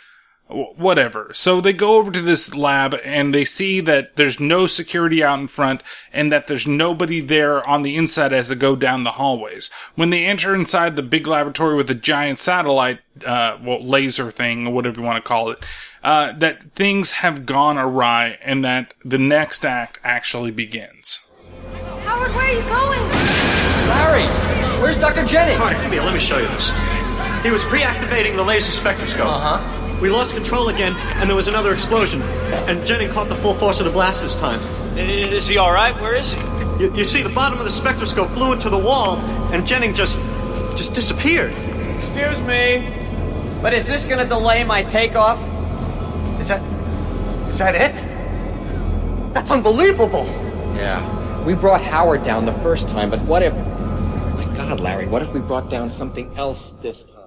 whatever. 0.48 1.32
So 1.34 1.60
they 1.60 1.74
go 1.74 1.98
over 1.98 2.12
to 2.12 2.22
this 2.22 2.56
lab 2.56 2.96
and 3.04 3.34
they 3.34 3.44
see 3.44 3.82
that 3.82 4.16
there's 4.16 4.40
no 4.40 4.68
security 4.68 5.24
out 5.24 5.40
in 5.40 5.48
front 5.48 5.84
and 6.14 6.32
that 6.32 6.48
there's 6.48 6.66
nobody 6.66 7.20
there 7.20 7.68
on 7.68 7.82
the 7.82 7.96
inside 7.96 8.34
as 8.34 8.50
they 8.50 8.56
go 8.56 8.76
down 8.76 9.04
the 9.04 9.12
hallways. 9.12 9.70
When 9.96 10.10
they 10.10 10.26
enter 10.26 10.56
inside 10.56 10.96
the 10.96 11.04
big 11.04 11.28
laboratory 11.28 11.76
with 11.76 11.88
the 11.88 11.96
giant 11.96 12.40
satellite, 12.40 13.00
uh, 13.26 13.58
well, 13.62 13.84
laser 13.84 14.32
thing 14.32 14.68
or 14.68 14.74
whatever 14.74 15.02
you 15.02 15.06
want 15.06 15.24
to 15.24 15.28
call 15.28 15.50
it, 15.50 15.64
uh, 16.04 16.32
that 16.34 16.72
things 16.72 17.14
have 17.14 17.46
gone 17.46 17.78
awry 17.78 18.38
and 18.42 18.64
that 18.64 18.94
the 19.04 19.18
next 19.18 19.66
act 19.66 20.00
actually 20.04 20.52
begins. 20.52 21.28
Howard, 22.04 22.34
where 22.34 22.46
are 22.46 22.54
you 22.54 22.62
going? 22.70 23.02
Larry, 23.90 24.82
where's 24.82 24.98
Dr. 24.98 25.26
Jennings? 25.26 25.58
Carter, 25.58 25.76
come 25.76 25.92
here, 25.92 26.02
let 26.02 26.14
me 26.14 26.20
show 26.20 26.38
you 26.38 26.48
this. 26.48 26.72
He 27.44 27.52
was 27.52 27.64
pre-activating 27.66 28.36
the 28.36 28.44
laser 28.44 28.72
spectroscope. 28.72 29.28
Uh-huh. 29.28 29.77
We 30.02 30.10
lost 30.10 30.36
control 30.36 30.70
again, 30.70 30.96
and 31.16 31.28
there 31.30 31.36
was 31.36 31.48
another 31.48 31.74
explosion. 31.74 32.22
And 32.22 32.86
Jennings 32.86 33.14
caught 33.14 33.30
the 33.30 33.36
full 33.36 33.56
force 33.56 33.80
of 33.80 33.86
the 33.86 33.92
blast 33.92 34.22
this 34.22 34.36
time. 34.36 34.60
Is 34.98 35.48
he 35.48 35.58
all 35.58 35.72
right? 35.72 36.00
Where 36.02 36.16
is 36.16 36.34
he? 36.34 36.40
You, 36.80 36.94
you 36.94 37.06
see, 37.06 37.24
the 37.24 37.30
bottom 37.30 37.58
of 37.58 37.66
the 37.66 37.72
spectroscope 37.72 38.32
blew 38.34 38.54
into 38.54 38.70
the 38.70 38.78
wall, 38.78 39.18
and 39.52 39.66
Jennings 39.66 39.98
just, 39.98 40.18
just 40.78 40.94
disappeared. 40.94 41.54
Excuse 41.96 42.40
me, 42.42 42.94
but 43.62 43.74
is 43.74 43.88
this 43.88 44.04
going 44.06 44.20
to 44.20 44.26
delay 44.26 44.64
my 44.64 44.84
takeoff? 44.84 45.40
Is 46.40 46.48
that, 46.50 46.62
is 47.50 47.58
that 47.58 47.74
it? 47.74 49.34
That's 49.34 49.50
unbelievable. 49.50 50.26
Yeah. 50.76 51.44
We 51.44 51.56
brought 51.56 51.82
Howard 51.82 52.24
down 52.24 52.46
the 52.46 52.52
first 52.52 52.88
time, 52.88 53.10
but 53.10 53.22
what 53.22 53.42
if. 53.42 53.56
My 53.56 54.54
God, 54.56 54.80
Larry, 54.80 55.08
what 55.08 55.24
if 55.24 55.34
we 55.34 55.40
brought 55.40 55.70
down 55.72 55.90
something 55.90 56.32
else 56.38 56.72
this 56.72 57.04
time? 57.04 57.27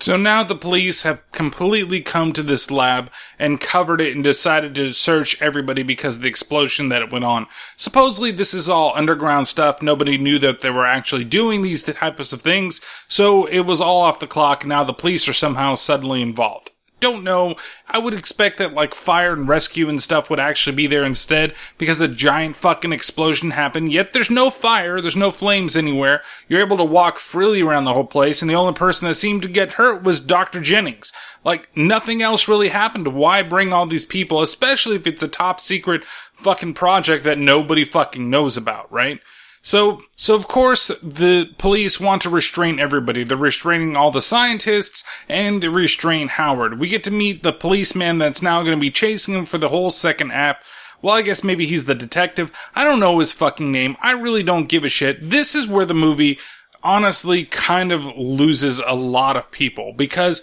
So 0.00 0.16
now 0.16 0.44
the 0.44 0.54
police 0.54 1.02
have 1.02 1.30
completely 1.32 2.00
come 2.00 2.32
to 2.32 2.42
this 2.42 2.70
lab 2.70 3.10
and 3.38 3.60
covered 3.60 4.00
it 4.00 4.14
and 4.14 4.22
decided 4.22 4.74
to 4.76 4.92
search 4.92 5.40
everybody 5.42 5.82
because 5.82 6.16
of 6.16 6.22
the 6.22 6.28
explosion 6.28 6.88
that 6.88 7.02
it 7.02 7.12
went 7.12 7.24
on. 7.24 7.46
Supposedly 7.76 8.30
this 8.30 8.54
is 8.54 8.68
all 8.68 8.96
underground 8.96 9.48
stuff. 9.48 9.82
Nobody 9.82 10.16
knew 10.16 10.38
that 10.38 10.60
they 10.60 10.70
were 10.70 10.86
actually 10.86 11.24
doing 11.24 11.62
these 11.62 11.82
types 11.82 12.32
of 12.32 12.42
things. 12.42 12.80
So 13.08 13.46
it 13.46 13.60
was 13.60 13.80
all 13.80 14.02
off 14.02 14.20
the 14.20 14.26
clock. 14.28 14.64
Now 14.64 14.84
the 14.84 14.92
police 14.92 15.28
are 15.28 15.32
somehow 15.32 15.74
suddenly 15.74 16.22
involved 16.22 16.70
don't 17.00 17.24
know. 17.24 17.56
I 17.86 17.98
would 17.98 18.14
expect 18.14 18.58
that 18.58 18.74
like 18.74 18.94
fire 18.94 19.32
and 19.32 19.48
rescue 19.48 19.88
and 19.88 20.02
stuff 20.02 20.28
would 20.30 20.40
actually 20.40 20.76
be 20.76 20.86
there 20.86 21.04
instead 21.04 21.54
because 21.76 22.00
a 22.00 22.08
giant 22.08 22.56
fucking 22.56 22.92
explosion 22.92 23.52
happened. 23.52 23.92
Yet 23.92 24.12
there's 24.12 24.30
no 24.30 24.50
fire, 24.50 25.00
there's 25.00 25.16
no 25.16 25.30
flames 25.30 25.76
anywhere. 25.76 26.22
You're 26.48 26.64
able 26.64 26.76
to 26.78 26.84
walk 26.84 27.18
freely 27.18 27.62
around 27.62 27.84
the 27.84 27.94
whole 27.94 28.04
place 28.04 28.42
and 28.42 28.50
the 28.50 28.56
only 28.56 28.74
person 28.74 29.06
that 29.06 29.14
seemed 29.14 29.42
to 29.42 29.48
get 29.48 29.72
hurt 29.72 30.02
was 30.02 30.20
Dr. 30.20 30.60
Jennings. 30.60 31.12
Like 31.44 31.74
nothing 31.76 32.22
else 32.22 32.48
really 32.48 32.68
happened. 32.68 33.14
Why 33.14 33.42
bring 33.42 33.72
all 33.72 33.86
these 33.86 34.06
people, 34.06 34.42
especially 34.42 34.96
if 34.96 35.06
it's 35.06 35.22
a 35.22 35.28
top 35.28 35.60
secret 35.60 36.04
fucking 36.34 36.74
project 36.74 37.24
that 37.24 37.38
nobody 37.38 37.84
fucking 37.84 38.28
knows 38.28 38.56
about, 38.56 38.90
right? 38.92 39.20
So, 39.68 40.00
so 40.16 40.34
of 40.34 40.48
course, 40.48 40.86
the 41.02 41.54
police 41.58 42.00
want 42.00 42.22
to 42.22 42.30
restrain 42.30 42.80
everybody. 42.80 43.22
They're 43.22 43.36
restraining 43.36 43.96
all 43.96 44.10
the 44.10 44.22
scientists 44.22 45.04
and 45.28 45.62
they 45.62 45.68
restrain 45.68 46.28
Howard. 46.28 46.80
We 46.80 46.88
get 46.88 47.04
to 47.04 47.10
meet 47.10 47.42
the 47.42 47.52
policeman 47.52 48.16
that's 48.16 48.40
now 48.40 48.62
going 48.62 48.78
to 48.78 48.80
be 48.80 48.90
chasing 48.90 49.34
him 49.34 49.44
for 49.44 49.58
the 49.58 49.68
whole 49.68 49.90
second 49.90 50.32
app. 50.32 50.64
Well, 51.02 51.14
I 51.14 51.20
guess 51.20 51.44
maybe 51.44 51.66
he's 51.66 51.84
the 51.84 51.94
detective. 51.94 52.50
I 52.74 52.82
don't 52.82 52.98
know 52.98 53.18
his 53.18 53.34
fucking 53.34 53.70
name. 53.70 53.98
I 54.00 54.12
really 54.12 54.42
don't 54.42 54.70
give 54.70 54.84
a 54.84 54.88
shit. 54.88 55.28
This 55.28 55.54
is 55.54 55.66
where 55.66 55.84
the 55.84 55.92
movie 55.92 56.38
honestly 56.82 57.44
kind 57.44 57.92
of 57.92 58.06
loses 58.16 58.80
a 58.80 58.94
lot 58.94 59.36
of 59.36 59.50
people 59.50 59.92
because 59.92 60.42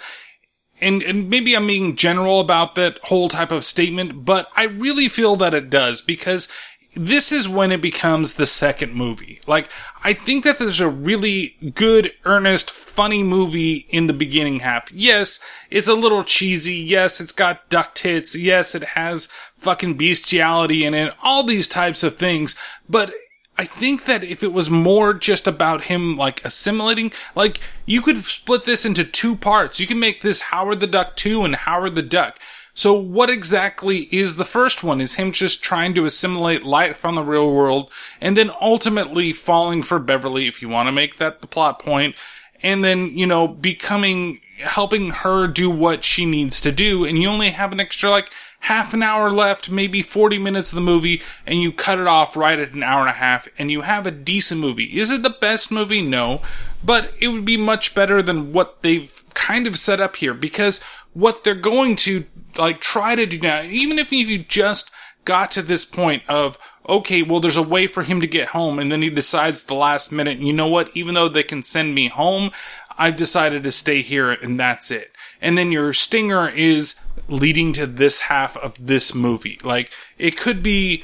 and, 0.82 1.02
and 1.02 1.30
maybe 1.30 1.56
I'm 1.56 1.68
being 1.68 1.96
general 1.96 2.40
about 2.40 2.76
that 2.76 3.00
whole 3.04 3.30
type 3.30 3.52
of 3.52 3.64
statement, 3.64 4.26
but 4.26 4.50
I 4.56 4.66
really 4.66 5.08
feel 5.08 5.36
that 5.38 5.54
it 5.54 5.70
does 5.70 6.02
because 6.02 6.50
this 6.96 7.32
is 7.32 7.48
when 7.48 7.72
it 7.72 7.82
becomes 7.82 8.34
the 8.34 8.46
second 8.46 8.94
movie. 8.94 9.40
Like, 9.48 9.70
I 10.04 10.14
think 10.14 10.44
that 10.44 10.60
there's 10.60 10.80
a 10.80 10.90
really 10.90 11.56
good, 11.76 12.14
earnest, 12.24 12.72
funny 12.72 13.24
movie 13.24 13.86
in 13.90 14.08
the 14.08 14.14
beginning 14.14 14.62
half. 14.62 14.92
Yes, 14.92 15.40
it's 15.70 15.88
a 15.88 15.94
little 15.94 16.24
cheesy. 16.24 16.76
Yes, 16.76 17.20
it's 17.20 17.32
got 17.32 17.70
duck 17.70 17.96
tits. 17.96 18.38
Yes, 18.38 18.74
it 18.76 18.84
has 18.84 19.28
fucking 19.58 19.96
bestiality 19.96 20.86
in 20.86 20.94
it. 20.94 21.14
All 21.22 21.44
these 21.44 21.68
types 21.68 22.04
of 22.04 22.16
things. 22.16 22.56
But 22.90 23.14
I 23.58 23.66
think 23.66 24.06
that 24.06 24.24
if 24.24 24.44
it 24.44 24.52
was 24.52 24.70
more 24.70 25.14
just 25.14 25.48
about 25.48 25.86
him 25.86 26.18
like 26.18 26.44
assimilating, 26.44 27.12
like 27.36 27.60
you 27.86 28.02
could 28.02 28.24
split 28.26 28.66
this 28.66 28.86
into 28.86 29.04
two 29.04 29.36
parts. 29.36 29.80
You 29.80 29.88
can 29.88 30.00
make 30.00 30.22
this 30.22 30.44
Howard 30.44 30.80
the 30.80 30.88
Duck 30.88 31.16
2 31.16 31.44
and 31.44 31.56
Howard 31.56 31.96
the 31.96 32.02
Duck. 32.02 32.38
So 32.76 32.94
what 32.94 33.30
exactly 33.30 34.10
is 34.12 34.36
the 34.36 34.44
first 34.44 34.84
one? 34.84 35.00
Is 35.00 35.16
him 35.16 35.32
just 35.32 35.64
trying 35.64 35.94
to 35.96 36.06
assimilate 36.06 36.66
light 36.66 36.98
from 36.98 37.16
the 37.16 37.24
real 37.24 37.52
world 37.52 37.90
and 38.20 38.36
then 38.36 38.52
ultimately 38.62 39.32
falling 39.32 39.82
for 39.82 39.98
Beverly 39.98 40.48
if 40.48 40.62
you 40.62 40.68
want 40.68 40.88
to 40.88 40.92
make 40.92 41.18
that 41.18 41.40
the 41.40 41.48
plot 41.48 41.80
point 41.80 42.16
and 42.62 42.84
then, 42.84 43.18
you 43.18 43.26
know, 43.26 43.48
becoming, 43.48 44.42
helping 44.60 45.12
her 45.12 45.48
do 45.48 45.70
what 45.70 46.04
she 46.04 46.26
needs 46.26 46.60
to 46.62 46.72
do 46.72 47.06
and 47.06 47.18
you 47.18 47.30
only 47.30 47.52
have 47.52 47.72
an 47.72 47.80
extra 47.80 48.10
like 48.10 48.30
half 48.60 48.94
an 48.94 49.04
hour 49.04 49.32
left, 49.32 49.70
maybe 49.70 50.02
40 50.02 50.38
minutes 50.40 50.72
of 50.72 50.76
the 50.76 50.82
movie, 50.82 51.22
and 51.46 51.62
you 51.62 51.72
cut 51.72 52.00
it 52.00 52.08
off 52.08 52.36
right 52.36 52.60
at 52.60 52.74
an 52.74 52.82
hour 52.82 53.02
and 53.02 53.10
a 53.10 53.14
half, 53.14 53.48
and 53.60 53.70
you 53.70 53.82
have 53.82 54.08
a 54.08 54.12
decent 54.12 54.60
movie. 54.60 54.98
Is 54.98 55.12
it 55.12 55.22
the 55.22 55.30
best 55.30 55.72
movie? 55.72 56.02
No. 56.02 56.42
But 56.84 57.14
it 57.20 57.28
would 57.28 57.46
be 57.46 57.58
much 57.58 57.94
better 57.94 58.24
than 58.24 58.54
what 58.54 58.82
they've 58.82 59.25
kind 59.36 59.68
of 59.68 59.78
set 59.78 60.00
up 60.00 60.16
here, 60.16 60.34
because 60.34 60.82
what 61.14 61.44
they're 61.44 61.54
going 61.54 61.96
to 61.98 62.26
like 62.58 62.82
try 62.82 63.16
to 63.16 63.26
do 63.26 63.38
now, 63.40 63.62
even 63.62 64.00
if 64.00 64.12
you 64.12 64.40
just 64.40 64.90
got 65.24 65.52
to 65.52 65.62
this 65.62 65.86
point 65.86 66.28
of, 66.30 66.58
okay, 66.88 67.22
well, 67.22 67.40
there's 67.40 67.58
a 67.58 67.62
way 67.62 67.88
for 67.88 68.04
him 68.04 68.22
to 68.22 68.28
get 68.28 68.50
home. 68.50 68.80
And 68.80 68.92
then 68.92 69.02
he 69.02 69.10
decides 69.10 69.64
the 69.64 69.74
last 69.74 70.12
minute, 70.12 70.38
you 70.40 70.54
know 70.54 70.68
what? 70.68 70.90
Even 70.96 71.16
though 71.16 71.30
they 71.30 71.44
can 71.44 71.64
send 71.64 71.96
me 71.96 72.08
home, 72.08 72.52
I've 72.98 73.16
decided 73.16 73.64
to 73.64 73.72
stay 73.72 74.02
here 74.02 74.32
and 74.32 74.60
that's 74.60 74.92
it. 74.92 75.12
And 75.42 75.58
then 75.58 75.72
your 75.72 75.94
stinger 75.94 76.48
is 76.48 77.00
leading 77.28 77.74
to 77.74 77.88
this 77.88 78.22
half 78.22 78.56
of 78.58 78.88
this 78.88 79.14
movie. 79.16 79.60
Like, 79.64 79.92
it 80.18 80.38
could 80.38 80.62
be 80.62 81.04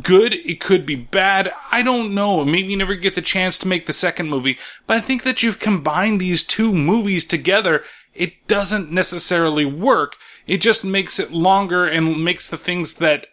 good, 0.00 0.34
it 0.34 0.60
could 0.60 0.86
be 0.86 0.94
bad. 0.94 1.52
I 1.70 1.82
don't 1.82 2.14
know. 2.14 2.44
Maybe 2.44 2.68
you 2.68 2.76
never 2.76 2.94
get 2.94 3.14
the 3.14 3.22
chance 3.22 3.58
to 3.58 3.68
make 3.68 3.86
the 3.86 3.92
second 3.92 4.30
movie, 4.30 4.58
but 4.86 4.96
I 4.96 5.00
think 5.00 5.24
that 5.24 5.42
you've 5.42 5.58
combined 5.58 6.20
these 6.20 6.42
two 6.42 6.72
movies 6.72 7.24
together. 7.24 7.82
It 8.14 8.46
doesn't 8.46 8.90
necessarily 8.90 9.64
work 9.64 10.16
it 10.46 10.58
just 10.60 10.84
makes 10.84 11.18
it 11.18 11.32
longer 11.32 11.86
and 11.86 12.24
makes 12.24 12.48
the 12.48 12.56
things 12.56 12.94
that 12.94 13.26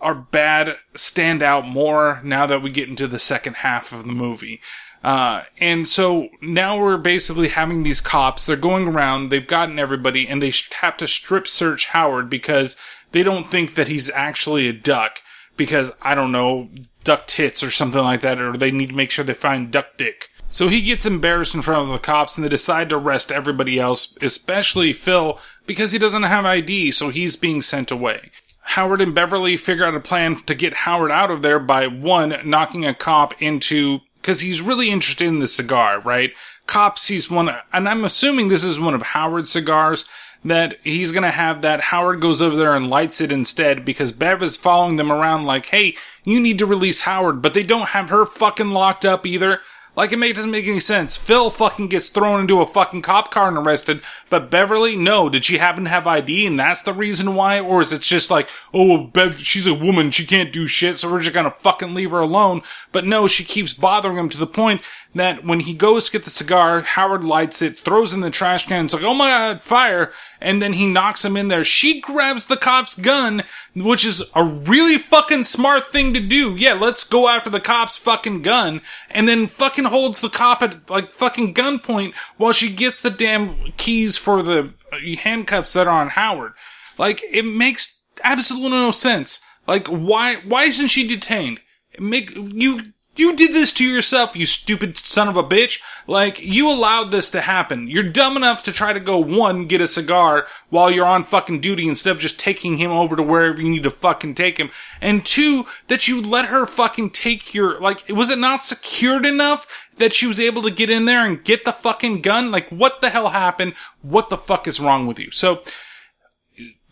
are 0.00 0.14
bad 0.14 0.76
stand 0.94 1.42
out 1.42 1.66
more 1.66 2.20
now 2.22 2.46
that 2.46 2.62
we 2.62 2.70
get 2.70 2.88
into 2.88 3.06
the 3.06 3.18
second 3.18 3.56
half 3.56 3.92
of 3.92 4.06
the 4.06 4.12
movie. 4.12 4.60
Uh, 5.02 5.44
and 5.58 5.88
so 5.88 6.28
now 6.42 6.78
we're 6.78 6.96
basically 6.96 7.48
having 7.48 7.82
these 7.82 8.00
cops, 8.00 8.44
they're 8.44 8.56
going 8.56 8.88
around, 8.88 9.28
they've 9.28 9.46
gotten 9.46 9.78
everybody, 9.78 10.26
and 10.26 10.42
they 10.42 10.52
have 10.80 10.96
to 10.96 11.06
strip 11.06 11.46
search 11.46 11.86
Howard 11.86 12.28
because 12.28 12.76
they 13.12 13.22
don't 13.22 13.48
think 13.48 13.74
that 13.74 13.88
he's 13.88 14.10
actually 14.10 14.68
a 14.68 14.72
duck. 14.72 15.20
Because, 15.56 15.92
I 16.02 16.14
don't 16.14 16.32
know, 16.32 16.68
duck 17.04 17.26
tits 17.26 17.62
or 17.62 17.70
something 17.70 18.02
like 18.02 18.20
that, 18.20 18.40
or 18.42 18.56
they 18.56 18.70
need 18.70 18.90
to 18.90 18.94
make 18.94 19.10
sure 19.10 19.24
they 19.24 19.34
find 19.34 19.70
duck 19.70 19.96
dick. 19.96 20.30
So 20.48 20.68
he 20.68 20.80
gets 20.80 21.06
embarrassed 21.06 21.54
in 21.54 21.62
front 21.62 21.82
of 21.82 21.92
the 21.92 21.98
cops 21.98 22.36
and 22.36 22.44
they 22.44 22.48
decide 22.48 22.90
to 22.90 22.96
arrest 22.96 23.32
everybody 23.32 23.78
else, 23.78 24.16
especially 24.22 24.92
Phil, 24.92 25.38
because 25.66 25.92
he 25.92 25.98
doesn't 25.98 26.22
have 26.22 26.44
ID, 26.44 26.92
so 26.92 27.08
he's 27.08 27.36
being 27.36 27.62
sent 27.62 27.90
away. 27.90 28.30
Howard 28.60 29.00
and 29.00 29.14
Beverly 29.14 29.56
figure 29.56 29.84
out 29.84 29.94
a 29.94 30.00
plan 30.00 30.36
to 30.36 30.54
get 30.54 30.74
Howard 30.74 31.10
out 31.10 31.30
of 31.30 31.42
there 31.42 31.58
by 31.58 31.86
one, 31.86 32.36
knocking 32.44 32.84
a 32.84 32.94
cop 32.94 33.40
into, 33.40 34.00
cause 34.22 34.40
he's 34.40 34.60
really 34.60 34.90
interested 34.90 35.26
in 35.26 35.40
the 35.40 35.48
cigar, 35.48 36.00
right? 36.00 36.32
Cop 36.66 36.98
sees 36.98 37.30
one, 37.30 37.48
and 37.72 37.88
I'm 37.88 38.04
assuming 38.04 38.48
this 38.48 38.64
is 38.64 38.80
one 38.80 38.94
of 38.94 39.02
Howard's 39.02 39.52
cigars, 39.52 40.04
that 40.48 40.78
he's 40.82 41.12
gonna 41.12 41.30
have 41.30 41.62
that 41.62 41.80
Howard 41.80 42.20
goes 42.20 42.40
over 42.42 42.56
there 42.56 42.74
and 42.74 42.88
lights 42.88 43.20
it 43.20 43.32
instead 43.32 43.84
because 43.84 44.12
Bev 44.12 44.42
is 44.42 44.56
following 44.56 44.96
them 44.96 45.10
around 45.10 45.44
like, 45.44 45.66
hey, 45.66 45.96
you 46.24 46.40
need 46.40 46.58
to 46.58 46.66
release 46.66 47.02
Howard, 47.02 47.42
but 47.42 47.54
they 47.54 47.62
don't 47.62 47.88
have 47.88 48.10
her 48.10 48.26
fucking 48.26 48.70
locked 48.70 49.04
up 49.04 49.26
either. 49.26 49.60
Like 49.96 50.12
it 50.12 50.18
make, 50.18 50.34
doesn't 50.34 50.50
make 50.50 50.66
any 50.66 50.78
sense. 50.78 51.16
Phil 51.16 51.48
fucking 51.48 51.88
gets 51.88 52.10
thrown 52.10 52.40
into 52.40 52.60
a 52.60 52.66
fucking 52.66 53.00
cop 53.00 53.30
car 53.30 53.48
and 53.48 53.56
arrested, 53.56 54.02
but 54.28 54.50
Beverly, 54.50 54.94
no. 54.94 55.30
Did 55.30 55.46
she 55.46 55.56
happen 55.56 55.84
to 55.84 55.90
have 55.90 56.06
ID 56.06 56.46
and 56.46 56.58
that's 56.58 56.82
the 56.82 56.92
reason 56.92 57.34
why? 57.34 57.58
Or 57.60 57.80
is 57.80 57.92
it 57.92 58.02
just 58.02 58.30
like, 58.30 58.50
oh, 58.74 59.04
Bev, 59.04 59.38
she's 59.38 59.66
a 59.66 59.72
woman, 59.72 60.10
she 60.10 60.26
can't 60.26 60.52
do 60.52 60.66
shit, 60.66 60.98
so 60.98 61.10
we're 61.10 61.22
just 61.22 61.34
gonna 61.34 61.50
fucking 61.50 61.94
leave 61.94 62.10
her 62.10 62.20
alone? 62.20 62.60
But 62.92 63.06
no, 63.06 63.26
she 63.26 63.42
keeps 63.42 63.72
bothering 63.72 64.18
him 64.18 64.28
to 64.28 64.38
the 64.38 64.46
point 64.46 64.82
that 65.14 65.44
when 65.44 65.60
he 65.60 65.74
goes 65.74 66.06
to 66.06 66.12
get 66.12 66.24
the 66.24 66.30
cigar, 66.30 66.82
Howard 66.82 67.24
lights 67.24 67.62
it, 67.62 67.78
throws 67.80 68.12
it 68.12 68.16
in 68.16 68.20
the 68.20 68.30
trash 68.30 68.66
can, 68.66 68.84
it's 68.84 68.94
like, 68.94 69.02
oh 69.02 69.14
my 69.14 69.28
god, 69.28 69.62
fire, 69.62 70.12
and 70.40 70.60
then 70.60 70.74
he 70.74 70.86
knocks 70.86 71.24
him 71.24 71.36
in 71.36 71.48
there. 71.48 71.64
She 71.64 72.00
grabs 72.00 72.46
the 72.46 72.56
cop's 72.56 72.98
gun, 72.98 73.42
which 73.74 74.04
is 74.04 74.22
a 74.34 74.44
really 74.44 74.98
fucking 74.98 75.44
smart 75.44 75.88
thing 75.88 76.12
to 76.14 76.20
do. 76.20 76.54
Yeah, 76.56 76.74
let's 76.74 77.04
go 77.04 77.28
after 77.28 77.50
the 77.50 77.60
cop's 77.60 77.96
fucking 77.96 78.42
gun, 78.42 78.82
and 79.10 79.26
then 79.26 79.46
fucking 79.46 79.85
holds 79.86 80.20
the 80.20 80.28
cop 80.28 80.62
at 80.62 80.88
like 80.90 81.12
fucking 81.12 81.54
gunpoint 81.54 82.14
while 82.36 82.52
she 82.52 82.72
gets 82.72 83.00
the 83.02 83.10
damn 83.10 83.72
keys 83.76 84.16
for 84.16 84.42
the 84.42 84.74
uh, 84.92 85.16
handcuffs 85.20 85.72
that 85.72 85.86
are 85.86 86.00
on 86.00 86.08
Howard. 86.10 86.52
Like, 86.98 87.22
it 87.30 87.44
makes 87.44 88.02
absolutely 88.24 88.70
no 88.70 88.90
sense. 88.90 89.40
Like, 89.66 89.86
why, 89.88 90.36
why 90.36 90.64
isn't 90.64 90.88
she 90.88 91.06
detained? 91.06 91.60
Make, 91.98 92.30
you, 92.34 92.92
you 93.18 93.36
did 93.36 93.52
this 93.52 93.72
to 93.74 93.84
yourself, 93.84 94.36
you 94.36 94.46
stupid 94.46 94.96
son 94.98 95.28
of 95.28 95.36
a 95.36 95.42
bitch. 95.42 95.80
Like, 96.06 96.40
you 96.40 96.70
allowed 96.70 97.10
this 97.10 97.30
to 97.30 97.40
happen. 97.40 97.88
You're 97.88 98.02
dumb 98.02 98.36
enough 98.36 98.62
to 98.64 98.72
try 98.72 98.92
to 98.92 99.00
go, 99.00 99.18
one, 99.18 99.66
get 99.66 99.80
a 99.80 99.88
cigar 99.88 100.46
while 100.70 100.90
you're 100.90 101.06
on 101.06 101.24
fucking 101.24 101.60
duty 101.60 101.88
instead 101.88 102.12
of 102.12 102.20
just 102.20 102.38
taking 102.38 102.76
him 102.76 102.90
over 102.90 103.16
to 103.16 103.22
wherever 103.22 103.60
you 103.60 103.68
need 103.68 103.82
to 103.82 103.90
fucking 103.90 104.34
take 104.34 104.58
him. 104.58 104.70
And 105.00 105.24
two, 105.24 105.66
that 105.88 106.08
you 106.08 106.20
let 106.20 106.46
her 106.46 106.66
fucking 106.66 107.10
take 107.10 107.54
your, 107.54 107.80
like, 107.80 108.08
was 108.08 108.30
it 108.30 108.38
not 108.38 108.64
secured 108.64 109.26
enough 109.26 109.66
that 109.96 110.12
she 110.12 110.26
was 110.26 110.38
able 110.38 110.62
to 110.62 110.70
get 110.70 110.90
in 110.90 111.06
there 111.06 111.24
and 111.24 111.42
get 111.42 111.64
the 111.64 111.72
fucking 111.72 112.22
gun? 112.22 112.50
Like, 112.50 112.68
what 112.70 113.00
the 113.00 113.10
hell 113.10 113.30
happened? 113.30 113.74
What 114.02 114.30
the 114.30 114.38
fuck 114.38 114.68
is 114.68 114.80
wrong 114.80 115.06
with 115.06 115.18
you? 115.18 115.30
So, 115.30 115.62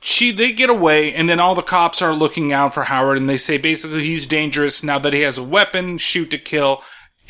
she 0.04 0.30
they 0.30 0.52
get 0.52 0.68
away 0.68 1.14
and 1.14 1.30
then 1.30 1.40
all 1.40 1.54
the 1.54 1.62
cops 1.62 2.02
are 2.02 2.12
looking 2.12 2.52
out 2.52 2.74
for 2.74 2.84
Howard 2.84 3.16
and 3.16 3.26
they 3.28 3.38
say 3.38 3.56
basically 3.56 4.04
he's 4.04 4.26
dangerous 4.26 4.82
now 4.82 4.98
that 4.98 5.14
he 5.14 5.22
has 5.22 5.38
a 5.38 5.42
weapon, 5.42 5.96
shoot 5.96 6.30
to 6.30 6.38
kill. 6.38 6.82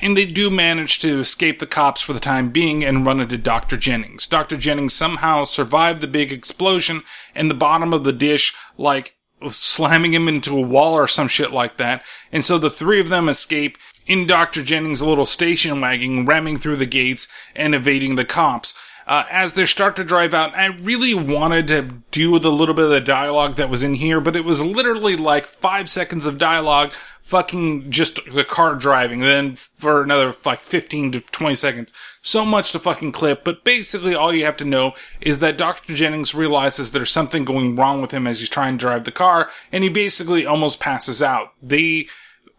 And 0.02 0.16
they 0.16 0.26
do 0.26 0.51
manage 0.51 0.98
to 0.98 1.20
escape 1.20 1.60
the 1.60 1.68
cops 1.68 2.01
for 2.01 2.12
the 2.12 2.20
time 2.20 2.51
being 2.51 2.82
and 2.82 3.06
run 3.06 3.20
into 3.20 3.38
Dr. 3.38 3.76
Jennings. 3.76 4.26
Dr. 4.26 4.56
Jennings 4.56 4.92
somehow 4.92 5.44
survived 5.44 6.01
the 6.01 6.09
big 6.09 6.32
explosion 6.32 7.05
and 7.32 7.48
the 7.48 7.55
bottom 7.55 7.92
of 7.92 8.02
the 8.02 8.12
dish, 8.12 8.52
like 8.76 9.14
slamming 9.48 10.12
him 10.12 10.26
into 10.26 10.59
a 10.59 10.60
wall 10.60 10.94
or 10.94 11.06
some 11.06 11.28
shit 11.28 11.52
like 11.52 11.76
that. 11.76 12.05
And 12.32 12.44
so 12.44 12.59
the 12.59 12.70
three 12.70 12.98
of 12.98 13.09
them 13.09 13.28
escape 13.28 13.78
in 14.05 14.26
Dr. 14.26 14.64
Jennings' 14.64 15.01
little 15.01 15.26
station 15.26 15.80
wagon, 15.80 16.26
ramming 16.26 16.59
through 16.59 16.76
the 16.76 16.86
gates 16.86 17.28
and 17.55 17.72
evading 17.72 18.16
the 18.16 18.24
cops 18.24 18.74
uh, 19.06 19.24
as 19.31 19.52
they 19.52 19.66
start 19.66 19.97
to 19.97 20.05
drive 20.05 20.35
out. 20.35 20.55
I 20.55 20.66
really 20.66 21.14
wanted 21.14 21.68
to 21.68 21.82
do 22.10 22.31
with 22.31 22.44
a 22.44 22.51
little 22.51 22.74
bit 22.74 22.86
of 22.86 22.90
the 22.90 23.01
dialogue 23.01 23.56
that 23.56 23.70
was 23.70 23.82
in 23.82 23.94
here, 23.94 24.20
but 24.20 24.36
it 24.36 24.44
was 24.44 24.64
literally 24.64 25.16
like 25.16 25.47
five 25.47 25.89
seconds 25.89 26.26
of 26.26 26.39
dialogue, 26.39 26.93
fucking 27.22 27.90
just 27.90 28.20
the 28.32 28.44
car 28.44 28.74
driving, 28.74 29.20
then 29.20 29.56
for 29.56 30.02
another 30.02 30.35
like 30.44 30.60
15 30.60 31.12
to 31.12 31.20
20 31.20 31.55
seconds. 31.55 31.93
So 32.22 32.44
much 32.44 32.72
to 32.72 32.78
fucking 32.78 33.12
clip, 33.12 33.44
but 33.44 33.64
basically 33.64 34.14
all 34.14 34.32
you 34.32 34.44
have 34.44 34.56
to 34.59 34.64
know 34.64 34.94
is 35.20 35.39
that 35.40 35.59
Dr. 35.59 35.94
Jennings 35.94 36.35
realizes 36.35 36.93
there's 36.93 37.10
something 37.10 37.44
going 37.44 37.76
wrong 37.76 38.01
with 38.01 38.10
him 38.10 38.26
as 38.26 38.40
he's 38.40 38.48
trying 38.48 38.78
to 38.78 38.82
drive 38.85 39.05
the 39.05 39.12
car, 39.12 39.51
and 39.72 39.85
he 39.85 39.90
basically 39.90 40.47
almost 40.47 40.81
passes 40.81 41.22
out. 41.22 41.52
They, 41.62 42.09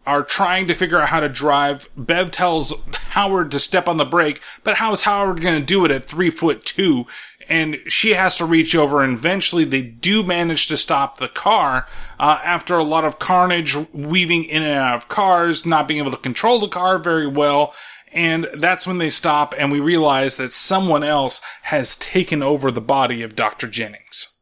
are 0.06 0.22
trying 0.22 0.68
to 0.68 0.74
figure 0.74 1.00
out 1.00 1.08
how 1.08 1.20
to 1.20 1.28
drive. 1.28 1.88
Bev 1.96 2.30
tells 2.30 2.72
Howard 3.10 3.50
to 3.50 3.58
step 3.58 3.88
on 3.88 3.96
the 3.96 4.04
brake, 4.04 4.40
but 4.62 4.76
how 4.76 4.92
is 4.92 5.02
Howard 5.02 5.40
going 5.40 5.58
to 5.58 5.66
do 5.66 5.84
it 5.84 5.90
at 5.90 6.04
three 6.04 6.30
foot 6.30 6.64
two? 6.64 7.06
And 7.48 7.78
she 7.88 8.14
has 8.14 8.36
to 8.36 8.44
reach 8.44 8.74
over 8.74 9.02
and 9.02 9.14
eventually 9.14 9.64
they 9.64 9.82
do 9.82 10.22
manage 10.22 10.66
to 10.68 10.76
stop 10.76 11.18
the 11.18 11.28
car, 11.28 11.86
uh, 12.18 12.40
after 12.44 12.76
a 12.76 12.84
lot 12.84 13.04
of 13.04 13.18
carnage 13.18 13.76
weaving 13.92 14.44
in 14.44 14.62
and 14.62 14.78
out 14.78 14.96
of 14.96 15.08
cars, 15.08 15.64
not 15.66 15.86
being 15.86 16.00
able 16.00 16.10
to 16.10 16.16
control 16.16 16.58
the 16.58 16.68
car 16.68 16.98
very 16.98 17.26
well. 17.26 17.74
And 18.12 18.48
that's 18.54 18.86
when 18.86 18.98
they 18.98 19.10
stop 19.10 19.54
and 19.58 19.70
we 19.70 19.80
realize 19.80 20.36
that 20.38 20.52
someone 20.52 21.02
else 21.02 21.40
has 21.62 21.96
taken 21.96 22.42
over 22.42 22.70
the 22.70 22.80
body 22.80 23.22
of 23.22 23.36
Dr. 23.36 23.68
Jennings. 23.68 24.38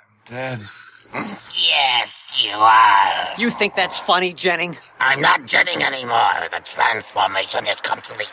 I'm 0.00 0.34
Dead. 0.34 0.60
Yes, 1.14 2.21
you 2.38 2.54
are. 2.56 3.28
You 3.38 3.50
think 3.50 3.74
that's 3.74 3.98
funny, 3.98 4.32
Jennings? 4.32 4.76
I'm 5.00 5.20
not 5.20 5.46
Jennings 5.46 5.82
anymore. 5.82 6.48
The 6.50 6.60
transformation 6.64 7.66
is 7.66 7.80
complete. 7.80 8.32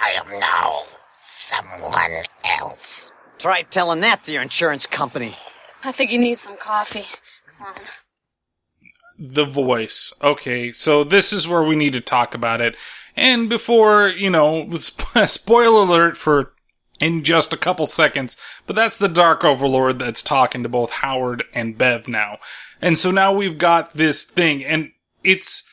I 0.00 0.10
am 0.10 0.38
now 0.40 0.82
someone 1.12 1.92
else. 2.44 3.10
Try 3.38 3.62
telling 3.62 4.00
that 4.00 4.24
to 4.24 4.32
your 4.32 4.42
insurance 4.42 4.86
company. 4.86 5.36
I 5.84 5.92
think 5.92 6.12
you 6.12 6.18
need 6.18 6.38
some 6.38 6.56
coffee. 6.56 7.06
Come 7.58 7.66
on. 7.68 7.82
the 9.18 9.44
voice. 9.44 10.12
Okay, 10.22 10.72
so 10.72 11.04
this 11.04 11.32
is 11.32 11.46
where 11.48 11.62
we 11.62 11.76
need 11.76 11.92
to 11.94 12.00
talk 12.00 12.34
about 12.34 12.60
it. 12.60 12.76
And 13.16 13.48
before, 13.48 14.08
you 14.08 14.30
know, 14.30 14.68
sp- 14.76 15.26
spoiler 15.26 15.82
alert 15.82 16.16
for 16.16 16.54
in 17.02 17.24
just 17.24 17.52
a 17.52 17.56
couple 17.56 17.86
seconds, 17.86 18.36
but 18.66 18.76
that's 18.76 18.96
the 18.96 19.08
Dark 19.08 19.44
Overlord 19.44 19.98
that's 19.98 20.22
talking 20.22 20.62
to 20.62 20.68
both 20.68 20.90
Howard 20.90 21.44
and 21.52 21.76
Bev 21.76 22.06
now. 22.06 22.38
And 22.80 22.96
so 22.96 23.10
now 23.10 23.32
we've 23.32 23.58
got 23.58 23.94
this 23.94 24.24
thing, 24.24 24.64
and 24.64 24.92
it's, 25.24 25.68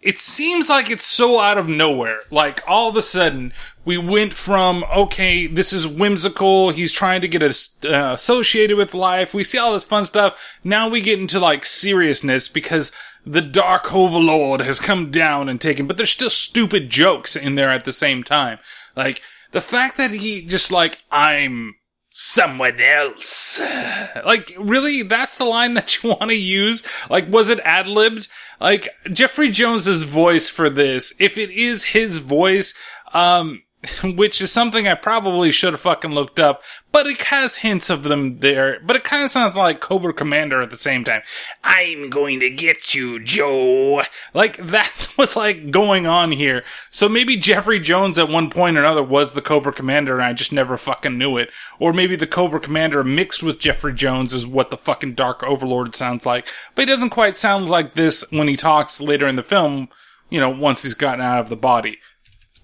it 0.00 0.18
seems 0.18 0.68
like 0.68 0.88
it's 0.88 1.04
so 1.04 1.40
out 1.40 1.58
of 1.58 1.68
nowhere. 1.68 2.20
Like 2.30 2.60
all 2.66 2.88
of 2.88 2.96
a 2.96 3.02
sudden, 3.02 3.52
we 3.84 3.98
went 3.98 4.32
from 4.32 4.84
okay, 4.94 5.46
this 5.48 5.72
is 5.72 5.86
whimsical. 5.86 6.70
He's 6.70 6.92
trying 6.92 7.20
to 7.22 7.28
get 7.28 7.42
us 7.42 7.76
uh, 7.84 8.12
associated 8.14 8.76
with 8.76 8.94
life. 8.94 9.34
We 9.34 9.44
see 9.44 9.58
all 9.58 9.72
this 9.72 9.84
fun 9.84 10.04
stuff. 10.04 10.58
Now 10.62 10.88
we 10.88 11.00
get 11.00 11.18
into 11.18 11.40
like 11.40 11.64
seriousness 11.64 12.48
because 12.48 12.92
the 13.24 13.42
Dark 13.42 13.94
Overlord 13.94 14.60
has 14.60 14.80
come 14.80 15.10
down 15.10 15.48
and 15.48 15.60
taken. 15.60 15.86
But 15.86 15.96
there's 15.96 16.10
still 16.10 16.30
stupid 16.30 16.90
jokes 16.90 17.36
in 17.36 17.54
there 17.54 17.70
at 17.70 17.84
the 17.84 17.92
same 17.92 18.24
time. 18.24 18.58
Like 18.96 19.22
the 19.52 19.60
fact 19.60 19.96
that 19.98 20.10
he 20.10 20.42
just 20.42 20.72
like 20.72 20.98
I'm 21.10 21.76
someone 22.12 22.80
else. 22.80 23.60
Like, 24.24 24.52
really? 24.58 25.02
That's 25.02 25.36
the 25.36 25.44
line 25.44 25.74
that 25.74 26.02
you 26.02 26.10
want 26.10 26.30
to 26.30 26.34
use? 26.34 26.84
Like, 27.10 27.30
was 27.32 27.48
it 27.50 27.58
ad 27.60 27.86
libbed? 27.86 28.28
Like, 28.60 28.88
Jeffrey 29.12 29.50
Jones's 29.50 30.04
voice 30.04 30.48
for 30.48 30.70
this, 30.70 31.14
if 31.18 31.38
it 31.38 31.50
is 31.50 31.84
his 31.84 32.18
voice, 32.18 32.74
um, 33.14 33.62
which 34.04 34.40
is 34.40 34.52
something 34.52 34.86
I 34.86 34.94
probably 34.94 35.50
should 35.50 35.72
have 35.72 35.80
fucking 35.80 36.12
looked 36.12 36.38
up, 36.38 36.62
but 36.92 37.06
it 37.06 37.20
has 37.22 37.56
hints 37.56 37.90
of 37.90 38.04
them 38.04 38.38
there, 38.38 38.78
but 38.80 38.94
it 38.94 39.02
kind 39.02 39.24
of 39.24 39.30
sounds 39.30 39.56
like 39.56 39.80
Cobra 39.80 40.12
Commander 40.12 40.62
at 40.62 40.70
the 40.70 40.76
same 40.76 41.02
time. 41.02 41.22
I'm 41.64 42.08
going 42.08 42.38
to 42.40 42.50
get 42.50 42.94
you, 42.94 43.18
Joe. 43.18 44.02
Like, 44.34 44.56
that's 44.58 45.18
what's 45.18 45.34
like 45.34 45.72
going 45.72 46.06
on 46.06 46.30
here. 46.30 46.62
So 46.92 47.08
maybe 47.08 47.36
Jeffrey 47.36 47.80
Jones 47.80 48.18
at 48.20 48.28
one 48.28 48.50
point 48.50 48.76
or 48.76 48.80
another 48.80 49.02
was 49.02 49.32
the 49.32 49.42
Cobra 49.42 49.72
Commander 49.72 50.14
and 50.14 50.22
I 50.22 50.32
just 50.32 50.52
never 50.52 50.76
fucking 50.76 51.18
knew 51.18 51.36
it. 51.36 51.50
Or 51.80 51.92
maybe 51.92 52.14
the 52.14 52.26
Cobra 52.26 52.60
Commander 52.60 53.02
mixed 53.02 53.42
with 53.42 53.58
Jeffrey 53.58 53.94
Jones 53.94 54.32
is 54.32 54.46
what 54.46 54.70
the 54.70 54.76
fucking 54.76 55.14
Dark 55.14 55.42
Overlord 55.42 55.96
sounds 55.96 56.24
like. 56.24 56.46
But 56.76 56.82
he 56.82 56.86
doesn't 56.86 57.10
quite 57.10 57.36
sound 57.36 57.68
like 57.68 57.94
this 57.94 58.24
when 58.30 58.46
he 58.46 58.56
talks 58.56 59.00
later 59.00 59.26
in 59.26 59.34
the 59.34 59.42
film, 59.42 59.88
you 60.30 60.38
know, 60.38 60.50
once 60.50 60.84
he's 60.84 60.94
gotten 60.94 61.20
out 61.20 61.40
of 61.40 61.48
the 61.48 61.56
body. 61.56 61.98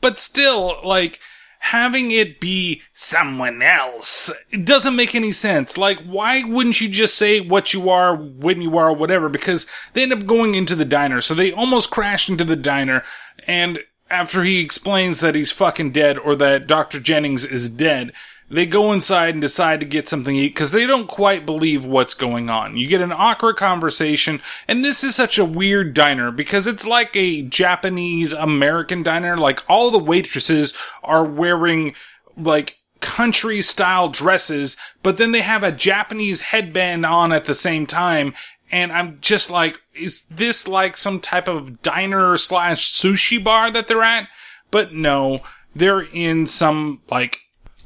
But 0.01 0.19
still, 0.19 0.79
like, 0.85 1.21
having 1.61 2.11
it 2.11 2.41
be 2.41 2.83
someone 2.93 3.61
else 3.63 4.33
it 4.51 4.65
doesn't 4.65 4.97
make 4.97 5.15
any 5.15 5.33
sense. 5.33 5.77
Like, 5.77 5.99
why 6.01 6.45
wouldn't 6.45 6.81
you 6.81 6.89
just 6.89 7.17
say 7.17 7.41
what 7.41 7.75
you 7.75 7.91
are, 7.91 8.15
when 8.15 8.63
you 8.63 8.79
are, 8.79 8.93
whatever? 8.93 9.29
Because 9.29 9.67
they 9.93 10.03
end 10.03 10.13
up 10.13 10.27
going 10.27 10.55
into 10.55 10.75
the 10.75 10.85
diner. 10.85 11.21
So 11.21 11.35
they 11.35 11.53
almost 11.53 11.91
crash 11.91 12.29
into 12.29 12.45
the 12.45 12.57
diner. 12.57 13.03
And 13.47 13.81
after 14.11 14.45
he 14.45 14.61
explains 14.61 15.21
that 15.21 15.35
he's 15.35 15.53
fucking 15.53 15.93
dead 15.93 16.19
or 16.19 16.35
that 16.37 16.67
Dr. 16.67 17.01
Jennings 17.01 17.45
is 17.45 17.69
dead, 17.69 18.13
they 18.51 18.65
go 18.65 18.93
inside 18.93 19.35
and 19.35 19.43
decide 19.43 19.81
to 19.81 19.87
get 19.87 20.09
something 20.09 20.35
to 20.35 20.41
eat 20.41 20.55
because 20.55 20.71
they 20.71 20.87
don't 20.87 21.07
quite 21.07 21.45
believe 21.45 21.85
what's 21.85 22.15
going 22.15 22.49
on. 22.49 22.77
You 22.77 22.87
get 22.87 23.03
an 23.03 23.13
awkward 23.13 23.57
conversation, 23.57 24.41
and 24.67 24.85
this 24.85 25.05
is 25.05 25.15
such 25.15 25.39
a 25.39 25.45
weird 25.45 25.93
diner 25.93 26.31
because 26.31 26.67
it's 26.67 26.87
like 26.87 27.15
a 27.15 27.43
Japanese 27.43 28.33
American 28.33 29.03
diner. 29.03 29.37
Like 29.37 29.69
all 29.69 29.91
the 29.91 29.99
waitresses 29.99 30.75
are 31.03 31.25
wearing 31.25 31.95
like 32.37 32.79
country 33.01 33.61
style 33.61 34.09
dresses, 34.09 34.77
but 35.03 35.19
then 35.19 35.33
they 35.33 35.43
have 35.43 35.63
a 35.63 35.73
Japanese 35.73 36.41
headband 36.41 37.05
on 37.05 37.33
at 37.33 37.45
the 37.45 37.55
same 37.55 37.87
time. 37.87 38.35
And 38.71 38.93
I'm 38.93 39.19
just 39.21 39.51
like, 39.51 39.81
is 39.95 40.25
this 40.27 40.69
like 40.69 40.97
some 40.97 41.21
type 41.21 41.49
of 41.49 41.81
diner 41.83 42.37
slash 42.37 42.93
sushi 42.93 43.43
bar 43.43 43.71
that 43.71 43.89
they're 43.89 44.03
at? 44.03 44.29
But 44.71 44.93
no, 44.93 45.41
they're 45.75 46.01
in 46.01 46.47
some 46.47 47.03
like 47.11 47.39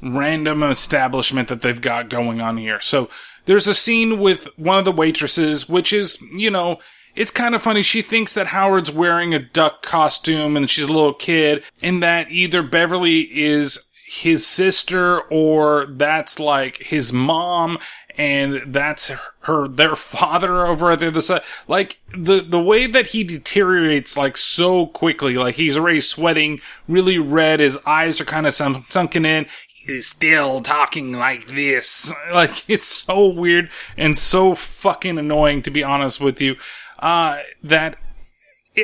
random 0.03 0.63
establishment 0.63 1.47
that 1.47 1.61
they've 1.61 1.81
got 1.81 2.09
going 2.09 2.41
on 2.41 2.57
here. 2.57 2.81
So 2.81 3.09
there's 3.45 3.67
a 3.67 3.73
scene 3.73 4.19
with 4.19 4.47
one 4.57 4.77
of 4.77 4.85
the 4.85 4.91
waitresses, 4.91 5.67
which 5.69 5.93
is, 5.93 6.21
you 6.33 6.51
know, 6.51 6.79
it's 7.15 7.31
kind 7.31 7.53
of 7.53 7.61
funny. 7.61 7.83
She 7.83 8.01
thinks 8.01 8.33
that 8.33 8.47
Howard's 8.47 8.91
wearing 8.91 9.33
a 9.33 9.39
duck 9.39 9.83
costume 9.83 10.57
and 10.57 10.69
she's 10.69 10.85
a 10.85 10.91
little 10.91 11.13
kid 11.13 11.63
and 11.81 12.01
that 12.01 12.31
either 12.31 12.63
Beverly 12.63 13.21
is 13.21 13.89
his 14.05 14.45
sister 14.45 15.21
or 15.21 15.85
that's 15.87 16.39
like 16.39 16.77
his 16.77 17.13
mom 17.13 17.77
and 18.15 18.61
that's 18.67 19.11
her, 19.41 19.67
their 19.67 19.95
father 19.95 20.65
over 20.65 20.91
at 20.91 20.99
the 20.99 21.07
other 21.07 21.21
side. 21.21 21.41
Like 21.67 21.99
the, 22.15 22.41
the 22.41 22.61
way 22.61 22.87
that 22.87 23.07
he 23.07 23.23
deteriorates 23.23 24.15
like 24.15 24.37
so 24.37 24.87
quickly, 24.87 25.35
like 25.35 25.55
he's 25.55 25.77
already 25.77 26.01
sweating 26.01 26.61
really 26.87 27.17
red. 27.17 27.59
His 27.59 27.77
eyes 27.85 28.21
are 28.21 28.25
kind 28.25 28.45
of 28.45 28.53
sunk, 28.53 28.91
sunken 28.91 29.25
in. 29.25 29.47
He's 29.85 30.07
still 30.07 30.61
talking 30.61 31.13
like 31.13 31.47
this. 31.47 32.13
Like 32.33 32.67
it's 32.69 32.87
so 32.87 33.27
weird 33.27 33.69
and 33.97 34.17
so 34.17 34.55
fucking 34.55 35.17
annoying 35.17 35.61
to 35.63 35.71
be 35.71 35.83
honest 35.83 36.19
with 36.19 36.41
you. 36.41 36.55
Uh, 36.99 37.39
that 37.61 37.97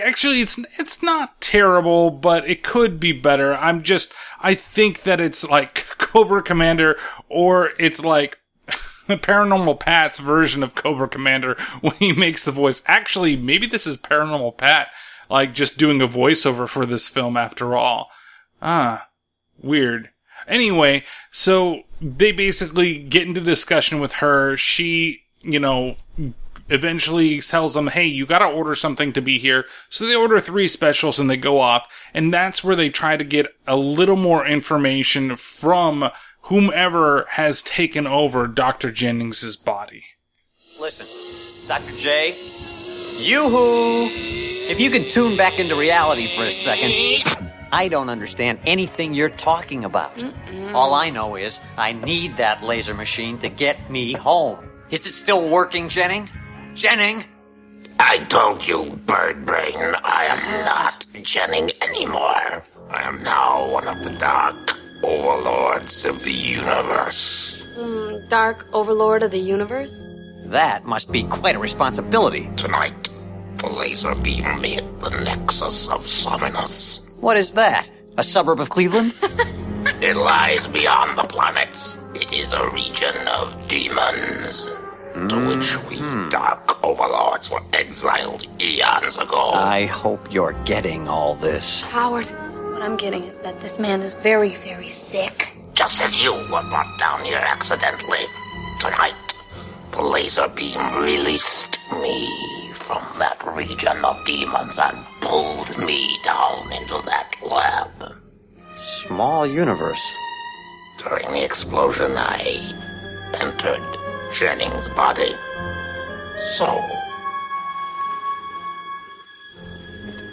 actually 0.05 0.41
it's 0.41 0.59
it's 0.77 1.01
not 1.01 1.39
terrible, 1.41 2.11
but 2.11 2.47
it 2.47 2.63
could 2.63 2.99
be 2.99 3.11
better. 3.13 3.55
I'm 3.55 3.81
just 3.81 4.13
I 4.41 4.53
think 4.53 5.03
that 5.03 5.21
it's 5.21 5.49
like 5.49 5.85
Cobra 5.97 6.43
Commander 6.43 6.97
or 7.29 7.71
it's 7.79 8.03
like 8.03 8.37
Paranormal 9.07 9.79
Pat's 9.79 10.19
version 10.19 10.61
of 10.63 10.75
Cobra 10.75 11.07
Commander 11.07 11.55
when 11.81 11.95
he 11.95 12.11
makes 12.11 12.43
the 12.43 12.51
voice. 12.51 12.83
Actually, 12.85 13.35
maybe 13.35 13.65
this 13.65 13.87
is 13.87 13.97
Paranormal 13.97 14.57
Pat 14.57 14.89
like 15.29 15.53
just 15.53 15.77
doing 15.77 16.01
a 16.01 16.07
voiceover 16.07 16.67
for 16.67 16.85
this 16.85 17.07
film 17.07 17.37
after 17.37 17.75
all. 17.75 18.11
Ah, 18.61 19.07
weird. 19.57 20.09
Anyway, 20.49 21.03
so 21.31 21.83
they 22.01 22.31
basically 22.31 22.97
get 22.97 23.27
into 23.27 23.39
discussion 23.39 23.99
with 23.99 24.13
her. 24.13 24.57
She, 24.57 25.23
you 25.41 25.59
know, 25.59 25.95
eventually 26.69 27.39
tells 27.41 27.73
them, 27.73 27.87
hey, 27.87 28.05
you 28.05 28.25
gotta 28.25 28.45
order 28.45 28.75
something 28.75 29.13
to 29.13 29.21
be 29.21 29.39
here. 29.39 29.65
So 29.89 30.05
they 30.05 30.15
order 30.15 30.39
three 30.39 30.67
specials 30.67 31.19
and 31.19 31.29
they 31.29 31.37
go 31.37 31.59
off. 31.59 31.87
And 32.13 32.33
that's 32.33 32.63
where 32.63 32.75
they 32.75 32.89
try 32.89 33.17
to 33.17 33.23
get 33.23 33.47
a 33.67 33.75
little 33.75 34.15
more 34.15 34.45
information 34.45 35.35
from 35.35 36.09
whomever 36.43 37.27
has 37.31 37.61
taken 37.61 38.07
over 38.07 38.47
Dr. 38.47 38.91
Jennings' 38.91 39.55
body. 39.55 40.03
Listen, 40.79 41.07
Dr. 41.67 41.95
J, 41.95 42.37
you-hoo! 43.17 44.07
If 44.69 44.79
you 44.79 44.89
can 44.89 45.09
tune 45.09 45.35
back 45.35 45.59
into 45.59 45.75
reality 45.75 46.35
for 46.35 46.45
a 46.45 46.51
second, 46.51 46.91
I 47.71 47.87
don't 47.87 48.09
understand 48.09 48.59
anything 48.65 49.13
you're 49.13 49.29
talking 49.29 49.85
about. 49.85 50.11
All 50.73 50.93
I 50.93 51.09
know 51.09 51.35
is 51.35 51.59
I 51.77 51.93
need 51.93 52.37
that 52.37 52.63
laser 52.63 52.93
machine 52.93 53.37
to 53.39 53.49
get 53.49 53.89
me 53.89 54.13
home. 54.13 54.69
Is 54.89 55.05
it 55.05 55.13
still 55.13 55.49
working, 55.49 55.89
Jennings? 55.89 56.29
Jennings? 56.73 57.25
I 57.99 58.17
told 58.29 58.67
you, 58.67 58.99
Birdbrain, 59.05 59.99
I 60.03 60.25
am 60.25 60.65
not 60.65 61.05
Jennings 61.21 61.73
anymore. 61.81 62.63
I 62.89 63.03
am 63.03 63.21
now 63.21 63.69
one 63.71 63.87
of 63.87 64.03
the 64.03 64.11
dark 64.11 64.55
overlords 65.03 66.05
of 66.05 66.23
the 66.23 66.31
universe. 66.31 67.63
Mm, 67.77 68.29
Dark 68.29 68.65
Overlord 68.73 69.23
of 69.23 69.31
the 69.31 69.39
Universe? 69.39 70.07
That 70.45 70.85
must 70.85 71.11
be 71.11 71.23
quite 71.23 71.55
a 71.55 71.59
responsibility. 71.59 72.49
Tonight, 72.57 73.09
the 73.59 73.69
laser 73.69 74.15
beam 74.15 74.63
hit 74.63 74.99
the 74.99 75.09
nexus 75.09 75.87
of 75.89 76.01
Sominus. 76.01 77.09
What 77.19 77.37
is 77.37 77.53
that? 77.53 77.89
A 78.17 78.23
suburb 78.23 78.59
of 78.59 78.69
Cleveland? 78.69 79.13
It 80.01 80.15
lies 80.15 80.67
beyond 80.67 81.17
the 81.17 81.23
planets. 81.23 81.97
It 82.13 82.33
is 82.33 82.51
a 82.51 82.69
region 82.69 83.15
of 83.27 83.67
demons 83.67 84.69
to 85.27 85.47
which 85.47 85.77
we 85.89 85.97
mm-hmm. 85.97 86.29
dark 86.29 86.83
overlords 86.83 87.51
were 87.51 87.61
exiled 87.73 88.47
eons 88.61 89.17
ago. 89.17 89.51
I 89.51 89.85
hope 89.85 90.31
you're 90.31 90.53
getting 90.63 91.07
all 91.07 91.35
this. 91.35 91.81
Howard, 91.81 92.27
what 92.71 92.81
I'm 92.81 92.95
getting 92.95 93.23
is 93.23 93.39
that 93.39 93.59
this 93.61 93.79
man 93.79 94.01
is 94.01 94.13
very, 94.13 94.55
very 94.55 94.89
sick. 94.89 95.53
Just 95.73 96.01
as 96.03 96.23
you 96.23 96.33
were 96.33 96.63
brought 96.69 96.97
down 96.97 97.23
here 97.23 97.41
accidentally. 97.41 98.25
Tonight, 98.79 99.15
the 99.91 100.03
laser 100.03 100.47
beam 100.49 100.79
released 100.95 101.79
me 102.01 102.29
from 102.89 103.05
that 103.19 103.37
region 103.55 104.03
of 104.03 104.25
demons 104.25 104.79
and 104.79 104.97
pulled 105.21 105.77
me 105.77 106.17
down 106.23 106.73
into 106.73 106.99
that 107.05 107.35
lab. 107.45 108.17
Small 108.77 109.45
universe. 109.45 110.01
During 110.97 111.31
the 111.31 111.45
explosion, 111.45 112.13
I 112.17 112.41
entered 113.39 113.85
Jennings' 114.33 114.87
body. 114.87 115.35
So, 116.39 116.65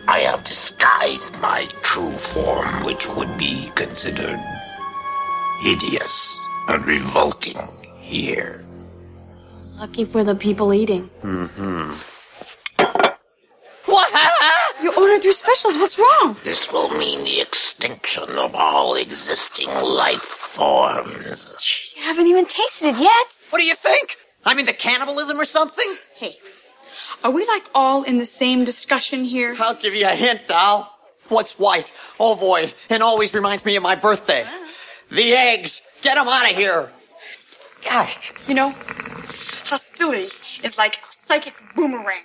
I 0.09 0.21
have 0.21 0.43
disguised 0.43 1.39
my 1.41 1.67
true 1.83 2.13
form, 2.13 2.87
which 2.87 3.07
would 3.07 3.37
be 3.37 3.69
considered 3.75 4.41
hideous 5.61 6.41
and 6.71 6.87
revolting 6.87 7.61
here. 8.01 8.65
Lucky 9.77 10.07
for 10.07 10.25
the 10.25 10.35
people 10.35 10.73
eating. 10.73 11.11
Mm-hmm. 11.21 11.91
What? 11.91 12.16
You 15.17 15.21
ordered 15.21 15.29
three 15.29 15.33
specials. 15.33 15.79
What's 15.79 15.99
wrong? 15.99 16.37
This 16.45 16.71
will 16.71 16.91
mean 16.91 17.25
the 17.25 17.41
extinction 17.41 18.29
of 18.39 18.55
all 18.55 18.95
existing 18.97 19.69
life 19.69 20.21
forms. 20.21 21.95
You 21.97 22.03
haven't 22.03 22.27
even 22.27 22.45
tasted 22.45 22.89
it 22.89 22.99
yet. 22.99 23.27
What 23.49 23.59
do 23.59 23.65
you 23.65 23.75
think? 23.75 24.17
I'm 24.45 24.59
into 24.59 24.75
cannibalism 24.75 25.41
or 25.41 25.47
something? 25.47 25.97
Hey, 26.17 26.37
are 27.25 27.31
we 27.31 27.47
like 27.47 27.65
all 27.75 28.03
in 28.03 28.19
the 28.19 28.27
same 28.27 28.65
discussion 28.65 29.25
here? 29.25 29.57
I'll 29.59 29.75
give 29.75 29.95
you 29.95 30.07
a 30.07 30.11
hint, 30.11 30.49
doll. 30.49 30.95
What's 31.31 31.59
white, 31.59 31.95
oh, 32.21 32.35
ovoid, 32.35 32.75
and 32.91 33.03
always 33.03 33.33
reminds 33.33 33.65
me 33.65 33.75
of 33.77 33.83
my 33.83 33.95
birthday? 33.95 34.47
The 35.11 35.33
eggs! 35.33 35.81
Get 36.03 36.17
them 36.17 36.29
out 36.29 36.51
of 36.51 36.55
here! 36.59 36.93
Gosh, 37.83 38.35
you 38.47 38.53
know, 38.53 38.75
hostility 39.65 40.29
is 40.63 40.77
like 40.77 40.97
a 40.97 41.07
psychic 41.09 41.55
boomerang. 41.75 42.21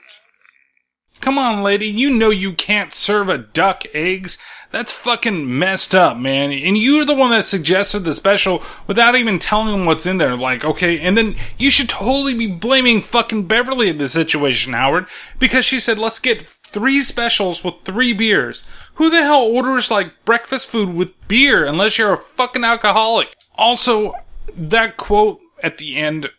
Come 1.22 1.38
on, 1.38 1.62
lady, 1.62 1.86
you 1.86 2.10
know 2.10 2.32
you 2.32 2.52
can't 2.52 2.96
serve 2.96 3.30
a 3.30 3.38
duck 3.38 3.84
eggs. 3.94 4.40
That's 4.72 4.92
fucking 4.92 5.60
messed 5.60 5.94
up, 5.94 6.18
man. 6.18 6.52
And 6.52 6.76
you're 6.76 7.06
the 7.06 7.14
one 7.14 7.30
that 7.30 7.46
suggested 7.46 8.00
the 8.00 8.16
special 8.16 8.64
without 8.88 9.16
even 9.16 9.38
telling 9.38 9.72
them 9.72 9.86
what's 9.86 10.08
in 10.08 10.18
there. 10.18 10.36
Like, 10.36 10.66
okay, 10.66 11.00
and 11.00 11.16
then 11.16 11.36
you 11.60 11.70
should 11.70 11.90
totally 11.90 12.34
be 12.34 12.48
blaming 12.48 13.02
fucking 13.02 13.46
Beverly 13.46 13.90
in 13.90 14.00
this 14.00 14.14
situation, 14.14 14.74
Howard, 14.74 15.06
because 15.38 15.64
she 15.64 15.80
said, 15.80 16.00
let's 16.00 16.18
get 16.18 16.42
three 16.42 17.02
specials 17.02 17.64
with 17.64 17.76
three 17.86 18.14
beers. 18.14 18.64
Who 18.96 19.12
the 19.12 19.22
hell 19.22 19.44
orders 19.44 19.92
like 19.92 20.26
breakfast 20.26 20.70
food 20.70 20.90
with 20.96 21.28
beer 21.28 21.64
unless 21.64 22.00
you're 22.00 22.14
a 22.14 22.18
fucking 22.18 22.64
alcoholic? 22.64 23.36
Also, 23.60 24.14
that 24.58 24.98
quote 24.98 25.40
at 25.62 25.78
the 25.78 25.98
end, 25.98 26.32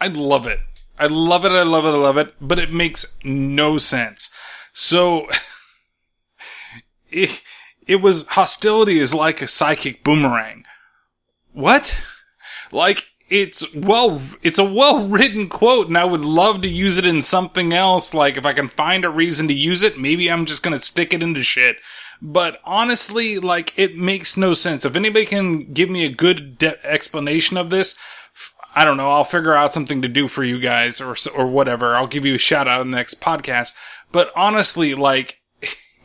I 0.00 0.06
love 0.06 0.46
it. 0.46 0.60
I 0.98 1.06
love 1.06 1.44
it, 1.44 1.52
I 1.52 1.62
love 1.62 1.84
it, 1.84 1.88
I 1.88 1.96
love 1.96 2.16
it, 2.16 2.34
but 2.40 2.58
it 2.58 2.72
makes 2.72 3.16
no 3.24 3.78
sense. 3.78 4.30
So, 4.72 5.28
it, 7.08 7.42
it 7.86 7.96
was 7.96 8.28
hostility 8.28 8.98
is 8.98 9.14
like 9.14 9.42
a 9.42 9.48
psychic 9.48 10.04
boomerang. 10.04 10.64
What? 11.52 11.96
Like, 12.70 13.06
it's 13.28 13.74
well, 13.74 14.20
it's 14.42 14.58
a 14.58 14.64
well 14.64 15.08
written 15.08 15.48
quote 15.48 15.88
and 15.88 15.96
I 15.96 16.04
would 16.04 16.24
love 16.24 16.60
to 16.62 16.68
use 16.68 16.98
it 16.98 17.06
in 17.06 17.22
something 17.22 17.72
else. 17.72 18.14
Like, 18.14 18.36
if 18.36 18.44
I 18.44 18.52
can 18.52 18.68
find 18.68 19.04
a 19.04 19.10
reason 19.10 19.48
to 19.48 19.54
use 19.54 19.82
it, 19.82 19.98
maybe 19.98 20.30
I'm 20.30 20.46
just 20.46 20.62
gonna 20.62 20.78
stick 20.78 21.12
it 21.12 21.22
into 21.22 21.42
shit. 21.42 21.76
But 22.20 22.60
honestly, 22.64 23.40
like, 23.40 23.76
it 23.76 23.96
makes 23.96 24.36
no 24.36 24.54
sense. 24.54 24.84
If 24.84 24.94
anybody 24.94 25.26
can 25.26 25.72
give 25.72 25.90
me 25.90 26.04
a 26.04 26.12
good 26.12 26.56
de- 26.56 26.86
explanation 26.86 27.56
of 27.56 27.70
this, 27.70 27.96
I 28.74 28.84
don't 28.84 28.96
know. 28.96 29.10
I'll 29.10 29.24
figure 29.24 29.54
out 29.54 29.72
something 29.72 30.00
to 30.02 30.08
do 30.08 30.28
for 30.28 30.44
you 30.44 30.58
guys 30.58 31.00
or, 31.00 31.14
or 31.36 31.46
whatever. 31.46 31.94
I'll 31.94 32.06
give 32.06 32.24
you 32.24 32.34
a 32.34 32.38
shout 32.38 32.68
out 32.68 32.80
in 32.80 32.90
the 32.90 32.96
next 32.96 33.20
podcast. 33.20 33.74
But 34.10 34.30
honestly, 34.34 34.94
like, 34.94 35.40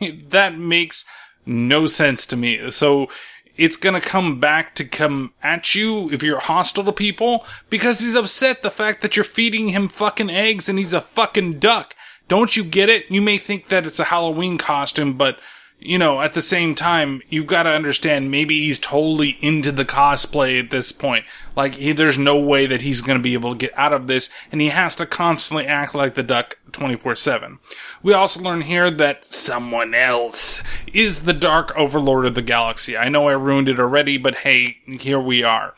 that 0.28 0.58
makes 0.58 1.04
no 1.46 1.86
sense 1.86 2.26
to 2.26 2.36
me. 2.36 2.70
So 2.70 3.08
it's 3.56 3.76
gonna 3.76 4.00
come 4.00 4.38
back 4.38 4.74
to 4.76 4.84
come 4.84 5.32
at 5.42 5.74
you 5.74 6.10
if 6.10 6.22
you're 6.22 6.40
hostile 6.40 6.84
to 6.84 6.92
people 6.92 7.44
because 7.70 8.00
he's 8.00 8.14
upset 8.14 8.62
the 8.62 8.70
fact 8.70 9.02
that 9.02 9.16
you're 9.16 9.24
feeding 9.24 9.70
him 9.70 9.88
fucking 9.88 10.30
eggs 10.30 10.68
and 10.68 10.78
he's 10.78 10.92
a 10.92 11.00
fucking 11.00 11.58
duck. 11.58 11.94
Don't 12.28 12.56
you 12.56 12.62
get 12.62 12.88
it? 12.88 13.10
You 13.10 13.22
may 13.22 13.38
think 13.38 13.68
that 13.68 13.86
it's 13.86 13.98
a 13.98 14.04
Halloween 14.04 14.58
costume, 14.58 15.14
but 15.14 15.40
you 15.80 15.98
know, 15.98 16.20
at 16.20 16.32
the 16.32 16.42
same 16.42 16.74
time, 16.74 17.22
you've 17.28 17.46
got 17.46 17.62
to 17.62 17.70
understand 17.70 18.30
maybe 18.30 18.60
he's 18.60 18.78
totally 18.78 19.36
into 19.40 19.70
the 19.70 19.84
cosplay 19.84 20.58
at 20.58 20.70
this 20.70 20.90
point. 20.90 21.24
Like, 21.54 21.76
he, 21.76 21.92
there's 21.92 22.18
no 22.18 22.38
way 22.38 22.66
that 22.66 22.82
he's 22.82 23.00
going 23.00 23.18
to 23.18 23.22
be 23.22 23.34
able 23.34 23.52
to 23.52 23.58
get 23.58 23.78
out 23.78 23.92
of 23.92 24.08
this, 24.08 24.28
and 24.50 24.60
he 24.60 24.70
has 24.70 24.96
to 24.96 25.06
constantly 25.06 25.66
act 25.66 25.94
like 25.94 26.14
the 26.14 26.24
duck 26.24 26.58
24-7. 26.72 27.58
We 28.02 28.12
also 28.12 28.42
learn 28.42 28.62
here 28.62 28.90
that 28.90 29.24
someone 29.26 29.94
else 29.94 30.62
is 30.92 31.24
the 31.24 31.32
Dark 31.32 31.72
Overlord 31.76 32.26
of 32.26 32.34
the 32.34 32.42
Galaxy. 32.42 32.96
I 32.96 33.08
know 33.08 33.28
I 33.28 33.32
ruined 33.32 33.68
it 33.68 33.78
already, 33.78 34.18
but 34.18 34.36
hey, 34.36 34.78
here 34.84 35.20
we 35.20 35.44
are. 35.44 35.74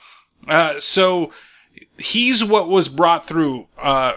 Uh, 0.49 0.81
so, 0.81 1.31
he's 1.99 2.43
what 2.43 2.69
was 2.69 2.89
brought 2.89 3.27
through, 3.27 3.67
uh, 3.79 4.15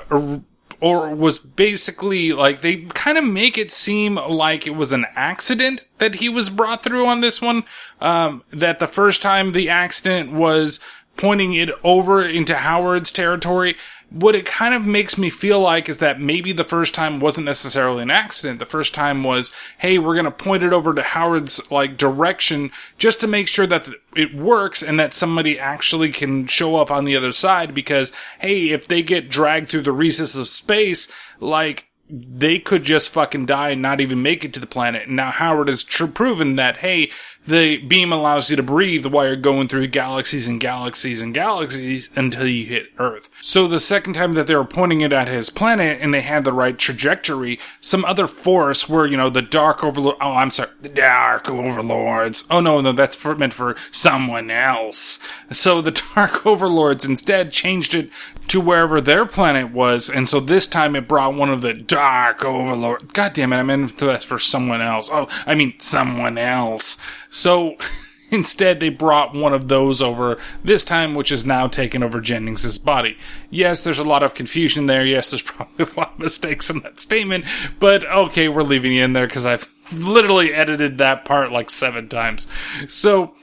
or- 0.84 1.16
was 1.16 1.40
basically 1.40 2.34
like 2.34 2.60
they 2.60 2.82
kind 2.94 3.18
of 3.18 3.24
make 3.24 3.58
it 3.58 3.72
seem 3.72 4.16
like 4.16 4.68
it 4.68 4.76
was 4.76 4.92
an 4.92 5.06
accident 5.16 5.86
that 5.98 6.16
he 6.16 6.28
was 6.28 6.50
brought 6.50 6.84
through 6.84 7.08
on 7.08 7.22
this 7.22 7.42
one. 7.42 7.64
Um, 8.02 8.44
that 8.52 8.80
the 8.80 8.88
first 8.88 9.22
time 9.22 9.54
the 9.54 9.70
accident 9.70 10.34
was 10.34 10.82
pointing 11.16 11.54
it 11.54 11.70
over 11.84 12.22
into 12.24 12.56
Howard's 12.56 13.12
territory. 13.14 13.78
What 14.14 14.36
it 14.36 14.46
kind 14.46 14.76
of 14.76 14.86
makes 14.86 15.18
me 15.18 15.32
feel 15.32 15.60
like 15.60 15.90
is 15.90 15.98
that 15.98 16.22
maybe 16.22 16.54
the 16.54 16.64
first 16.64 16.94
time 16.94 17.20
wasn't 17.20 17.46
necessarily 17.46 18.04
an 18.04 18.12
accident. 18.12 18.60
The 18.60 18.66
first 18.68 18.94
time 18.94 19.24
was, 19.24 19.52
hey, 19.80 19.98
we're 19.98 20.14
going 20.14 20.26
to 20.26 20.32
point 20.32 20.62
it 20.62 20.72
over 20.72 20.94
to 20.94 21.02
Howard's 21.02 21.72
like 21.72 21.98
direction 21.98 22.72
just 23.00 23.20
to 23.22 23.28
make 23.28 23.48
sure 23.48 23.66
that 23.66 23.90
it 24.16 24.36
works 24.36 24.84
and 24.84 25.00
that 25.00 25.16
somebody 25.16 25.60
actually 25.60 26.12
can 26.12 26.46
show 26.46 26.76
up 26.76 26.92
on 26.92 27.06
the 27.06 27.18
other 27.18 27.32
side 27.32 27.74
because, 27.74 28.12
hey, 28.40 28.70
if 28.70 28.88
they 28.88 29.02
get 29.02 29.30
dragged 29.30 29.72
through 29.72 29.82
the 29.82 29.92
recesses 29.92 30.36
of 30.36 30.48
space, 30.48 31.12
like, 31.40 31.90
they 32.10 32.60
could 32.60 32.84
just 32.84 33.10
fucking 33.10 33.48
die 33.48 33.70
and 33.70 33.82
not 33.82 34.00
even 34.00 34.22
make 34.22 34.46
it 34.46 34.54
to 34.54 34.60
the 34.60 34.68
planet. 34.68 35.08
And 35.08 35.16
now 35.16 35.32
Howard 35.32 35.68
has 35.68 35.84
tr- 35.84 36.06
proven 36.06 36.58
that, 36.58 36.78
hey, 36.78 37.10
the 37.46 37.78
beam 37.78 38.12
allows 38.12 38.50
you 38.50 38.56
to 38.56 38.64
breathe 38.64 39.06
while 39.06 39.28
you're 39.28 39.36
going 39.36 39.68
through 39.68 39.88
galaxies 39.88 40.48
and 40.48 40.60
galaxies 40.60 41.22
and 41.22 41.34
galaxies 41.34 42.10
until 42.16 42.48
you 42.48 42.66
hit 42.66 42.92
Earth. 42.98 43.30
So 43.42 43.68
the 43.68 43.80
second 43.80 44.14
time 44.14 44.34
that 44.34 44.48
they 44.48 44.56
were 44.56 44.66
pointing 44.66 45.02
it 45.02 45.14
at 45.14 45.28
his 45.28 45.50
planet 45.50 46.00
and 46.02 46.14
they 46.14 46.22
had 46.22 46.44
the 46.44 46.54
right 46.54 46.78
trajectory, 46.78 47.60
some 47.82 48.06
other 48.06 48.28
force 48.28 48.88
where, 48.88 49.06
you 49.06 49.18
know, 49.18 49.30
the 49.30 49.42
Dark 49.42 49.84
Overlord, 49.84 50.18
oh, 50.22 50.36
I'm 50.36 50.52
sorry, 50.52 50.70
the 50.82 50.90
Dark 50.90 51.50
Overlords. 51.50 52.46
Oh 52.50 52.60
no, 52.60 52.82
no, 52.82 52.92
that's 52.92 53.16
for, 53.16 53.36
meant 53.36 53.54
for 53.54 53.76
someone 53.92 54.50
else. 54.50 55.20
So 55.52 55.82
the 55.82 55.92
Dark 56.16 56.46
Overlords 56.46 57.06
instead 57.06 57.52
changed 57.52 57.94
it 57.94 58.10
to 58.48 58.60
wherever 58.62 59.02
their 59.02 59.26
planet 59.26 59.72
was, 59.72 60.10
and 60.10 60.28
so 60.28 60.40
this 60.40 60.68
time 60.68 60.96
it 60.96 61.08
brought 61.08 61.34
one 61.34 61.50
of 61.50 61.62
the 61.62 61.74
Dark 61.74 62.44
Overlords. 62.44 63.12
God 63.14 63.34
damn 63.34 63.54
it, 63.54 63.58
I 63.58 63.64
meant 63.64 63.98
that's 63.98 64.26
for 64.26 64.40
someone 64.40 64.82
else. 64.82 65.10
Oh, 65.12 65.28
I 65.46 65.56
mean 65.56 65.74
someone 65.80 66.38
else. 66.38 66.98
So 67.30 67.78
instead, 68.34 68.80
they 68.80 68.90
brought 68.90 69.34
one 69.34 69.54
of 69.54 69.68
those 69.68 70.02
over 70.02 70.38
this 70.64 70.84
time, 70.84 71.14
which 71.14 71.32
is 71.32 71.46
now 71.46 71.68
taken 71.68 72.04
over 72.04 72.20
Jennings's 72.20 72.78
body. 72.78 73.18
Yes, 73.50 73.84
there's 73.84 74.00
a 74.00 74.04
lot 74.04 74.24
of 74.24 74.34
confusion 74.34 74.88
there. 74.88 75.06
Yes, 75.06 75.30
there's 75.30 75.42
probably 75.44 75.86
a 75.86 76.00
lot 76.00 76.14
of 76.14 76.20
mistakes 76.20 76.70
in 76.70 76.80
that 76.80 77.00
statement, 77.00 77.46
but 77.80 78.04
okay, 78.06 78.50
we're 78.50 78.64
leaving 78.64 78.96
it 78.96 79.04
in 79.04 79.14
there 79.14 79.28
because 79.28 79.46
I've 79.46 79.72
literally 79.94 80.54
edited 80.54 80.98
that 80.98 81.26
part 81.26 81.52
like 81.52 81.70
seven 81.70 82.10
times. 82.10 82.48
So, 82.88 83.36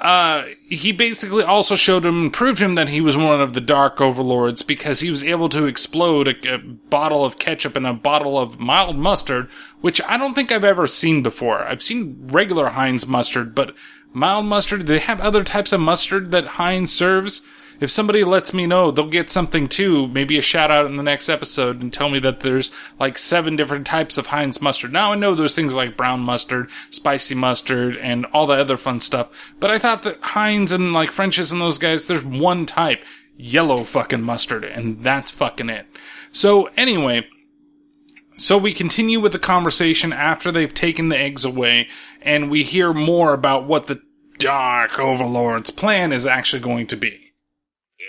uh, 0.00 0.44
he 0.68 0.92
basically 0.92 1.42
also 1.42 1.76
showed 1.76 2.06
him 2.06 2.30
proved 2.30 2.58
him 2.58 2.74
that 2.74 2.88
he 2.88 3.02
was 3.02 3.16
one 3.16 3.40
of 3.40 3.52
the 3.52 3.60
Dark 3.60 4.00
Overlords 4.00 4.62
because 4.62 5.00
he 5.00 5.10
was 5.10 5.22
able 5.22 5.50
to 5.50 5.66
explode 5.66 6.26
a, 6.26 6.54
a, 6.54 6.58
bottle 6.58 7.24
of 7.24 7.38
ketchup 7.38 7.76
and 7.76 7.86
a 7.86 7.92
bottle 7.92 8.38
of 8.38 8.58
mild 8.58 8.96
mustard, 8.96 9.48
which 9.82 10.00
I 10.08 10.16
don't 10.16 10.34
think 10.34 10.50
I've 10.50 10.64
ever 10.64 10.86
seen 10.86 11.22
before. 11.22 11.64
I've 11.64 11.82
seen 11.82 12.28
regular 12.28 12.70
Heinz 12.70 13.06
mustard, 13.06 13.54
but 13.54 13.74
mild 14.14 14.46
mustard, 14.46 14.86
they 14.86 15.00
have 15.00 15.20
other 15.20 15.44
types 15.44 15.72
of 15.72 15.80
mustard 15.80 16.30
that 16.30 16.46
Heinz 16.46 16.90
serves. 16.90 17.46
If 17.80 17.90
somebody 17.90 18.24
lets 18.24 18.52
me 18.52 18.66
know, 18.66 18.90
they'll 18.90 19.08
get 19.08 19.30
something 19.30 19.66
too, 19.66 20.06
maybe 20.08 20.36
a 20.36 20.42
shout 20.42 20.70
out 20.70 20.84
in 20.84 20.96
the 20.96 21.02
next 21.02 21.30
episode 21.30 21.80
and 21.80 21.90
tell 21.90 22.10
me 22.10 22.18
that 22.18 22.40
there's 22.40 22.70
like 22.98 23.16
seven 23.16 23.56
different 23.56 23.86
types 23.86 24.18
of 24.18 24.26
Heinz 24.26 24.60
mustard. 24.60 24.92
Now 24.92 25.12
I 25.12 25.14
know 25.14 25.34
there's 25.34 25.54
things 25.54 25.74
like 25.74 25.96
brown 25.96 26.20
mustard, 26.20 26.68
spicy 26.90 27.34
mustard, 27.34 27.96
and 27.96 28.26
all 28.26 28.46
the 28.46 28.54
other 28.54 28.76
fun 28.76 29.00
stuff, 29.00 29.28
but 29.58 29.70
I 29.70 29.78
thought 29.78 30.02
that 30.02 30.20
Heinz 30.20 30.72
and 30.72 30.92
like 30.92 31.10
French's 31.10 31.50
and 31.50 31.60
those 31.60 31.78
guys, 31.78 32.06
there's 32.06 32.24
one 32.24 32.66
type, 32.66 33.02
yellow 33.38 33.84
fucking 33.84 34.22
mustard, 34.22 34.62
and 34.64 35.02
that's 35.02 35.30
fucking 35.30 35.70
it. 35.70 35.86
So 36.32 36.66
anyway, 36.76 37.26
so 38.38 38.58
we 38.58 38.74
continue 38.74 39.20
with 39.20 39.32
the 39.32 39.38
conversation 39.38 40.12
after 40.12 40.52
they've 40.52 40.72
taken 40.72 41.08
the 41.08 41.18
eggs 41.18 41.46
away, 41.46 41.88
and 42.20 42.50
we 42.50 42.62
hear 42.62 42.92
more 42.92 43.32
about 43.32 43.64
what 43.64 43.86
the 43.86 44.02
Dark 44.38 44.98
Overlord's 44.98 45.70
plan 45.70 46.12
is 46.12 46.26
actually 46.26 46.60
going 46.60 46.86
to 46.88 46.96
be. 46.96 47.29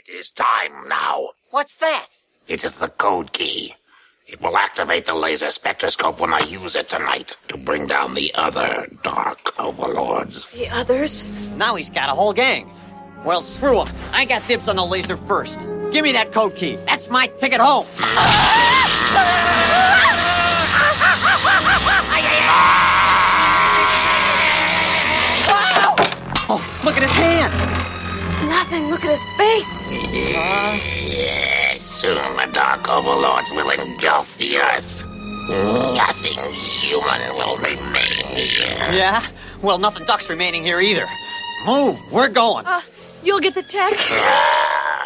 It 0.07 0.13
is 0.13 0.31
time 0.31 0.87
now. 0.87 1.29
What's 1.51 1.75
that? 1.75 2.07
It 2.47 2.63
is 2.63 2.79
the 2.79 2.87
code 2.87 3.33
key. 3.33 3.75
It 4.25 4.41
will 4.41 4.57
activate 4.57 5.05
the 5.05 5.13
laser 5.13 5.51
spectroscope 5.51 6.19
when 6.19 6.33
I 6.33 6.39
use 6.39 6.75
it 6.75 6.89
tonight 6.89 7.37
to 7.49 7.57
bring 7.57 7.85
down 7.85 8.15
the 8.15 8.31
other 8.33 8.87
Dark 9.03 9.59
Overlords. 9.59 10.49
The 10.53 10.69
others? 10.69 11.23
Now 11.55 11.75
he's 11.75 11.91
got 11.91 12.09
a 12.09 12.13
whole 12.13 12.33
gang. 12.33 12.71
Well, 13.23 13.41
screw 13.41 13.83
him. 13.83 13.95
I 14.11 14.25
got 14.25 14.47
dibs 14.47 14.67
on 14.67 14.77
the 14.77 14.85
laser 14.85 15.17
first. 15.17 15.59
Give 15.91 16.03
me 16.03 16.13
that 16.13 16.31
code 16.31 16.55
key. 16.55 16.77
That's 16.87 17.11
my 17.11 17.27
ticket 17.27 17.61
home. 17.61 17.85
nothing. 28.51 28.89
Look 28.89 29.05
at 29.05 29.11
his 29.11 29.23
face. 29.37 29.77
Yes, 29.89 31.81
soon 31.81 32.17
the 32.35 32.47
Dark 32.51 32.89
Overlords 32.89 33.49
will 33.51 33.69
engulf 33.69 34.37
the 34.37 34.57
Earth. 34.57 35.07
Nothing 35.49 36.37
human 36.53 37.21
will 37.33 37.57
remain 37.57 38.25
here. 38.35 38.77
Yeah? 38.91 39.25
Well, 39.61 39.79
nothing 39.79 40.05
ducks 40.05 40.29
remaining 40.29 40.63
here 40.63 40.79
either. 40.79 41.07
Move. 41.65 41.99
We're 42.11 42.29
going. 42.29 42.65
Uh, 42.65 42.81
you'll 43.23 43.39
get 43.39 43.55
the 43.55 43.63
tech? 43.63 43.93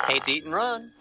Hate 0.07 0.23
to 0.25 0.31
eat 0.31 0.45
and 0.45 0.53
run. 0.53 0.91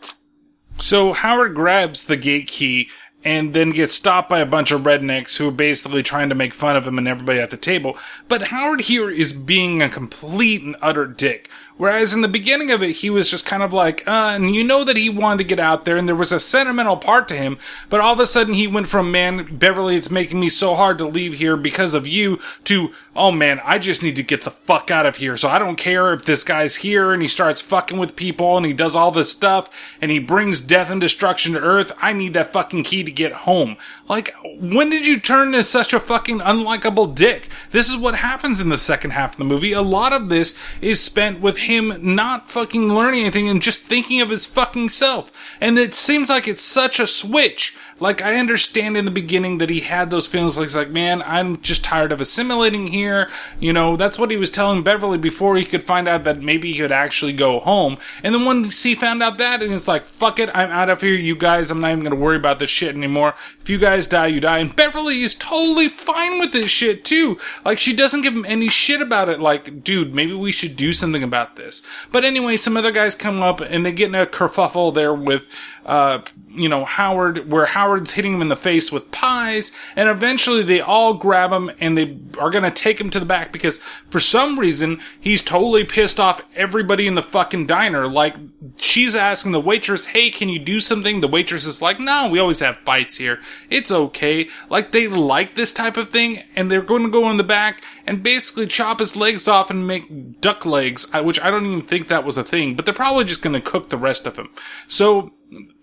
So 0.79 1.13
Howard 1.13 1.55
grabs 1.55 2.05
the 2.05 2.17
gate 2.17 2.49
key 2.49 2.91
and 3.25 3.55
then 3.55 3.71
gets 3.71 3.95
stopped 3.95 4.29
by 4.29 4.41
a 4.41 4.47
bunch 4.47 4.71
of 4.71 4.83
rednecks 4.83 5.37
who 5.37 5.49
are 5.49 5.53
basically 5.53 6.03
trying 6.03 6.29
to 6.29 6.35
make 6.35 6.53
fun 6.53 6.77
of 6.77 6.87
him 6.87 6.99
and 6.99 7.09
everybody 7.09 7.41
at 7.41 7.51
the 7.51 7.57
table. 7.57 7.97
But 8.29 8.43
Howard 8.49 8.83
here 8.83 9.09
is 9.09 9.33
being 9.33 9.81
a 9.81 9.89
complete 9.89 10.63
and 10.63 10.77
utter 10.83 11.07
dick. 11.07 11.49
Whereas 11.77 12.15
in 12.15 12.21
the 12.21 12.29
beginning 12.29 12.71
of 12.71 12.83
it, 12.85 12.93
he 12.93 13.11
was 13.11 13.29
just 13.29 13.45
kind 13.45 13.63
of 13.63 13.73
like, 13.73 14.07
uh, 14.07 14.33
and 14.35 14.55
you 14.55 14.63
know 14.63 14.85
that 14.85 14.97
he 14.97 15.11
wanted 15.11 15.39
to 15.39 15.45
get 15.45 15.59
out 15.59 15.85
there 15.85 15.97
and 15.97 16.07
there 16.07 16.15
was 16.15 16.31
a 16.31 16.39
sentimental 16.39 16.97
part 16.97 17.27
to 17.29 17.37
him, 17.37 17.59
but 17.91 18.01
all 18.01 18.13
of 18.13 18.21
a 18.21 18.29
sudden 18.29 18.55
he 18.55 18.69
went 18.69 18.87
from, 18.87 19.11
man, 19.11 19.57
Beverly, 19.57 19.97
it's 19.97 20.11
making 20.11 20.39
me 20.39 20.49
so 20.49 20.77
hard 20.77 20.99
to 20.99 21.07
leave 21.07 21.35
here 21.35 21.57
because 21.57 21.95
of 21.95 22.07
you 22.07 22.39
to, 22.65 22.93
oh 23.17 23.33
man, 23.33 23.61
I 23.65 23.81
just 23.81 24.05
need 24.05 24.15
to 24.17 24.23
get 24.23 24.43
the 24.43 24.53
fuck 24.53 24.93
out 24.93 25.05
of 25.05 25.17
here. 25.17 25.37
So 25.37 25.49
I 25.49 25.59
don't 25.59 25.75
care 25.75 26.13
if 26.13 26.25
this 26.25 26.45
guy's 26.45 26.77
here 26.77 27.13
and 27.13 27.21
he 27.21 27.27
starts 27.27 27.61
fucking 27.61 27.99
with 27.99 28.15
people 28.15 28.57
and 28.57 28.65
he 28.65 28.73
does 28.73 28.95
all 28.95 29.11
this 29.11 29.33
stuff 29.33 29.69
and 30.01 30.13
he 30.13 30.21
brings 30.21 30.61
death 30.61 30.91
and 30.91 31.01
destruction 31.01 31.55
to 31.55 31.61
Earth. 31.61 31.91
I 32.01 32.13
need 32.13 32.35
that 32.35 32.53
fucking 32.53 32.85
key 32.85 33.03
to 33.03 33.11
get 33.11 33.33
home. 33.33 33.77
Like, 34.09 34.33
when 34.61 34.91
did 34.91 35.07
you 35.07 35.19
turn 35.19 35.49
into 35.49 35.65
such 35.65 35.93
a 35.93 35.99
fucking 35.99 36.39
unlikable 36.39 37.15
dick? 37.17 37.49
This 37.73 37.91
is 37.91 37.97
what 37.97 38.15
happens 38.15 38.61
in 38.61 38.69
the 38.69 38.79
second 38.79 39.11
half 39.11 39.33
of 39.33 39.39
the 39.39 39.45
movie. 39.45 39.73
A 39.73 39.83
lot 39.83 40.13
of 40.13 40.29
this 40.29 40.57
is 40.81 41.03
spent 41.03 41.41
with 41.41 41.64
him 41.65 42.15
not 42.15 42.51
fucking 42.51 42.93
learning 42.93 43.21
anything 43.21 43.49
and 43.49 43.61
just 43.61 43.81
thinking 43.81 44.21
of 44.21 44.31
his 44.31 44.47
fucking 44.47 44.89
self. 44.91 45.31
And 45.61 45.79
it 45.79 45.95
seems 45.95 46.29
like 46.29 46.49
it's 46.49 46.63
such 46.63 46.99
a 46.99 47.07
switch. 47.07 47.77
Like, 48.01 48.23
I 48.23 48.37
understand 48.37 48.97
in 48.97 49.05
the 49.05 49.11
beginning 49.11 49.59
that 49.59 49.71
he 49.71 49.81
had 49.81 50.11
those 50.11 50.27
feelings 50.27 50.57
like, 50.57 50.67
he's 50.67 50.77
like, 50.77 50.91
man, 50.91 51.23
I'm 51.23 51.61
just 51.61 51.85
tired 51.85 52.13
of 52.13 52.21
assimilating 52.21 52.89
here. 52.89 53.31
You 53.61 53.73
know, 53.73 53.97
that's 53.97 54.19
what 54.19 54.31
he 54.31 54.37
was 54.37 54.51
telling 54.51 54.83
Beverly 54.83 55.19
before 55.19 55.57
he 55.57 55.65
could 55.65 55.83
find 55.83 56.09
out 56.09 56.25
that 56.25 56.43
maybe 56.43 56.73
he 56.73 56.79
could 56.81 56.93
actually 56.93 57.33
go 57.33 57.61
home. 57.61 57.99
And 58.23 58.35
then 58.35 58.45
once 58.45 58.83
he 58.83 58.95
found 58.95 59.23
out 59.23 59.39
that, 59.39 59.63
and 59.63 59.73
it's 59.73 59.89
like, 59.89 60.05
fuck 60.05 60.39
it, 60.39 60.51
I'm 60.55 60.71
out 60.71 60.91
of 60.91 61.01
here, 61.01 61.15
you 61.15 61.37
guys, 61.37 61.71
I'm 61.71 61.81
not 61.81 61.93
even 61.93 62.05
gonna 62.05 62.17
worry 62.17 62.37
about 62.37 62.59
this 62.59 62.71
shit 62.71 62.95
anymore. 62.95 63.35
If 63.61 63.71
you 63.71 63.79
guys 63.79 64.07
die, 64.07 64.27
you 64.27 64.41
die. 64.41 64.59
And 64.59 64.75
Beverly 64.75 65.23
is 65.23 65.35
totally 65.35 65.89
fine 65.89 66.39
with 66.39 66.53
this 66.53 66.71
shit 66.71 67.05
too. 67.05 67.39
Like, 67.65 67.79
she 67.79 67.95
doesn't 67.95 68.23
give 68.23 68.35
him 68.35 68.45
any 68.45 68.69
shit 68.69 69.01
about 69.01 69.29
it. 69.29 69.41
Like, 69.41 69.85
dude, 69.85 70.15
maybe 70.15 70.35
we 70.35 70.53
should 70.53 70.77
do 70.77 70.93
something 70.93 71.23
about 71.23 71.57
this. 71.57 71.83
But 72.11 72.25
anyway, 72.25 72.57
some 72.57 72.77
other 72.77 72.93
guys 72.93 73.15
come 73.15 73.41
up 73.41 73.61
and 73.61 73.87
they 73.87 73.93
get 73.93 74.09
in 74.09 74.15
a 74.15 74.27
kerfuffle 74.27 74.93
there 74.93 75.15
with, 75.15 75.47
uh, 75.87 76.21
you 76.55 76.69
know, 76.69 76.85
Howard, 76.85 77.51
where 77.51 77.67
Howard's 77.67 78.13
hitting 78.13 78.35
him 78.35 78.43
in 78.43 78.49
the 78.49 78.57
face 78.57 78.91
with 78.91 79.11
pies, 79.11 79.73
and 79.97 80.09
eventually 80.09 80.63
they 80.63 80.81
all 80.81 81.15
grab 81.15 81.53
him 81.53 81.71
and 81.81 81.97
they 81.99 82.19
are 82.39 82.51
gonna 82.51 82.71
take 82.71 83.01
him 83.01 83.11
to 83.11 83.21
the 83.21 83.27
back 83.27 83.53
because 83.53 83.79
for 84.11 84.21
some 84.21 84.59
reason 84.59 85.01
he's 85.21 85.43
totally 85.43 85.85
pissed 85.85 86.19
off 86.19 86.41
everybody 86.55 87.07
in 87.07 87.15
the 87.15 87.23
fucking 87.23 87.67
diner. 87.67 88.07
Like, 88.07 88.37
she's 88.77 89.15
asking 89.15 89.53
the 89.53 89.61
waitress, 89.61 90.07
hey, 90.07 90.31
can 90.31 90.49
you 90.49 90.59
do 90.59 90.81
something? 90.81 91.21
The 91.21 91.29
waitress 91.29 91.67
is 91.67 91.83
like, 91.83 92.01
no, 92.01 92.29
we 92.29 92.39
always 92.39 92.61
have 92.61 92.79
fights 92.79 93.17
here. 93.17 93.41
It's 93.71 93.91
okay. 93.91 94.49
Like, 94.69 94.93
they 94.93 95.09
like 95.09 95.55
this 95.55 95.73
type 95.73 95.97
of 95.97 96.11
thing, 96.11 96.43
and 96.57 96.71
they're 96.71 96.83
to 96.83 97.11
go 97.11 97.31
in 97.31 97.37
the 97.37 97.43
back 97.43 97.83
and 98.07 98.23
basically 98.23 98.67
chop 98.67 99.01
his 99.01 99.17
legs 99.17 99.49
off 99.49 99.71
and 99.71 99.87
make 99.87 100.41
duck 100.41 100.65
legs, 100.65 101.13
which 101.15 101.41
I 101.41 101.51
don't 101.51 101.67
even 101.67 101.81
think 101.83 102.09
that 102.09 102.25
was 102.25 102.37
a 102.37 102.45
thing, 102.45 102.75
but 102.75 102.85
they're 102.85 102.95
probably 102.95 103.25
just 103.25 103.43
gonna 103.43 103.61
cook 103.61 103.91
the 103.91 103.97
rest 103.97 104.27
of 104.27 104.37
him. 104.37 104.51
So, 104.87 105.33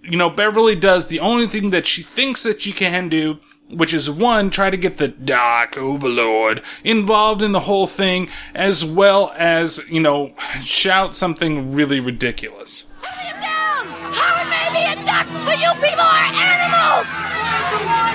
you 0.04 0.18
know, 0.18 0.30
Beverly 0.30 0.76
does 0.76 1.08
the 1.08 1.20
only 1.20 1.48
thing 1.48 1.70
that 1.72 1.88
she 1.88 2.04
thinks 2.04 2.44
that 2.44 2.62
she 2.62 2.72
can 2.72 3.10
do, 3.10 3.40
which 3.70 3.94
is 3.94 4.10
one, 4.10 4.50
try 4.50 4.70
to 4.70 4.78
get 4.78 4.98
the 4.98 5.08
Dark 5.08 5.78
Overlord 5.78 6.62
involved 6.84 7.42
in 7.42 7.52
the 7.52 7.62
whole 7.62 7.88
thing, 7.88 8.30
as 8.54 8.84
well 8.84 9.34
as, 9.38 9.90
you 9.90 10.00
know, 10.00 10.34
shout 10.60 11.16
something 11.16 11.74
really 11.74 12.00
ridiculous. 12.00 12.88
Howard 13.02 14.50
may 14.50 14.70
be 14.74 14.84
a 14.92 14.96
duck, 15.06 15.28
but 15.46 15.58
you 15.60 15.72
people 15.76 16.04
are 16.04 16.32
animals! 16.36 17.08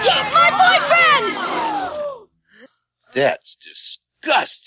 He's 0.04 0.28
my 0.32 0.50
boyfriend! 0.60 2.28
That's 3.14 3.56
disgusting. 3.56 4.65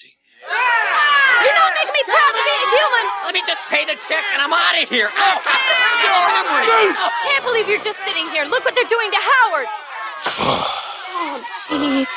You're 0.50 1.58
not 1.58 1.72
making 1.78 1.96
me 1.96 2.04
proud 2.10 2.34
to 2.36 2.42
be 2.44 2.56
human! 2.74 3.06
Let 3.30 3.34
me 3.38 3.44
just 3.46 3.62
pay 3.70 3.84
the 3.86 3.98
check 4.02 4.26
and 4.34 4.42
I'm 4.42 4.54
out 4.54 4.76
of 4.76 4.90
here. 4.90 5.08
Ow! 5.08 5.36
You're 5.40 6.18
oh, 6.18 6.36
hungry. 6.36 6.94
Can't 7.30 7.44
believe 7.46 7.70
you're 7.70 7.86
just 7.86 8.02
sitting 8.04 8.28
here. 8.34 8.44
Look 8.50 8.66
what 8.66 8.74
they're 8.74 8.92
doing 8.92 9.10
to 9.12 9.22
Howard. 9.22 9.68
Oh, 11.20 11.36
jeez. 11.68 12.08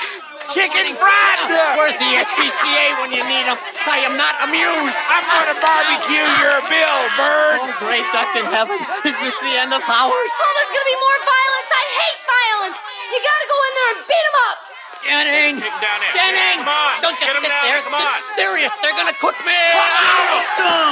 Chicken 0.55 0.95
fried! 0.95 1.41
Where's 1.75 1.97
the 1.97 2.11
SPCA 2.23 3.01
when 3.01 3.11
you 3.11 3.25
need 3.25 3.49
them? 3.49 3.57
I 3.89 4.05
am 4.05 4.21
not 4.21 4.37
amused. 4.45 4.99
I'm 5.09 5.25
gonna 5.25 5.57
barbecue 5.59 6.29
your 6.45 6.61
bill, 6.69 7.01
bird. 7.17 7.59
Oh, 7.67 7.73
great 7.81 8.05
duck 8.13 8.31
in 8.37 8.45
heaven. 8.47 8.77
Is 9.03 9.17
this 9.25 9.33
the 9.41 9.53
end 9.59 9.73
of 9.73 9.81
Howard? 9.81 10.13
Oh, 10.13 10.53
there's 10.55 10.73
gonna 10.77 10.91
be 10.93 11.01
more 11.01 11.19
violence. 11.25 11.69
I 11.73 11.85
hate 11.99 12.21
violence. 12.21 12.81
You 13.11 13.19
gotta 13.25 13.47
go 13.49 13.59
in 13.65 13.73
there 13.73 13.91
and 13.97 14.01
beat 14.05 14.27
him 14.29 14.39
up. 14.53 14.72
Jennings! 15.03 15.59
Take 15.61 15.71
him 15.73 15.81
down 15.83 15.99
there. 16.01 16.15
Jennings! 16.15 16.63
Come 16.63 16.71
on. 16.73 16.93
Don't 17.03 17.19
just 17.19 17.27
Get 17.27 17.37
him 17.37 17.43
sit 17.43 17.51
down. 17.53 17.65
there. 17.67 17.81
Come 17.83 17.95
this 17.99 18.07
on. 18.07 18.19
is 18.23 18.29
serious. 18.39 18.71
They're 18.83 18.97
gonna 18.97 19.19
cook 19.19 19.37
me. 19.43 19.59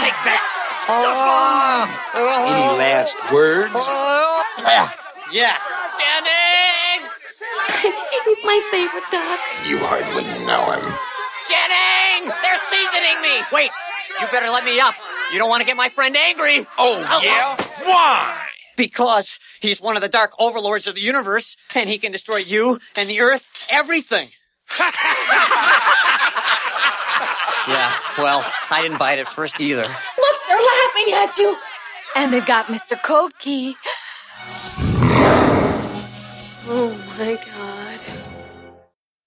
Take 0.02 0.18
that. 0.26 0.42
Oh. 0.90 1.86
Any 2.18 2.66
last 2.78 3.16
words? 3.32 3.86
Yeah. 5.30 5.54
Jennings! 6.00 7.06
He's 8.26 8.42
my 8.44 8.58
favorite 8.74 9.06
duck. 9.14 9.40
You 9.66 9.78
hardly 9.86 10.24
know 10.46 10.74
him. 10.74 10.82
Jennings! 11.46 12.34
They're 12.42 12.58
seasoning 12.66 13.22
me. 13.22 13.42
Wait. 13.52 13.70
You 14.20 14.26
better 14.32 14.50
let 14.50 14.64
me 14.64 14.80
up. 14.80 14.94
You 15.32 15.38
don't 15.38 15.48
want 15.48 15.60
to 15.62 15.66
get 15.66 15.76
my 15.76 15.88
friend 15.88 16.16
angry. 16.16 16.66
Oh, 16.78 16.98
yeah? 17.22 17.54
Oh. 17.56 17.56
Why? 17.84 18.49
Because 18.80 19.38
he's 19.60 19.80
one 19.80 19.96
of 19.96 20.02
the 20.02 20.08
dark 20.08 20.32
overlords 20.38 20.86
of 20.86 20.94
the 20.94 21.02
universe, 21.02 21.56
and 21.76 21.88
he 21.88 21.98
can 21.98 22.12
destroy 22.12 22.38
you 22.38 22.78
and 22.96 23.08
the 23.08 23.20
earth, 23.20 23.68
everything. 23.70 24.28
yeah, 27.68 27.92
well, 28.16 28.42
I 28.70 28.80
didn't 28.82 28.98
buy 28.98 29.12
it 29.12 29.18
at 29.18 29.26
first 29.26 29.60
either. 29.60 29.82
Look, 29.82 30.36
they're 30.48 30.56
laughing 30.56 31.14
at 31.14 31.36
you! 31.36 31.56
And 32.16 32.32
they've 32.32 32.46
got 32.46 32.66
Mr. 32.66 33.00
Code 33.02 33.36
Key. 33.38 33.76
Oh 36.72 36.90
my 37.18 37.34
god. 37.34 38.00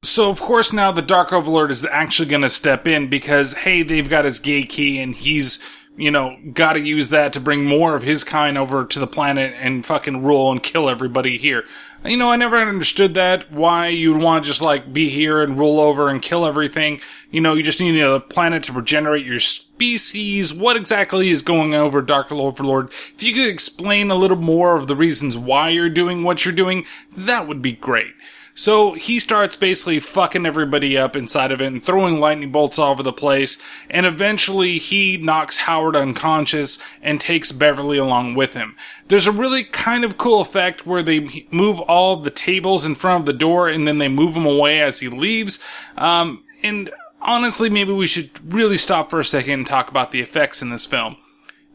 So 0.04 0.30
of 0.30 0.40
course 0.40 0.72
now 0.72 0.92
the 0.92 1.02
Dark 1.02 1.34
Overlord 1.34 1.72
is 1.72 1.86
actually 1.86 2.30
going 2.30 2.42
to 2.42 2.50
step 2.50 2.88
in 2.88 3.10
because 3.10 3.54
hey, 3.54 3.84
they've 3.84 4.10
got 4.10 4.26
his 4.26 4.40
gay 4.40 4.64
key 4.64 5.00
and 5.00 5.14
he's 5.16 5.60
you 5.95 6.11
know 6.11 6.38
got 6.53 6.74
to 6.74 6.80
use 6.80 7.10
that 7.10 7.34
to 7.34 7.40
bring 7.40 7.65
more 7.65 7.95
of 7.95 8.03
his 8.03 8.24
kind 8.24 8.57
over 8.57 8.86
to 8.86 8.99
the 8.99 9.07
planet 9.07 9.53
and 9.57 9.86
fucking 9.86 10.24
rule 10.24 10.52
and 10.52 10.64
kill 10.64 10.90
everybody 10.90 11.38
here. 11.38 11.64
You 12.06 12.18
know, 12.18 12.32
I 12.32 12.36
never 12.36 12.57
understood 12.57 13.14
that 13.14 13.49
why 13.49 13.88
you'd 13.88 14.22
want 14.22 14.44
to 14.44 14.49
just 14.49 14.61
like 14.61 14.91
be 14.91 15.10
here 15.10 15.41
and 15.41 15.57
rule 15.57 15.80
over 15.80 16.10
and 16.10 16.22
kill 16.22 16.45
everything. 16.45 16.99
You 17.32 17.40
know, 17.40 17.53
you 17.53 17.64
just 17.64 17.80
need 17.80 17.98
a 18.02 18.20
planet 18.20 18.64
to 18.64 18.74
regenerate 18.74 19.26
your 19.26 19.40
species. 19.40 20.53
What 20.53 20.76
exactly 20.76 21.30
is 21.30 21.41
going 21.41 21.74
over 21.74 22.02
Dark 22.02 22.30
Lord 22.32 22.56
Overlord? 22.56 22.91
If 23.15 23.24
you 23.24 23.34
could 23.34 23.48
explain 23.48 24.11
a 24.11 24.15
little 24.15 24.38
more 24.38 24.76
of 24.76 24.88
the 24.88 24.98
reasons 24.98 25.38
why 25.38 25.70
you're 25.70 25.90
doing 25.90 26.24
what 26.24 26.44
you're 26.44 26.53
doing, 26.53 26.86
that 27.15 27.48
would 27.48 27.61
be 27.61 27.72
great. 27.72 28.14
So 28.56 28.94
he 28.94 29.20
starts 29.20 29.56
basically 29.56 30.00
fucking 30.00 30.46
everybody 30.46 30.98
up 30.98 31.16
inside 31.16 31.52
of 31.52 31.62
it 31.62 31.68
and 31.68 31.84
throwing 31.84 32.20
lightning 32.20 32.52
bolts 32.52 32.78
all 32.78 32.92
over 32.92 33.02
the 33.02 33.12
place. 33.12 33.62
And 33.90 34.06
eventually 34.06 34.78
he 34.78 35.18
knocks 35.18 35.58
Howard 35.58 35.96
unconscious 35.96 36.78
and 37.02 37.20
takes 37.20 37.52
Beverly 37.52 37.98
along 37.98 38.36
with 38.36 38.54
him. 38.54 38.76
There's 39.08 39.28
a 39.28 39.32
really 39.32 39.64
kind 39.64 40.04
of 40.04 40.18
cool 40.18 40.42
effect 40.42 40.86
where 40.86 41.02
they 41.02 41.46
move 41.52 41.80
all 41.80 42.16
the 42.16 42.30
tables 42.30 42.86
in 42.86 42.96
front 42.96 43.22
of 43.22 43.26
the 43.26 43.34
door 43.34 43.68
and 43.68 43.88
then 43.88 43.98
they 43.98 44.08
move 44.08 44.36
him 44.36 44.46
away 44.46 44.82
as 44.82 45.00
he 45.00 45.10
leaves. 45.10 45.64
Um, 45.98 46.44
and 46.64 46.92
honestly, 47.22 47.70
maybe 47.70 47.92
we 47.92 48.08
should 48.08 48.30
really 48.54 48.78
stop 48.78 49.10
for 49.10 49.20
a 49.20 49.26
second 49.26 49.54
and 49.54 49.68
talk 49.68 49.90
about 49.90 50.12
the 50.12 50.22
effects 50.22 50.62
in 50.62 50.70
this 50.70 50.86
film. 50.86 51.18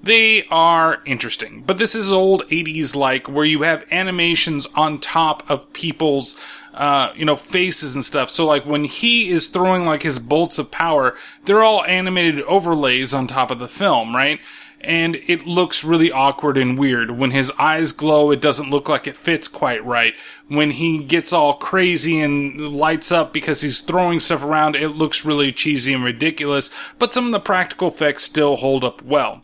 They 0.03 0.45
are 0.45 1.03
interesting, 1.07 1.65
but 1.67 1.79
this 1.79 1.95
is 1.95 2.13
old 2.13 2.47
80s 2.49 2.95
like 2.95 3.29
where 3.29 3.45
you 3.45 3.63
have 3.63 3.85
animations 3.91 4.67
on 4.77 5.01
top 5.01 5.49
of 5.51 5.73
people's, 5.73 6.37
uh, 6.75 7.13
you 7.17 7.25
know, 7.25 7.37
faces 7.37 7.95
and 7.95 8.05
stuff. 8.05 8.31
So 8.31 8.47
like 8.47 8.65
when 8.65 8.85
he 8.85 9.31
is 9.31 9.49
throwing 9.49 9.85
like 9.85 10.03
his 10.03 10.19
bolts 10.19 10.59
of 10.59 10.71
power, 10.71 11.17
they're 11.45 11.63
all 11.63 11.85
animated 11.85 12.43
overlays 12.43 13.13
on 13.15 13.27
top 13.27 13.51
of 13.51 13.59
the 13.59 13.69
film, 13.69 14.15
right? 14.15 14.41
And 14.81 15.17
it 15.17 15.45
looks 15.45 15.83
really 15.83 16.13
awkward 16.13 16.57
and 16.57 16.79
weird. 16.79 17.11
When 17.11 17.33
his 17.33 17.51
eyes 17.59 17.91
glow, 17.91 18.31
it 18.31 18.41
doesn't 18.41 18.71
look 18.71 18.89
like 18.89 19.09
it 19.09 19.17
fits 19.17 19.49
quite 19.49 19.85
right. 19.85 20.15
When 20.47 20.71
he 20.71 21.03
gets 21.03 21.33
all 21.33 21.55
crazy 21.55 22.21
and 22.21 22.69
lights 22.69 23.11
up 23.11 23.33
because 23.33 23.63
he's 23.63 23.81
throwing 23.81 24.21
stuff 24.21 24.45
around, 24.45 24.77
it 24.77 24.91
looks 24.91 25.25
really 25.25 25.53
cheesy 25.53 25.93
and 25.93 26.05
ridiculous, 26.05 26.71
but 26.99 27.13
some 27.13 27.27
of 27.27 27.33
the 27.33 27.41
practical 27.41 27.89
effects 27.89 28.23
still 28.23 28.57
hold 28.57 28.85
up 28.85 29.03
well 29.03 29.43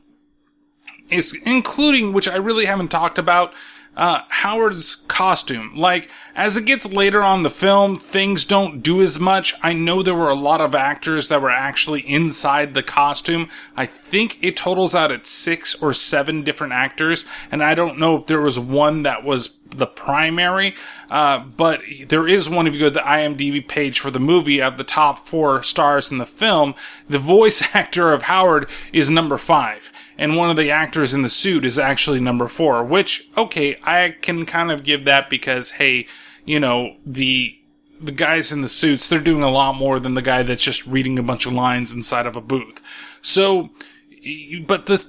is 1.11 1.35
including, 1.45 2.13
which 2.13 2.29
I 2.29 2.37
really 2.37 2.67
haven't 2.67 2.91
talked 2.91 3.19
about, 3.19 3.53
uh, 3.97 4.23
Howard's 4.29 4.97
costume. 4.97 5.73
Like, 5.77 6.11
as 6.35 6.57
it 6.57 6.67
gets 6.67 6.87
later 6.87 7.23
on 7.23 7.43
the 7.43 7.51
film, 7.51 7.97
things 7.97 8.45
don't 8.45 8.83
do 8.83 9.01
as 9.03 9.21
much. 9.21 9.55
I 9.63 9.73
know 9.73 10.03
there 10.03 10.15
were 10.15 10.31
a 10.31 10.35
lot 10.35 10.61
of 10.61 10.75
actors 10.75 11.29
that 11.29 11.41
were 11.41 11.51
actually 11.51 12.01
inside 12.01 12.75
the 12.75 12.83
costume. 12.83 13.49
I 13.77 13.87
think 13.87 14.43
it 14.43 14.57
totals 14.57 14.95
out 14.95 15.13
at 15.13 15.27
six 15.27 15.81
or 15.81 15.95
seven 15.95 16.43
different 16.43 16.73
actors, 16.73 17.25
and 17.51 17.63
I 17.63 17.75
don't 17.75 17.99
know 17.99 18.17
if 18.17 18.27
there 18.27 18.41
was 18.41 18.59
one 18.59 19.05
that 19.05 19.23
was 19.23 19.59
the 19.71 19.87
primary, 19.87 20.75
uh, 21.11 21.39
but 21.39 21.83
there 22.09 22.29
is 22.29 22.49
one 22.49 22.67
if 22.67 22.75
you 22.75 22.81
go 22.81 22.87
to 22.87 22.95
the 22.95 23.01
IMDb 23.01 23.67
page 23.67 23.99
for 23.99 24.11
the 24.11 24.21
movie 24.21 24.61
of 24.63 24.77
the 24.77 24.85
top 24.85 25.27
four 25.27 25.63
stars 25.63 26.11
in 26.11 26.19
the 26.19 26.27
film, 26.27 26.75
the 27.09 27.19
voice 27.19 27.63
actor 27.75 28.13
of 28.13 28.23
Howard 28.23 28.69
is 28.93 29.11
number 29.11 29.37
five 29.37 29.91
and 30.19 30.37
one 30.37 30.51
of 30.51 30.57
the 30.57 30.71
actors 30.71 31.15
in 31.15 31.23
the 31.23 31.29
suit 31.29 31.65
is 31.65 31.79
actually 31.79 32.21
number 32.21 32.49
four, 32.49 32.85
which, 32.85 33.29
okay, 33.37 33.77
I 33.83 34.17
can 34.21 34.47
kind 34.47 34.71
of 34.71 34.85
give 34.85 35.05
that 35.05 35.29
because, 35.29 35.73
hey, 35.73 36.07
you 36.45 36.61
know, 36.61 36.97
the, 37.05 37.59
the 38.01 38.13
guys 38.13 38.53
in 38.53 38.63
the 38.63 38.69
suits, 38.69 39.09
they're 39.09 39.21
doing 39.21 39.43
a 39.43 39.51
lot 39.51 39.75
more 39.75 39.99
than 39.99 40.15
the 40.15 40.23
guy 40.23 40.43
that's 40.43 40.63
just 40.63 40.87
reading 40.87 41.19
a 41.19 41.23
bunch 41.23 41.47
of 41.47 41.53
lines 41.53 41.93
inside 41.93 42.27
of 42.27 42.37
a 42.37 42.41
booth. 42.41 42.83
So, 43.23 43.71
but 44.67 44.87
the, 44.87 45.05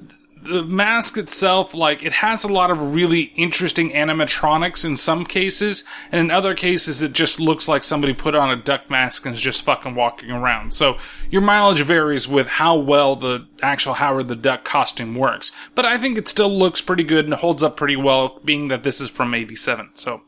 the 0.45 0.63
mask 0.63 1.17
itself, 1.17 1.73
like, 1.73 2.03
it 2.03 2.13
has 2.13 2.43
a 2.43 2.47
lot 2.47 2.71
of 2.71 2.93
really 2.93 3.33
interesting 3.35 3.91
animatronics 3.91 4.85
in 4.85 4.95
some 4.97 5.25
cases, 5.25 5.83
and 6.11 6.19
in 6.19 6.31
other 6.31 6.53
cases, 6.53 7.01
it 7.01 7.13
just 7.13 7.39
looks 7.39 7.67
like 7.67 7.83
somebody 7.83 8.13
put 8.13 8.35
on 8.35 8.49
a 8.49 8.55
duck 8.55 8.89
mask 8.89 9.25
and 9.25 9.35
is 9.35 9.41
just 9.41 9.63
fucking 9.63 9.95
walking 9.95 10.31
around. 10.31 10.73
So, 10.73 10.97
your 11.29 11.41
mileage 11.41 11.81
varies 11.81 12.27
with 12.27 12.47
how 12.47 12.77
well 12.77 13.15
the 13.15 13.47
actual 13.61 13.95
Howard 13.95 14.27
the 14.27 14.35
Duck 14.35 14.63
costume 14.63 15.15
works. 15.15 15.51
But 15.73 15.85
I 15.85 15.97
think 15.97 16.17
it 16.17 16.27
still 16.27 16.55
looks 16.55 16.81
pretty 16.81 17.03
good 17.03 17.25
and 17.25 17.33
holds 17.33 17.63
up 17.63 17.77
pretty 17.77 17.95
well, 17.95 18.39
being 18.43 18.69
that 18.69 18.83
this 18.83 19.01
is 19.01 19.09
from 19.09 19.33
87. 19.33 19.91
So, 19.93 20.21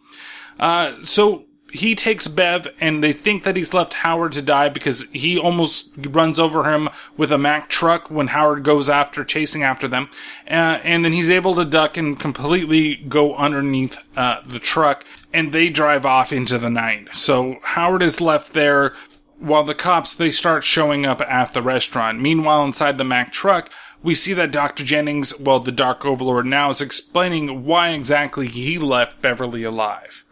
uh, 0.60 0.94
so, 1.04 1.47
he 1.72 1.96
takes 1.96 2.28
Bev 2.28 2.68
and 2.80 3.04
they 3.04 3.14
think 3.14 3.44
that 3.44 3.56
he's 3.56 3.74
left 3.74 3.96
Howard 3.96 4.32
to 4.34 4.42
die 4.42 4.70
because 4.70 5.10
he 5.12 5.38
almost 5.38 5.94
runs 6.10 6.40
over 6.40 6.72
him 6.72 6.90
with 7.18 7.32
a 7.32 7.38
Mack 7.38 7.70
truck 7.70 8.10
when 8.10 8.28
Howard 8.28 8.64
goes 8.64 8.90
after, 8.90 9.24
chasing 9.24 9.64
after 9.64 9.88
them. 9.88 10.10
Uh, 10.50 10.80
and 10.84 11.04
then 11.04 11.14
he's 11.14 11.30
able 11.30 11.56
to 11.56 11.66
duck 11.66 11.98
and 11.98 12.20
completely 12.20 12.96
go 12.96 13.36
underneath, 13.36 14.00
uh, 14.16 14.42
the 14.46 14.60
truck 14.60 15.04
and 15.34 15.52
they 15.52 15.70
drive 15.70 16.06
off 16.06 16.32
into 16.32 16.58
the 16.58 16.70
night. 16.70 17.10
So 17.14 17.58
Howard 17.64 18.02
is 18.02 18.22
left 18.22 18.54
there 18.54 18.94
while 19.40 19.64
the 19.64 19.76
cops, 19.76 20.16
they 20.16 20.32
start 20.32 20.64
showing 20.64 21.06
up 21.06 21.22
at 21.22 21.54
the 21.54 21.62
restaurant. 21.62 22.20
Meanwhile, 22.20 22.66
inside 22.66 22.98
the 22.98 23.04
Mack 23.04 23.32
truck, 23.32 23.70
we 24.02 24.16
see 24.16 24.34
that 24.34 24.52
Dr. 24.52 24.84
Jennings, 24.84 25.40
well, 25.40 25.60
the 25.60 25.72
Dark 25.72 26.06
Overlord 26.06 26.46
now 26.46 26.70
is 26.70 26.82
explaining 26.82 27.66
why 27.66 27.90
exactly 27.90 28.48
he 28.48 28.80
left 28.80 29.22
Beverly 29.22 29.64
alive. 29.64 30.24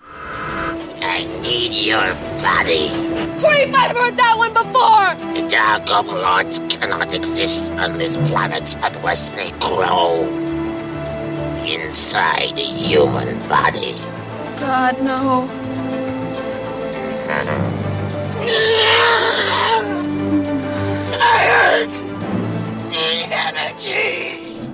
I 1.15 1.23
need 1.41 1.71
your 1.71 2.13
body. 2.43 2.89
Creep, 3.39 3.73
I've 3.73 3.95
heard 3.95 4.17
that 4.17 4.35
one 4.35 4.53
before! 4.53 5.15
The 5.33 5.47
Dark 5.47 5.89
Overlords 5.89 6.59
cannot 6.67 7.13
exist 7.13 7.71
on 7.71 7.97
this 7.97 8.17
planet 8.29 8.75
unless 8.83 9.29
they 9.29 9.51
grow 9.61 10.27
inside 11.63 12.51
a 12.57 12.65
human 12.65 13.39
body. 13.47 13.93
God, 14.59 15.01
no. 15.01 15.47
Tired. 21.17 21.91
Need 22.91 23.31
energy. 23.31 24.71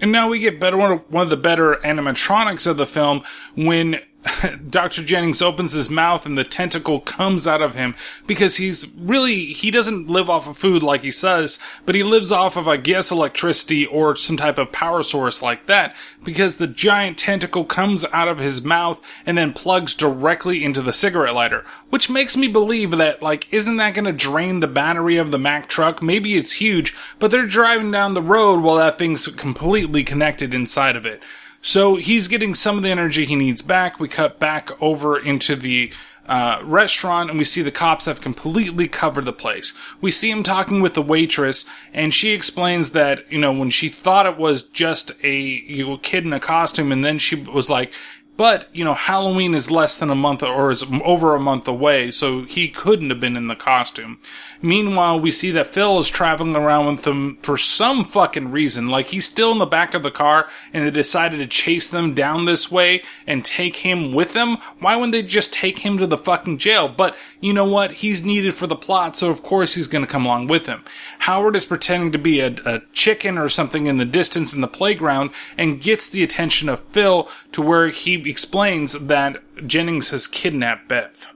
And 0.00 0.12
now 0.12 0.28
we 0.28 0.38
get 0.38 0.60
better 0.60 0.76
one 0.76 0.92
of, 0.92 1.00
one 1.10 1.24
of 1.24 1.30
the 1.30 1.36
better 1.36 1.74
animatronics 1.82 2.68
of 2.68 2.76
the 2.76 2.86
film 2.86 3.22
when 3.56 3.98
Dr. 4.70 5.02
Jennings 5.02 5.42
opens 5.42 5.72
his 5.72 5.90
mouth 5.90 6.26
and 6.26 6.38
the 6.38 6.44
tentacle 6.44 7.00
comes 7.00 7.46
out 7.46 7.60
of 7.60 7.74
him 7.74 7.94
because 8.26 8.56
he's 8.56 8.88
really, 8.94 9.46
he 9.46 9.70
doesn't 9.70 10.08
live 10.08 10.30
off 10.30 10.48
of 10.48 10.56
food 10.56 10.82
like 10.82 11.02
he 11.02 11.10
says, 11.10 11.58
but 11.84 11.94
he 11.94 12.04
lives 12.04 12.30
off 12.30 12.56
of, 12.56 12.68
I 12.68 12.76
guess, 12.76 13.10
electricity 13.10 13.84
or 13.84 14.14
some 14.14 14.36
type 14.36 14.58
of 14.58 14.70
power 14.70 15.02
source 15.02 15.42
like 15.42 15.66
that 15.66 15.96
because 16.22 16.56
the 16.56 16.68
giant 16.68 17.18
tentacle 17.18 17.64
comes 17.64 18.04
out 18.12 18.28
of 18.28 18.38
his 18.38 18.62
mouth 18.62 19.00
and 19.26 19.36
then 19.36 19.52
plugs 19.52 19.94
directly 19.94 20.64
into 20.64 20.82
the 20.82 20.92
cigarette 20.92 21.34
lighter, 21.34 21.64
which 21.90 22.08
makes 22.08 22.36
me 22.36 22.46
believe 22.46 22.92
that, 22.92 23.22
like, 23.22 23.52
isn't 23.52 23.76
that 23.78 23.94
going 23.94 24.04
to 24.04 24.12
drain 24.12 24.60
the 24.60 24.68
battery 24.68 25.16
of 25.16 25.32
the 25.32 25.38
Mack 25.38 25.68
truck? 25.68 26.00
Maybe 26.00 26.36
it's 26.36 26.52
huge, 26.52 26.94
but 27.18 27.30
they're 27.30 27.46
driving 27.46 27.90
down 27.90 28.14
the 28.14 28.22
road 28.22 28.62
while 28.62 28.76
that 28.76 28.98
thing's 28.98 29.26
completely 29.26 30.04
connected 30.04 30.54
inside 30.54 30.94
of 30.94 31.04
it. 31.04 31.22
So 31.62 31.94
he's 31.94 32.26
getting 32.26 32.54
some 32.54 32.76
of 32.76 32.82
the 32.82 32.90
energy 32.90 33.24
he 33.24 33.36
needs 33.36 33.62
back. 33.62 34.00
We 34.00 34.08
cut 34.08 34.40
back 34.40 34.70
over 34.82 35.16
into 35.16 35.54
the 35.54 35.92
uh, 36.26 36.60
restaurant 36.64 37.30
and 37.30 37.38
we 37.38 37.44
see 37.44 37.62
the 37.62 37.70
cops 37.70 38.06
have 38.06 38.20
completely 38.20 38.88
covered 38.88 39.24
the 39.24 39.32
place. 39.32 39.72
We 40.00 40.10
see 40.10 40.30
him 40.30 40.42
talking 40.42 40.82
with 40.82 40.94
the 40.94 41.02
waitress 41.02 41.64
and 41.92 42.12
she 42.12 42.30
explains 42.30 42.90
that, 42.90 43.30
you 43.30 43.38
know, 43.38 43.52
when 43.52 43.70
she 43.70 43.88
thought 43.88 44.26
it 44.26 44.36
was 44.36 44.62
just 44.62 45.12
a 45.22 45.40
you 45.40 45.86
know, 45.86 45.96
kid 45.98 46.24
in 46.24 46.32
a 46.32 46.40
costume 46.40 46.90
and 46.90 47.04
then 47.04 47.18
she 47.18 47.36
was 47.36 47.70
like, 47.70 47.92
but, 48.36 48.68
you 48.72 48.84
know, 48.84 48.94
Halloween 48.94 49.54
is 49.54 49.70
less 49.70 49.96
than 49.96 50.08
a 50.08 50.14
month 50.14 50.42
or 50.42 50.70
is 50.70 50.84
over 51.04 51.34
a 51.34 51.40
month 51.40 51.68
away, 51.68 52.10
so 52.10 52.44
he 52.44 52.68
couldn't 52.68 53.10
have 53.10 53.20
been 53.20 53.36
in 53.36 53.48
the 53.48 53.54
costume. 53.54 54.18
Meanwhile, 54.62 55.18
we 55.18 55.32
see 55.32 55.50
that 55.50 55.66
Phil 55.66 55.98
is 55.98 56.08
traveling 56.08 56.54
around 56.54 56.86
with 56.86 57.02
them 57.02 57.36
for 57.42 57.58
some 57.58 58.04
fucking 58.04 58.52
reason. 58.52 58.88
Like 58.88 59.06
he's 59.08 59.28
still 59.28 59.50
in 59.50 59.58
the 59.58 59.66
back 59.66 59.92
of 59.92 60.04
the 60.04 60.10
car 60.10 60.48
and 60.72 60.86
they 60.86 60.90
decided 60.90 61.38
to 61.38 61.46
chase 61.46 61.88
them 61.88 62.14
down 62.14 62.44
this 62.44 62.70
way 62.70 63.02
and 63.26 63.44
take 63.44 63.76
him 63.76 64.14
with 64.14 64.32
them. 64.34 64.58
Why 64.78 64.94
wouldn't 64.94 65.12
they 65.12 65.22
just 65.22 65.52
take 65.52 65.80
him 65.80 65.98
to 65.98 66.06
the 66.06 66.16
fucking 66.16 66.58
jail? 66.58 66.88
But 66.88 67.16
you 67.40 67.52
know 67.52 67.68
what? 67.68 67.94
He's 67.94 68.24
needed 68.24 68.54
for 68.54 68.68
the 68.68 68.76
plot, 68.76 69.16
so 69.16 69.30
of 69.30 69.42
course 69.42 69.74
he's 69.74 69.88
gonna 69.88 70.06
come 70.06 70.24
along 70.24 70.46
with 70.46 70.66
him. 70.66 70.84
Howard 71.20 71.56
is 71.56 71.64
pretending 71.64 72.12
to 72.12 72.18
be 72.18 72.38
a, 72.38 72.54
a 72.64 72.82
chicken 72.92 73.38
or 73.38 73.48
something 73.48 73.88
in 73.88 73.96
the 73.96 74.04
distance 74.04 74.54
in 74.54 74.60
the 74.60 74.68
playground 74.68 75.30
and 75.58 75.80
gets 75.80 76.06
the 76.06 76.22
attention 76.22 76.68
of 76.68 76.80
Phil 76.86 77.28
to 77.50 77.60
where 77.60 77.88
he 77.88 78.16
explains 78.30 78.92
that 79.06 79.36
Jennings 79.66 80.10
has 80.10 80.26
kidnapped 80.26 80.88
Bev. 80.88 81.28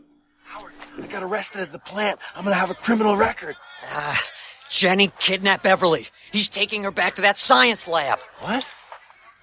Howard, 0.44 0.72
I 1.02 1.06
got 1.06 1.22
arrested 1.22 1.62
at 1.62 1.72
the 1.72 1.78
plant. 1.78 2.18
I'm 2.36 2.44
gonna 2.44 2.56
have 2.56 2.70
a 2.70 2.74
criminal 2.74 3.16
record. 3.16 3.56
Ah, 3.90 4.22
Jenny 4.70 5.10
kidnapped 5.18 5.62
Beverly. 5.62 6.08
He's 6.32 6.48
taking 6.48 6.84
her 6.84 6.90
back 6.90 7.14
to 7.14 7.22
that 7.22 7.38
science 7.38 7.86
lab. 7.86 8.18
What? 8.40 8.66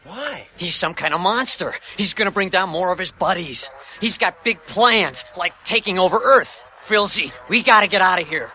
Why? 0.06 0.46
He's 0.58 0.76
some 0.76 0.94
kind 0.94 1.14
of 1.14 1.22
monster. 1.22 1.74
He's 1.98 2.14
gonna 2.14 2.32
bring 2.32 2.50
down 2.50 2.70
more 2.70 2.92
of 2.92 3.00
his 3.00 3.12
buddies. 3.12 3.70
He's 4.02 4.18
got 4.18 4.44
big 4.44 4.60
plans, 4.68 5.24
like 5.38 5.54
taking 5.64 5.98
over 5.98 6.18
Earth. 6.18 6.60
Filzy, 6.82 7.32
we 7.50 7.64
gotta 7.64 7.88
get 7.88 8.02
out 8.02 8.22
of 8.22 8.28
here. 8.28 8.52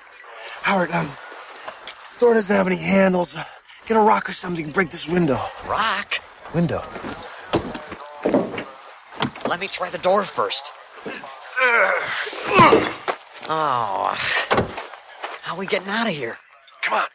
Howard, 0.63 0.91
um, 0.93 1.07
store 2.05 2.35
doesn't 2.35 2.55
have 2.55 2.67
any 2.67 2.77
handles. 2.77 3.35
Get 3.87 3.97
a 3.97 4.01
rock 4.01 4.29
or 4.29 4.33
something 4.33 4.67
and 4.67 4.75
break 4.75 4.91
this 4.91 5.09
window. 5.09 5.39
Rock? 5.67 6.19
Window. 6.55 6.83
Let 9.49 9.61
me 9.61 9.67
try 9.67 9.89
the 9.89 9.97
door 9.97 10.25
first. 10.25 10.73
Oh. 13.49 14.15
How 15.43 15.55
are 15.55 15.59
we 15.59 15.65
getting 15.65 15.89
out 15.89 16.07
of 16.07 16.13
here? 16.13 16.37
Come 16.83 16.99
on. 16.99 17.07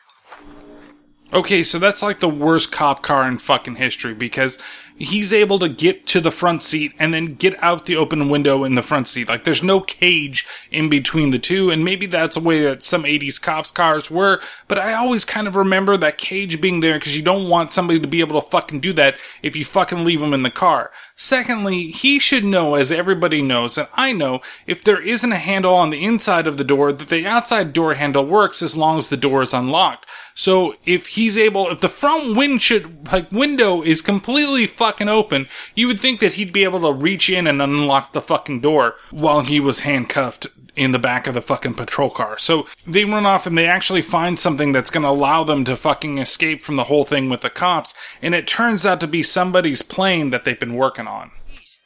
Okay, 1.31 1.61
so 1.61 1.77
that's 1.77 2.01
like 2.01 2.21
the 2.21 2.27
worst 2.27 2.71
cop 2.71 3.03
car 3.03 3.27
in 3.27 3.37
fucking 3.37 3.75
history 3.75 4.15
because 4.15 4.57
he's 4.97 5.33
able 5.33 5.59
to 5.59 5.69
get 5.69 6.05
to 6.07 6.21
the 6.21 6.31
front 6.31 6.63
seat 6.63 6.93
and 6.99 7.13
then 7.13 7.35
get 7.35 7.61
out 7.63 7.85
the 7.85 7.95
open 7.95 8.29
window 8.29 8.63
in 8.63 8.75
the 8.75 8.81
front 8.81 9.07
seat. 9.07 9.29
Like 9.29 9.43
there's 9.43 9.63
no 9.63 9.79
cage 9.79 10.47
in 10.71 10.89
between 10.89 11.31
the 11.31 11.39
two, 11.39 11.69
and 11.69 11.83
maybe 11.83 12.05
that's 12.05 12.37
a 12.37 12.41
way 12.41 12.61
that 12.61 12.83
some 12.83 13.03
80s 13.03 13.41
cops 13.41 13.71
cars 13.71 14.09
were, 14.11 14.41
but 14.67 14.77
I 14.77 14.93
always 14.93 15.25
kind 15.25 15.47
of 15.47 15.55
remember 15.55 15.97
that 15.97 16.17
cage 16.17 16.61
being 16.61 16.79
there 16.79 16.97
because 16.97 17.17
you 17.17 17.23
don't 17.23 17.49
want 17.49 17.73
somebody 17.73 17.99
to 17.99 18.07
be 18.07 18.19
able 18.19 18.41
to 18.41 18.47
fucking 18.47 18.79
do 18.79 18.93
that 18.93 19.17
if 19.41 19.55
you 19.55 19.65
fucking 19.65 20.03
leave 20.03 20.19
them 20.19 20.33
in 20.33 20.43
the 20.43 20.49
car. 20.49 20.91
Secondly, 21.15 21.91
he 21.91 22.19
should 22.19 22.43
know, 22.43 22.75
as 22.75 22.91
everybody 22.91 23.41
knows, 23.41 23.77
and 23.77 23.87
I 23.93 24.13
know, 24.13 24.41
if 24.65 24.83
there 24.83 25.01
isn't 25.01 25.31
a 25.31 25.37
handle 25.37 25.73
on 25.73 25.89
the 25.89 26.03
inside 26.03 26.47
of 26.47 26.57
the 26.57 26.63
door, 26.63 26.91
that 26.91 27.09
the 27.09 27.25
outside 27.25 27.73
door 27.73 27.93
handle 27.93 28.25
works 28.25 28.61
as 28.61 28.75
long 28.75 28.97
as 28.97 29.09
the 29.09 29.17
door 29.17 29.41
is 29.41 29.53
unlocked. 29.53 30.05
So 30.35 30.75
if 30.85 31.07
he's 31.07 31.37
able, 31.37 31.69
if 31.69 31.79
the 31.79 31.89
front 31.89 32.35
wind 32.35 32.61
should, 32.61 33.11
like 33.11 33.31
window 33.31 33.83
is 33.83 34.01
completely 34.01 34.65
fucking 34.83 35.07
open, 35.07 35.47
you 35.75 35.87
would 35.87 36.01
think 36.01 36.19
that 36.19 36.33
he'd 36.33 36.51
be 36.51 36.65
able 36.65 36.81
to 36.81 36.91
reach 36.91 37.29
in 37.29 37.47
and 37.47 37.61
unlock 37.61 38.11
the 38.11 38.19
fucking 38.19 38.59
door 38.59 38.95
while 39.11 39.39
he 39.39 39.57
was 39.57 39.79
handcuffed 39.79 40.47
in 40.75 40.91
the 40.91 40.99
back 40.99 41.25
of 41.25 41.33
the 41.33 41.41
fucking 41.41 41.73
patrol 41.73 42.09
car. 42.09 42.37
So 42.37 42.67
they 42.85 43.05
run 43.05 43.25
off 43.25 43.47
and 43.47 43.57
they 43.57 43.65
actually 43.65 44.01
find 44.01 44.37
something 44.37 44.73
that's 44.73 44.91
going 44.91 45.03
to 45.03 45.09
allow 45.09 45.45
them 45.45 45.63
to 45.65 45.77
fucking 45.77 46.17
escape 46.17 46.61
from 46.61 46.75
the 46.75 46.83
whole 46.83 47.05
thing 47.05 47.29
with 47.29 47.39
the 47.39 47.49
cops. 47.49 47.93
And 48.21 48.35
it 48.35 48.45
turns 48.45 48.85
out 48.85 48.99
to 48.99 49.07
be 49.07 49.23
somebody's 49.23 49.83
plane 49.83 50.31
that 50.31 50.43
they've 50.43 50.59
been 50.59 50.75
working 50.75 51.07
on. 51.07 51.31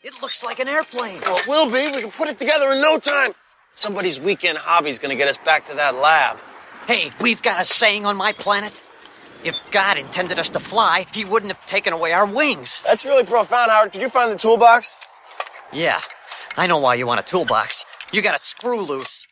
It 0.02 0.20
looks 0.20 0.44
like 0.44 0.60
an 0.60 0.68
airplane. 0.68 1.22
Well, 1.22 1.38
it 1.38 1.48
will 1.48 1.66
be. 1.68 1.96
We 1.96 2.02
can 2.02 2.10
put 2.10 2.30
it 2.30 2.40
together 2.40 2.72
in 2.72 2.82
no 2.82 2.98
time. 2.98 3.34
Somebody's 3.76 4.20
weekend 4.20 4.58
hobby's 4.58 4.98
gonna 4.98 5.16
get 5.16 5.28
us 5.28 5.38
back 5.38 5.68
to 5.68 5.76
that 5.76 5.94
lab. 5.96 6.38
Hey, 6.88 7.12
we've 7.22 7.44
got 7.44 7.62
a 7.62 7.64
saying 7.64 8.08
on 8.08 8.18
my 8.18 8.32
planet. 8.34 8.82
If 9.44 9.62
God 9.72 9.98
intended 9.98 10.40
us 10.40 10.50
to 10.50 10.60
fly, 10.60 11.06
he 11.14 11.24
wouldn't 11.26 11.52
have 11.52 11.66
taken 11.66 11.94
away 11.94 12.14
our 12.14 12.26
wings. 12.26 12.82
That's 12.86 13.06
really 13.06 13.24
profound, 13.24 13.72
Howard. 13.72 13.92
Did 13.92 14.02
you 14.02 14.10
find 14.10 14.32
the 14.32 14.38
toolbox? 14.38 14.96
Yeah, 15.72 16.02
I 16.56 16.68
know 16.68 16.80
why 16.80 16.96
you 16.96 17.06
want 17.06 17.20
a 17.20 17.24
toolbox. 17.24 17.86
You 18.12 18.22
got 18.22 18.36
a 18.36 18.40
screw 18.40 18.82
loose. 18.82 19.27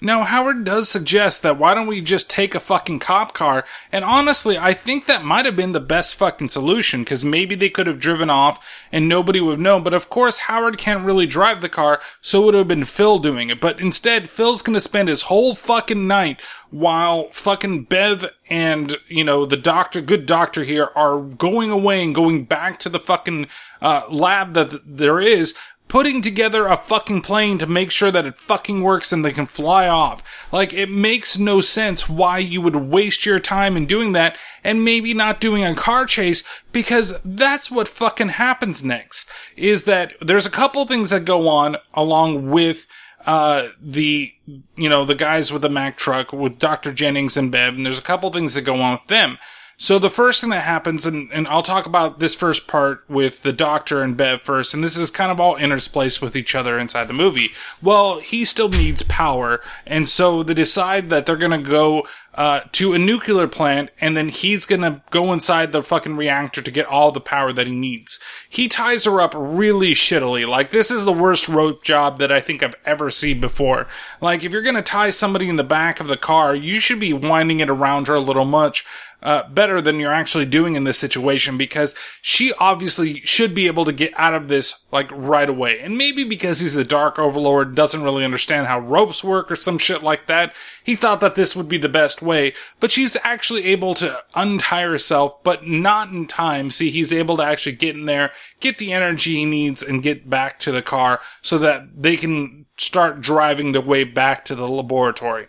Now, 0.00 0.22
Howard 0.22 0.62
does 0.62 0.88
suggest 0.88 1.42
that 1.42 1.58
why 1.58 1.74
don't 1.74 1.88
we 1.88 2.00
just 2.00 2.30
take 2.30 2.54
a 2.54 2.60
fucking 2.60 3.00
cop 3.00 3.34
car? 3.34 3.64
And 3.90 4.04
honestly, 4.04 4.56
I 4.56 4.72
think 4.72 5.06
that 5.06 5.24
might 5.24 5.44
have 5.44 5.56
been 5.56 5.72
the 5.72 5.80
best 5.80 6.14
fucking 6.14 6.50
solution, 6.50 7.02
because 7.02 7.24
maybe 7.24 7.56
they 7.56 7.68
could 7.68 7.88
have 7.88 7.98
driven 7.98 8.30
off 8.30 8.64
and 8.92 9.08
nobody 9.08 9.40
would 9.40 9.52
have 9.52 9.60
known. 9.60 9.82
But 9.82 9.94
of 9.94 10.08
course, 10.08 10.40
Howard 10.40 10.78
can't 10.78 11.04
really 11.04 11.26
drive 11.26 11.60
the 11.60 11.68
car, 11.68 12.00
so 12.20 12.42
it 12.42 12.44
would 12.46 12.54
have 12.54 12.68
been 12.68 12.84
Phil 12.84 13.18
doing 13.18 13.50
it. 13.50 13.60
But 13.60 13.80
instead, 13.80 14.30
Phil's 14.30 14.62
gonna 14.62 14.80
spend 14.80 15.08
his 15.08 15.22
whole 15.22 15.56
fucking 15.56 16.06
night 16.06 16.40
while 16.70 17.30
fucking 17.32 17.84
Bev 17.84 18.30
and, 18.48 18.94
you 19.08 19.24
know, 19.24 19.46
the 19.46 19.56
doctor, 19.56 20.00
good 20.00 20.26
doctor 20.26 20.62
here, 20.62 20.90
are 20.94 21.20
going 21.20 21.70
away 21.70 22.04
and 22.04 22.14
going 22.14 22.44
back 22.44 22.78
to 22.80 22.88
the 22.88 23.00
fucking, 23.00 23.48
uh, 23.80 24.02
lab 24.10 24.52
that 24.52 24.80
there 24.84 25.18
is, 25.18 25.54
putting 25.88 26.20
together 26.20 26.66
a 26.66 26.76
fucking 26.76 27.22
plane 27.22 27.58
to 27.58 27.66
make 27.66 27.90
sure 27.90 28.10
that 28.10 28.26
it 28.26 28.38
fucking 28.38 28.82
works 28.82 29.12
and 29.12 29.24
they 29.24 29.32
can 29.32 29.46
fly 29.46 29.88
off. 29.88 30.22
Like, 30.52 30.72
it 30.72 30.90
makes 30.90 31.38
no 31.38 31.60
sense 31.60 32.08
why 32.08 32.38
you 32.38 32.60
would 32.60 32.76
waste 32.76 33.26
your 33.26 33.40
time 33.40 33.76
in 33.76 33.86
doing 33.86 34.12
that 34.12 34.36
and 34.62 34.84
maybe 34.84 35.14
not 35.14 35.40
doing 35.40 35.64
a 35.64 35.74
car 35.74 36.04
chase 36.06 36.44
because 36.72 37.20
that's 37.22 37.70
what 37.70 37.88
fucking 37.88 38.28
happens 38.28 38.84
next. 38.84 39.30
Is 39.56 39.84
that 39.84 40.12
there's 40.20 40.46
a 40.46 40.50
couple 40.50 40.84
things 40.84 41.10
that 41.10 41.24
go 41.24 41.48
on 41.48 41.76
along 41.94 42.50
with 42.50 42.86
uh, 43.26 43.68
the, 43.80 44.32
you 44.76 44.88
know, 44.88 45.04
the 45.04 45.14
guys 45.14 45.52
with 45.52 45.62
the 45.62 45.68
Mack 45.68 45.96
truck 45.96 46.32
with 46.32 46.58
Dr. 46.58 46.92
Jennings 46.92 47.36
and 47.36 47.50
Bev, 47.50 47.74
and 47.74 47.84
there's 47.84 47.98
a 47.98 48.02
couple 48.02 48.30
things 48.30 48.54
that 48.54 48.62
go 48.62 48.80
on 48.80 48.92
with 48.92 49.06
them. 49.08 49.38
So 49.80 50.00
the 50.00 50.10
first 50.10 50.40
thing 50.40 50.50
that 50.50 50.64
happens, 50.64 51.06
and, 51.06 51.30
and 51.32 51.46
I'll 51.46 51.62
talk 51.62 51.86
about 51.86 52.18
this 52.18 52.34
first 52.34 52.66
part 52.66 53.04
with 53.08 53.42
the 53.42 53.52
doctor 53.52 54.02
and 54.02 54.16
Bev 54.16 54.42
first, 54.42 54.74
and 54.74 54.82
this 54.82 54.96
is 54.96 55.08
kind 55.08 55.30
of 55.30 55.38
all 55.38 55.54
interspliced 55.54 56.20
with 56.20 56.34
each 56.34 56.56
other 56.56 56.80
inside 56.80 57.06
the 57.06 57.14
movie. 57.14 57.52
Well, 57.80 58.18
he 58.18 58.44
still 58.44 58.68
needs 58.68 59.04
power, 59.04 59.60
and 59.86 60.08
so 60.08 60.42
they 60.42 60.54
decide 60.54 61.10
that 61.10 61.26
they're 61.26 61.36
gonna 61.36 61.62
go 61.62 62.08
uh, 62.34 62.60
to 62.72 62.92
a 62.92 62.98
nuclear 62.98 63.46
plant, 63.46 63.90
and 64.00 64.16
then 64.16 64.30
he's 64.30 64.66
gonna 64.66 65.00
go 65.10 65.32
inside 65.32 65.70
the 65.70 65.82
fucking 65.82 66.16
reactor 66.16 66.60
to 66.60 66.70
get 66.72 66.86
all 66.86 67.12
the 67.12 67.20
power 67.20 67.52
that 67.52 67.68
he 67.68 67.72
needs. 67.72 68.18
He 68.48 68.66
ties 68.66 69.04
her 69.04 69.20
up 69.20 69.32
really 69.36 69.92
shittily. 69.92 70.46
Like, 70.46 70.72
this 70.72 70.90
is 70.90 71.04
the 71.04 71.12
worst 71.12 71.48
rope 71.48 71.84
job 71.84 72.18
that 72.18 72.32
I 72.32 72.40
think 72.40 72.64
I've 72.64 72.74
ever 72.84 73.12
seen 73.12 73.40
before. 73.40 73.86
Like, 74.20 74.42
if 74.42 74.52
you're 74.52 74.62
gonna 74.62 74.82
tie 74.82 75.10
somebody 75.10 75.48
in 75.48 75.56
the 75.56 75.64
back 75.64 76.00
of 76.00 76.08
the 76.08 76.16
car, 76.16 76.52
you 76.52 76.80
should 76.80 76.98
be 76.98 77.12
winding 77.12 77.60
it 77.60 77.70
around 77.70 78.08
her 78.08 78.16
a 78.16 78.20
little 78.20 78.44
much. 78.44 78.84
Uh, 79.20 79.48
better 79.48 79.80
than 79.80 79.98
you're 79.98 80.12
actually 80.12 80.46
doing 80.46 80.76
in 80.76 80.84
this 80.84 80.96
situation 80.96 81.58
because 81.58 81.92
she 82.22 82.52
obviously 82.60 83.14
should 83.22 83.52
be 83.52 83.66
able 83.66 83.84
to 83.84 83.92
get 83.92 84.12
out 84.16 84.32
of 84.32 84.46
this 84.46 84.84
like 84.92 85.10
right 85.10 85.48
away. 85.48 85.80
And 85.80 85.98
maybe 85.98 86.22
because 86.22 86.60
he's 86.60 86.76
a 86.76 86.84
dark 86.84 87.18
overlord, 87.18 87.74
doesn't 87.74 88.04
really 88.04 88.24
understand 88.24 88.68
how 88.68 88.78
ropes 88.78 89.24
work 89.24 89.50
or 89.50 89.56
some 89.56 89.76
shit 89.76 90.04
like 90.04 90.28
that, 90.28 90.54
he 90.84 90.94
thought 90.94 91.18
that 91.18 91.34
this 91.34 91.56
would 91.56 91.68
be 91.68 91.78
the 91.78 91.88
best 91.88 92.22
way. 92.22 92.54
But 92.78 92.92
she's 92.92 93.16
actually 93.24 93.64
able 93.64 93.94
to 93.94 94.22
untie 94.36 94.82
herself, 94.82 95.42
but 95.42 95.66
not 95.66 96.10
in 96.10 96.28
time. 96.28 96.70
See, 96.70 96.90
he's 96.90 97.12
able 97.12 97.38
to 97.38 97.42
actually 97.42 97.74
get 97.74 97.96
in 97.96 98.06
there, 98.06 98.30
get 98.60 98.78
the 98.78 98.92
energy 98.92 99.34
he 99.34 99.44
needs, 99.44 99.82
and 99.82 100.00
get 100.00 100.30
back 100.30 100.60
to 100.60 100.70
the 100.70 100.80
car 100.80 101.20
so 101.42 101.58
that 101.58 101.88
they 102.00 102.16
can 102.16 102.66
start 102.76 103.20
driving 103.20 103.72
their 103.72 103.82
way 103.82 104.04
back 104.04 104.44
to 104.44 104.54
the 104.54 104.68
laboratory. 104.68 105.48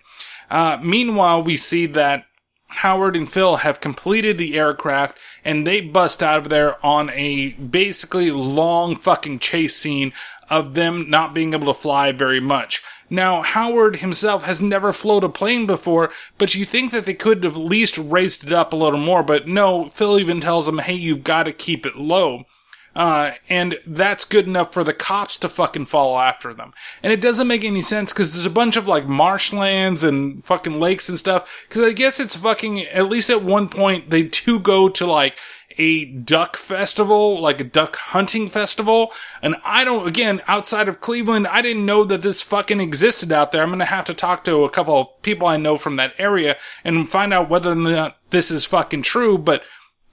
Uh, 0.49 0.79
meanwhile, 0.81 1.43
we 1.43 1.55
see 1.55 1.85
that 1.85 2.25
Howard 2.69 3.15
and 3.15 3.29
Phil 3.29 3.57
have 3.57 3.81
completed 3.81 4.37
the 4.37 4.57
aircraft 4.57 5.17
and 5.43 5.65
they 5.65 5.81
bust 5.81 6.23
out 6.23 6.37
of 6.37 6.49
there 6.49 6.83
on 6.85 7.09
a 7.09 7.51
basically 7.53 8.31
long 8.31 8.95
fucking 8.95 9.39
chase 9.39 9.75
scene 9.75 10.13
of 10.49 10.73
them 10.73 11.09
not 11.09 11.33
being 11.33 11.53
able 11.53 11.73
to 11.73 11.79
fly 11.79 12.11
very 12.11 12.39
much. 12.39 12.83
Now, 13.09 13.41
Howard 13.41 13.97
himself 13.97 14.43
has 14.43 14.61
never 14.61 14.93
flown 14.93 15.23
a 15.23 15.29
plane 15.29 15.65
before, 15.65 16.11
but 16.37 16.53
you 16.53 16.63
think 16.63 16.91
that 16.91 17.05
they 17.05 17.15
could 17.15 17.43
have 17.43 17.55
at 17.55 17.61
least 17.61 17.97
raised 17.97 18.45
it 18.45 18.53
up 18.53 18.71
a 18.71 18.75
little 18.75 18.99
more, 18.99 19.23
but 19.23 19.47
no, 19.47 19.89
Phil 19.89 20.19
even 20.19 20.41
tells 20.41 20.67
him, 20.67 20.77
hey, 20.77 20.93
you've 20.93 21.23
got 21.23 21.43
to 21.43 21.51
keep 21.51 21.85
it 21.85 21.95
low. 21.95 22.45
Uh, 22.95 23.31
and 23.49 23.77
that's 23.85 24.25
good 24.25 24.47
enough 24.47 24.73
for 24.73 24.83
the 24.83 24.93
cops 24.93 25.37
to 25.37 25.49
fucking 25.49 25.85
follow 25.85 26.17
after 26.17 26.53
them. 26.53 26.73
And 27.03 27.13
it 27.13 27.21
doesn't 27.21 27.47
make 27.47 27.63
any 27.63 27.81
sense 27.81 28.11
because 28.11 28.33
there's 28.33 28.45
a 28.45 28.49
bunch 28.49 28.75
of 28.75 28.87
like 28.87 29.07
marshlands 29.07 30.03
and 30.03 30.43
fucking 30.43 30.79
lakes 30.79 31.07
and 31.07 31.17
stuff. 31.17 31.65
Cause 31.69 31.83
I 31.83 31.93
guess 31.93 32.19
it's 32.19 32.35
fucking, 32.35 32.81
at 32.81 33.07
least 33.07 33.29
at 33.29 33.43
one 33.43 33.69
point, 33.69 34.09
they 34.09 34.23
do 34.23 34.59
go 34.59 34.89
to 34.89 35.05
like, 35.05 35.37
a 35.77 36.03
duck 36.03 36.57
festival, 36.57 37.39
like 37.39 37.61
a 37.61 37.63
duck 37.63 37.95
hunting 37.95 38.49
festival. 38.49 39.13
And 39.41 39.55
I 39.63 39.85
don't, 39.85 40.07
again, 40.07 40.41
outside 40.45 40.89
of 40.89 40.99
Cleveland, 40.99 41.47
I 41.47 41.61
didn't 41.61 41.85
know 41.85 42.03
that 42.03 42.21
this 42.21 42.41
fucking 42.41 42.81
existed 42.81 43.31
out 43.31 43.51
there. 43.51 43.63
I'm 43.63 43.69
going 43.69 43.79
to 43.79 43.85
have 43.85 44.05
to 44.05 44.13
talk 44.13 44.43
to 44.43 44.65
a 44.65 44.69
couple 44.69 44.99
of 44.99 45.21
people 45.21 45.47
I 45.47 45.57
know 45.57 45.77
from 45.77 45.95
that 45.95 46.13
area 46.17 46.57
and 46.83 47.09
find 47.09 47.33
out 47.33 47.49
whether 47.49 47.71
or 47.71 47.75
not 47.75 48.17
this 48.31 48.51
is 48.51 48.65
fucking 48.65 49.03
true. 49.03 49.37
But 49.37 49.63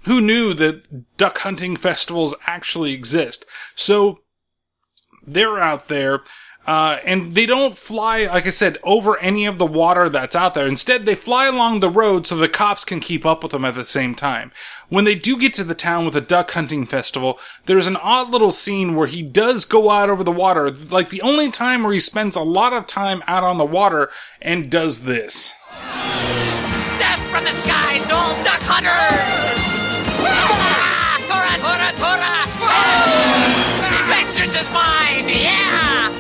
who 0.06 0.20
knew 0.20 0.54
that 0.54 1.16
duck 1.16 1.38
hunting 1.38 1.76
festivals 1.76 2.34
actually 2.46 2.92
exist? 2.92 3.44
So 3.74 4.20
they're 5.26 5.58
out 5.58 5.88
there. 5.88 6.22
Uh, 6.66 6.98
and 7.06 7.36
they 7.36 7.46
don't 7.46 7.78
fly, 7.78 8.26
like 8.26 8.44
I 8.44 8.50
said, 8.50 8.76
over 8.82 9.16
any 9.18 9.46
of 9.46 9.56
the 9.56 9.66
water 9.66 10.08
that's 10.08 10.34
out 10.34 10.54
there. 10.54 10.66
Instead, 10.66 11.06
they 11.06 11.14
fly 11.14 11.46
along 11.46 11.78
the 11.78 11.88
road 11.88 12.26
so 12.26 12.34
the 12.34 12.48
cops 12.48 12.84
can 12.84 12.98
keep 12.98 13.24
up 13.24 13.44
with 13.44 13.52
them 13.52 13.64
at 13.64 13.76
the 13.76 13.84
same 13.84 14.16
time. 14.16 14.50
When 14.88 15.04
they 15.04 15.14
do 15.14 15.38
get 15.38 15.54
to 15.54 15.64
the 15.64 15.76
town 15.76 16.04
with 16.04 16.16
a 16.16 16.20
duck 16.20 16.50
hunting 16.50 16.84
festival, 16.84 17.38
there's 17.66 17.86
an 17.86 17.96
odd 17.96 18.30
little 18.30 18.50
scene 18.50 18.96
where 18.96 19.06
he 19.06 19.22
does 19.22 19.64
go 19.64 19.90
out 19.90 20.10
over 20.10 20.24
the 20.24 20.32
water, 20.32 20.68
like 20.70 21.10
the 21.10 21.22
only 21.22 21.52
time 21.52 21.84
where 21.84 21.92
he 21.92 22.00
spends 22.00 22.34
a 22.34 22.40
lot 22.40 22.72
of 22.72 22.88
time 22.88 23.22
out 23.28 23.44
on 23.44 23.58
the 23.58 23.64
water 23.64 24.10
and 24.42 24.68
does 24.68 25.04
this. 25.04 25.54
Death 26.98 27.30
from 27.30 27.44
the 27.44 27.52
skies 27.52 28.04
to 28.06 28.14
all 28.14 28.34
duck 28.42 28.60
hunters! 28.62 29.65
Tora, 31.66 31.90
Tora! 31.98 32.46
Vengeance 34.06 34.56
is 34.60 34.70
mine! 34.72 35.28
Yeah! 35.28 36.12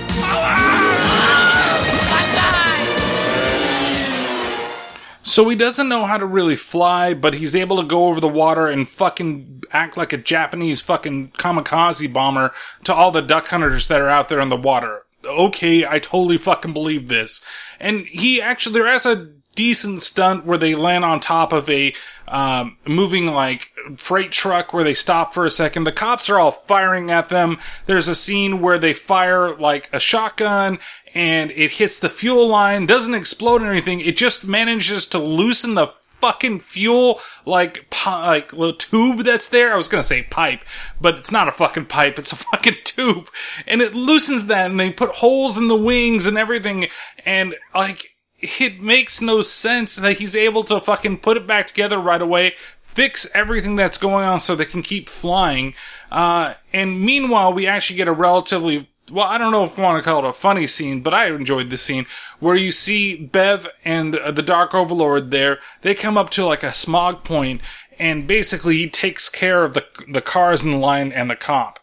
So 5.22 5.48
he 5.48 5.54
doesn't 5.54 5.88
know 5.88 6.04
how 6.06 6.16
to 6.16 6.26
really 6.26 6.56
fly, 6.56 7.14
but 7.14 7.34
he's 7.34 7.54
able 7.54 7.76
to 7.76 7.84
go 7.84 8.08
over 8.08 8.20
the 8.20 8.26
water 8.26 8.66
and 8.66 8.88
fucking 8.88 9.62
act 9.70 9.96
like 9.96 10.12
a 10.12 10.16
Japanese 10.16 10.80
fucking 10.80 11.28
kamikaze 11.32 12.12
bomber 12.12 12.52
to 12.82 12.92
all 12.92 13.12
the 13.12 13.22
duck 13.22 13.46
hunters 13.46 13.86
that 13.86 14.00
are 14.00 14.08
out 14.08 14.28
there 14.28 14.40
in 14.40 14.48
the 14.48 14.56
water. 14.56 15.02
Okay, 15.24 15.86
I 15.86 16.00
totally 16.00 16.38
fucking 16.38 16.72
believe 16.72 17.06
this. 17.06 17.40
And 17.78 18.06
he 18.06 18.42
actually, 18.42 18.80
there 18.80 18.92
is 18.92 19.06
a 19.06 19.30
decent 19.56 20.02
stunt 20.02 20.46
where 20.46 20.58
they 20.58 20.74
land 20.76 21.04
on 21.04 21.18
top 21.18 21.52
of 21.52 21.68
a 21.68 21.92
um, 22.28 22.76
moving 22.86 23.26
like 23.26 23.72
freight 23.96 24.30
truck 24.30 24.72
where 24.72 24.84
they 24.84 24.94
stop 24.94 25.34
for 25.34 25.44
a 25.44 25.50
second. 25.50 25.84
The 25.84 25.92
cops 25.92 26.30
are 26.30 26.38
all 26.38 26.52
firing 26.52 27.10
at 27.10 27.28
them. 27.28 27.58
There's 27.86 28.06
a 28.06 28.14
scene 28.14 28.60
where 28.60 28.78
they 28.78 28.94
fire 28.94 29.56
like 29.56 29.88
a 29.92 29.98
shotgun 29.98 30.78
and 31.14 31.50
it 31.52 31.72
hits 31.72 31.98
the 31.98 32.08
fuel 32.08 32.46
line, 32.46 32.86
doesn't 32.86 33.14
explode 33.14 33.62
or 33.62 33.70
anything. 33.72 34.00
It 34.00 34.16
just 34.16 34.46
manages 34.46 35.06
to 35.06 35.18
loosen 35.18 35.74
the 35.74 35.92
fucking 36.20 36.60
fuel 36.60 37.20
like 37.44 37.88
pi- 37.90 38.26
like 38.26 38.52
little 38.52 38.76
tube 38.76 39.20
that's 39.20 39.48
there. 39.48 39.72
I 39.72 39.76
was 39.76 39.88
gonna 39.88 40.02
say 40.02 40.24
pipe, 40.24 40.60
but 41.00 41.16
it's 41.16 41.30
not 41.30 41.48
a 41.48 41.52
fucking 41.52 41.86
pipe. 41.86 42.18
It's 42.18 42.32
a 42.32 42.36
fucking 42.52 42.76
tube, 42.84 43.28
and 43.66 43.80
it 43.80 43.94
loosens 43.94 44.46
that, 44.46 44.70
and 44.70 44.80
they 44.80 44.90
put 44.90 45.10
holes 45.10 45.56
in 45.56 45.68
the 45.68 45.76
wings 45.76 46.26
and 46.26 46.38
everything, 46.38 46.88
and 47.24 47.54
like 47.74 48.15
it 48.58 48.80
makes 48.80 49.20
no 49.20 49.42
sense 49.42 49.96
that 49.96 50.18
he's 50.18 50.36
able 50.36 50.64
to 50.64 50.80
fucking 50.80 51.18
put 51.18 51.36
it 51.36 51.46
back 51.46 51.66
together 51.66 51.98
right 51.98 52.22
away, 52.22 52.54
fix 52.80 53.30
everything 53.34 53.76
that's 53.76 53.98
going 53.98 54.26
on 54.26 54.40
so 54.40 54.54
they 54.54 54.64
can 54.64 54.82
keep 54.82 55.08
flying. 55.08 55.74
Uh, 56.10 56.54
and 56.72 57.00
meanwhile, 57.00 57.52
we 57.52 57.66
actually 57.66 57.96
get 57.96 58.08
a 58.08 58.12
relatively, 58.12 58.88
well, 59.10 59.26
I 59.26 59.38
don't 59.38 59.52
know 59.52 59.64
if 59.64 59.78
I 59.78 59.82
want 59.82 60.02
to 60.02 60.08
call 60.08 60.24
it 60.24 60.28
a 60.28 60.32
funny 60.32 60.66
scene, 60.66 61.02
but 61.02 61.12
I 61.12 61.26
enjoyed 61.26 61.70
this 61.70 61.82
scene 61.82 62.06
where 62.40 62.56
you 62.56 62.72
see 62.72 63.16
Bev 63.16 63.68
and 63.84 64.16
uh, 64.16 64.30
the 64.30 64.42
Dark 64.42 64.74
Overlord 64.74 65.30
there. 65.30 65.58
They 65.82 65.94
come 65.94 66.16
up 66.16 66.30
to 66.30 66.46
like 66.46 66.62
a 66.62 66.72
smog 66.72 67.24
point 67.24 67.60
and 67.98 68.26
basically 68.26 68.76
he 68.76 68.88
takes 68.88 69.28
care 69.28 69.64
of 69.64 69.74
the, 69.74 69.84
the 70.08 70.20
cars 70.20 70.62
in 70.62 70.70
the 70.70 70.76
line 70.78 71.12
and 71.12 71.30
the 71.30 71.36
cop. 71.36 71.80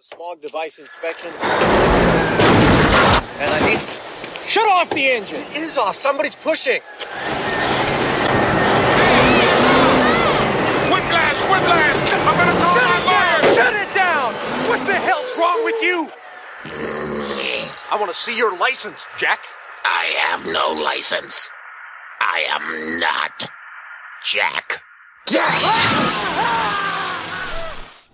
Smog 0.00 0.42
device 0.42 0.78
inspection. 0.78 1.30
And 3.40 3.50
I 3.50 3.66
need. 3.66 4.13
Shut 4.46 4.68
off 4.68 4.90
the 4.90 5.08
engine! 5.08 5.42
It 5.50 5.62
is 5.62 5.78
off. 5.78 5.96
Somebody's 5.96 6.36
pushing. 6.36 6.80
Whiplash! 10.92 11.40
Whiplash! 11.48 12.12
I'm 12.12 12.36
gonna 12.36 12.52
call 12.60 12.74
Shut 12.74 12.90
it 12.90 13.04
down! 13.04 13.54
Shut 13.54 13.74
it 13.74 13.94
down! 13.94 14.34
What 14.68 14.86
the 14.86 14.94
hell's 14.94 15.38
wrong 15.38 15.64
with 15.64 15.82
you? 15.82 16.10
I 17.90 17.96
want 17.98 18.10
to 18.10 18.16
see 18.16 18.36
your 18.36 18.56
license, 18.56 19.08
Jack. 19.16 19.40
I 19.84 20.04
have 20.26 20.46
no 20.46 20.72
license. 20.72 21.48
I 22.20 22.44
am 22.48 22.98
not 22.98 23.50
Jack. 24.24 24.82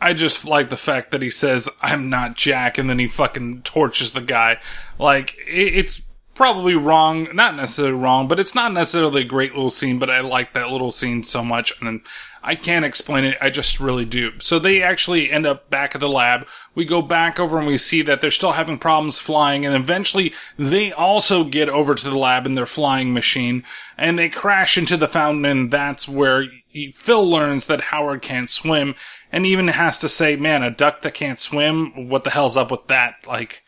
I 0.02 0.14
just 0.14 0.44
like 0.44 0.70
the 0.70 0.76
fact 0.76 1.10
that 1.10 1.22
he 1.22 1.30
says, 1.30 1.68
I'm 1.82 2.08
not 2.08 2.36
Jack, 2.36 2.78
and 2.78 2.88
then 2.88 2.98
he 2.98 3.06
fucking 3.06 3.62
torches 3.62 4.12
the 4.12 4.20
guy. 4.20 4.58
Like, 4.98 5.36
it's 5.46 6.02
probably 6.40 6.74
wrong, 6.74 7.28
not 7.34 7.54
necessarily 7.54 7.92
wrong, 7.92 8.26
but 8.26 8.40
it's 8.40 8.54
not 8.54 8.72
necessarily 8.72 9.20
a 9.20 9.26
great 9.26 9.52
little 9.52 9.68
scene, 9.68 9.98
but 9.98 10.08
I 10.08 10.20
like 10.20 10.54
that 10.54 10.70
little 10.70 10.90
scene 10.90 11.22
so 11.22 11.44
much, 11.44 11.70
and 11.82 12.00
I 12.42 12.54
can't 12.54 12.86
explain 12.86 13.24
it, 13.24 13.36
I 13.42 13.50
just 13.50 13.78
really 13.78 14.06
do. 14.06 14.32
So 14.40 14.58
they 14.58 14.82
actually 14.82 15.30
end 15.30 15.44
up 15.44 15.68
back 15.68 15.94
at 15.94 16.00
the 16.00 16.08
lab. 16.08 16.46
We 16.74 16.86
go 16.86 17.02
back 17.02 17.38
over 17.38 17.58
and 17.58 17.66
we 17.66 17.76
see 17.76 18.00
that 18.00 18.22
they're 18.22 18.30
still 18.30 18.52
having 18.52 18.78
problems 18.78 19.18
flying, 19.18 19.66
and 19.66 19.74
eventually 19.74 20.32
they 20.58 20.92
also 20.92 21.44
get 21.44 21.68
over 21.68 21.94
to 21.94 22.04
the 22.08 22.16
lab 22.16 22.46
in 22.46 22.54
their 22.54 22.64
flying 22.64 23.12
machine, 23.12 23.62
and 23.98 24.18
they 24.18 24.30
crash 24.30 24.78
into 24.78 24.96
the 24.96 25.06
fountain, 25.06 25.44
and 25.44 25.70
that's 25.70 26.08
where 26.08 26.46
Phil 26.94 27.28
learns 27.28 27.66
that 27.66 27.82
Howard 27.82 28.22
can't 28.22 28.48
swim, 28.48 28.94
and 29.30 29.44
even 29.44 29.68
has 29.68 29.98
to 29.98 30.08
say, 30.08 30.36
man, 30.36 30.62
a 30.62 30.70
duck 30.70 31.02
that 31.02 31.12
can't 31.12 31.38
swim, 31.38 32.08
what 32.08 32.24
the 32.24 32.30
hell's 32.30 32.56
up 32.56 32.70
with 32.70 32.86
that? 32.86 33.16
Like, 33.26 33.62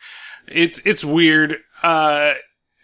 it's, 0.47 0.81
it's 0.83 1.05
weird. 1.05 1.57
Uh, 1.83 2.33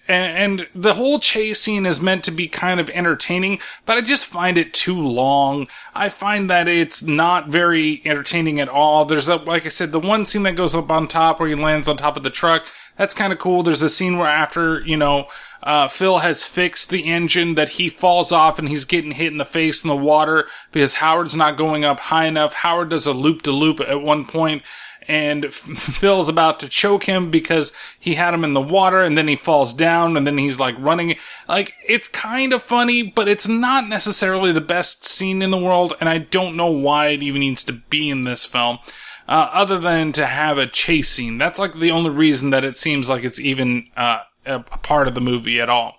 and, 0.10 0.60
and 0.60 0.68
the 0.74 0.96
whole 0.96 1.20
chase 1.20 1.62
scene 1.62 1.86
is 1.86 2.02
meant 2.02 2.24
to 2.24 2.32
be 2.32 2.48
kind 2.48 2.80
of 2.80 2.90
entertaining, 2.90 3.60
but 3.86 3.98
I 3.98 4.02
just 4.02 4.26
find 4.26 4.58
it 4.58 4.74
too 4.74 5.00
long. 5.00 5.68
I 5.94 6.10
find 6.10 6.50
that 6.50 6.68
it's 6.68 7.04
not 7.04 7.50
very 7.50 8.02
entertaining 8.04 8.60
at 8.60 8.68
all. 8.68 9.06
There's 9.06 9.28
like 9.28 9.66
I 9.66 9.70
said, 9.70 9.92
the 9.92 10.00
one 10.00 10.26
scene 10.26 10.44
that 10.44 10.56
goes 10.56 10.74
up 10.74 10.90
on 10.90 11.08
top 11.08 11.40
where 11.40 11.48
he 11.48 11.56
lands 11.56 11.88
on 11.88 11.96
top 11.96 12.18
of 12.18 12.24
the 12.24 12.30
truck. 12.30 12.66
That's 12.98 13.14
kind 13.14 13.32
of 13.32 13.40
cool. 13.40 13.64
There's 13.64 13.84
a 13.84 13.88
scene 13.88 14.18
where 14.18 14.28
after, 14.28 14.82
you 14.82 14.98
know, 14.98 15.28
uh, 15.64 15.88
Phil 15.88 16.20
has 16.20 16.44
fixed 16.44 16.90
the 16.90 17.06
engine 17.06 17.56
that 17.56 17.70
he 17.70 17.88
falls 17.88 18.32
off 18.32 18.60
and 18.60 18.68
he's 18.68 18.86
getting 18.86 19.12
hit 19.12 19.32
in 19.32 19.38
the 19.38 19.46
face 19.46 19.84
in 19.84 19.90
the 19.90 19.96
water 19.96 20.48
because 20.72 20.96
Howard's 20.96 21.36
not 21.36 21.56
going 21.56 21.86
up 21.86 22.00
high 22.00 22.26
enough. 22.26 22.54
Howard 22.54 22.90
does 22.90 23.06
a 23.06 23.14
loop 23.14 23.42
to 23.44 23.52
loop 23.52 23.80
at 23.80 24.02
one 24.02 24.26
point 24.26 24.64
and 25.08 25.54
Phil's 25.54 26.30
about 26.30 26.60
to 26.60 26.70
choke 26.70 27.04
him 27.04 27.32
because 27.32 27.74
he 28.00 28.16
had 28.16 28.34
him 28.34 28.44
in 28.44 28.54
the 28.54 28.62
water 28.62 29.02
and 29.02 29.18
then 29.18 29.28
he 29.28 29.36
falls 29.36 29.74
down 29.74 30.18
and 30.18 30.28
then 30.28 30.38
he's 30.38 30.60
like 30.60 30.76
running. 30.78 31.16
Like, 31.48 31.76
it's 31.88 32.08
kind 32.08 32.54
of 32.54 32.64
funny, 32.64 33.04
but 33.04 33.28
it's 33.28 33.48
not 33.48 33.88
necessarily 33.88 34.52
the 34.52 34.62
best 34.62 35.06
scene 35.06 35.42
in 35.42 35.52
the 35.52 35.58
world 35.58 35.94
and 36.00 36.10
I 36.10 36.18
don't 36.20 36.56
know 36.56 36.70
why 36.70 37.08
it 37.08 37.24
even 37.24 37.40
needs 37.40 37.64
to 37.66 37.74
be 37.74 38.10
in 38.10 38.24
this 38.24 38.46
film. 38.46 38.80
Uh, 39.28 39.48
other 39.54 39.78
than 39.78 40.12
to 40.12 40.26
have 40.26 40.58
a 40.58 40.66
chase 40.66 41.10
scene. 41.10 41.38
That's 41.38 41.60
like 41.60 41.74
the 41.74 41.92
only 41.92 42.10
reason 42.10 42.50
that 42.50 42.66
it 42.66 42.76
seems 42.76 43.10
like 43.10 43.24
it's 43.24 43.40
even, 43.40 43.88
uh, 43.96 44.22
a 44.46 44.60
part 44.60 45.08
of 45.08 45.14
the 45.14 45.22
movie 45.22 45.62
at 45.62 45.70
all. 45.70 45.98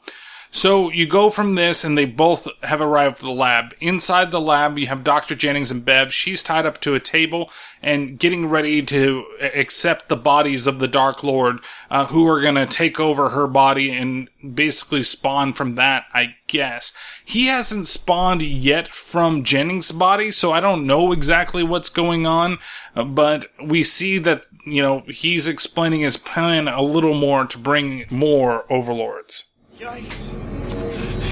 So 0.53 0.91
you 0.91 1.07
go 1.07 1.31
from 1.31 1.55
this 1.55 1.85
and 1.85 1.97
they 1.97 2.07
both 2.07 2.49
have 2.63 2.81
arrived 2.81 3.17
at 3.17 3.21
the 3.21 3.31
lab. 3.31 3.73
Inside 3.79 4.33
the 4.33 4.41
lab, 4.41 4.79
you 4.79 4.89
have 4.89 5.05
Dr. 5.05 5.37
Jennings 5.37 5.71
and 5.71 5.85
Bev. 5.85 6.13
She's 6.13 6.43
tied 6.43 6.67
up 6.67 6.81
to 6.81 6.97
a 6.97 7.01
table 7.01 7.51
and 7.81 8.19
getting 8.19 8.49
ready 8.49 8.83
to 8.83 9.27
accept 9.41 10.09
the 10.09 10.17
bodies 10.17 10.67
of 10.67 10.81
the 10.81 10.89
Dark 10.89 11.23
Lord, 11.23 11.61
uh, 11.89 12.07
who 12.07 12.27
are 12.27 12.41
going 12.41 12.57
to 12.57 12.67
take 12.67 12.99
over 12.99 13.31
her 13.31 13.47
body 13.47 13.93
and 13.93 14.29
basically 14.55 15.03
spawn 15.03 15.53
from 15.53 15.77
that, 15.77 16.07
I 16.13 16.35
guess. 16.49 16.93
He 17.25 17.47
hasn't 17.47 17.87
spawned 17.87 18.43
yet 18.43 18.89
from 18.89 19.45
Jennings' 19.45 19.93
body, 19.93 20.33
so 20.33 20.53
I 20.53 20.59
don't 20.59 20.87
know 20.87 21.13
exactly 21.13 21.63
what's 21.63 21.89
going 21.89 22.27
on, 22.27 22.59
but 22.95 23.47
we 23.63 23.85
see 23.85 24.19
that, 24.19 24.47
you 24.67 24.83
know, 24.83 25.05
he's 25.07 25.47
explaining 25.47 26.01
his 26.01 26.17
plan 26.17 26.67
a 26.67 26.83
little 26.83 27.15
more 27.15 27.47
to 27.47 27.57
bring 27.57 28.05
more 28.11 28.71
overlords. 28.71 29.50
Yikes. 29.81 30.37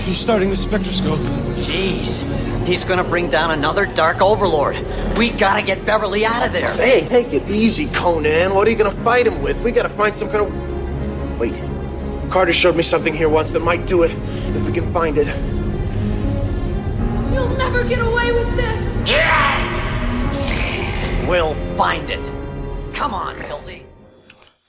He's 0.07 0.19
starting 0.19 0.49
the 0.49 0.57
spectroscope. 0.57 1.19
Jeez. 1.59 2.25
He's 2.66 2.83
gonna 2.83 3.05
bring 3.05 3.29
down 3.29 3.51
another 3.51 3.85
Dark 3.85 4.23
Overlord. 4.23 4.75
We 5.19 5.29
gotta 5.29 5.61
get 5.61 5.85
Beverly 5.85 6.25
out 6.25 6.47
of 6.47 6.55
there. 6.55 6.73
Hey, 6.73 7.07
take 7.07 7.35
it 7.35 7.47
easy, 7.51 7.89
Conan. 7.89 8.55
What 8.55 8.66
are 8.66 8.70
you 8.70 8.77
gonna 8.77 8.91
fight 8.91 9.27
him 9.27 9.43
with? 9.43 9.62
We 9.62 9.70
gotta 9.70 9.91
find 9.91 10.16
some 10.16 10.31
kind 10.31 10.47
of. 10.47 11.39
Wait. 11.39 11.62
Carter 12.31 12.55
showed 12.55 12.75
me 12.75 12.83
something 12.83 13.12
here 13.12 13.29
once 13.29 13.53
that 13.53 13.61
might 13.61 13.87
do 13.87 14.03
it, 14.03 14.12
if 14.57 14.65
we 14.66 14.73
can 14.73 14.91
find 14.95 15.19
it. 15.19 15.27
You'll 17.35 17.55
never 17.59 17.85
get 17.85 17.99
away 17.99 18.33
with 18.33 18.57
this! 18.57 18.97
Yeah! 19.07 19.59
We'll 21.29 21.55
find 21.55 22.09
it. 22.09 22.25
Come 22.95 23.12
on, 23.12 23.37
Filzy. 23.37 23.78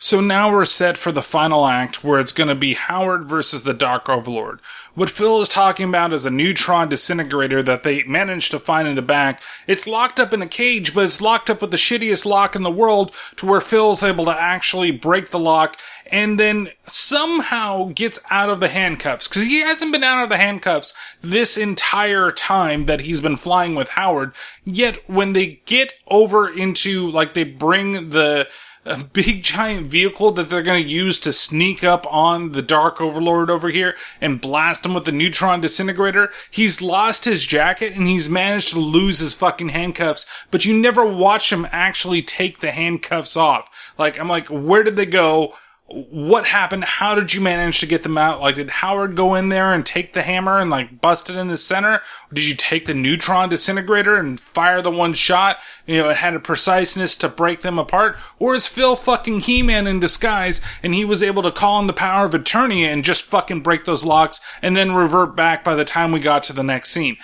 So 0.02 0.22
now 0.22 0.50
we're 0.50 0.64
set 0.64 0.98
for 0.98 1.12
the 1.12 1.22
final 1.22 1.68
act 1.68 2.06
where 2.06 2.22
it's 2.22 2.32
going 2.32 2.48
to 2.48 2.56
be 2.56 2.74
Howard 2.74 3.26
versus 3.26 3.64
the 3.64 3.74
Dark 3.74 4.08
Overlord. 4.08 4.62
What 4.96 5.10
Phil 5.10 5.42
is 5.42 5.50
talking 5.50 5.90
about 5.90 6.14
is 6.14 6.26
a 6.26 6.30
neutron 6.30 6.88
disintegrator 6.88 7.62
that 7.64 7.84
they 7.84 8.04
managed 8.04 8.52
to 8.52 8.60
find 8.60 8.88
in 8.88 8.96
the 8.96 9.02
back. 9.02 9.42
It's 9.68 9.86
locked 9.86 10.18
up 10.18 10.34
in 10.34 10.42
a 10.42 10.48
cage, 10.48 10.96
but 10.96 11.04
it's 11.04 11.20
locked 11.20 11.50
up 11.50 11.62
with 11.62 11.72
the 11.72 11.78
shittiest 11.78 12.26
lock 12.26 12.56
in 12.56 12.64
the 12.64 12.72
world 12.72 13.14
to 13.36 13.46
where 13.46 13.60
Phil's 13.60 14.02
able 14.02 14.24
to 14.26 14.32
actually 14.32 14.92
break 14.92 15.32
the 15.32 15.40
lock 15.40 15.76
and 16.10 16.40
then 16.40 16.70
somehow 16.88 17.92
gets 17.94 18.22
out 18.32 18.50
of 18.50 18.62
the 18.62 18.70
handcuffs 18.70 19.28
because 19.28 19.44
he 19.44 19.60
hasn't 19.60 19.92
been 19.92 20.04
out 20.04 20.24
of 20.24 20.30
the 20.30 20.38
handcuffs 20.38 20.94
this 21.20 21.58
entire 21.58 22.32
time 22.32 22.86
that 22.86 23.02
he's 23.02 23.20
been 23.20 23.36
flying 23.36 23.76
with 23.76 23.90
Howard. 23.90 24.32
Yet 24.64 25.10
when 25.10 25.34
they 25.34 25.60
get 25.66 26.00
over 26.08 26.50
into 26.50 27.12
like 27.12 27.34
they 27.34 27.44
bring 27.44 28.12
the 28.12 28.48
a 28.86 29.04
big 29.04 29.44
giant 29.44 29.88
vehicle 29.88 30.32
that 30.32 30.50
they're 30.50 30.62
going 30.62 30.84
to 30.84 30.90
use 30.90 31.20
to 31.20 31.34
sneak 31.34 31.84
up 31.84 32.06
on 32.12 32.54
the 32.54 32.62
Dark 32.62 33.02
Overlord 33.02 33.50
over 33.50 33.70
here 33.70 33.96
and 34.22 34.42
blast 34.42 34.86
him 34.86 34.94
with 34.94 35.06
the 35.06 35.12
neutron 35.12 35.62
disintegrator. 35.62 36.32
He's 36.50 36.82
lost 36.82 37.26
his 37.26 37.46
jacket 37.46 37.94
and 37.94 38.08
he's 38.08 38.30
managed 38.30 38.70
to 38.70 38.80
lose 38.80 39.20
his 39.20 39.34
fucking 39.34 39.70
handcuffs, 39.70 40.26
but 40.52 40.66
you 40.66 40.78
never 40.78 41.06
watch 41.06 41.52
him 41.52 41.68
actually 41.72 42.22
take 42.22 42.60
the 42.60 42.72
handcuffs 42.72 43.36
off. 43.36 43.70
Like, 43.98 44.20
I'm 44.20 44.30
like, 44.30 44.48
where 44.48 44.84
did 44.84 44.96
they 44.96 45.06
go? 45.06 45.54
What 45.92 46.46
happened? 46.46 46.84
How 46.84 47.16
did 47.16 47.34
you 47.34 47.42
manage 47.42 47.80
to 47.80 47.86
get 47.86 48.04
them 48.04 48.18
out? 48.18 48.42
Like, 48.42 48.56
did 48.56 48.70
Howard 48.70 49.16
go 49.16 49.36
in 49.36 49.50
there 49.50 49.74
and 49.74 49.86
take 49.86 50.14
the 50.14 50.22
hammer 50.22 50.60
and 50.60 50.70
like 50.70 51.02
bust 51.02 51.30
it 51.30 51.36
in 51.36 51.48
the 51.48 51.58
center? 51.58 51.96
Or 51.96 52.34
did 52.34 52.48
you 52.48 52.56
take 52.56 52.86
the 52.86 52.94
neutron 52.94 53.50
disintegrator 53.50 54.18
and 54.18 54.40
fire 54.40 54.82
the 54.82 54.92
one 54.92 55.14
shot? 55.14 55.58
You 55.86 55.98
know, 55.98 56.10
it 56.10 56.18
had 56.18 56.34
a 56.34 56.40
preciseness 56.40 57.16
to 57.18 57.30
break 57.30 57.62
them 57.62 57.80
apart? 57.80 58.18
Or 58.38 58.56
is 58.56 58.68
Phil 58.68 58.96
fucking 58.96 59.42
He-Man 59.42 59.88
in 59.88 60.00
disguise 60.00 60.62
and 60.84 60.94
he 60.94 61.06
was 61.06 61.24
able 61.24 61.44
to 61.44 61.52
call 61.52 61.80
in 61.80 61.88
the 61.88 61.94
power 61.94 62.26
of 62.26 62.34
Eternia 62.34 62.88
and 62.88 63.04
just 63.04 63.24
fucking 63.24 63.62
break 63.62 63.86
those 63.86 64.06
locks 64.06 64.40
and 64.62 64.76
then 64.76 64.94
revert 64.94 65.36
back 65.36 65.64
by 65.64 65.76
the 65.76 65.86
time 65.86 66.12
we 66.12 66.20
got 66.20 66.44
to 66.44 66.54
the 66.54 66.64
next 66.64 66.92
scene? 66.92 67.18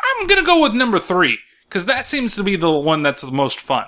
I'm 0.00 0.26
gonna 0.26 0.44
go 0.44 0.62
with 0.62 0.74
number 0.74 0.98
three, 0.98 1.38
cause 1.68 1.86
that 1.86 2.06
seems 2.06 2.34
to 2.36 2.42
be 2.42 2.56
the 2.56 2.70
one 2.70 3.02
that's 3.02 3.22
the 3.22 3.30
most 3.30 3.60
fun. 3.60 3.84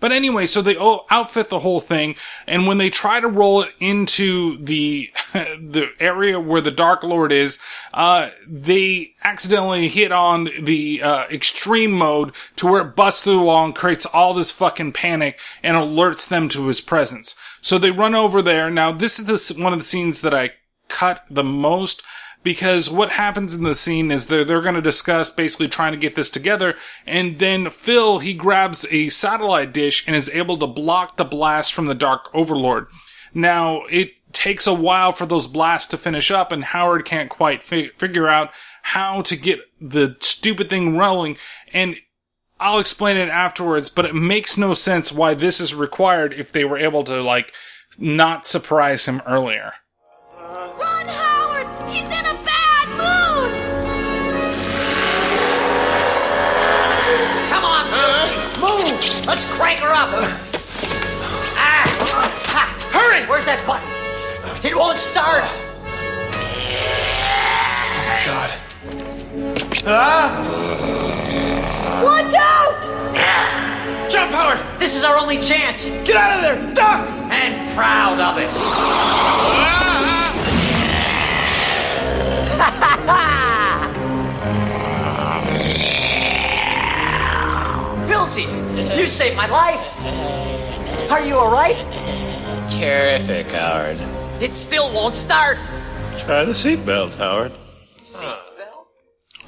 But 0.00 0.12
anyway, 0.12 0.46
so 0.46 0.62
they 0.62 0.76
outfit 1.10 1.48
the 1.48 1.60
whole 1.60 1.80
thing, 1.80 2.16
and 2.46 2.66
when 2.66 2.78
they 2.78 2.90
try 2.90 3.20
to 3.20 3.28
roll 3.28 3.62
it 3.62 3.70
into 3.78 4.62
the 4.62 5.10
the 5.32 5.90
area 5.98 6.38
where 6.38 6.60
the 6.60 6.70
Dark 6.70 7.02
Lord 7.02 7.32
is, 7.32 7.58
uh, 7.94 8.30
they 8.46 9.14
accidentally 9.24 9.88
hit 9.88 10.12
on 10.12 10.48
the 10.60 11.02
uh, 11.02 11.24
extreme 11.28 11.92
mode 11.92 12.32
to 12.56 12.66
where 12.66 12.82
it 12.82 12.96
busts 12.96 13.22
through 13.22 13.36
the 13.36 13.42
wall 13.42 13.64
and 13.64 13.74
creates 13.74 14.06
all 14.06 14.34
this 14.34 14.50
fucking 14.50 14.92
panic 14.92 15.38
and 15.62 15.76
alerts 15.76 16.28
them 16.28 16.48
to 16.50 16.66
his 16.68 16.80
presence. 16.80 17.34
So 17.60 17.78
they 17.78 17.90
run 17.90 18.14
over 18.14 18.42
there. 18.42 18.70
Now, 18.70 18.92
this 18.92 19.18
is 19.18 19.26
the, 19.26 19.62
one 19.62 19.72
of 19.72 19.78
the 19.78 19.84
scenes 19.84 20.20
that 20.20 20.34
I 20.34 20.50
cut 20.88 21.24
the 21.28 21.44
most 21.44 22.02
because 22.46 22.88
what 22.88 23.10
happens 23.10 23.56
in 23.56 23.64
the 23.64 23.74
scene 23.74 24.12
is 24.12 24.26
they're, 24.26 24.44
they're 24.44 24.60
going 24.60 24.76
to 24.76 24.80
discuss 24.80 25.32
basically 25.32 25.66
trying 25.66 25.90
to 25.90 25.98
get 25.98 26.14
this 26.14 26.30
together. 26.30 26.76
And 27.04 27.40
then 27.40 27.70
Phil, 27.70 28.20
he 28.20 28.34
grabs 28.34 28.86
a 28.92 29.08
satellite 29.08 29.72
dish 29.72 30.06
and 30.06 30.14
is 30.14 30.28
able 30.28 30.56
to 30.58 30.68
block 30.68 31.16
the 31.16 31.24
blast 31.24 31.74
from 31.74 31.86
the 31.86 31.94
Dark 31.94 32.30
Overlord. 32.32 32.86
Now, 33.34 33.82
it 33.90 34.12
takes 34.32 34.64
a 34.64 34.72
while 34.72 35.10
for 35.10 35.26
those 35.26 35.48
blasts 35.48 35.90
to 35.90 35.98
finish 35.98 36.30
up 36.30 36.52
and 36.52 36.62
Howard 36.62 37.04
can't 37.04 37.28
quite 37.28 37.64
fi- 37.64 37.90
figure 37.96 38.28
out 38.28 38.50
how 38.82 39.22
to 39.22 39.34
get 39.34 39.58
the 39.80 40.16
stupid 40.20 40.68
thing 40.68 40.96
rolling. 40.96 41.38
And 41.72 41.96
I'll 42.60 42.78
explain 42.78 43.16
it 43.16 43.28
afterwards, 43.28 43.90
but 43.90 44.06
it 44.06 44.14
makes 44.14 44.56
no 44.56 44.72
sense 44.74 45.10
why 45.10 45.34
this 45.34 45.60
is 45.60 45.74
required 45.74 46.32
if 46.32 46.52
they 46.52 46.64
were 46.64 46.78
able 46.78 47.02
to, 47.02 47.20
like, 47.20 47.52
not 47.98 48.46
surprise 48.46 49.06
him 49.06 49.20
earlier. 49.26 49.72
Run, 50.38 50.95
Let's 58.96 59.44
crank 59.52 59.80
her 59.80 59.88
up! 59.88 60.08
Ah! 61.54 61.84
Ha! 62.48 62.64
Hurry! 62.92 63.26
Where's 63.28 63.44
that 63.44 63.62
button? 63.66 63.86
It 64.64 64.74
won't 64.74 64.98
start! 64.98 65.42
God. 68.24 68.50
Ah! 69.86 70.32
Watch 72.02 72.34
out! 72.34 72.82
Jump, 74.10 74.32
Howard! 74.32 74.60
This 74.80 74.96
is 74.96 75.04
our 75.04 75.18
only 75.18 75.42
chance! 75.42 75.90
Get 76.06 76.16
out 76.16 76.36
of 76.36 76.40
there! 76.40 76.56
Duck! 76.74 77.06
And 77.30 77.68
proud 77.72 78.18
of 78.18 78.38
it! 78.38 78.48
Filzy, 88.08 88.46
you 88.76 89.06
saved 89.06 89.36
my 89.36 89.46
life! 89.46 90.00
Are 91.10 91.24
you 91.24 91.34
alright? 91.34 91.78
Terrific, 92.70 93.46
Howard. 93.52 93.96
It 94.42 94.52
still 94.52 94.92
won't 94.92 95.14
start! 95.14 95.56
Try 96.18 96.44
the 96.44 96.52
seatbelt, 96.52 97.16
Howard. 97.16 97.52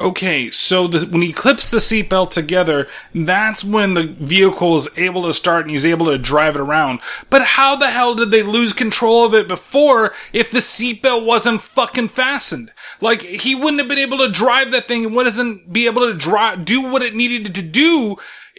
Okay, 0.01 0.49
so 0.51 0.87
the, 0.87 1.05
when 1.07 1.23
he 1.23 1.33
clips 1.33 1.69
the 1.69 1.79
seatbelt 1.79 2.31
together, 2.31 2.87
that's 3.13 3.65
when 3.65 3.95
the 3.95 4.05
vehicle 4.05 4.77
is 4.77 4.89
able 4.97 5.25
to 5.25 5.35
start 5.35 5.63
and 5.63 5.73
he's 5.73 5.85
able 5.85 6.07
to 6.07 6.17
drive 6.17 6.55
it 6.55 6.61
around. 6.61 7.01
But 7.31 7.43
how 7.43 7.75
the 7.75 7.91
hell 7.91 8.15
did 8.15 8.31
they 8.31 8.45
lose 8.45 8.73
control 8.73 9.25
of 9.25 9.35
it 9.35 9.49
before 9.49 10.15
if 10.33 10.53
the 10.53 10.61
seatbelt 10.61 11.27
wasn't 11.27 11.63
fucking 11.63 12.09
fastened? 12.09 12.73
Like, 13.01 13.23
he 13.23 13.57
wouldn't 13.57 13.81
have 13.81 13.89
been 13.89 13.99
able 13.99 14.19
to 14.19 14.31
drive 14.31 14.71
that 14.71 14.85
thing 14.85 15.05
and 15.05 15.17
wouldn't 15.17 15.73
be 15.73 15.87
able 15.87 16.07
to 16.07 16.15
drive, 16.15 16.65
do 16.65 16.81
what 16.81 17.03
it 17.03 17.17
needed 17.17 17.53
to 17.57 17.63
do 17.63 18.19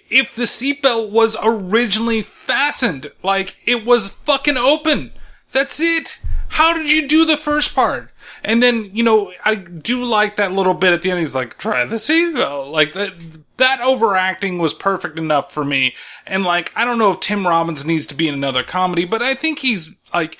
if 0.09 0.35
the 0.35 0.43
seatbelt 0.43 1.09
was 1.09 1.37
originally 1.41 2.21
fastened. 2.21 3.11
Like, 3.23 3.55
it 3.65 3.85
was 3.85 4.09
fucking 4.09 4.57
open. 4.57 5.11
That's 5.51 5.79
it. 5.79 6.19
How 6.49 6.73
did 6.73 6.91
you 6.91 7.07
do 7.07 7.25
the 7.25 7.37
first 7.37 7.75
part? 7.75 8.11
And 8.43 8.63
then, 8.63 8.89
you 8.93 9.03
know, 9.03 9.31
I 9.45 9.55
do 9.55 10.03
like 10.03 10.35
that 10.35 10.51
little 10.51 10.73
bit 10.73 10.93
at 10.93 11.01
the 11.01 11.11
end. 11.11 11.19
He's 11.19 11.35
like, 11.35 11.57
try 11.57 11.85
the 11.85 11.97
seatbelt. 11.97 12.71
Like 12.71 12.93
that, 12.93 13.11
that 13.57 13.81
overacting 13.81 14.57
was 14.57 14.73
perfect 14.73 15.17
enough 15.17 15.51
for 15.51 15.63
me. 15.63 15.95
And 16.25 16.43
like, 16.43 16.71
I 16.75 16.85
don't 16.85 16.99
know 16.99 17.11
if 17.11 17.19
Tim 17.19 17.45
Robbins 17.45 17.85
needs 17.85 18.05
to 18.07 18.15
be 18.15 18.27
in 18.27 18.33
another 18.33 18.63
comedy, 18.63 19.05
but 19.05 19.21
I 19.21 19.35
think 19.35 19.59
he's 19.59 19.95
like, 20.13 20.37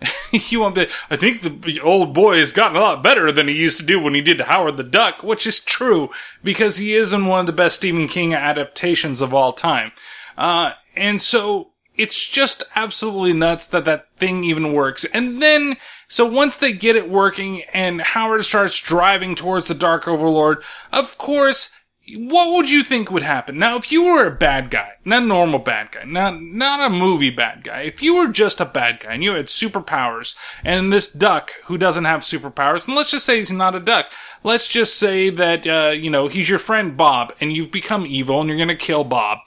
you 0.30 0.60
want 0.60 0.74
to, 0.74 0.88
I 1.10 1.16
think 1.16 1.62
the 1.62 1.80
old 1.80 2.12
boy 2.12 2.38
has 2.38 2.52
gotten 2.52 2.76
a 2.76 2.80
lot 2.80 3.02
better 3.02 3.32
than 3.32 3.48
he 3.48 3.54
used 3.54 3.78
to 3.78 3.86
do 3.86 4.00
when 4.00 4.14
he 4.14 4.20
did 4.20 4.40
Howard 4.42 4.76
the 4.76 4.82
Duck, 4.82 5.22
which 5.22 5.46
is 5.46 5.64
true 5.64 6.10
because 6.44 6.76
he 6.76 6.94
is 6.94 7.12
in 7.12 7.26
one 7.26 7.40
of 7.40 7.46
the 7.46 7.52
best 7.52 7.76
Stephen 7.76 8.08
King 8.08 8.34
adaptations 8.34 9.20
of 9.20 9.32
all 9.32 9.52
time. 9.52 9.92
Uh, 10.36 10.72
and 10.94 11.22
so 11.22 11.70
it's 11.96 12.28
just 12.28 12.62
absolutely 12.74 13.32
nuts 13.32 13.66
that 13.68 13.84
that 13.86 14.08
thing 14.16 14.44
even 14.44 14.72
works. 14.72 15.04
And 15.06 15.40
then, 15.40 15.76
so 16.08 16.26
once 16.26 16.56
they 16.56 16.72
get 16.72 16.96
it 16.96 17.08
working 17.08 17.62
and 17.72 18.00
Howard 18.00 18.44
starts 18.44 18.78
driving 18.78 19.34
towards 19.34 19.68
the 19.68 19.74
Dark 19.74 20.06
Overlord, 20.06 20.62
of 20.92 21.16
course, 21.16 21.74
what 22.14 22.54
would 22.54 22.70
you 22.70 22.84
think 22.84 23.10
would 23.10 23.24
happen? 23.24 23.58
Now, 23.58 23.76
if 23.76 23.90
you 23.90 24.04
were 24.04 24.26
a 24.26 24.36
bad 24.36 24.70
guy, 24.70 24.92
not 25.04 25.24
a 25.24 25.26
normal 25.26 25.58
bad 25.58 25.90
guy, 25.90 26.04
not, 26.04 26.40
not 26.40 26.80
a 26.80 26.94
movie 26.94 27.30
bad 27.30 27.64
guy, 27.64 27.80
if 27.80 28.00
you 28.00 28.14
were 28.14 28.30
just 28.30 28.60
a 28.60 28.64
bad 28.64 29.00
guy 29.00 29.14
and 29.14 29.24
you 29.24 29.32
had 29.32 29.46
superpowers 29.46 30.36
and 30.62 30.92
this 30.92 31.12
duck 31.12 31.52
who 31.64 31.76
doesn't 31.76 32.04
have 32.04 32.20
superpowers, 32.20 32.86
and 32.86 32.96
let's 32.96 33.10
just 33.10 33.26
say 33.26 33.38
he's 33.38 33.50
not 33.50 33.74
a 33.74 33.80
duck, 33.80 34.12
let's 34.44 34.68
just 34.68 34.94
say 34.94 35.30
that, 35.30 35.66
uh, 35.66 35.90
you 35.90 36.10
know, 36.10 36.28
he's 36.28 36.48
your 36.48 36.60
friend 36.60 36.96
Bob 36.96 37.34
and 37.40 37.52
you've 37.52 37.72
become 37.72 38.06
evil 38.06 38.40
and 38.40 38.48
you're 38.48 38.58
gonna 38.58 38.76
kill 38.76 39.02
Bob. 39.02 39.38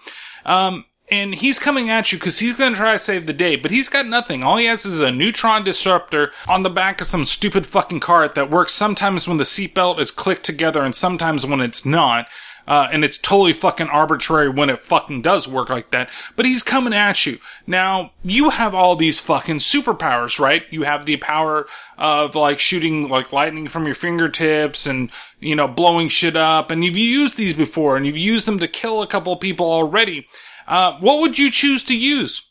Um, 0.45 0.85
and 1.11 1.35
he's 1.35 1.59
coming 1.59 1.89
at 1.89 2.11
you 2.11 2.17
because 2.17 2.39
he's 2.39 2.53
going 2.53 2.73
to 2.73 2.77
try 2.77 2.93
to 2.93 2.99
save 2.99 3.25
the 3.25 3.33
day, 3.33 3.55
but 3.55 3.71
he's 3.71 3.89
got 3.89 4.05
nothing. 4.05 4.43
All 4.43 4.57
he 4.57 4.65
has 4.65 4.85
is 4.85 4.99
a 4.99 5.11
neutron 5.11 5.63
disruptor 5.63 6.31
on 6.47 6.61
the 6.61 6.69
back 6.69 7.01
of 7.01 7.07
some 7.07 7.25
stupid 7.25 7.65
fucking 7.65 7.99
cart 7.99 8.35
that 8.35 8.51
works 8.51 8.73
sometimes 8.73 9.27
when 9.27 9.37
the 9.37 9.43
seatbelt 9.43 9.99
is 9.99 10.11
clicked 10.11 10.45
together 10.45 10.83
and 10.83 10.95
sometimes 10.95 11.45
when 11.45 11.61
it's 11.61 11.83
not. 11.83 12.27
Uh, 12.69 12.87
and 12.91 13.03
it's 13.03 13.17
totally 13.17 13.51
fucking 13.51 13.87
arbitrary 13.87 14.47
when 14.47 14.69
it 14.69 14.77
fucking 14.77 15.23
does 15.23 15.47
work 15.47 15.71
like 15.71 15.89
that. 15.89 16.07
But 16.35 16.45
he's 16.45 16.61
coming 16.61 16.93
at 16.93 17.25
you. 17.25 17.39
Now, 17.65 18.11
you 18.23 18.51
have 18.51 18.75
all 18.75 18.95
these 18.95 19.19
fucking 19.19 19.57
superpowers, 19.57 20.37
right? 20.37 20.63
You 20.69 20.83
have 20.83 21.05
the 21.05 21.17
power 21.17 21.65
of 21.97 22.35
like 22.35 22.59
shooting 22.59 23.09
like 23.09 23.33
lightning 23.33 23.67
from 23.67 23.87
your 23.87 23.95
fingertips 23.95 24.85
and, 24.85 25.11
you 25.39 25.55
know, 25.55 25.67
blowing 25.67 26.09
shit 26.09 26.35
up. 26.35 26.69
And 26.69 26.85
you've 26.85 26.95
used 26.95 27.37
these 27.37 27.55
before 27.55 27.97
and 27.97 28.05
you've 28.05 28.15
used 28.15 28.45
them 28.45 28.59
to 28.59 28.67
kill 28.67 29.01
a 29.01 29.07
couple 29.07 29.35
people 29.37 29.65
already. 29.65 30.27
Uh, 30.67 30.95
what 30.99 31.21
would 31.21 31.39
you 31.39 31.49
choose 31.49 31.83
to 31.85 31.97
use? 31.97 32.45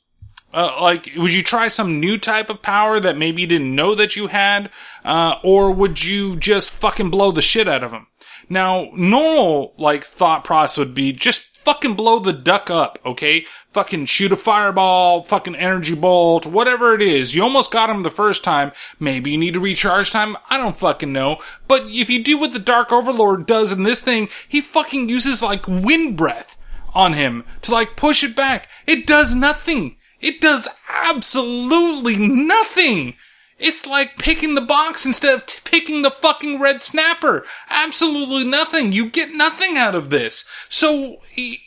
Uh, 0.52 0.76
like, 0.80 1.10
would 1.16 1.32
you 1.32 1.42
try 1.42 1.68
some 1.68 2.00
new 2.00 2.18
type 2.18 2.50
of 2.50 2.62
power 2.62 2.98
that 2.98 3.18
maybe 3.18 3.42
you 3.42 3.46
didn't 3.46 3.74
know 3.74 3.94
that 3.94 4.16
you 4.16 4.28
had? 4.28 4.70
Uh, 5.04 5.36
or 5.44 5.70
would 5.70 6.02
you 6.02 6.36
just 6.36 6.70
fucking 6.70 7.10
blow 7.10 7.30
the 7.30 7.42
shit 7.42 7.68
out 7.68 7.84
of 7.84 7.92
him? 7.92 8.08
Now, 8.48 8.90
normal, 8.94 9.74
like, 9.76 10.04
thought 10.04 10.44
process 10.44 10.78
would 10.78 10.94
be 10.94 11.12
just 11.12 11.48
fucking 11.68 11.94
blow 11.94 12.18
the 12.18 12.32
duck 12.32 12.70
up, 12.70 12.98
okay? 13.04 13.44
Fucking 13.72 14.06
shoot 14.06 14.32
a 14.32 14.36
fireball, 14.36 15.22
fucking 15.22 15.54
energy 15.54 15.94
bolt, 15.94 16.46
whatever 16.46 16.94
it 16.94 17.02
is. 17.02 17.34
You 17.34 17.42
almost 17.42 17.70
got 17.70 17.90
him 17.90 18.02
the 18.02 18.10
first 18.10 18.42
time. 18.42 18.72
Maybe 18.98 19.32
you 19.32 19.38
need 19.38 19.52
to 19.52 19.60
recharge 19.60 20.10
time. 20.10 20.38
I 20.48 20.56
don't 20.56 20.78
fucking 20.78 21.12
know. 21.12 21.38
But 21.66 21.82
if 21.88 22.08
you 22.08 22.24
do 22.24 22.38
what 22.38 22.54
the 22.54 22.58
Dark 22.58 22.90
Overlord 22.90 23.44
does 23.44 23.70
in 23.70 23.82
this 23.82 24.00
thing, 24.00 24.30
he 24.48 24.62
fucking 24.62 25.10
uses 25.10 25.42
like 25.42 25.68
wind 25.68 26.16
breath 26.16 26.56
on 26.94 27.12
him 27.12 27.44
to 27.62 27.72
like 27.72 27.96
push 27.96 28.24
it 28.24 28.34
back. 28.34 28.66
It 28.86 29.06
does 29.06 29.34
nothing. 29.34 29.96
It 30.20 30.40
does 30.40 30.68
absolutely 30.88 32.16
nothing. 32.16 33.14
It's 33.58 33.86
like 33.86 34.18
picking 34.18 34.54
the 34.54 34.60
box 34.60 35.04
instead 35.04 35.34
of 35.34 35.46
t- 35.46 35.58
picking 35.64 36.02
the 36.02 36.10
fucking 36.10 36.60
red 36.60 36.82
snapper. 36.82 37.44
Absolutely 37.68 38.44
nothing. 38.48 38.92
You 38.92 39.10
get 39.10 39.32
nothing 39.32 39.76
out 39.76 39.94
of 39.94 40.10
this. 40.10 40.48
So 40.68 41.16
he, 41.28 41.58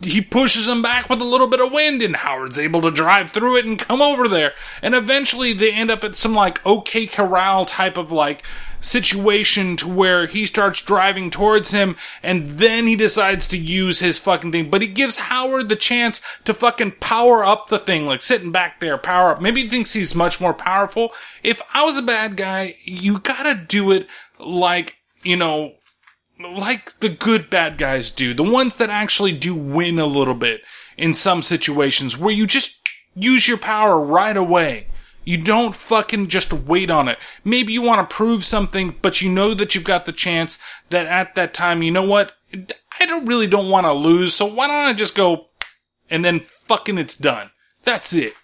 he 0.00 0.20
pushes 0.20 0.68
him 0.68 0.82
back 0.82 1.08
with 1.08 1.20
a 1.20 1.24
little 1.24 1.48
bit 1.48 1.60
of 1.60 1.72
wind 1.72 2.00
and 2.00 2.16
Howard's 2.16 2.58
able 2.58 2.80
to 2.82 2.90
drive 2.90 3.32
through 3.32 3.56
it 3.56 3.64
and 3.64 3.78
come 3.78 4.00
over 4.00 4.28
there. 4.28 4.52
And 4.82 4.94
eventually 4.94 5.52
they 5.52 5.72
end 5.72 5.90
up 5.90 6.04
at 6.04 6.16
some 6.16 6.34
like 6.34 6.64
OK 6.64 7.06
Corral 7.06 7.66
type 7.66 7.96
of 7.96 8.12
like 8.12 8.44
situation 8.82 9.76
to 9.78 9.88
where 9.88 10.26
he 10.26 10.44
starts 10.44 10.82
driving 10.82 11.30
towards 11.30 11.70
him 11.70 11.96
and 12.22 12.58
then 12.58 12.86
he 12.86 12.96
decides 12.96 13.46
to 13.48 13.56
use 13.56 14.00
his 14.00 14.18
fucking 14.18 14.52
thing. 14.52 14.68
But 14.68 14.82
he 14.82 14.88
gives 14.88 15.16
Howard 15.16 15.68
the 15.68 15.76
chance 15.76 16.20
to 16.44 16.52
fucking 16.52 16.96
power 17.00 17.44
up 17.44 17.68
the 17.68 17.78
thing, 17.78 18.04
like 18.04 18.20
sitting 18.20 18.52
back 18.52 18.80
there, 18.80 18.98
power 18.98 19.30
up. 19.30 19.40
Maybe 19.40 19.62
he 19.62 19.68
thinks 19.68 19.94
he's 19.94 20.14
much 20.14 20.40
more 20.40 20.52
powerful. 20.52 21.12
If 21.42 21.62
I 21.72 21.84
was 21.84 21.96
a 21.96 22.02
bad 22.02 22.36
guy, 22.36 22.74
you 22.84 23.18
gotta 23.18 23.54
do 23.54 23.90
it 23.92 24.06
like, 24.38 24.96
you 25.22 25.36
know, 25.36 25.74
like 26.38 26.98
the 27.00 27.08
good 27.08 27.48
bad 27.48 27.78
guys 27.78 28.10
do. 28.10 28.34
The 28.34 28.42
ones 28.42 28.76
that 28.76 28.90
actually 28.90 29.32
do 29.32 29.54
win 29.54 29.98
a 29.98 30.06
little 30.06 30.34
bit 30.34 30.62
in 30.98 31.14
some 31.14 31.42
situations 31.42 32.18
where 32.18 32.34
you 32.34 32.46
just 32.46 32.80
use 33.14 33.46
your 33.46 33.58
power 33.58 33.98
right 33.98 34.36
away. 34.36 34.88
You 35.24 35.38
don't 35.38 35.74
fucking 35.74 36.28
just 36.28 36.52
wait 36.52 36.90
on 36.90 37.08
it. 37.08 37.18
Maybe 37.44 37.72
you 37.72 37.82
want 37.82 38.08
to 38.08 38.14
prove 38.14 38.44
something, 38.44 38.96
but 39.02 39.20
you 39.20 39.30
know 39.30 39.54
that 39.54 39.74
you've 39.74 39.84
got 39.84 40.04
the 40.04 40.12
chance 40.12 40.58
that 40.90 41.06
at 41.06 41.34
that 41.34 41.54
time, 41.54 41.82
you 41.82 41.90
know 41.90 42.02
what? 42.02 42.32
I 43.00 43.06
don't 43.06 43.26
really 43.26 43.46
don't 43.46 43.70
want 43.70 43.86
to 43.86 43.92
lose, 43.92 44.34
so 44.34 44.46
why 44.46 44.66
don't 44.66 44.76
I 44.76 44.92
just 44.92 45.14
go 45.14 45.46
and 46.10 46.24
then 46.24 46.40
fucking 46.40 46.98
it's 46.98 47.16
done. 47.16 47.50
That's 47.84 48.12
it. 48.12 48.34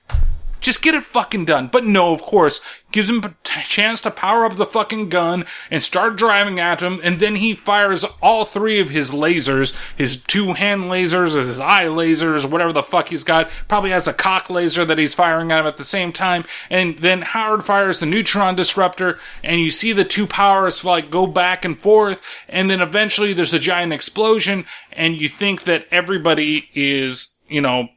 Just 0.60 0.82
get 0.82 0.94
it 0.94 1.04
fucking 1.04 1.44
done. 1.44 1.68
But 1.68 1.84
no, 1.84 2.12
of 2.12 2.22
course, 2.22 2.60
gives 2.98 3.08
him 3.08 3.22
a 3.22 3.62
chance 3.62 4.00
to 4.00 4.10
power 4.10 4.44
up 4.44 4.56
the 4.56 4.66
fucking 4.66 5.08
gun 5.08 5.46
and 5.70 5.84
start 5.84 6.16
driving 6.16 6.58
at 6.58 6.80
him, 6.80 6.98
and 7.04 7.20
then 7.20 7.36
he 7.36 7.54
fires 7.54 8.02
all 8.20 8.44
three 8.44 8.80
of 8.80 8.90
his 8.90 9.12
lasers, 9.12 9.72
his 9.96 10.20
two 10.24 10.54
hand 10.54 10.82
lasers, 10.86 11.36
his 11.36 11.60
eye 11.60 11.84
lasers, 11.84 12.50
whatever 12.50 12.72
the 12.72 12.82
fuck 12.82 13.10
he's 13.10 13.22
got. 13.22 13.48
Probably 13.68 13.90
has 13.90 14.08
a 14.08 14.12
cock 14.12 14.50
laser 14.50 14.84
that 14.84 14.98
he's 14.98 15.14
firing 15.14 15.52
at 15.52 15.60
him 15.60 15.66
at 15.66 15.76
the 15.76 15.84
same 15.84 16.10
time, 16.10 16.44
and 16.70 16.98
then 16.98 17.22
Howard 17.22 17.64
fires 17.64 18.00
the 18.00 18.06
neutron 18.06 18.56
disruptor, 18.56 19.16
and 19.44 19.60
you 19.60 19.70
see 19.70 19.92
the 19.92 20.04
two 20.04 20.26
powers 20.26 20.84
like 20.84 21.08
go 21.08 21.24
back 21.24 21.64
and 21.64 21.80
forth, 21.80 22.20
and 22.48 22.68
then 22.68 22.80
eventually 22.80 23.32
there's 23.32 23.54
a 23.54 23.60
giant 23.60 23.92
explosion, 23.92 24.64
and 24.90 25.14
you 25.14 25.28
think 25.28 25.62
that 25.62 25.86
everybody 25.92 26.68
is, 26.74 27.36
you 27.46 27.60
know, 27.60 27.90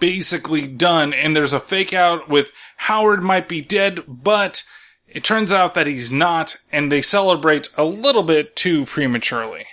basically 0.00 0.66
done 0.66 1.12
and 1.12 1.34
there's 1.34 1.52
a 1.52 1.60
fake 1.60 1.92
out 1.92 2.28
with 2.28 2.50
Howard 2.76 3.22
might 3.22 3.48
be 3.48 3.60
dead, 3.60 4.00
but 4.06 4.64
it 5.06 5.24
turns 5.24 5.52
out 5.52 5.74
that 5.74 5.86
he's 5.86 6.10
not 6.10 6.56
and 6.70 6.90
they 6.90 7.02
celebrate 7.02 7.68
a 7.76 7.84
little 7.84 8.22
bit 8.22 8.56
too 8.56 8.84
prematurely. 8.86 9.66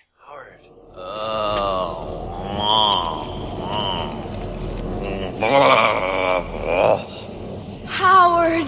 Howard! 7.87 8.67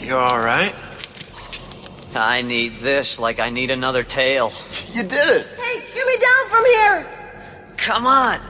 You 0.00 0.14
alright? 0.14 0.74
I 2.14 2.42
need 2.42 2.76
this 2.76 3.18
like 3.18 3.38
I 3.40 3.50
need 3.50 3.70
another 3.70 4.02
tail. 4.02 4.52
You 4.92 5.02
did 5.02 5.12
it! 5.12 5.46
Hey, 5.58 5.82
get 5.94 6.06
me 6.06 6.16
down 6.16 6.48
from 6.48 6.64
here! 6.64 7.06
Come 7.76 8.06
on. 8.06 8.40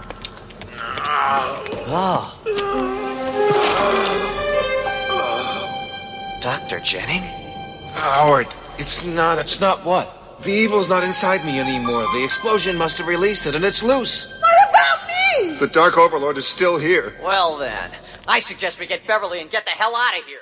Oh. 1.92 2.36
Dr. 6.40 6.80
Jennings? 6.80 7.24
Howard, 7.92 8.46
it's 8.78 9.04
not, 9.04 9.38
it's 9.38 9.60
not 9.60 9.84
what? 9.84 10.42
The 10.42 10.52
evil's 10.52 10.88
not 10.88 11.04
inside 11.04 11.44
me 11.44 11.58
anymore. 11.60 12.04
The 12.14 12.24
explosion 12.24 12.78
must 12.78 12.96
have 12.98 13.06
released 13.06 13.46
it, 13.46 13.54
and 13.54 13.64
it's 13.64 13.82
loose. 13.82 14.40
What 14.40 14.70
about 14.70 15.06
me? 15.06 15.56
The 15.56 15.66
Dark 15.66 15.98
Overlord 15.98 16.38
is 16.38 16.46
still 16.46 16.78
here. 16.78 17.14
Well 17.22 17.58
then, 17.58 17.90
I 18.26 18.38
suggest 18.38 18.80
we 18.80 18.86
get 18.86 19.06
Beverly 19.06 19.40
and 19.40 19.50
get 19.50 19.66
the 19.66 19.72
hell 19.72 19.94
out 19.94 20.18
of 20.18 20.24
here. 20.24 20.38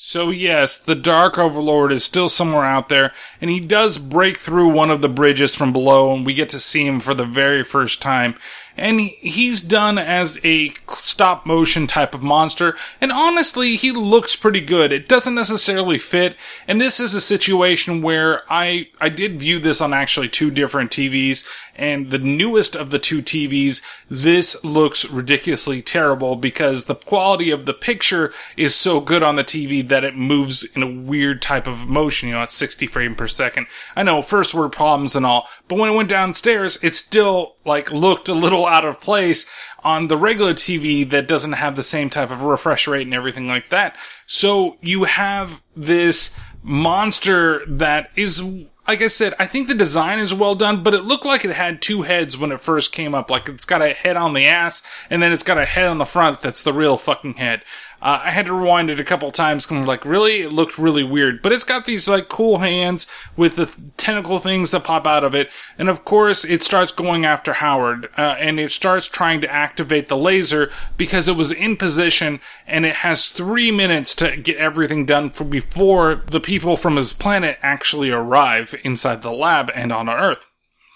So 0.00 0.30
yes, 0.30 0.78
the 0.78 0.94
Dark 0.94 1.38
Overlord 1.38 1.92
is 1.92 2.04
still 2.04 2.28
somewhere 2.28 2.64
out 2.64 2.88
there, 2.88 3.12
and 3.40 3.50
he 3.50 3.60
does 3.60 3.98
break 3.98 4.36
through 4.36 4.68
one 4.68 4.90
of 4.90 5.02
the 5.02 5.08
bridges 5.08 5.54
from 5.54 5.72
below, 5.72 6.14
and 6.14 6.24
we 6.24 6.34
get 6.34 6.48
to 6.50 6.60
see 6.60 6.86
him 6.86 7.00
for 7.00 7.14
the 7.14 7.24
very 7.24 7.64
first 7.64 8.00
time. 8.00 8.36
And 8.78 9.00
he's 9.00 9.60
done 9.60 9.98
as 9.98 10.38
a 10.44 10.72
stop 10.94 11.44
motion 11.44 11.88
type 11.88 12.14
of 12.14 12.22
monster, 12.22 12.76
and 13.00 13.10
honestly, 13.10 13.74
he 13.74 13.90
looks 13.90 14.36
pretty 14.36 14.60
good. 14.60 14.92
It 14.92 15.08
doesn't 15.08 15.34
necessarily 15.34 15.98
fit, 15.98 16.36
and 16.68 16.80
this 16.80 17.00
is 17.00 17.12
a 17.12 17.20
situation 17.20 18.02
where 18.02 18.40
I, 18.48 18.88
I 19.00 19.08
did 19.08 19.40
view 19.40 19.58
this 19.58 19.80
on 19.80 19.92
actually 19.92 20.28
two 20.28 20.52
different 20.52 20.92
TVs, 20.92 21.44
and 21.74 22.10
the 22.10 22.18
newest 22.18 22.76
of 22.76 22.90
the 22.90 22.98
two 22.98 23.20
TVs, 23.22 23.82
this 24.08 24.62
looks 24.64 25.08
ridiculously 25.10 25.82
terrible 25.82 26.36
because 26.36 26.84
the 26.84 26.94
quality 26.94 27.50
of 27.50 27.64
the 27.64 27.74
picture 27.74 28.32
is 28.56 28.74
so 28.74 29.00
good 29.00 29.22
on 29.22 29.36
the 29.36 29.44
TV 29.44 29.86
that 29.88 30.04
it 30.04 30.16
moves 30.16 30.64
in 30.76 30.82
a 30.82 30.90
weird 30.90 31.42
type 31.42 31.66
of 31.66 31.88
motion, 31.88 32.28
you 32.28 32.34
know, 32.34 32.42
at 32.42 32.52
60 32.52 32.86
frames 32.86 33.16
per 33.16 33.28
second. 33.28 33.66
I 33.96 34.02
know, 34.04 34.22
first 34.22 34.54
word 34.54 34.70
problems 34.70 35.16
and 35.16 35.26
all, 35.26 35.48
but 35.66 35.78
when 35.78 35.90
it 35.90 35.96
went 35.96 36.08
downstairs, 36.08 36.82
it 36.82 36.94
still, 36.94 37.56
like, 37.64 37.90
looked 37.90 38.28
a 38.28 38.34
little 38.34 38.67
out 38.68 38.84
of 38.84 39.00
place 39.00 39.50
on 39.82 40.08
the 40.08 40.16
regular 40.16 40.54
TV 40.54 41.08
that 41.10 41.28
doesn't 41.28 41.52
have 41.52 41.76
the 41.76 41.82
same 41.82 42.10
type 42.10 42.30
of 42.30 42.42
refresh 42.42 42.86
rate 42.86 43.06
and 43.06 43.14
everything 43.14 43.48
like 43.48 43.70
that. 43.70 43.96
So 44.26 44.76
you 44.80 45.04
have 45.04 45.62
this 45.76 46.38
monster 46.62 47.64
that 47.66 48.10
is 48.16 48.42
like 48.88 49.02
I 49.02 49.08
said, 49.08 49.34
I 49.38 49.44
think 49.44 49.68
the 49.68 49.74
design 49.74 50.18
is 50.18 50.32
well 50.32 50.54
done, 50.54 50.82
but 50.82 50.94
it 50.94 51.04
looked 51.04 51.26
like 51.26 51.44
it 51.44 51.50
had 51.50 51.82
two 51.82 52.02
heads 52.02 52.38
when 52.38 52.50
it 52.50 52.62
first 52.62 52.90
came 52.90 53.14
up. 53.14 53.30
Like 53.30 53.46
it's 53.46 53.66
got 53.66 53.82
a 53.82 53.92
head 53.92 54.16
on 54.16 54.32
the 54.32 54.46
ass, 54.46 54.82
and 55.10 55.22
then 55.22 55.30
it's 55.30 55.42
got 55.42 55.58
a 55.58 55.66
head 55.66 55.88
on 55.88 55.98
the 55.98 56.06
front 56.06 56.40
that's 56.40 56.62
the 56.62 56.72
real 56.72 56.96
fucking 56.96 57.34
head. 57.34 57.62
Uh, 58.00 58.20
I 58.24 58.30
had 58.30 58.46
to 58.46 58.52
rewind 58.52 58.90
it 58.90 59.00
a 59.00 59.04
couple 59.04 59.30
times 59.32 59.66
because 59.66 59.78
I'm 59.78 59.86
like, 59.86 60.04
really? 60.04 60.42
It 60.42 60.52
looked 60.52 60.78
really 60.78 61.02
weird. 61.02 61.42
But 61.42 61.52
it's 61.52 61.64
got 61.64 61.84
these 61.84 62.06
like 62.06 62.28
cool 62.28 62.58
hands 62.58 63.08
with 63.36 63.56
the 63.56 63.66
th- 63.66 63.78
tentacle 63.96 64.38
things 64.38 64.70
that 64.70 64.84
pop 64.84 65.06
out 65.06 65.24
of 65.24 65.34
it. 65.34 65.50
And 65.76 65.88
of 65.88 66.04
course, 66.04 66.44
it 66.44 66.62
starts 66.62 66.92
going 66.92 67.24
after 67.24 67.54
Howard, 67.54 68.08
uh, 68.16 68.36
and 68.38 68.60
it 68.60 68.70
starts 68.70 69.08
trying 69.08 69.40
to 69.40 69.52
activate 69.52 70.08
the 70.08 70.16
laser 70.16 70.70
because 70.96 71.26
it 71.26 71.36
was 71.36 71.50
in 71.50 71.76
position 71.76 72.40
and 72.66 72.86
it 72.86 72.96
has 72.96 73.26
three 73.26 73.72
minutes 73.72 74.14
to 74.16 74.36
get 74.36 74.58
everything 74.58 75.04
done 75.04 75.30
for 75.30 75.44
before 75.44 76.22
the 76.26 76.40
people 76.40 76.76
from 76.76 76.96
his 76.96 77.12
planet 77.12 77.58
actually 77.62 78.10
arrive 78.10 78.76
inside 78.84 79.22
the 79.22 79.32
lab 79.32 79.72
and 79.74 79.92
on 79.92 80.08
Earth. 80.08 80.46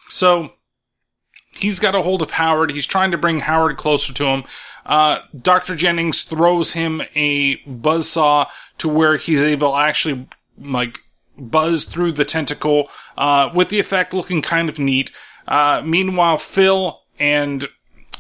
So, 0.09 0.53
he's 1.55 1.81
got 1.81 1.95
a 1.95 2.03
hold 2.03 2.23
of 2.23 2.33
Howard. 2.33 2.71
He's 2.71 2.87
trying 2.87 3.11
to 3.11 3.19
bring 3.19 3.41
Howard 3.41 3.77
closer 3.77 4.13
to 4.13 4.25
him. 4.27 4.45
Uh, 4.85 5.21
Dr. 5.41 5.77
Jennings 5.77 6.23
throws 6.23 6.73
him 6.73 7.03
a 7.15 7.59
buzzsaw 7.59 8.49
to 8.79 8.89
where 8.89 9.17
he's 9.17 9.43
able 9.43 9.73
to 9.73 9.79
actually, 9.79 10.27
like, 10.59 10.99
buzz 11.39 11.85
through 11.85 12.13
the 12.13 12.25
tentacle, 12.25 12.89
uh, 13.17 13.51
with 13.55 13.69
the 13.69 13.79
effect 13.79 14.13
looking 14.13 14.43
kind 14.43 14.69
of 14.69 14.79
neat. 14.79 15.11
Uh, 15.47 15.83
meanwhile, 15.85 16.39
Phil 16.39 17.01
and 17.19 17.67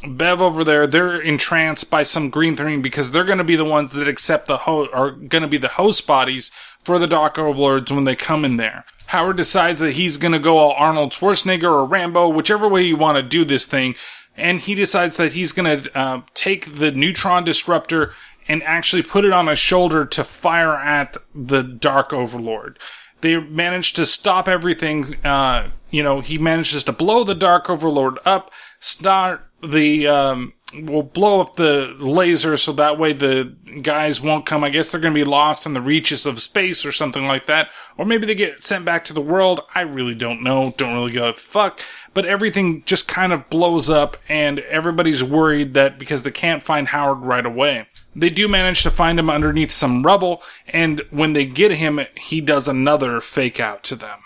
Bev 0.07 0.41
over 0.41 0.65
there, 0.65 0.87
they're 0.87 1.21
entranced 1.21 1.91
by 1.91 2.03
some 2.03 2.31
green 2.31 2.57
thing 2.57 2.83
because 2.83 3.11
they're 3.11 3.25
going 3.25 3.39
to 3.39 3.45
be 3.45 3.57
the 3.57 3.65
ones 3.65 3.93
that 3.93 4.09
accept 4.09 4.47
the 4.47 4.59
ho- 4.59 4.89
are 4.93 5.13
going 5.13 5.43
to 5.43 5.49
be 5.49 5.59
the 5.59 5.69
host 5.69 6.07
bodies 6.07 6.51
for 6.83 6.99
the 6.99 7.07
Dark 7.07 7.39
Overlords 7.39 7.93
when 7.93 8.05
they 8.05 8.17
come 8.17 8.45
in 8.45 8.57
there. 8.57 8.85
Howard 9.07 9.37
decides 9.37 9.79
that 9.81 9.93
he's 9.93 10.17
going 10.17 10.33
to 10.33 10.39
go 10.39 10.59
all 10.59 10.73
Arnold 10.73 11.13
Schwarzenegger 11.13 11.65
or 11.65 11.85
Rambo, 11.85 12.29
whichever 12.29 12.67
way 12.67 12.83
you 12.83 12.97
want 12.97 13.17
to 13.17 13.23
do 13.23 13.45
this 13.45 13.67
thing. 13.67 13.95
And 14.37 14.61
he 14.61 14.75
decides 14.75 15.17
that 15.19 15.35
he's 15.35 15.53
going 15.53 15.83
to 15.83 15.99
uh, 15.99 16.23
take 16.35 16.77
the 16.77 16.91
neutron 16.91 17.45
disruptor 17.45 18.15
and 18.49 18.63
actually 18.63 19.03
put 19.03 19.25
it 19.25 19.33
on 19.33 19.47
his 19.47 19.59
shoulder 19.59 20.05
to 20.07 20.25
fire 20.25 20.75
at 20.75 21.17
the 21.35 21.63
Dark 21.63 22.13
Overlord. 22.13 22.79
They 23.21 23.39
manage 23.39 23.93
to 23.95 24.07
stop 24.07 24.49
everything. 24.49 25.25
Uh, 25.25 25.71
you 25.91 26.03
know, 26.03 26.21
he 26.21 26.39
manages 26.39 26.83
to 26.85 26.93
blow 26.93 27.25
the 27.25 27.35
Dark 27.35 27.71
Overlord 27.71 28.19
up, 28.25 28.51
start 28.81 29.49
the, 29.63 30.09
um, 30.09 30.55
will 30.75 31.03
blow 31.03 31.41
up 31.41 31.57
the 31.57 31.95
laser 31.99 32.57
so 32.57 32.73
that 32.73 32.99
way 32.99 33.13
the 33.13 33.55
guys 33.83 34.21
won't 34.21 34.47
come. 34.47 34.65
I 34.65 34.71
guess 34.71 34.91
they're 34.91 35.01
going 35.01 35.15
to 35.15 35.21
be 35.21 35.25
lost 35.25 35.67
in 35.67 35.75
the 35.75 35.81
reaches 35.81 36.27
of 36.27 36.43
space 36.43 36.85
or 36.85 36.93
something 36.93 37.27
like 37.27 37.47
that. 37.47 37.71
Or 37.97 38.05
maybe 38.05 38.27
they 38.27 38.35
get 38.35 38.63
sent 38.63 38.85
back 38.85 39.05
to 39.07 39.13
the 39.13 39.21
world. 39.21 39.61
I 39.75 39.83
really 39.83 40.15
don't 40.15 40.43
know. 40.43 40.75
Don't 40.77 40.95
really 40.95 41.13
give 41.13 41.23
a 41.23 41.35
fuck. 41.35 41.81
But 42.15 42.27
everything 42.27 42.85
just 42.85 43.09
kind 43.09 43.33
of 43.33 43.49
blows 43.51 43.89
up 43.91 44.17
and 44.29 44.61
everybody's 44.61 45.23
worried 45.23 45.75
that 45.75 45.99
because 45.99 46.23
they 46.23 46.31
can't 46.31 46.63
find 46.63 46.89
Howard 46.89 47.21
right 47.21 47.47
away. 47.47 47.87
They 48.15 48.29
do 48.29 48.47
manage 48.47 48.83
to 48.83 48.91
find 48.91 49.19
him 49.19 49.31
underneath 49.31 49.73
some 49.73 50.03
rubble, 50.03 50.43
and 50.69 51.01
when 51.11 51.33
they 51.33 51.47
get 51.47 51.73
him, 51.73 52.01
he 52.15 52.43
does 52.43 52.69
another 52.69 53.23
fake 53.23 53.59
out 53.59 53.83
to 53.85 53.97
them. 53.97 54.19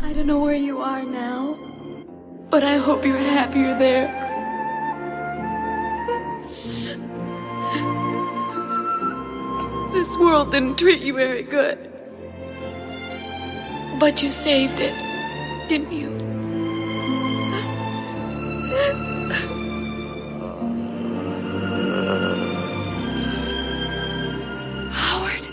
I 0.00 0.12
don't 0.12 0.28
know 0.28 0.38
where 0.38 0.54
you 0.54 0.80
are 0.80 1.02
now, 1.02 1.58
but 2.50 2.62
I 2.62 2.76
hope 2.76 3.04
you're 3.04 3.18
happier 3.18 3.76
there. 3.76 4.29
This 9.92 10.16
world 10.16 10.52
didn't 10.52 10.76
treat 10.78 11.02
you 11.02 11.14
very 11.14 11.42
good. 11.42 11.76
But 13.98 14.22
you 14.22 14.30
saved 14.30 14.78
it, 14.78 14.94
didn't 15.68 15.90
you? 15.90 16.08
Howard. 24.92 25.48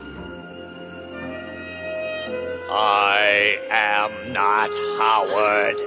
I 2.69 3.59
am 3.71 4.11
not 4.33 4.69
Howard 4.99 5.77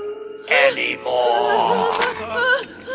anymore. 0.49 1.87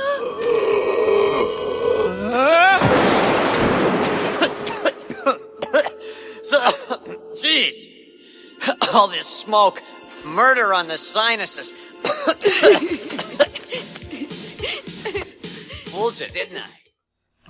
So, 5.75 5.81
jeez. 7.35 7.87
All 8.93 9.07
this 9.07 9.27
smoke, 9.27 9.81
murder 10.25 10.73
on 10.73 10.87
the 10.87 10.97
sinuses. 10.97 11.73
Fooled 15.91 16.19
you, 16.19 16.27
didn't 16.27 16.57
I? 16.57 16.65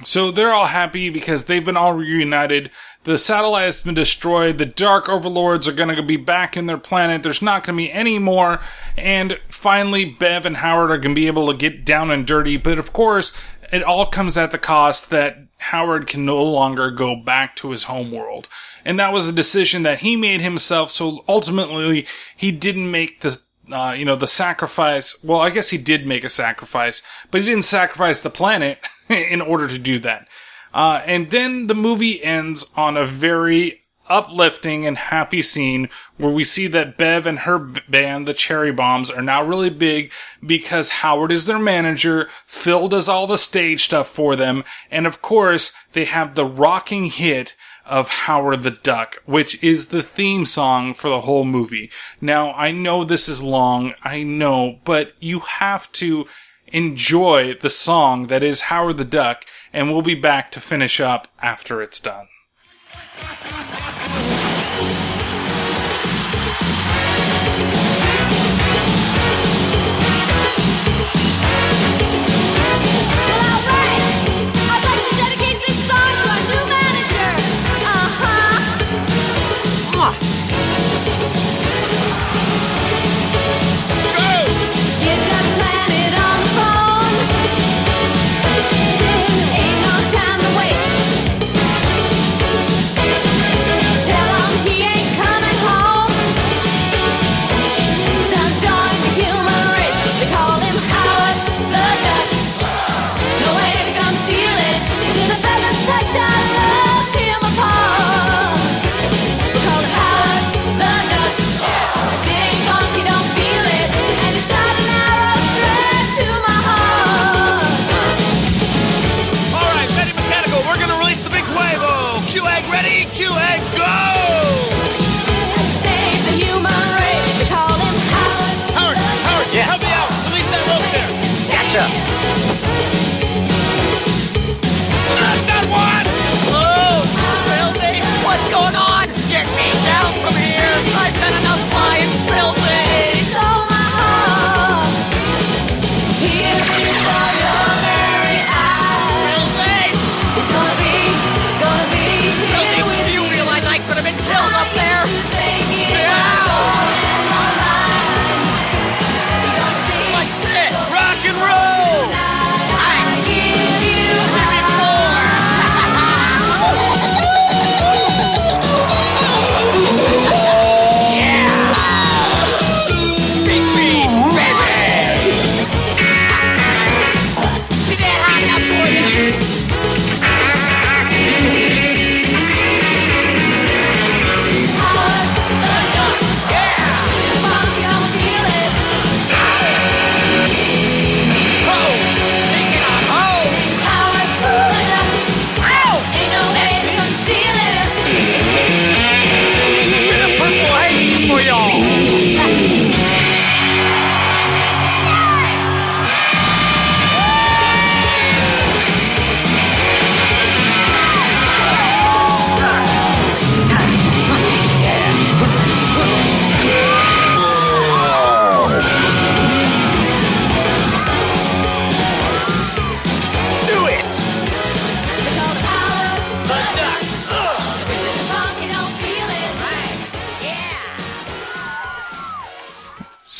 So 0.04 0.30
they're 0.30 0.54
all 0.54 0.68
happy 0.68 1.10
because 1.10 1.46
they've 1.46 1.64
been 1.64 1.78
all 1.78 1.94
reunited. 1.94 2.70
The 3.06 3.18
satellite 3.18 3.66
has 3.66 3.82
been 3.82 3.96
destroyed. 3.96 4.58
The 4.58 4.66
Dark 4.66 5.08
Overlords 5.08 5.68
are 5.68 5.74
going 5.74 5.96
to 5.96 6.04
be 6.04 6.18
back 6.18 6.58
in 6.58 6.66
their 6.66 6.78
planet. 6.78 7.24
There's 7.24 7.42
not 7.42 7.64
going 7.64 7.78
to 7.78 7.84
be 7.84 7.92
any 7.92 8.20
more. 8.20 8.60
And 8.98 9.40
finally, 9.48 10.06
Bev 10.06 10.46
and 10.46 10.58
Howard 10.58 10.92
are 10.92 10.98
going 10.98 11.16
to 11.16 11.20
be 11.20 11.28
able 11.28 11.48
to 11.48 11.58
get 11.58 11.86
down 11.86 12.12
and 12.12 12.26
dirty. 12.26 12.58
But 12.58 12.78
of 12.78 12.94
course, 12.94 13.32
it 13.72 13.84
all 13.84 14.06
comes 14.06 14.38
at 14.38 14.52
the 14.52 14.58
cost 14.58 15.10
that 15.12 15.38
Howard 15.60 16.08
can 16.08 16.26
no 16.26 16.44
longer 16.44 16.92
go 16.92 17.16
back 17.16 17.56
to 17.58 17.72
his 17.72 17.84
home 17.84 18.12
world. 18.12 18.48
And 18.86 19.00
that 19.00 19.12
was 19.12 19.28
a 19.28 19.34
decision 19.34 19.84
that 19.84 20.00
he 20.00 20.16
made 20.16 20.42
himself. 20.42 20.92
So 20.92 21.26
ultimately, 21.28 22.06
he 22.38 22.52
didn't 22.52 22.92
make 22.92 23.22
the 23.22 23.42
uh, 23.72 23.96
you 23.98 24.06
know, 24.06 24.16
the 24.16 24.28
sacrifice. 24.28 25.22
Well, 25.24 25.40
I 25.40 25.50
guess 25.50 25.70
he 25.70 25.78
did 25.80 26.06
make 26.06 26.24
a 26.24 26.30
sacrifice, 26.30 27.02
but 27.32 27.42
he 27.42 27.48
didn't 27.48 27.64
sacrifice 27.64 28.22
the 28.22 28.30
planet 28.30 28.80
in 29.10 29.42
order 29.42 29.68
to 29.68 29.80
do 29.80 29.98
that. 30.00 30.28
Uh, 30.74 31.02
and 31.06 31.32
then 31.32 31.68
the 31.68 31.74
movie 31.74 32.24
ends 32.24 32.72
on 32.76 32.98
a 32.98 33.06
very 33.06 33.82
uplifting 34.08 34.86
and 34.86 34.98
happy 34.98 35.42
scene 35.42 35.90
where 36.18 36.32
we 36.32 36.44
see 36.44 36.68
that 36.68 36.98
Bev 36.98 37.26
and 37.26 37.40
her 37.40 37.58
band, 37.58 38.28
the 38.28 38.34
Cherry 38.34 38.72
Bombs, 38.72 39.10
are 39.10 39.22
now 39.22 39.42
really 39.42 39.70
big 39.70 40.12
because 40.46 40.90
Howard 40.90 41.32
is 41.32 41.46
their 41.46 41.60
manager. 41.60 42.30
Phil 42.46 42.88
does 42.88 43.10
all 43.10 43.26
the 43.26 43.38
stage 43.38 43.86
stuff 43.86 44.08
for 44.08 44.36
them. 44.36 44.64
And 44.92 45.08
of 45.08 45.22
course, 45.22 45.74
they 45.94 46.06
have 46.06 46.36
the 46.36 46.46
rocking 46.46 47.06
hit 47.06 47.56
of 47.86 48.10
Howard 48.10 48.64
the 48.64 48.72
Duck, 48.72 49.22
which 49.26 49.64
is 49.64 49.88
the 49.88 50.04
theme 50.04 50.46
song 50.46 50.94
for 50.94 51.10
the 51.10 51.22
whole 51.22 51.46
movie. 51.46 51.92
Now, 52.20 52.54
I 52.54 52.72
know 52.72 53.04
this 53.04 53.30
is 53.30 53.42
long, 53.42 53.94
I 54.04 54.24
know, 54.24 54.80
but 54.84 55.14
you 55.20 55.40
have 55.40 55.92
to 55.94 56.26
enjoy 56.68 57.54
the 57.54 57.70
song 57.70 58.28
that 58.28 58.44
is 58.44 58.62
Howard 58.62 58.98
the 58.98 59.06
Duck, 59.06 59.46
and 59.72 59.92
we'll 59.92 60.02
be 60.02 60.16
back 60.16 60.52
to 60.52 60.60
finish 60.60 61.00
up 61.00 61.28
after 61.42 61.82
it's 61.82 62.00
done. 62.00 62.28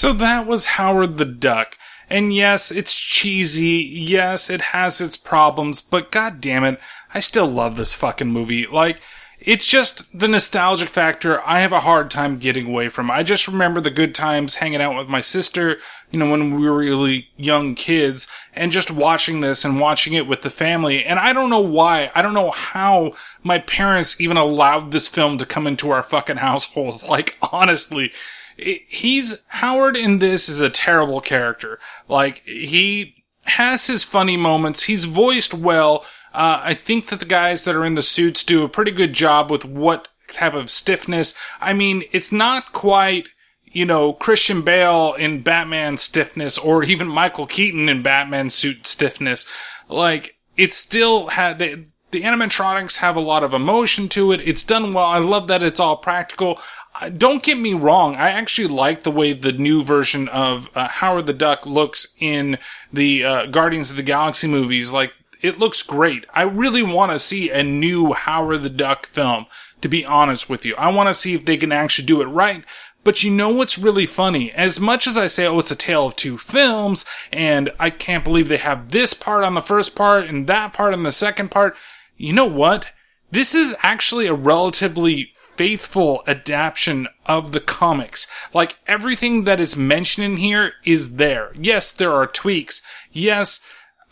So 0.06 0.14
that 0.14 0.46
was 0.46 0.66
Howard 0.78 1.18
the 1.18 1.26
Duck. 1.26 1.80
And 2.12 2.32
yes, 2.32 2.70
it's 2.70 2.94
cheesy. 2.94 3.78
Yes, 3.78 4.52
it 4.52 4.62
has 4.62 5.02
its 5.02 5.18
problems, 5.18 5.82
but 5.82 6.12
god 6.12 6.40
damn 6.40 6.64
it, 6.64 6.80
I 7.16 7.20
still 7.20 7.48
love 7.48 7.76
this 7.76 7.96
fucking 7.96 8.32
movie. 8.32 8.68
Like, 8.68 9.02
it's 9.40 9.66
just 9.66 10.20
the 10.20 10.28
nostalgic 10.28 10.90
factor 10.90 11.42
I 11.44 11.62
have 11.62 11.72
a 11.72 11.80
hard 11.80 12.12
time 12.12 12.38
getting 12.38 12.68
away 12.68 12.90
from. 12.90 13.10
I 13.10 13.24
just 13.24 13.48
remember 13.48 13.82
the 13.82 13.90
good 13.90 14.14
times 14.14 14.58
hanging 14.58 14.80
out 14.80 14.96
with 14.96 15.10
my 15.10 15.22
sister, 15.22 15.80
you 16.12 16.20
know, 16.20 16.30
when 16.30 16.60
we 16.60 16.70
were 16.70 16.78
really 16.78 17.30
young 17.36 17.74
kids 17.74 18.28
and 18.54 18.72
just 18.72 18.92
watching 18.92 19.42
this 19.42 19.66
and 19.66 19.80
watching 19.80 20.14
it 20.14 20.28
with 20.28 20.44
the 20.44 20.52
family. 20.52 21.04
And 21.04 21.18
I 21.18 21.34
don't 21.34 21.50
know 21.50 21.62
why. 21.62 22.12
I 22.14 22.22
don't 22.22 22.36
know 22.36 22.52
how 22.52 23.14
my 23.42 23.58
parents 23.58 24.22
even 24.22 24.38
allowed 24.38 24.92
this 24.92 25.08
film 25.08 25.40
to 25.40 25.48
come 25.48 25.66
into 25.66 25.90
our 25.90 26.04
fucking 26.04 26.38
household. 26.38 27.04
Like, 27.16 27.38
honestly, 27.52 28.12
it, 28.58 28.82
he's, 28.88 29.46
Howard 29.48 29.96
in 29.96 30.20
this 30.20 30.50
is 30.50 30.62
a 30.62 30.70
terrible 30.70 31.22
character. 31.22 31.80
Like, 32.08 32.44
he 32.46 33.24
has 33.44 33.88
his 33.88 34.04
funny 34.04 34.38
moments. 34.38 34.84
He's 34.84 35.06
voiced 35.06 35.54
well. 35.54 36.06
Uh, 36.34 36.62
I 36.64 36.74
think 36.74 37.08
that 37.08 37.20
the 37.20 37.26
guys 37.26 37.64
that 37.64 37.76
are 37.76 37.86
in 37.86 37.96
the 37.96 38.04
suits 38.04 38.44
do 38.44 38.64
a 38.64 38.70
pretty 38.70 38.92
good 38.92 39.14
job 39.14 39.50
with 39.50 39.64
what 39.64 40.10
type 40.34 40.54
of 40.54 40.70
stiffness. 40.70 41.34
I 41.62 41.74
mean, 41.74 42.04
it's 42.12 42.32
not 42.32 42.74
quite, 42.74 43.30
you 43.64 43.86
know, 43.86 44.14
Christian 44.14 44.62
Bale 44.62 45.14
in 45.14 45.44
Batman 45.44 45.98
stiffness 45.98 46.58
or 46.58 46.84
even 46.84 47.08
Michael 47.08 47.48
Keaton 47.48 47.88
in 47.88 48.02
Batman 48.02 48.50
suit 48.50 48.86
stiffness. 48.88 49.46
Like, 49.88 50.36
it 50.58 50.74
still 50.74 51.28
had, 51.28 51.86
the, 52.16 52.24
animatronics 52.24 52.98
have 52.98 53.16
a 53.16 53.22
lot 53.22 53.44
of 53.44 53.54
emotion 53.54 54.10
to 54.10 54.32
it. 54.32 54.42
It's 54.42 54.64
done 54.64 54.94
well. 54.94 55.06
I 55.06 55.20
love 55.20 55.48
that 55.48 55.64
it's 55.64 55.80
all 55.80 55.98
practical. 55.98 56.60
Uh, 57.00 57.10
Don't 57.10 57.44
get 57.44 57.58
me 57.58 57.74
wrong. 57.74 58.16
I 58.16 58.30
actually 58.30 58.68
like 58.68 59.04
the 59.04 59.12
way 59.12 59.34
the 59.34 59.52
new 59.52 59.84
version 59.84 60.28
of 60.30 60.70
uh, 60.76 60.88
Howard 60.88 61.26
the 61.26 61.34
Duck 61.34 61.66
looks 61.66 62.16
in 62.20 62.58
the 62.92 63.24
uh, 63.24 63.46
Guardians 63.48 63.92
of 63.92 63.98
the 63.98 64.04
Galaxy 64.04 64.48
movies. 64.48 64.92
Like, 64.92 65.14
it 65.42 65.60
looks 65.60 65.84
great. 65.84 66.26
I 66.34 66.44
really 66.44 66.84
want 66.84 67.12
to 67.12 67.20
see 67.20 67.50
a 67.50 67.64
new 67.64 68.14
Howard 68.14 68.64
the 68.64 68.70
Duck 68.70 69.06
film, 69.06 69.46
to 69.82 69.88
be 69.88 70.06
honest 70.06 70.50
with 70.50 70.66
you. 70.66 70.76
I 70.76 70.92
want 70.92 71.10
to 71.10 71.14
see 71.14 71.34
if 71.34 71.46
they 71.46 71.58
can 71.58 71.72
actually 71.72 72.06
do 72.06 72.22
it 72.22 72.26
right. 72.26 72.64
But 73.06 73.24
you 73.24 73.30
know 73.30 73.50
what's 73.50 73.78
really 73.78 74.08
funny? 74.08 74.52
As 74.52 74.80
much 74.80 75.06
as 75.06 75.16
I 75.16 75.28
say, 75.28 75.46
oh, 75.46 75.60
it's 75.60 75.70
a 75.70 75.76
tale 75.76 76.08
of 76.08 76.16
two 76.16 76.40
films, 76.40 77.06
and 77.32 77.72
I 77.80 77.92
can't 77.92 78.24
believe 78.24 78.48
they 78.48 78.58
have 78.58 78.90
this 78.90 79.14
part 79.14 79.44
on 79.44 79.54
the 79.54 79.62
first 79.62 79.96
part 79.96 80.26
and 80.26 80.48
that 80.48 80.74
part 80.74 80.92
on 80.92 81.04
the 81.04 81.12
second 81.12 81.52
part, 81.52 81.76
you 82.18 82.34
know 82.34 82.46
what? 82.46 82.88
This 83.32 83.54
is 83.54 83.76
actually 83.82 84.28
a 84.28 84.34
relatively 84.34 85.32
faithful 85.34 86.24
adaptation 86.28 87.08
of 87.26 87.52
the 87.52 87.60
comics. 87.60 88.28
Like 88.54 88.78
everything 88.88 89.46
that 89.46 89.60
is 89.60 89.76
mentioned 89.76 90.26
in 90.26 90.38
here 90.38 90.74
is 90.84 91.16
there. 91.16 91.52
Yes, 91.58 91.92
there 91.92 92.14
are 92.14 92.28
tweaks. 92.28 92.82
Yes, 93.12 93.66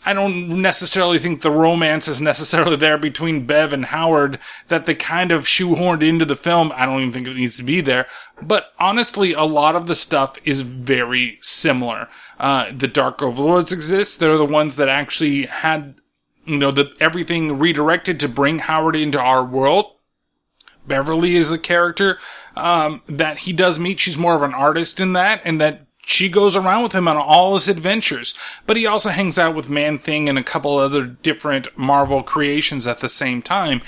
I 0.06 0.12
don't 0.12 0.60
necessarily 0.60 1.18
think 1.18 1.40
the 1.40 1.50
romance 1.50 2.08
is 2.08 2.20
necessarily 2.20 2.76
there 2.76 2.98
between 2.98 3.46
Bev 3.46 3.72
and 3.72 3.86
Howard 3.86 4.38
that 4.68 4.84
they 4.84 4.94
kind 4.94 5.32
of 5.32 5.44
shoehorned 5.44 6.06
into 6.06 6.24
the 6.24 6.36
film. 6.36 6.72
I 6.74 6.84
don't 6.84 7.00
even 7.00 7.12
think 7.12 7.28
it 7.28 7.36
needs 7.36 7.56
to 7.56 7.62
be 7.62 7.80
there. 7.80 8.06
But 8.42 8.72
honestly, 8.78 9.32
a 9.32 9.44
lot 9.44 9.76
of 9.76 9.86
the 9.86 9.94
stuff 9.94 10.36
is 10.44 10.60
very 10.60 11.38
similar. 11.40 12.08
Uh, 12.38 12.70
the 12.76 12.88
Dark 12.88 13.22
Overlords 13.22 13.72
exist. 13.72 14.20
They're 14.20 14.36
the 14.36 14.44
ones 14.44 14.76
that 14.76 14.88
actually 14.88 15.46
had, 15.46 15.94
you 16.46 16.58
know, 16.58 16.70
the, 16.70 16.92
everything 17.00 17.58
redirected 17.58 18.20
to 18.20 18.28
bring 18.28 18.60
Howard 18.60 18.96
into 18.96 19.20
our 19.20 19.44
world. 19.44 19.86
Beverly 20.86 21.36
is 21.36 21.50
a 21.50 21.58
character, 21.58 22.18
um, 22.56 23.02
that 23.06 23.38
he 23.38 23.52
does 23.52 23.78
meet. 23.78 24.00
She's 24.00 24.18
more 24.18 24.34
of 24.34 24.42
an 24.42 24.54
artist 24.54 25.00
in 25.00 25.14
that 25.14 25.40
and 25.44 25.60
that 25.60 25.86
she 26.06 26.28
goes 26.28 26.54
around 26.54 26.82
with 26.82 26.92
him 26.92 27.08
on 27.08 27.16
all 27.16 27.54
his 27.54 27.68
adventures, 27.68 28.34
but 28.66 28.76
he 28.76 28.86
also 28.86 29.10
hangs 29.10 29.38
out 29.38 29.54
with 29.54 29.70
Man 29.70 29.98
Thing 29.98 30.28
and 30.28 30.38
a 30.38 30.42
couple 30.42 30.76
other 30.76 31.04
different 31.04 31.76
Marvel 31.78 32.22
creations 32.22 32.86
at 32.86 32.98
the 32.98 33.08
same 33.08 33.40
time. 33.40 33.80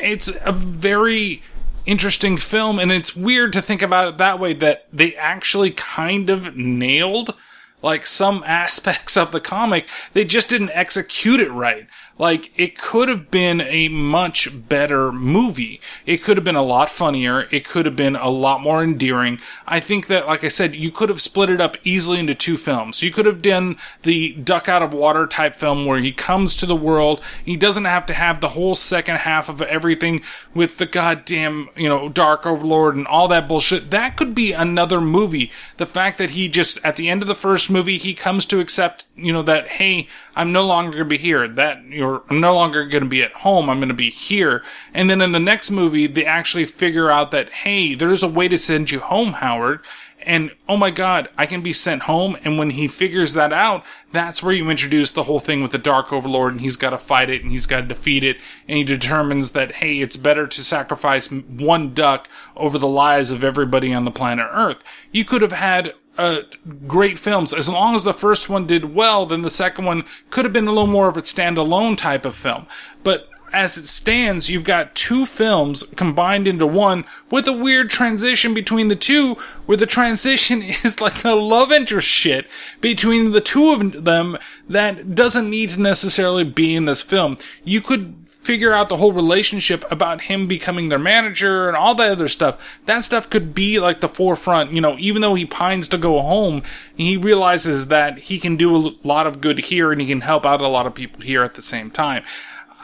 It's 0.00 0.30
a 0.44 0.52
very 0.52 1.42
interesting 1.84 2.36
film, 2.36 2.78
and 2.78 2.92
it's 2.92 3.16
weird 3.16 3.52
to 3.54 3.62
think 3.62 3.82
about 3.82 4.08
it 4.08 4.18
that 4.18 4.38
way 4.38 4.52
that 4.54 4.86
they 4.92 5.14
actually 5.16 5.70
kind 5.70 6.30
of 6.30 6.56
nailed 6.56 7.34
like 7.82 8.06
some 8.06 8.42
aspects 8.46 9.16
of 9.16 9.32
the 9.32 9.40
comic. 9.40 9.88
They 10.12 10.24
just 10.24 10.48
didn't 10.48 10.70
execute 10.70 11.40
it 11.40 11.50
right. 11.50 11.86
Like, 12.18 12.50
it 12.58 12.78
could 12.78 13.08
have 13.08 13.30
been 13.30 13.60
a 13.60 13.88
much 13.88 14.68
better 14.68 15.12
movie. 15.12 15.80
It 16.06 16.22
could 16.22 16.36
have 16.38 16.44
been 16.44 16.56
a 16.56 16.62
lot 16.62 16.88
funnier. 16.88 17.46
It 17.50 17.66
could 17.66 17.84
have 17.84 17.96
been 17.96 18.16
a 18.16 18.30
lot 18.30 18.62
more 18.62 18.82
endearing. 18.82 19.38
I 19.66 19.80
think 19.80 20.06
that, 20.06 20.26
like 20.26 20.42
I 20.42 20.48
said, 20.48 20.74
you 20.74 20.90
could 20.90 21.10
have 21.10 21.20
split 21.20 21.50
it 21.50 21.60
up 21.60 21.76
easily 21.84 22.18
into 22.18 22.34
two 22.34 22.56
films. 22.56 23.02
You 23.02 23.10
could 23.10 23.26
have 23.26 23.42
done 23.42 23.76
the 24.02 24.32
duck 24.32 24.68
out 24.68 24.82
of 24.82 24.94
water 24.94 25.26
type 25.26 25.56
film 25.56 25.84
where 25.84 25.98
he 25.98 26.12
comes 26.12 26.56
to 26.56 26.66
the 26.66 26.74
world. 26.74 27.20
He 27.44 27.56
doesn't 27.56 27.84
have 27.84 28.06
to 28.06 28.14
have 28.14 28.40
the 28.40 28.50
whole 28.50 28.74
second 28.74 29.16
half 29.16 29.48
of 29.48 29.60
everything 29.62 30.22
with 30.54 30.78
the 30.78 30.86
goddamn, 30.86 31.68
you 31.76 31.88
know, 31.88 32.08
Dark 32.08 32.46
Overlord 32.46 32.96
and 32.96 33.06
all 33.06 33.28
that 33.28 33.46
bullshit. 33.46 33.90
That 33.90 34.16
could 34.16 34.34
be 34.34 34.52
another 34.52 35.00
movie. 35.00 35.50
The 35.76 35.86
fact 35.86 36.16
that 36.18 36.30
he 36.30 36.48
just, 36.48 36.78
at 36.84 36.96
the 36.96 37.10
end 37.10 37.20
of 37.20 37.28
the 37.28 37.34
first 37.34 37.68
movie, 37.68 37.98
he 37.98 38.14
comes 38.14 38.46
to 38.46 38.60
accept, 38.60 39.06
you 39.16 39.32
know, 39.32 39.42
that, 39.42 39.68
hey, 39.68 40.08
I'm 40.34 40.52
no 40.52 40.66
longer 40.66 40.92
going 40.92 41.04
to 41.04 41.08
be 41.08 41.18
here. 41.18 41.46
That, 41.48 41.84
I'm 42.28 42.40
no 42.40 42.54
longer 42.54 42.86
going 42.86 43.04
to 43.04 43.08
be 43.08 43.22
at 43.22 43.32
home. 43.32 43.68
I'm 43.68 43.78
going 43.78 43.88
to 43.88 43.94
be 43.94 44.10
here. 44.10 44.62
And 44.94 45.08
then 45.08 45.20
in 45.20 45.32
the 45.32 45.40
next 45.40 45.70
movie, 45.70 46.06
they 46.06 46.24
actually 46.24 46.66
figure 46.66 47.10
out 47.10 47.30
that, 47.30 47.50
hey, 47.50 47.94
there's 47.94 48.22
a 48.22 48.28
way 48.28 48.48
to 48.48 48.58
send 48.58 48.90
you 48.90 49.00
home, 49.00 49.34
Howard. 49.34 49.80
And 50.26 50.50
oh 50.68 50.76
my 50.76 50.90
god, 50.90 51.28
I 51.38 51.46
can 51.46 51.60
be 51.60 51.72
sent 51.72 52.02
home. 52.02 52.36
And 52.44 52.58
when 52.58 52.70
he 52.70 52.88
figures 52.88 53.34
that 53.34 53.52
out, 53.52 53.84
that's 54.10 54.42
where 54.42 54.52
you 54.52 54.68
introduce 54.68 55.12
the 55.12 55.22
whole 55.22 55.38
thing 55.38 55.62
with 55.62 55.70
the 55.70 55.78
Dark 55.78 56.12
Overlord 56.12 56.52
and 56.52 56.60
he's 56.60 56.76
got 56.76 56.90
to 56.90 56.98
fight 56.98 57.30
it 57.30 57.42
and 57.42 57.52
he's 57.52 57.66
got 57.66 57.82
to 57.82 57.86
defeat 57.86 58.24
it. 58.24 58.38
And 58.66 58.76
he 58.76 58.82
determines 58.82 59.52
that, 59.52 59.76
hey, 59.76 60.00
it's 60.00 60.16
better 60.16 60.48
to 60.48 60.64
sacrifice 60.64 61.30
one 61.30 61.94
duck 61.94 62.28
over 62.56 62.76
the 62.76 62.88
lives 62.88 63.30
of 63.30 63.44
everybody 63.44 63.94
on 63.94 64.04
the 64.04 64.10
planet 64.10 64.48
Earth. 64.50 64.82
You 65.12 65.24
could 65.24 65.42
have 65.42 65.52
had 65.52 65.94
uh, 66.18 66.42
great 66.86 67.18
films. 67.18 67.52
As 67.52 67.68
long 67.68 67.94
as 67.94 68.04
the 68.04 68.14
first 68.14 68.48
one 68.48 68.66
did 68.66 68.94
well, 68.94 69.26
then 69.26 69.42
the 69.42 69.50
second 69.50 69.84
one 69.84 70.04
could 70.30 70.44
have 70.44 70.52
been 70.52 70.66
a 70.66 70.72
little 70.72 70.86
more 70.86 71.08
of 71.08 71.16
a 71.16 71.22
standalone 71.22 71.96
type 71.96 72.24
of 72.24 72.34
film. 72.34 72.66
But 73.02 73.28
as 73.52 73.76
it 73.76 73.86
stands, 73.86 74.50
you've 74.50 74.64
got 74.64 74.94
two 74.94 75.24
films 75.24 75.84
combined 75.96 76.48
into 76.48 76.66
one 76.66 77.04
with 77.30 77.46
a 77.46 77.52
weird 77.52 77.90
transition 77.90 78.54
between 78.54 78.88
the 78.88 78.96
two, 78.96 79.34
where 79.66 79.76
the 79.78 79.86
transition 79.86 80.62
is 80.84 81.00
like 81.00 81.24
a 81.24 81.30
love 81.30 81.72
interest 81.72 82.08
shit 82.08 82.46
between 82.80 83.32
the 83.32 83.40
two 83.40 83.72
of 83.72 84.04
them 84.04 84.36
that 84.68 85.14
doesn't 85.14 85.48
need 85.48 85.70
to 85.70 85.80
necessarily 85.80 86.44
be 86.44 86.74
in 86.74 86.84
this 86.84 87.02
film. 87.02 87.36
You 87.64 87.80
could 87.80 88.25
figure 88.46 88.72
out 88.72 88.88
the 88.88 88.98
whole 88.98 89.12
relationship 89.12 89.84
about 89.90 90.22
him 90.22 90.46
becoming 90.46 90.88
their 90.88 91.00
manager 91.00 91.66
and 91.66 91.76
all 91.76 91.96
that 91.96 92.12
other 92.12 92.28
stuff. 92.28 92.78
That 92.86 93.04
stuff 93.04 93.28
could 93.28 93.54
be 93.54 93.80
like 93.80 94.00
the 94.00 94.08
forefront, 94.08 94.70
you 94.70 94.80
know, 94.80 94.96
even 94.98 95.20
though 95.20 95.34
he 95.34 95.44
pines 95.44 95.88
to 95.88 95.98
go 95.98 96.20
home, 96.20 96.62
he 96.96 97.16
realizes 97.16 97.88
that 97.88 98.18
he 98.18 98.38
can 98.38 98.56
do 98.56 98.74
a 98.76 98.94
lot 99.02 99.26
of 99.26 99.40
good 99.40 99.58
here 99.58 99.90
and 99.90 100.00
he 100.00 100.06
can 100.06 100.20
help 100.20 100.46
out 100.46 100.60
a 100.60 100.68
lot 100.68 100.86
of 100.86 100.94
people 100.94 101.22
here 101.22 101.42
at 101.42 101.54
the 101.54 101.62
same 101.62 101.90
time. 101.90 102.22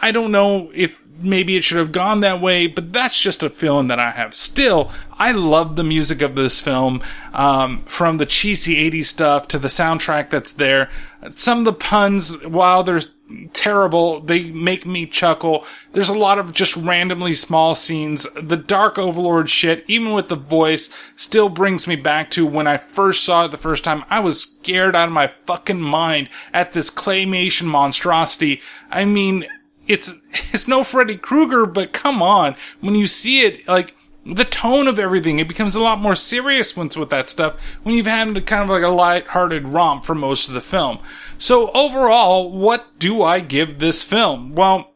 I 0.02 0.10
don't 0.10 0.32
know 0.32 0.72
if 0.74 0.98
maybe 1.20 1.56
it 1.56 1.62
should 1.62 1.78
have 1.78 1.92
gone 1.92 2.20
that 2.20 2.40
way, 2.40 2.66
but 2.66 2.92
that's 2.92 3.20
just 3.20 3.44
a 3.44 3.48
feeling 3.48 3.86
that 3.86 4.00
I 4.00 4.10
have. 4.10 4.34
Still, 4.34 4.90
I 5.12 5.30
love 5.30 5.76
the 5.76 5.84
music 5.84 6.20
of 6.22 6.34
this 6.34 6.60
film, 6.60 7.02
um, 7.32 7.84
from 7.84 8.16
the 8.16 8.26
cheesy 8.26 8.90
80s 8.90 9.06
stuff 9.06 9.46
to 9.48 9.60
the 9.60 9.68
soundtrack 9.68 10.30
that's 10.30 10.52
there. 10.52 10.90
Some 11.30 11.60
of 11.60 11.64
the 11.64 11.72
puns, 11.72 12.44
while 12.44 12.82
they're 12.82 13.00
terrible, 13.52 14.20
they 14.20 14.50
make 14.50 14.84
me 14.84 15.06
chuckle. 15.06 15.64
There's 15.92 16.08
a 16.08 16.14
lot 16.14 16.38
of 16.38 16.52
just 16.52 16.76
randomly 16.76 17.34
small 17.34 17.74
scenes. 17.74 18.26
The 18.34 18.56
Dark 18.56 18.98
Overlord 18.98 19.48
shit, 19.48 19.84
even 19.86 20.12
with 20.12 20.28
the 20.28 20.36
voice, 20.36 20.90
still 21.16 21.48
brings 21.48 21.86
me 21.86 21.96
back 21.96 22.30
to 22.32 22.46
when 22.46 22.66
I 22.66 22.76
first 22.76 23.24
saw 23.24 23.44
it 23.44 23.50
the 23.50 23.56
first 23.56 23.84
time. 23.84 24.04
I 24.10 24.20
was 24.20 24.42
scared 24.42 24.96
out 24.96 25.08
of 25.08 25.14
my 25.14 25.28
fucking 25.28 25.80
mind 25.80 26.28
at 26.52 26.72
this 26.72 26.90
claymation 26.90 27.66
monstrosity. 27.66 28.60
I 28.90 29.04
mean, 29.04 29.46
it's 29.86 30.12
it's 30.52 30.68
no 30.68 30.84
Freddy 30.84 31.16
Krueger, 31.16 31.66
but 31.66 31.92
come 31.92 32.22
on, 32.22 32.56
when 32.80 32.94
you 32.94 33.06
see 33.06 33.42
it, 33.42 33.66
like 33.68 33.94
the 34.24 34.44
tone 34.44 34.86
of 34.86 34.98
everything, 34.98 35.38
it 35.38 35.48
becomes 35.48 35.74
a 35.74 35.80
lot 35.80 36.00
more 36.00 36.14
serious 36.14 36.76
once 36.76 36.96
with 36.96 37.10
that 37.10 37.28
stuff 37.28 37.60
when 37.82 37.94
you've 37.94 38.06
had 38.06 38.46
kind 38.46 38.62
of 38.62 38.70
like 38.70 38.82
a 38.82 38.88
light-hearted 38.88 39.68
romp 39.68 40.04
for 40.04 40.14
most 40.14 40.48
of 40.48 40.54
the 40.54 40.60
film. 40.60 40.98
So 41.38 41.70
overall, 41.72 42.50
what 42.50 42.98
do 42.98 43.22
I 43.22 43.40
give 43.40 43.78
this 43.78 44.02
film? 44.02 44.54
Well, 44.54 44.91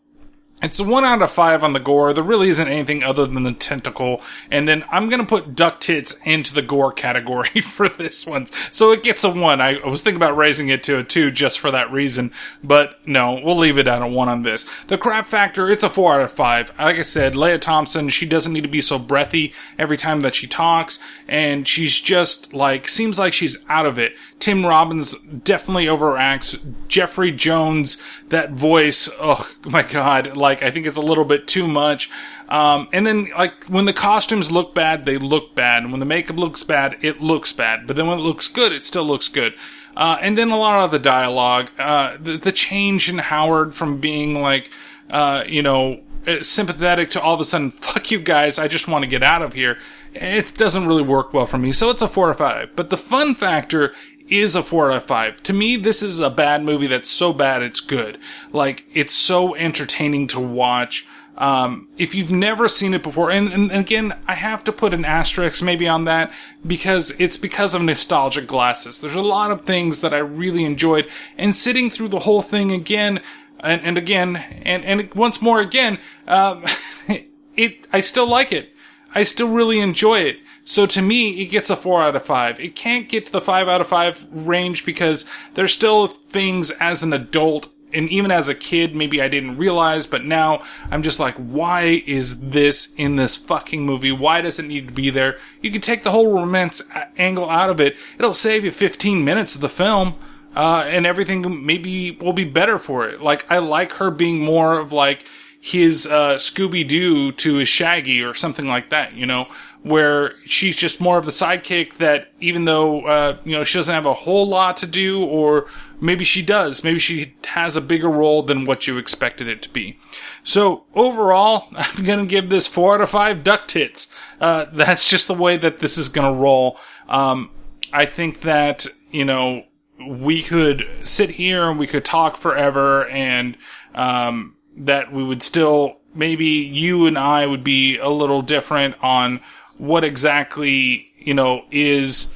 It's 0.63 0.81
a 0.81 0.85
one 0.85 1.05
out 1.05 1.21
of 1.21 1.31
five 1.31 1.63
on 1.63 1.75
the 1.75 1.81
gore. 1.81 2.15
There 2.15 2.25
really 2.25 2.49
isn't 2.49 2.67
anything 2.67 3.03
other 3.03 3.27
than 3.27 3.43
the 3.43 3.53
tentacle. 3.53 4.23
And 4.51 4.67
then 4.67 4.85
I'm 4.91 5.11
gonna 5.11 5.27
put 5.27 5.55
duck 5.55 5.81
tits 5.81 6.19
into 6.25 6.55
the 6.55 6.63
gore 6.63 6.93
category 6.93 7.61
for 7.61 7.91
this 7.91 8.27
one. 8.27 8.47
So 8.73 8.91
it 8.93 9.03
gets 9.03 9.23
a 9.23 9.31
one. 9.31 9.61
I 9.61 9.79
was 9.87 10.01
thinking 10.01 10.17
about 10.17 10.37
raising 10.37 10.71
it 10.71 10.83
to 10.85 10.99
a 10.99 11.05
two 11.05 11.31
just 11.31 11.59
for 11.59 11.71
that 11.73 11.93
reason. 11.93 12.33
But 12.65 13.07
no, 13.07 13.39
we'll 13.45 13.59
leave 13.59 13.77
it 13.77 13.87
at 13.87 14.01
a 14.01 14.07
one 14.07 14.31
on 14.31 14.45
this. 14.45 14.65
The 14.87 14.97
crap 14.97 15.27
factor, 15.27 15.69
it's 15.69 15.85
a 15.85 15.91
four 15.91 16.15
out 16.15 16.23
of 16.23 16.33
five. 16.33 16.73
Like 16.79 16.97
I 16.97 17.03
said, 17.03 17.37
Lea 17.37 17.59
Thompson, 17.59 18.09
she 18.09 18.25
doesn't 18.25 18.53
need 18.53 18.63
to 18.63 18.69
be 18.69 18.81
so 18.81 18.99
breathy 18.99 19.53
every 19.79 19.99
time 19.99 20.23
that 20.23 20.35
she 20.35 20.47
talks. 20.47 20.99
And 21.29 21.69
she's 21.69 22.01
just 22.01 22.55
like, 22.55 22.89
seems 22.89 23.19
like 23.19 23.35
she's 23.35 23.63
out 23.69 23.85
of 23.85 23.99
it. 23.99 24.15
Tim 24.39 24.65
Robbins 24.65 25.15
definitely 25.19 25.87
overacts. 25.87 26.75
Jeffrey 26.89 27.33
Jones, 27.33 28.01
that 28.29 28.53
voice, 28.53 29.09
oh 29.21 29.51
my 29.65 29.83
god, 29.83 30.37
like 30.37 30.46
I 30.47 30.71
think 30.71 30.87
it's 30.87 30.97
a 30.97 31.03
little 31.03 31.25
bit 31.25 31.47
too 31.47 31.67
much. 31.67 32.11
Um, 32.49 32.89
and 32.93 33.07
then 33.07 33.29
like 33.37 33.65
when 33.65 33.85
the 33.85 33.93
costumes 33.93 34.51
look 34.51 34.75
bad, 34.75 35.05
they 35.05 35.19
look 35.19 35.55
bad. 35.55 35.83
And 35.83 35.93
when 35.93 36.01
the 36.01 36.07
makeup 36.07 36.37
looks 36.37 36.63
bad, 36.63 36.97
it 37.03 37.21
looks 37.21 37.53
bad. 37.53 37.87
But 37.87 37.97
then 37.97 38.07
when 38.07 38.19
it 38.19 38.23
looks 38.23 38.49
good, 38.49 38.73
it 38.73 38.85
still 38.85 39.05
looks 39.05 39.29
good. 39.29 39.55
Uh, 39.97 40.19
and 40.21 40.37
then 40.37 40.51
a 40.51 40.59
lot 40.59 40.85
of 40.85 40.91
the 40.91 40.99
dialogue, 40.99 41.71
uh, 41.79 42.17
the, 42.21 42.37
the 42.37 42.53
change 42.53 43.09
in 43.09 43.19
Howard 43.19 43.75
from 43.75 43.99
being 43.99 44.41
like, 44.41 44.71
uh, 45.11 45.43
you 45.47 45.63
know, 45.63 46.03
uh, 46.27 46.43
sympathetic 46.43 47.09
to 47.11 47.21
all 47.21 47.35
of 47.35 47.41
a 47.41 47.45
sudden, 47.45 47.71
fuck 47.73 48.11
you 48.11 48.21
guys, 48.21 48.59
I 48.59 48.69
just 48.69 48.89
want 48.89 49.05
to 49.05 49.09
get 49.09 49.23
out 49.23 49.43
of 49.43 49.55
here. 49.55 49.79
It 50.13 50.55
doesn't 50.55 50.87
really 50.87 51.03
work 51.03 51.33
well 51.33 51.47
for 51.47 51.59
me. 51.59 51.73
So 51.73 51.91
it's 51.91 52.03
a 52.03 52.09
four 52.09 52.29
or 52.29 52.35
five. 52.35 52.77
But 52.77 52.91
the 52.91 52.97
fun 52.97 53.35
factor 53.35 53.95
is 54.29 54.55
a 54.55 54.63
four 54.63 54.91
out 54.91 54.99
of 54.99 55.05
five. 55.05 55.43
To 55.45 55.53
me, 55.53 55.77
this 55.77 56.03
is 56.03 56.21
a 56.21 56.31
bad 56.31 56.63
movie 56.63 56.87
that's 56.87 57.11
so 57.11 57.33
bad 57.33 57.63
it's 57.63 57.81
good. 57.81 58.19
Like, 58.53 58.85
it's 58.93 59.15
so 59.15 59.55
entertaining 59.55 60.27
to 60.29 60.41
watch. 60.41 61.07
Um, 61.39 61.89
if 61.99 62.15
you've 62.15 62.31
never 62.31 62.67
seen 62.67 62.95
it 62.95 63.03
before, 63.03 63.31
and, 63.31 63.53
and, 63.53 63.71
and 63.71 63.81
again, 63.81 64.19
I 64.27 64.35
have 64.35 64.65
to 64.65 64.73
put 64.73 64.95
an 64.95 65.05
asterisk 65.05 65.63
maybe 65.63 65.87
on 65.87 66.05
that 66.07 66.33
because 66.67 67.19
it's 67.21 67.37
because 67.37 67.75
of 67.75 67.83
nostalgic 67.83 68.47
glasses. 68.47 69.01
There's 69.01 69.15
a 69.15 69.21
lot 69.21 69.51
of 69.51 69.63
things 69.63 70.01
that 70.01 70.15
I 70.15 70.19
really 70.19 70.65
enjoyed, 70.65 71.11
and 71.37 71.55
sitting 71.55 71.91
through 71.91 72.09
the 72.09 72.21
whole 72.21 72.43
thing 72.43 72.73
again, 72.73 73.21
and, 73.61 73.83
and 73.83 73.99
again, 73.99 74.37
and, 74.37 74.85
and 74.85 75.13
once 75.15 75.43
more 75.43 75.61
again, 75.61 75.99
um, 76.27 76.65
it, 77.55 77.87
I 77.93 78.01
still 78.01 78.27
like 78.27 78.53
it. 78.53 78.73
I 79.15 79.23
still 79.23 79.49
really 79.49 79.81
enjoy 79.81 80.21
it. 80.21 80.39
So 80.67 80.85
to 80.85 81.01
me, 81.01 81.41
it 81.41 81.47
gets 81.47 81.71
a 81.71 81.77
four 81.77 82.03
out 82.03 82.17
of 82.17 82.25
five. 82.25 82.59
It 82.59 82.75
can't 82.75 83.09
get 83.09 83.27
to 83.27 83.33
the 83.33 83.41
five 83.41 83.69
out 83.69 83.81
of 83.81 83.87
five 83.87 84.27
range 84.31 84.85
because 84.85 85.25
there's 85.55 85.73
still 85.73 86.09
things 86.09 86.73
as 86.73 87.03
an 87.05 87.13
adult 87.13 87.69
and 87.93 88.11
even 88.11 88.31
as 88.31 88.49
a 88.49 88.55
kid, 88.55 88.95
maybe 88.95 89.23
I 89.23 89.29
didn't 89.29 89.57
realize, 89.57 90.07
but 90.07 90.25
now 90.25 90.63
I'm 90.91 91.03
just 91.03 91.21
like, 91.21 91.35
why 91.37 92.03
is 92.07 92.51
this 92.51 92.95
in 92.97 93.17
this 93.17 93.37
fucking 93.37 93.87
movie? 93.87 94.13
Why 94.13 94.41
does 94.41 94.59
it 94.59 94.67
need 94.67 94.89
to 94.89 94.93
be 94.93 95.09
there? 95.09 95.39
You 95.63 95.71
can 95.71 95.81
take 95.81 96.03
the 96.03 96.11
whole 96.11 96.33
romance 96.33 96.83
angle 97.17 97.49
out 97.49 97.71
of 97.71 97.81
it. 97.81 97.97
It'll 98.19 98.35
save 98.35 98.65
you 98.65 98.71
15 98.73 99.25
minutes 99.25 99.55
of 99.55 99.61
the 99.61 99.69
film. 99.69 100.17
Uh, 100.55 100.85
and 100.87 101.07
everything 101.07 101.67
maybe 101.67 102.13
will 102.13 102.33
be 102.33 102.45
better 102.45 102.79
for 102.79 103.07
it. 103.07 103.21
Like, 103.21 103.51
I 103.51 103.59
like 103.59 103.93
her 103.95 104.11
being 104.11 104.43
more 104.43 104.79
of 104.79 104.91
like 104.91 105.25
his, 105.61 106.07
uh, 106.07 106.37
Scooby 106.37 106.87
Doo 106.87 107.31
to 107.33 107.57
his 107.57 107.69
Shaggy 107.69 108.23
or 108.23 108.33
something 108.33 108.67
like 108.67 108.89
that, 108.89 109.13
you 109.13 109.27
know? 109.27 109.49
Where 109.87 110.35
she's 110.45 110.75
just 110.75 111.01
more 111.01 111.17
of 111.17 111.25
the 111.25 111.31
sidekick 111.31 111.99
that 111.99 112.29
even 112.41 112.65
though 112.65 113.03
uh, 113.03 113.39
you 113.45 113.53
know 113.53 113.63
she 113.63 113.79
doesn't 113.79 113.95
have 113.95 114.05
a 114.05 114.13
whole 114.13 114.47
lot 114.49 114.77
to 114.77 114.85
do 114.85 115.25
or 115.25 115.69
maybe 116.01 116.25
she 116.25 116.43
does 116.43 116.83
maybe 116.83 116.99
she 116.99 117.37
has 117.45 117.77
a 117.77 117.81
bigger 117.81 118.11
role 118.11 118.43
than 118.43 118.65
what 118.65 118.89
you 118.89 118.99
expected 118.99 119.47
it 119.47 119.63
to 119.63 119.69
be. 119.69 119.97
So 120.43 120.87
overall 120.95 121.69
i'm 121.77 122.05
gonna 122.05 122.27
give 122.27 122.51
this 122.51 122.67
four 122.67 122.97
out 122.97 123.01
of 123.01 123.11
five 123.11 123.45
duck 123.45 123.69
tits. 123.69 124.13
Uh, 124.41 124.67
that's 124.73 125.09
just 125.09 125.29
the 125.29 125.35
way 125.35 125.57
that 125.57 125.79
this 125.79 125.97
is 125.97 126.09
gonna 126.09 126.33
roll. 126.33 126.79
Um, 127.09 127.51
i 127.93 128.05
think 128.05 128.41
that 128.41 128.89
you 129.13 129.25
know 129.25 129.67
we 130.05 130.43
could 130.43 130.85
sit 131.05 131.31
here 131.31 131.71
and 131.71 131.79
we 131.79 131.87
could 131.87 132.05
talk 132.05 132.37
forever 132.37 133.07
and 133.09 133.57
um, 133.95 134.57
that 134.77 135.13
we 135.13 135.23
would 135.23 135.45
still 135.45 135.99
maybe 136.13 136.47
you 136.47 137.07
and 137.07 137.17
i 137.17 137.47
would 137.47 137.63
be 137.63 137.97
a 137.99 138.09
little 138.09 138.43
different 138.43 138.97
on 139.01 139.41
what 139.79 140.05
exactly, 140.05 141.09
you 141.19 141.35
know, 141.35 141.65
is 141.71 142.35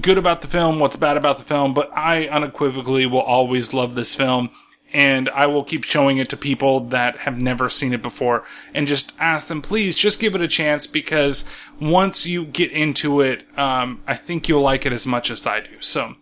good 0.00 0.18
about 0.18 0.40
the 0.40 0.48
film, 0.48 0.78
what's 0.78 0.96
bad 0.96 1.16
about 1.16 1.38
the 1.38 1.44
film, 1.44 1.74
but 1.74 1.96
I 1.96 2.28
unequivocally 2.28 3.06
will 3.06 3.20
always 3.20 3.74
love 3.74 3.94
this 3.94 4.14
film. 4.14 4.50
And 4.92 5.28
I 5.30 5.46
will 5.46 5.64
keep 5.64 5.82
showing 5.82 6.18
it 6.18 6.28
to 6.28 6.36
people 6.36 6.78
that 6.80 7.16
have 7.18 7.36
never 7.36 7.68
seen 7.68 7.92
it 7.92 8.00
before 8.00 8.44
and 8.72 8.86
just 8.86 9.12
ask 9.18 9.48
them, 9.48 9.60
please 9.60 9.96
just 9.96 10.20
give 10.20 10.36
it 10.36 10.40
a 10.40 10.46
chance 10.46 10.86
because 10.86 11.50
once 11.80 12.26
you 12.26 12.44
get 12.44 12.70
into 12.70 13.20
it, 13.20 13.44
um, 13.58 14.04
I 14.06 14.14
think 14.14 14.48
you'll 14.48 14.62
like 14.62 14.86
it 14.86 14.92
as 14.92 15.04
much 15.04 15.32
as 15.32 15.48
I 15.48 15.60
do. 15.60 15.80
So, 15.80 16.14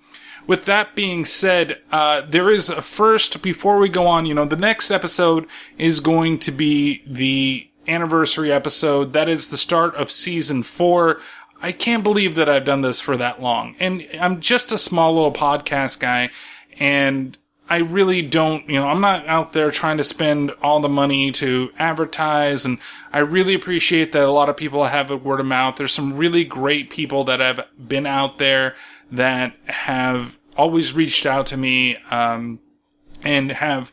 with 0.47 0.65
that 0.65 0.95
being 0.95 1.27
said, 1.27 1.81
uh, 1.93 2.23
there 2.23 2.51
is 2.51 2.69
a 2.71 2.81
first 2.81 3.43
before 3.43 3.79
we 3.79 3.91
go 3.91 4.07
on. 4.07 4.25
You 4.27 4.35
know, 4.35 4.47
the 4.47 4.57
next 4.57 4.91
episode 4.91 5.47
is 5.77 6.01
going 6.01 6.39
to 6.41 6.51
be 6.51 7.03
the 7.07 7.69
anniversary 7.87 8.53
episode. 8.53 9.13
That 9.13 9.29
is 9.29 9.49
the 9.49 9.57
start 9.57 9.95
of 9.95 10.11
season 10.11 10.63
four. 10.63 11.21
I 11.61 11.73
can't 11.73 12.03
believe 12.03 12.35
that 12.35 12.49
I've 12.49 12.65
done 12.65 12.83
this 12.83 13.01
for 13.01 13.17
that 13.17 13.41
long. 13.41 13.77
And 13.79 14.05
I'm 14.21 14.41
just 14.41 14.73
a 14.73 14.79
small 14.79 15.15
little 15.15 15.33
podcast 15.33 16.01
guy 16.01 16.31
and 16.79 17.39
I 17.69 17.77
really 17.79 18.21
don't, 18.23 18.69
you 18.69 18.75
know, 18.75 18.89
I'm 18.89 19.01
not 19.01 19.27
out 19.27 19.53
there 19.53 19.71
trying 19.71 19.97
to 19.97 20.05
spend 20.05 20.51
all 20.63 20.81
the 20.81 20.89
money 20.89 21.31
to 21.33 21.71
advertise 21.79 22.65
and 22.65 22.79
I 23.13 23.21
really 23.21 23.55
appreciate 23.55 24.13
that 24.13 24.25
a 24.25 24.31
lot 24.31 24.49
of 24.49 24.57
people 24.57 24.85
have 24.85 25.11
a 25.11 25.17
word 25.17 25.41
of 25.41 25.47
mouth. 25.47 25.77
There's 25.77 25.93
some 25.93 26.17
really 26.17 26.45
great 26.45 26.91
people 26.91 27.25
that 27.25 27.41
have 27.41 27.67
been 27.79 28.07
out 28.07 28.39
there 28.39 28.75
that 29.11 29.55
have 29.67 30.39
always 30.57 30.93
reached 30.93 31.27
out 31.27 31.47
to 31.49 31.57
me, 31.57 31.97
um, 32.11 32.59
and 33.23 33.53
have, 33.53 33.93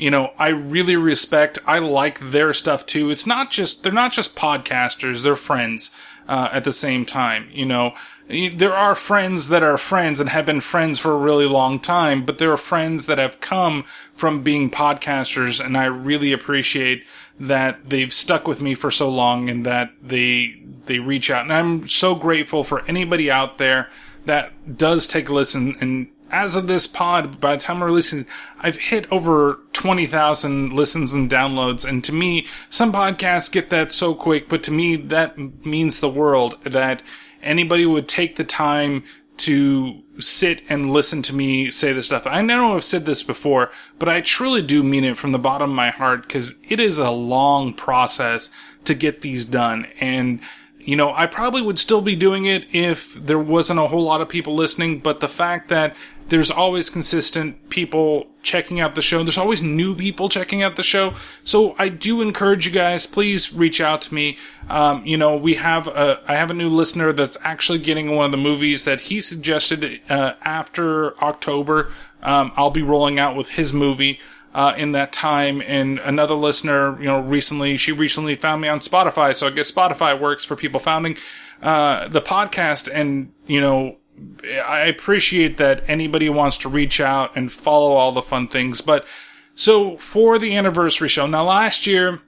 you 0.00 0.10
know, 0.10 0.32
I 0.38 0.48
really 0.48 0.96
respect, 0.96 1.58
I 1.66 1.78
like 1.78 2.18
their 2.20 2.54
stuff 2.54 2.86
too. 2.86 3.10
It's 3.10 3.26
not 3.26 3.50
just, 3.50 3.82
they're 3.82 3.92
not 3.92 4.12
just 4.12 4.34
podcasters, 4.34 5.22
they're 5.22 5.36
friends, 5.36 5.90
uh, 6.26 6.48
at 6.52 6.64
the 6.64 6.72
same 6.72 7.04
time, 7.04 7.48
you 7.52 7.66
know. 7.66 7.94
There 8.28 8.72
are 8.72 8.94
friends 8.94 9.48
that 9.48 9.62
are 9.62 9.76
friends 9.76 10.20
and 10.20 10.30
have 10.30 10.46
been 10.46 10.60
friends 10.60 10.98
for 10.98 11.12
a 11.12 11.18
really 11.18 11.46
long 11.46 11.80
time, 11.80 12.24
but 12.24 12.38
there 12.38 12.52
are 12.52 12.56
friends 12.56 13.06
that 13.06 13.18
have 13.18 13.40
come 13.40 13.84
from 14.14 14.42
being 14.42 14.70
podcasters 14.70 15.62
and 15.62 15.76
I 15.76 15.84
really 15.84 16.32
appreciate 16.32 17.04
that 17.38 17.90
they've 17.90 18.12
stuck 18.12 18.48
with 18.48 18.62
me 18.62 18.74
for 18.74 18.90
so 18.90 19.10
long 19.10 19.50
and 19.50 19.66
that 19.66 19.92
they, 20.02 20.62
they 20.86 20.98
reach 20.98 21.30
out. 21.30 21.42
And 21.42 21.52
I'm 21.52 21.88
so 21.88 22.14
grateful 22.14 22.64
for 22.64 22.86
anybody 22.86 23.30
out 23.30 23.58
there 23.58 23.90
that 24.24 24.78
does 24.78 25.06
take 25.06 25.28
a 25.28 25.34
listen 25.34 25.76
and 25.80 26.08
as 26.30 26.56
of 26.56 26.66
this 26.66 26.86
pod, 26.86 27.40
by 27.40 27.56
the 27.56 27.62
time 27.62 27.80
we're 27.80 27.86
releasing, 27.86 28.26
I've 28.60 28.76
hit 28.76 29.10
over 29.12 29.60
20,000 29.72 30.72
listens 30.72 31.12
and 31.12 31.30
downloads. 31.30 31.88
And 31.88 32.02
to 32.04 32.12
me, 32.12 32.46
some 32.68 32.92
podcasts 32.92 33.50
get 33.50 33.70
that 33.70 33.92
so 33.92 34.14
quick, 34.14 34.48
but 34.48 34.62
to 34.64 34.70
me, 34.70 34.96
that 34.96 35.38
means 35.64 36.00
the 36.00 36.08
world 36.08 36.62
that 36.62 37.02
anybody 37.42 37.86
would 37.86 38.08
take 38.08 38.36
the 38.36 38.44
time 38.44 39.04
to 39.38 40.02
sit 40.18 40.62
and 40.68 40.92
listen 40.92 41.22
to 41.22 41.34
me 41.34 41.70
say 41.70 41.94
this 41.94 42.06
stuff. 42.06 42.26
I 42.26 42.42
know 42.42 42.76
I've 42.76 42.84
said 42.84 43.06
this 43.06 43.22
before, 43.22 43.70
but 43.98 44.06
I 44.06 44.20
truly 44.20 44.60
do 44.60 44.82
mean 44.82 45.02
it 45.02 45.16
from 45.16 45.32
the 45.32 45.38
bottom 45.38 45.70
of 45.70 45.76
my 45.76 45.88
heart 45.88 46.22
because 46.24 46.60
it 46.68 46.78
is 46.78 46.98
a 46.98 47.10
long 47.10 47.72
process 47.72 48.50
to 48.84 48.94
get 48.94 49.22
these 49.22 49.46
done. 49.46 49.86
And 49.98 50.40
you 50.78 50.96
know, 50.96 51.12
I 51.14 51.26
probably 51.26 51.62
would 51.62 51.78
still 51.78 52.00
be 52.00 52.16
doing 52.16 52.46
it 52.46 52.66
if 52.74 53.14
there 53.14 53.38
wasn't 53.38 53.80
a 53.80 53.88
whole 53.88 54.02
lot 54.02 54.20
of 54.20 54.28
people 54.28 54.54
listening, 54.54 54.98
but 54.98 55.20
the 55.20 55.28
fact 55.28 55.68
that 55.68 55.94
there's 56.30 56.50
always 56.50 56.88
consistent 56.88 57.68
people 57.68 58.28
checking 58.42 58.80
out 58.80 58.94
the 58.94 59.02
show, 59.02 59.22
there's 59.22 59.36
always 59.36 59.60
new 59.60 59.94
people 59.94 60.28
checking 60.28 60.62
out 60.62 60.76
the 60.76 60.82
show. 60.82 61.14
So 61.44 61.76
I 61.78 61.88
do 61.90 62.22
encourage 62.22 62.66
you 62.66 62.72
guys, 62.72 63.06
please 63.06 63.52
reach 63.52 63.80
out 63.80 64.00
to 64.02 64.14
me. 64.14 64.38
Um, 64.68 65.04
you 65.04 65.16
know, 65.16 65.36
we 65.36 65.56
have 65.56 65.86
a, 65.88 66.22
I 66.26 66.36
have 66.36 66.50
a 66.50 66.54
new 66.54 66.68
listener 66.68 67.12
that's 67.12 67.36
actually 67.42 67.80
getting 67.80 68.14
one 68.14 68.24
of 68.24 68.30
the 68.30 68.38
movies 68.38 68.84
that 68.84 69.02
he 69.02 69.20
suggested, 69.20 70.00
uh, 70.08 70.34
after 70.42 71.20
October. 71.22 71.92
Um, 72.22 72.52
I'll 72.56 72.70
be 72.70 72.82
rolling 72.82 73.18
out 73.18 73.36
with 73.36 73.50
his 73.50 73.72
movie 73.72 74.20
uh, 74.54 74.72
in 74.76 74.92
that 74.92 75.12
time. 75.12 75.62
And 75.66 75.98
another 75.98 76.34
listener, 76.34 76.98
you 77.00 77.06
know, 77.06 77.20
recently, 77.20 77.76
she 77.76 77.92
recently 77.92 78.36
found 78.36 78.62
me 78.62 78.68
on 78.68 78.80
Spotify. 78.80 79.34
So 79.34 79.48
I 79.48 79.50
guess 79.50 79.70
Spotify 79.70 80.18
works 80.18 80.44
for 80.44 80.56
people 80.56 80.80
founding, 80.80 81.16
uh, 81.62 82.08
the 82.08 82.20
podcast. 82.20 82.88
And, 82.92 83.32
you 83.46 83.60
know, 83.60 83.96
I 84.44 84.80
appreciate 84.80 85.58
that 85.58 85.82
anybody 85.88 86.28
wants 86.28 86.58
to 86.58 86.68
reach 86.68 87.00
out 87.00 87.36
and 87.36 87.50
follow 87.52 87.92
all 87.92 88.12
the 88.12 88.22
fun 88.22 88.48
things. 88.48 88.80
But 88.80 89.06
so 89.54 89.96
for 89.98 90.38
the 90.38 90.56
anniversary 90.56 91.08
show, 91.08 91.26
now 91.26 91.44
last 91.44 91.86
year, 91.86 92.20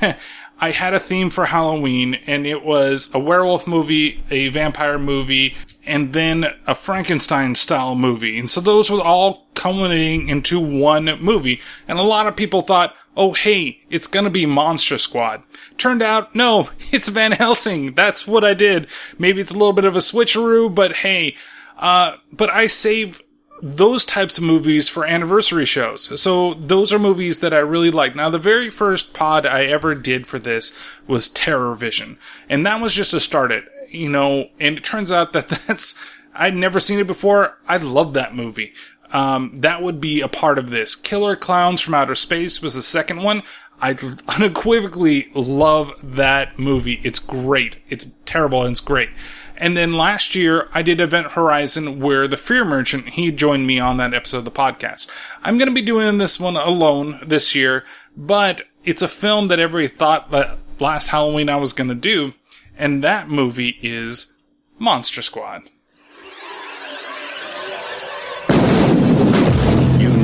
I 0.60 0.72
had 0.72 0.92
a 0.92 1.00
theme 1.00 1.30
for 1.30 1.46
Halloween 1.46 2.14
and 2.26 2.46
it 2.46 2.64
was 2.64 3.10
a 3.14 3.18
werewolf 3.18 3.66
movie, 3.66 4.22
a 4.30 4.48
vampire 4.48 4.98
movie, 4.98 5.56
and 5.86 6.12
then 6.12 6.44
a 6.66 6.74
Frankenstein 6.74 7.54
style 7.54 7.94
movie. 7.94 8.38
And 8.38 8.50
so 8.50 8.60
those 8.60 8.90
were 8.90 9.00
all 9.00 9.48
culminating 9.54 10.28
into 10.28 10.60
one 10.60 11.04
movie. 11.20 11.60
And 11.88 11.98
a 11.98 12.02
lot 12.02 12.26
of 12.26 12.36
people 12.36 12.62
thought, 12.62 12.94
oh 13.20 13.32
hey, 13.34 13.82
it's 13.90 14.06
gonna 14.06 14.30
be 14.30 14.46
Monster 14.46 14.96
Squad. 14.96 15.44
Turned 15.76 16.00
out, 16.00 16.34
no, 16.34 16.70
it's 16.90 17.08
Van 17.08 17.32
Helsing. 17.32 17.92
That's 17.94 18.26
what 18.26 18.42
I 18.44 18.54
did. 18.54 18.88
Maybe 19.18 19.42
it's 19.42 19.50
a 19.50 19.58
little 19.58 19.74
bit 19.74 19.84
of 19.84 19.94
a 19.94 20.00
switcheroo, 20.00 20.74
but 20.74 20.96
hey, 20.96 21.36
uh, 21.78 22.16
but 22.32 22.48
I 22.48 22.66
save 22.66 23.20
those 23.62 24.06
types 24.06 24.38
of 24.38 24.44
movies 24.44 24.88
for 24.88 25.04
anniversary 25.04 25.66
shows. 25.66 26.18
So 26.18 26.54
those 26.54 26.94
are 26.94 26.98
movies 26.98 27.40
that 27.40 27.52
I 27.52 27.58
really 27.58 27.90
like. 27.90 28.16
Now, 28.16 28.30
the 28.30 28.38
very 28.38 28.70
first 28.70 29.12
pod 29.12 29.44
I 29.44 29.64
ever 29.64 29.94
did 29.94 30.26
for 30.26 30.38
this 30.38 30.74
was 31.06 31.28
TerrorVision. 31.28 32.16
And 32.48 32.64
that 32.64 32.80
was 32.80 32.94
just 32.94 33.10
to 33.10 33.20
start 33.20 33.52
it, 33.52 33.64
you 33.90 34.08
know, 34.08 34.48
and 34.58 34.78
it 34.78 34.84
turns 34.84 35.12
out 35.12 35.34
that 35.34 35.48
that's, 35.66 36.02
I'd 36.34 36.56
never 36.56 36.80
seen 36.80 37.00
it 37.00 37.06
before. 37.06 37.58
I 37.68 37.76
love 37.76 38.14
that 38.14 38.34
movie. 38.34 38.72
Um, 39.12 39.54
that 39.56 39.82
would 39.82 40.00
be 40.00 40.20
a 40.20 40.28
part 40.28 40.58
of 40.58 40.70
this. 40.70 40.94
Killer 40.94 41.36
Clowns 41.36 41.80
from 41.80 41.94
Outer 41.94 42.14
Space 42.14 42.62
was 42.62 42.74
the 42.74 42.82
second 42.82 43.22
one. 43.22 43.42
I 43.80 43.96
unequivocally 44.28 45.30
love 45.34 45.94
that 46.02 46.58
movie. 46.58 47.00
It's 47.02 47.18
great. 47.18 47.78
It's 47.88 48.06
terrible 48.26 48.62
and 48.62 48.72
it's 48.72 48.80
great. 48.80 49.10
And 49.56 49.76
then 49.76 49.92
last 49.92 50.34
year, 50.34 50.68
I 50.72 50.80
did 50.82 51.00
Event 51.00 51.32
Horizon 51.32 52.00
where 52.00 52.26
the 52.26 52.38
Fear 52.38 52.64
Merchant, 52.64 53.10
he 53.10 53.30
joined 53.30 53.66
me 53.66 53.78
on 53.78 53.98
that 53.98 54.14
episode 54.14 54.38
of 54.38 54.44
the 54.46 54.50
podcast. 54.50 55.10
I'm 55.42 55.58
going 55.58 55.68
to 55.68 55.74
be 55.74 55.82
doing 55.82 56.18
this 56.18 56.40
one 56.40 56.56
alone 56.56 57.20
this 57.26 57.54
year, 57.54 57.84
but 58.16 58.62
it's 58.84 59.02
a 59.02 59.08
film 59.08 59.48
that 59.48 59.58
everybody 59.58 59.94
thought 59.94 60.30
that 60.30 60.58
last 60.78 61.08
Halloween 61.08 61.50
I 61.50 61.56
was 61.56 61.74
going 61.74 61.88
to 61.88 61.94
do. 61.94 62.32
And 62.76 63.04
that 63.04 63.28
movie 63.28 63.78
is 63.82 64.36
Monster 64.78 65.20
Squad. 65.20 65.68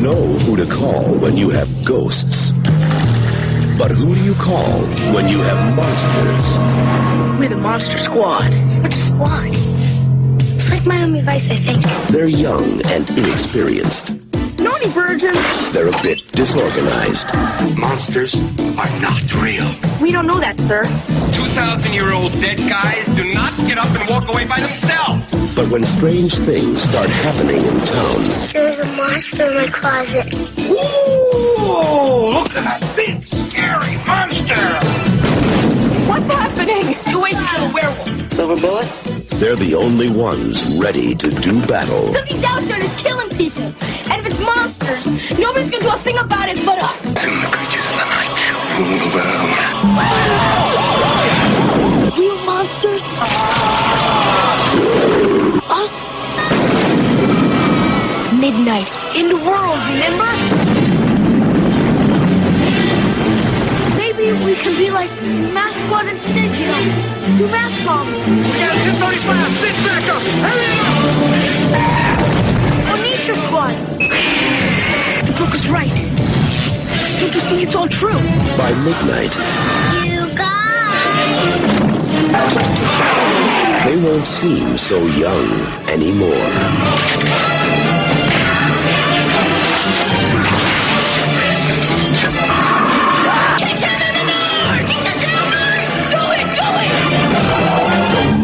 Know 0.06 0.22
who 0.22 0.56
to 0.56 0.66
call 0.66 1.14
when 1.18 1.36
you 1.36 1.50
have 1.50 1.84
ghosts. 1.84 2.52
But 3.76 3.90
who 3.90 4.14
do 4.14 4.24
you 4.24 4.34
call 4.34 4.80
when 5.12 5.28
you 5.28 5.40
have 5.40 5.74
monsters? 5.74 7.40
We're 7.40 7.48
the 7.48 7.56
Monster 7.56 7.98
Squad. 7.98 8.52
What's 8.82 8.96
a 8.96 9.02
squad? 9.02 9.50
It's 10.54 10.70
like 10.70 10.86
Miami 10.86 11.22
Vice, 11.22 11.50
I 11.50 11.56
think. 11.56 11.84
They're 12.12 12.28
young 12.28 12.82
and 12.86 13.10
inexperienced. 13.18 14.10
Naughty 14.86 15.00
virgin. 15.00 15.34
They're 15.72 15.88
a 15.88 16.02
bit 16.02 16.26
disorganized. 16.32 17.26
Monsters 17.76 18.34
are 18.34 19.00
not 19.00 19.34
real. 19.42 19.68
We 20.00 20.12
don't 20.12 20.26
know 20.26 20.38
that, 20.38 20.58
sir. 20.60 20.82
2,000 20.82 21.92
year 21.92 22.12
old 22.12 22.32
dead 22.32 22.58
guys 22.58 23.04
do 23.16 23.32
not 23.34 23.56
get 23.66 23.78
up 23.78 23.88
and 23.98 24.08
walk 24.08 24.28
away 24.28 24.44
by 24.44 24.60
themselves. 24.60 25.54
But 25.54 25.68
when 25.70 25.84
strange 25.84 26.38
things 26.38 26.82
start 26.82 27.08
happening 27.08 27.64
in 27.64 27.78
town, 27.80 28.22
There's 28.52 28.78
a 28.78 28.96
monster 28.96 29.46
in 29.46 29.54
my 29.56 29.66
closet. 29.66 30.34
Ooh, 30.70 32.30
look 32.30 32.54
at 32.54 32.80
that 32.80 32.92
big, 32.94 33.26
scary 33.26 33.96
monster! 34.06 35.05
Silver 38.36 38.60
Bullet? 38.60 38.86
They're 39.40 39.56
the 39.56 39.76
only 39.76 40.10
ones 40.10 40.76
ready 40.76 41.14
to 41.14 41.30
do 41.30 41.58
battle. 41.66 42.12
Something's 42.12 42.44
out 42.44 42.60
there 42.64 42.78
that's 42.78 43.02
killing 43.02 43.30
people. 43.30 43.62
And 43.62 44.20
if 44.20 44.26
it's 44.26 44.38
monsters, 44.40 45.38
nobody's 45.38 45.70
gonna 45.70 45.84
do 45.84 45.88
a 45.88 45.96
thing 45.96 46.18
about 46.18 46.50
it 46.50 46.62
but 46.66 46.82
us. 46.82 47.00
Soon 47.00 47.40
the 47.40 47.46
creatures 47.46 47.86
of 47.86 47.92
the 47.92 48.04
night 48.04 48.36
shall 48.36 48.60
rule 48.76 48.98
the 48.98 49.08
world. 49.16 49.48
Real 52.18 52.36
monsters? 52.44 53.02
Us? 55.72 55.92
Midnight. 58.38 58.90
In 59.16 59.28
the 59.30 59.36
world, 59.36 59.80
remember? 59.88 60.75
Maybe 64.26 64.44
we 64.44 64.54
can 64.56 64.76
be 64.76 64.90
like 64.90 65.08
Mask 65.22 65.84
Squad 65.86 66.06
instead, 66.08 66.52
you 66.56 66.66
know? 66.66 66.82
Two 67.38 67.46
mask 67.46 67.86
bombs. 67.86 68.18
We 68.26 68.58
got 68.58 68.74
1035. 68.74 69.52
Stick 69.54 69.76
back 69.86 70.02
up. 70.10 70.22
Hurry 70.42 70.66
up! 71.70 72.90
Or 72.90 72.96
Nature 73.02 73.34
Squad. 73.34 73.76
The 75.26 75.32
book 75.38 75.54
is 75.54 75.68
right. 75.68 75.94
Don't 77.20 77.34
you 77.36 77.40
see 77.40 77.62
it's 77.62 77.76
all 77.76 77.86
true? 77.88 78.18
By 78.58 78.72
midnight, 78.72 79.36
You 80.04 80.26
guys. 80.34 81.44
they 83.86 83.96
won't 83.96 84.26
seem 84.26 84.76
so 84.76 85.06
young 85.06 85.48
anymore. 85.88 86.50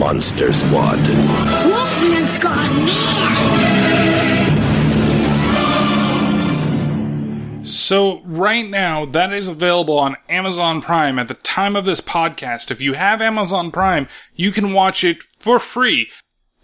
Monster 0.03 0.53
Squad. 0.53 0.99
Wolfman's 0.99 2.37
gone 2.39 2.89
So 7.65 8.21
right 8.25 8.69
now, 8.69 9.07
that 9.07 9.33
is 9.33 9.47
available 9.47 9.97
on 9.97 10.17
Amazon 10.29 10.83
Prime 10.83 11.21
at 11.21 11.29
the 11.29 11.35
time 11.35 11.77
of 11.77 11.85
this 11.85 12.01
podcast. 12.01 12.73
If 12.73 12.81
you 12.81 12.95
have 12.95 13.23
Amazon 13.23 13.71
Prime, 13.71 14.09
you 14.35 14.51
can 14.51 14.73
watch 14.73 15.05
it 15.05 15.23
for 15.39 15.61
free. 15.61 16.11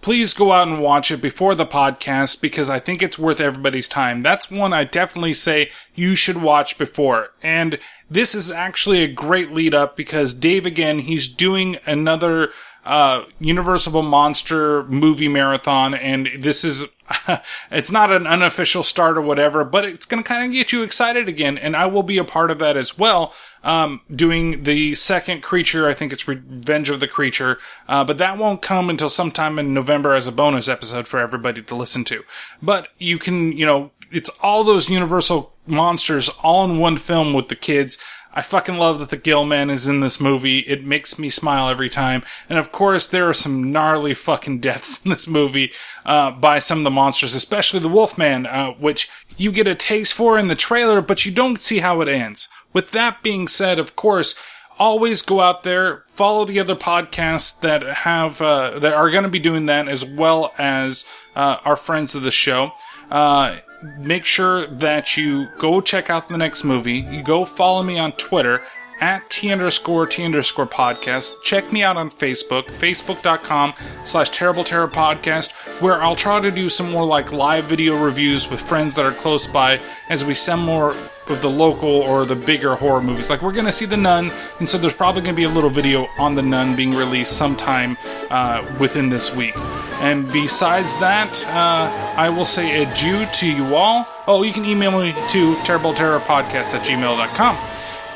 Please 0.01 0.35
go 0.35 0.51
out 0.51 0.67
and 0.67 0.83
watch 0.83 1.13
it 1.13 1.23
before 1.23 1.55
the 1.55 1.65
podcast 1.65 2.41
because 2.41 2.69
I 2.69 2.81
think 2.81 3.03
it's 3.03 3.21
worth 3.21 3.41
everybody's 3.41 3.87
time. 3.87 4.23
That's 4.23 4.51
one 4.51 4.73
I 4.73 4.83
definitely 4.83 5.35
say 5.35 5.71
you 5.95 6.17
should 6.17 6.43
watch 6.43 6.77
before. 6.77 7.31
And 7.41 7.79
this 8.11 8.35
is 8.35 8.51
actually 8.51 9.03
a 9.05 9.13
great 9.13 9.53
lead 9.53 9.75
up 9.75 9.95
because 9.97 10.35
Dave 10.35 10.67
again, 10.67 11.01
he's 11.01 11.29
doing 11.29 11.77
another 11.87 12.51
uh, 12.85 13.25
Universal 13.39 14.03
Monster 14.03 14.85
movie 14.85 15.29
marathon, 15.29 15.95
and 15.95 16.29
this 16.39 16.65
is, 16.65 16.87
it's 17.71 17.91
not 17.91 18.11
an 18.13 18.27
unofficial 18.27 18.83
start 18.83 19.19
or 19.19 19.21
whatever, 19.21 19.65
but 19.65 19.85
it's 19.85 20.07
gonna 20.07 20.23
kind 20.23 20.47
of 20.47 20.53
get 20.53 20.73
you 20.73 20.83
excited 20.83 21.29
again, 21.29 21.59
and 21.59 21.77
I 21.77 21.87
will 21.87 22.03
be 22.03 22.19
a 22.19 22.25
part 22.25 22.51
of 22.51 22.59
that 22.61 22.77
as 22.77 22.99
well, 22.99 23.35
um, 23.63 24.01
doing 24.15 24.63
the 24.65 24.95
second 24.95 25.43
creature, 25.43 25.89
I 25.89 25.95
think 25.95 26.13
it's 26.13 26.29
Revenge 26.29 26.91
of 26.91 27.01
the 27.01 27.09
Creature, 27.09 27.59
uh, 27.89 28.05
but 28.05 28.19
that 28.19 28.39
won't 28.39 28.63
come 28.63 28.89
until 28.89 29.11
sometime 29.11 29.59
in 29.59 29.75
November 29.75 30.15
as 30.15 30.27
a 30.27 30.33
bonus 30.33 30.69
episode 30.69 31.09
for 31.09 31.19
everybody 31.19 31.63
to 31.63 31.75
listen 31.75 32.05
to. 32.05 32.25
But 32.63 32.89
you 32.99 33.19
can, 33.19 33.53
you 33.53 33.67
know, 33.67 33.91
it's 34.11 34.31
all 34.43 34.65
those 34.65 34.89
Universal 34.89 35.53
monsters 35.67 36.29
all 36.43 36.65
in 36.65 36.79
one 36.79 36.97
film 36.97 37.35
with 37.35 37.49
the 37.49 37.57
kids. 37.57 37.99
I 38.39 38.43
fucking 38.43 38.77
love 38.77 39.01
that 39.01 39.09
the 39.09 39.17
Gill 39.17 39.45
Man 39.45 39.69
is 39.69 39.89
in 39.89 39.99
this 39.99 40.21
movie. 40.21 40.61
It 40.61 40.85
makes 40.85 41.19
me 41.19 41.29
smile 41.29 41.69
every 41.69 41.89
time. 41.89 42.23
And 42.49 42.57
of 42.57 42.71
course, 42.71 43.05
there 43.05 43.29
are 43.29 43.35
some 43.35 43.73
gnarly 43.73 44.15
fucking 44.15 44.61
deaths 44.61 45.05
in 45.05 45.11
this 45.11 45.27
movie, 45.27 45.73
uh, 46.07 46.31
by 46.31 46.61
some 46.61 46.79
of 46.79 46.85
the 46.85 46.91
monsters, 46.93 47.35
especially 47.35 47.81
the 47.81 47.89
Wolfman, 47.89 48.47
uh, 48.47 48.75
which 48.75 49.11
you 49.37 49.51
get 49.51 49.67
a 49.67 49.75
taste 49.75 50.15
for 50.15 50.39
in 50.39 50.47
the 50.47 50.55
trailer, 50.55 51.01
but 51.01 51.27
you 51.27 51.33
don't 51.33 51.59
see 51.59 51.81
how 51.81 52.01
it 52.01 52.07
ends. 52.07 52.49
With 52.73 52.93
that 52.93 53.25
being 53.25 53.49
said, 53.49 53.81
of 53.81 53.97
course, 53.97 54.37
always 54.79 55.23
go 55.23 55.41
out 55.41 55.65
there, 55.65 56.05
follow 56.07 56.45
the 56.45 56.61
other 56.61 56.77
podcasts 56.77 57.59
that 57.63 57.83
have, 57.83 58.41
uh, 58.41 58.79
that 58.79 58.95
are 58.95 59.11
going 59.11 59.25
to 59.25 59.29
be 59.29 59.41
doing 59.41 59.67
that 59.67 59.89
as 59.89 60.05
well 60.05 60.53
as, 60.59 61.05
uh, 61.35 61.57
our 61.65 61.77
friends 61.77 62.15
of 62.15 62.23
the 62.23 62.31
show. 62.31 62.71
Uh, 63.11 63.57
make 63.83 64.25
sure 64.25 64.67
that 64.67 65.17
you 65.17 65.49
go 65.59 65.81
check 65.81 66.11
out 66.11 66.29
the 66.29 66.39
next 66.39 66.65
movie. 66.65 66.99
You 66.99 67.23
go 67.23 67.45
follow 67.45 67.83
me 67.83 67.99
on 67.99 68.13
Twitter 68.13 68.63
at 69.01 69.29
T 69.31 69.53
underscore 69.53 70.07
T 70.07 70.25
underscore 70.25 70.67
podcast. 70.67 71.43
Check 71.43 71.73
me 71.73 71.83
out 71.83 71.97
on 71.97 72.11
Facebook, 72.11 72.65
facebook.com 72.65 73.75
slash 74.05 74.31
terrible 74.31 74.65
terror 74.65 74.89
podcast, 74.89 75.53
where 75.81 76.03
I'll 76.03 76.17
try 76.17 76.41
to 76.41 76.51
do 76.51 76.69
some 76.69 76.91
more 76.91 77.05
like 77.05 77.33
live 77.33 77.65
video 77.65 78.03
reviews 78.03 78.51
with 78.51 78.61
friends 78.61 78.97
that 78.97 79.07
are 79.07 79.13
close 79.13 79.47
by 79.47 79.81
as 80.09 80.25
we 80.25 80.35
send 80.35 80.63
more 80.63 80.95
of 81.31 81.41
the 81.43 81.51
local 81.51 81.89
or 81.89 82.25
the 82.25 82.37
bigger 82.37 82.75
horror 82.75 83.01
movies. 83.01 83.31
Like 83.31 83.43
we're 83.43 83.53
gonna 83.53 83.73
see 83.73 83.85
The 83.85 83.97
Nun, 83.97 84.31
and 84.59 84.69
so 84.69 84.79
there's 84.79 84.95
probably 84.95 85.23
gonna 85.23 85.37
be 85.37 85.45
a 85.45 85.49
little 85.49 85.71
video 85.71 86.09
on 86.19 86.35
The 86.35 86.43
Nun 86.43 86.77
being 86.77 86.95
released 86.95 87.37
sometime 87.37 87.97
uh, 88.31 88.65
within 88.81 89.09
this 89.09 89.35
week. 89.35 89.55
And 90.01 90.31
besides 90.33 90.95
that, 91.01 91.45
uh, 91.49 92.17
I 92.17 92.29
will 92.29 92.45
say 92.45 92.83
adieu 92.83 93.27
to 93.27 93.51
you 93.51 93.75
all. 93.75 94.07
Oh, 94.27 94.43
you 94.43 94.53
can 94.53 94.65
email 94.65 95.01
me 95.01 95.13
to 95.13 95.55
terribleterrorpodcast 95.65 96.75
at 96.75 96.87
gmail.com. 96.87 97.57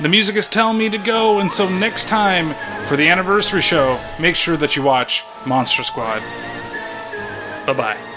The 0.00 0.08
music 0.08 0.36
is 0.36 0.48
telling 0.48 0.78
me 0.78 0.88
to 0.88 0.98
go, 0.98 1.40
and 1.40 1.52
so 1.52 1.68
next 1.68 2.08
time 2.08 2.54
for 2.86 2.96
the 2.96 3.08
anniversary 3.08 3.62
show, 3.62 4.00
make 4.18 4.36
sure 4.36 4.56
that 4.56 4.74
you 4.74 4.82
watch 4.82 5.24
Monster 5.46 5.82
Squad. 5.82 6.20
Bye 7.66 7.74
bye. 7.74 8.11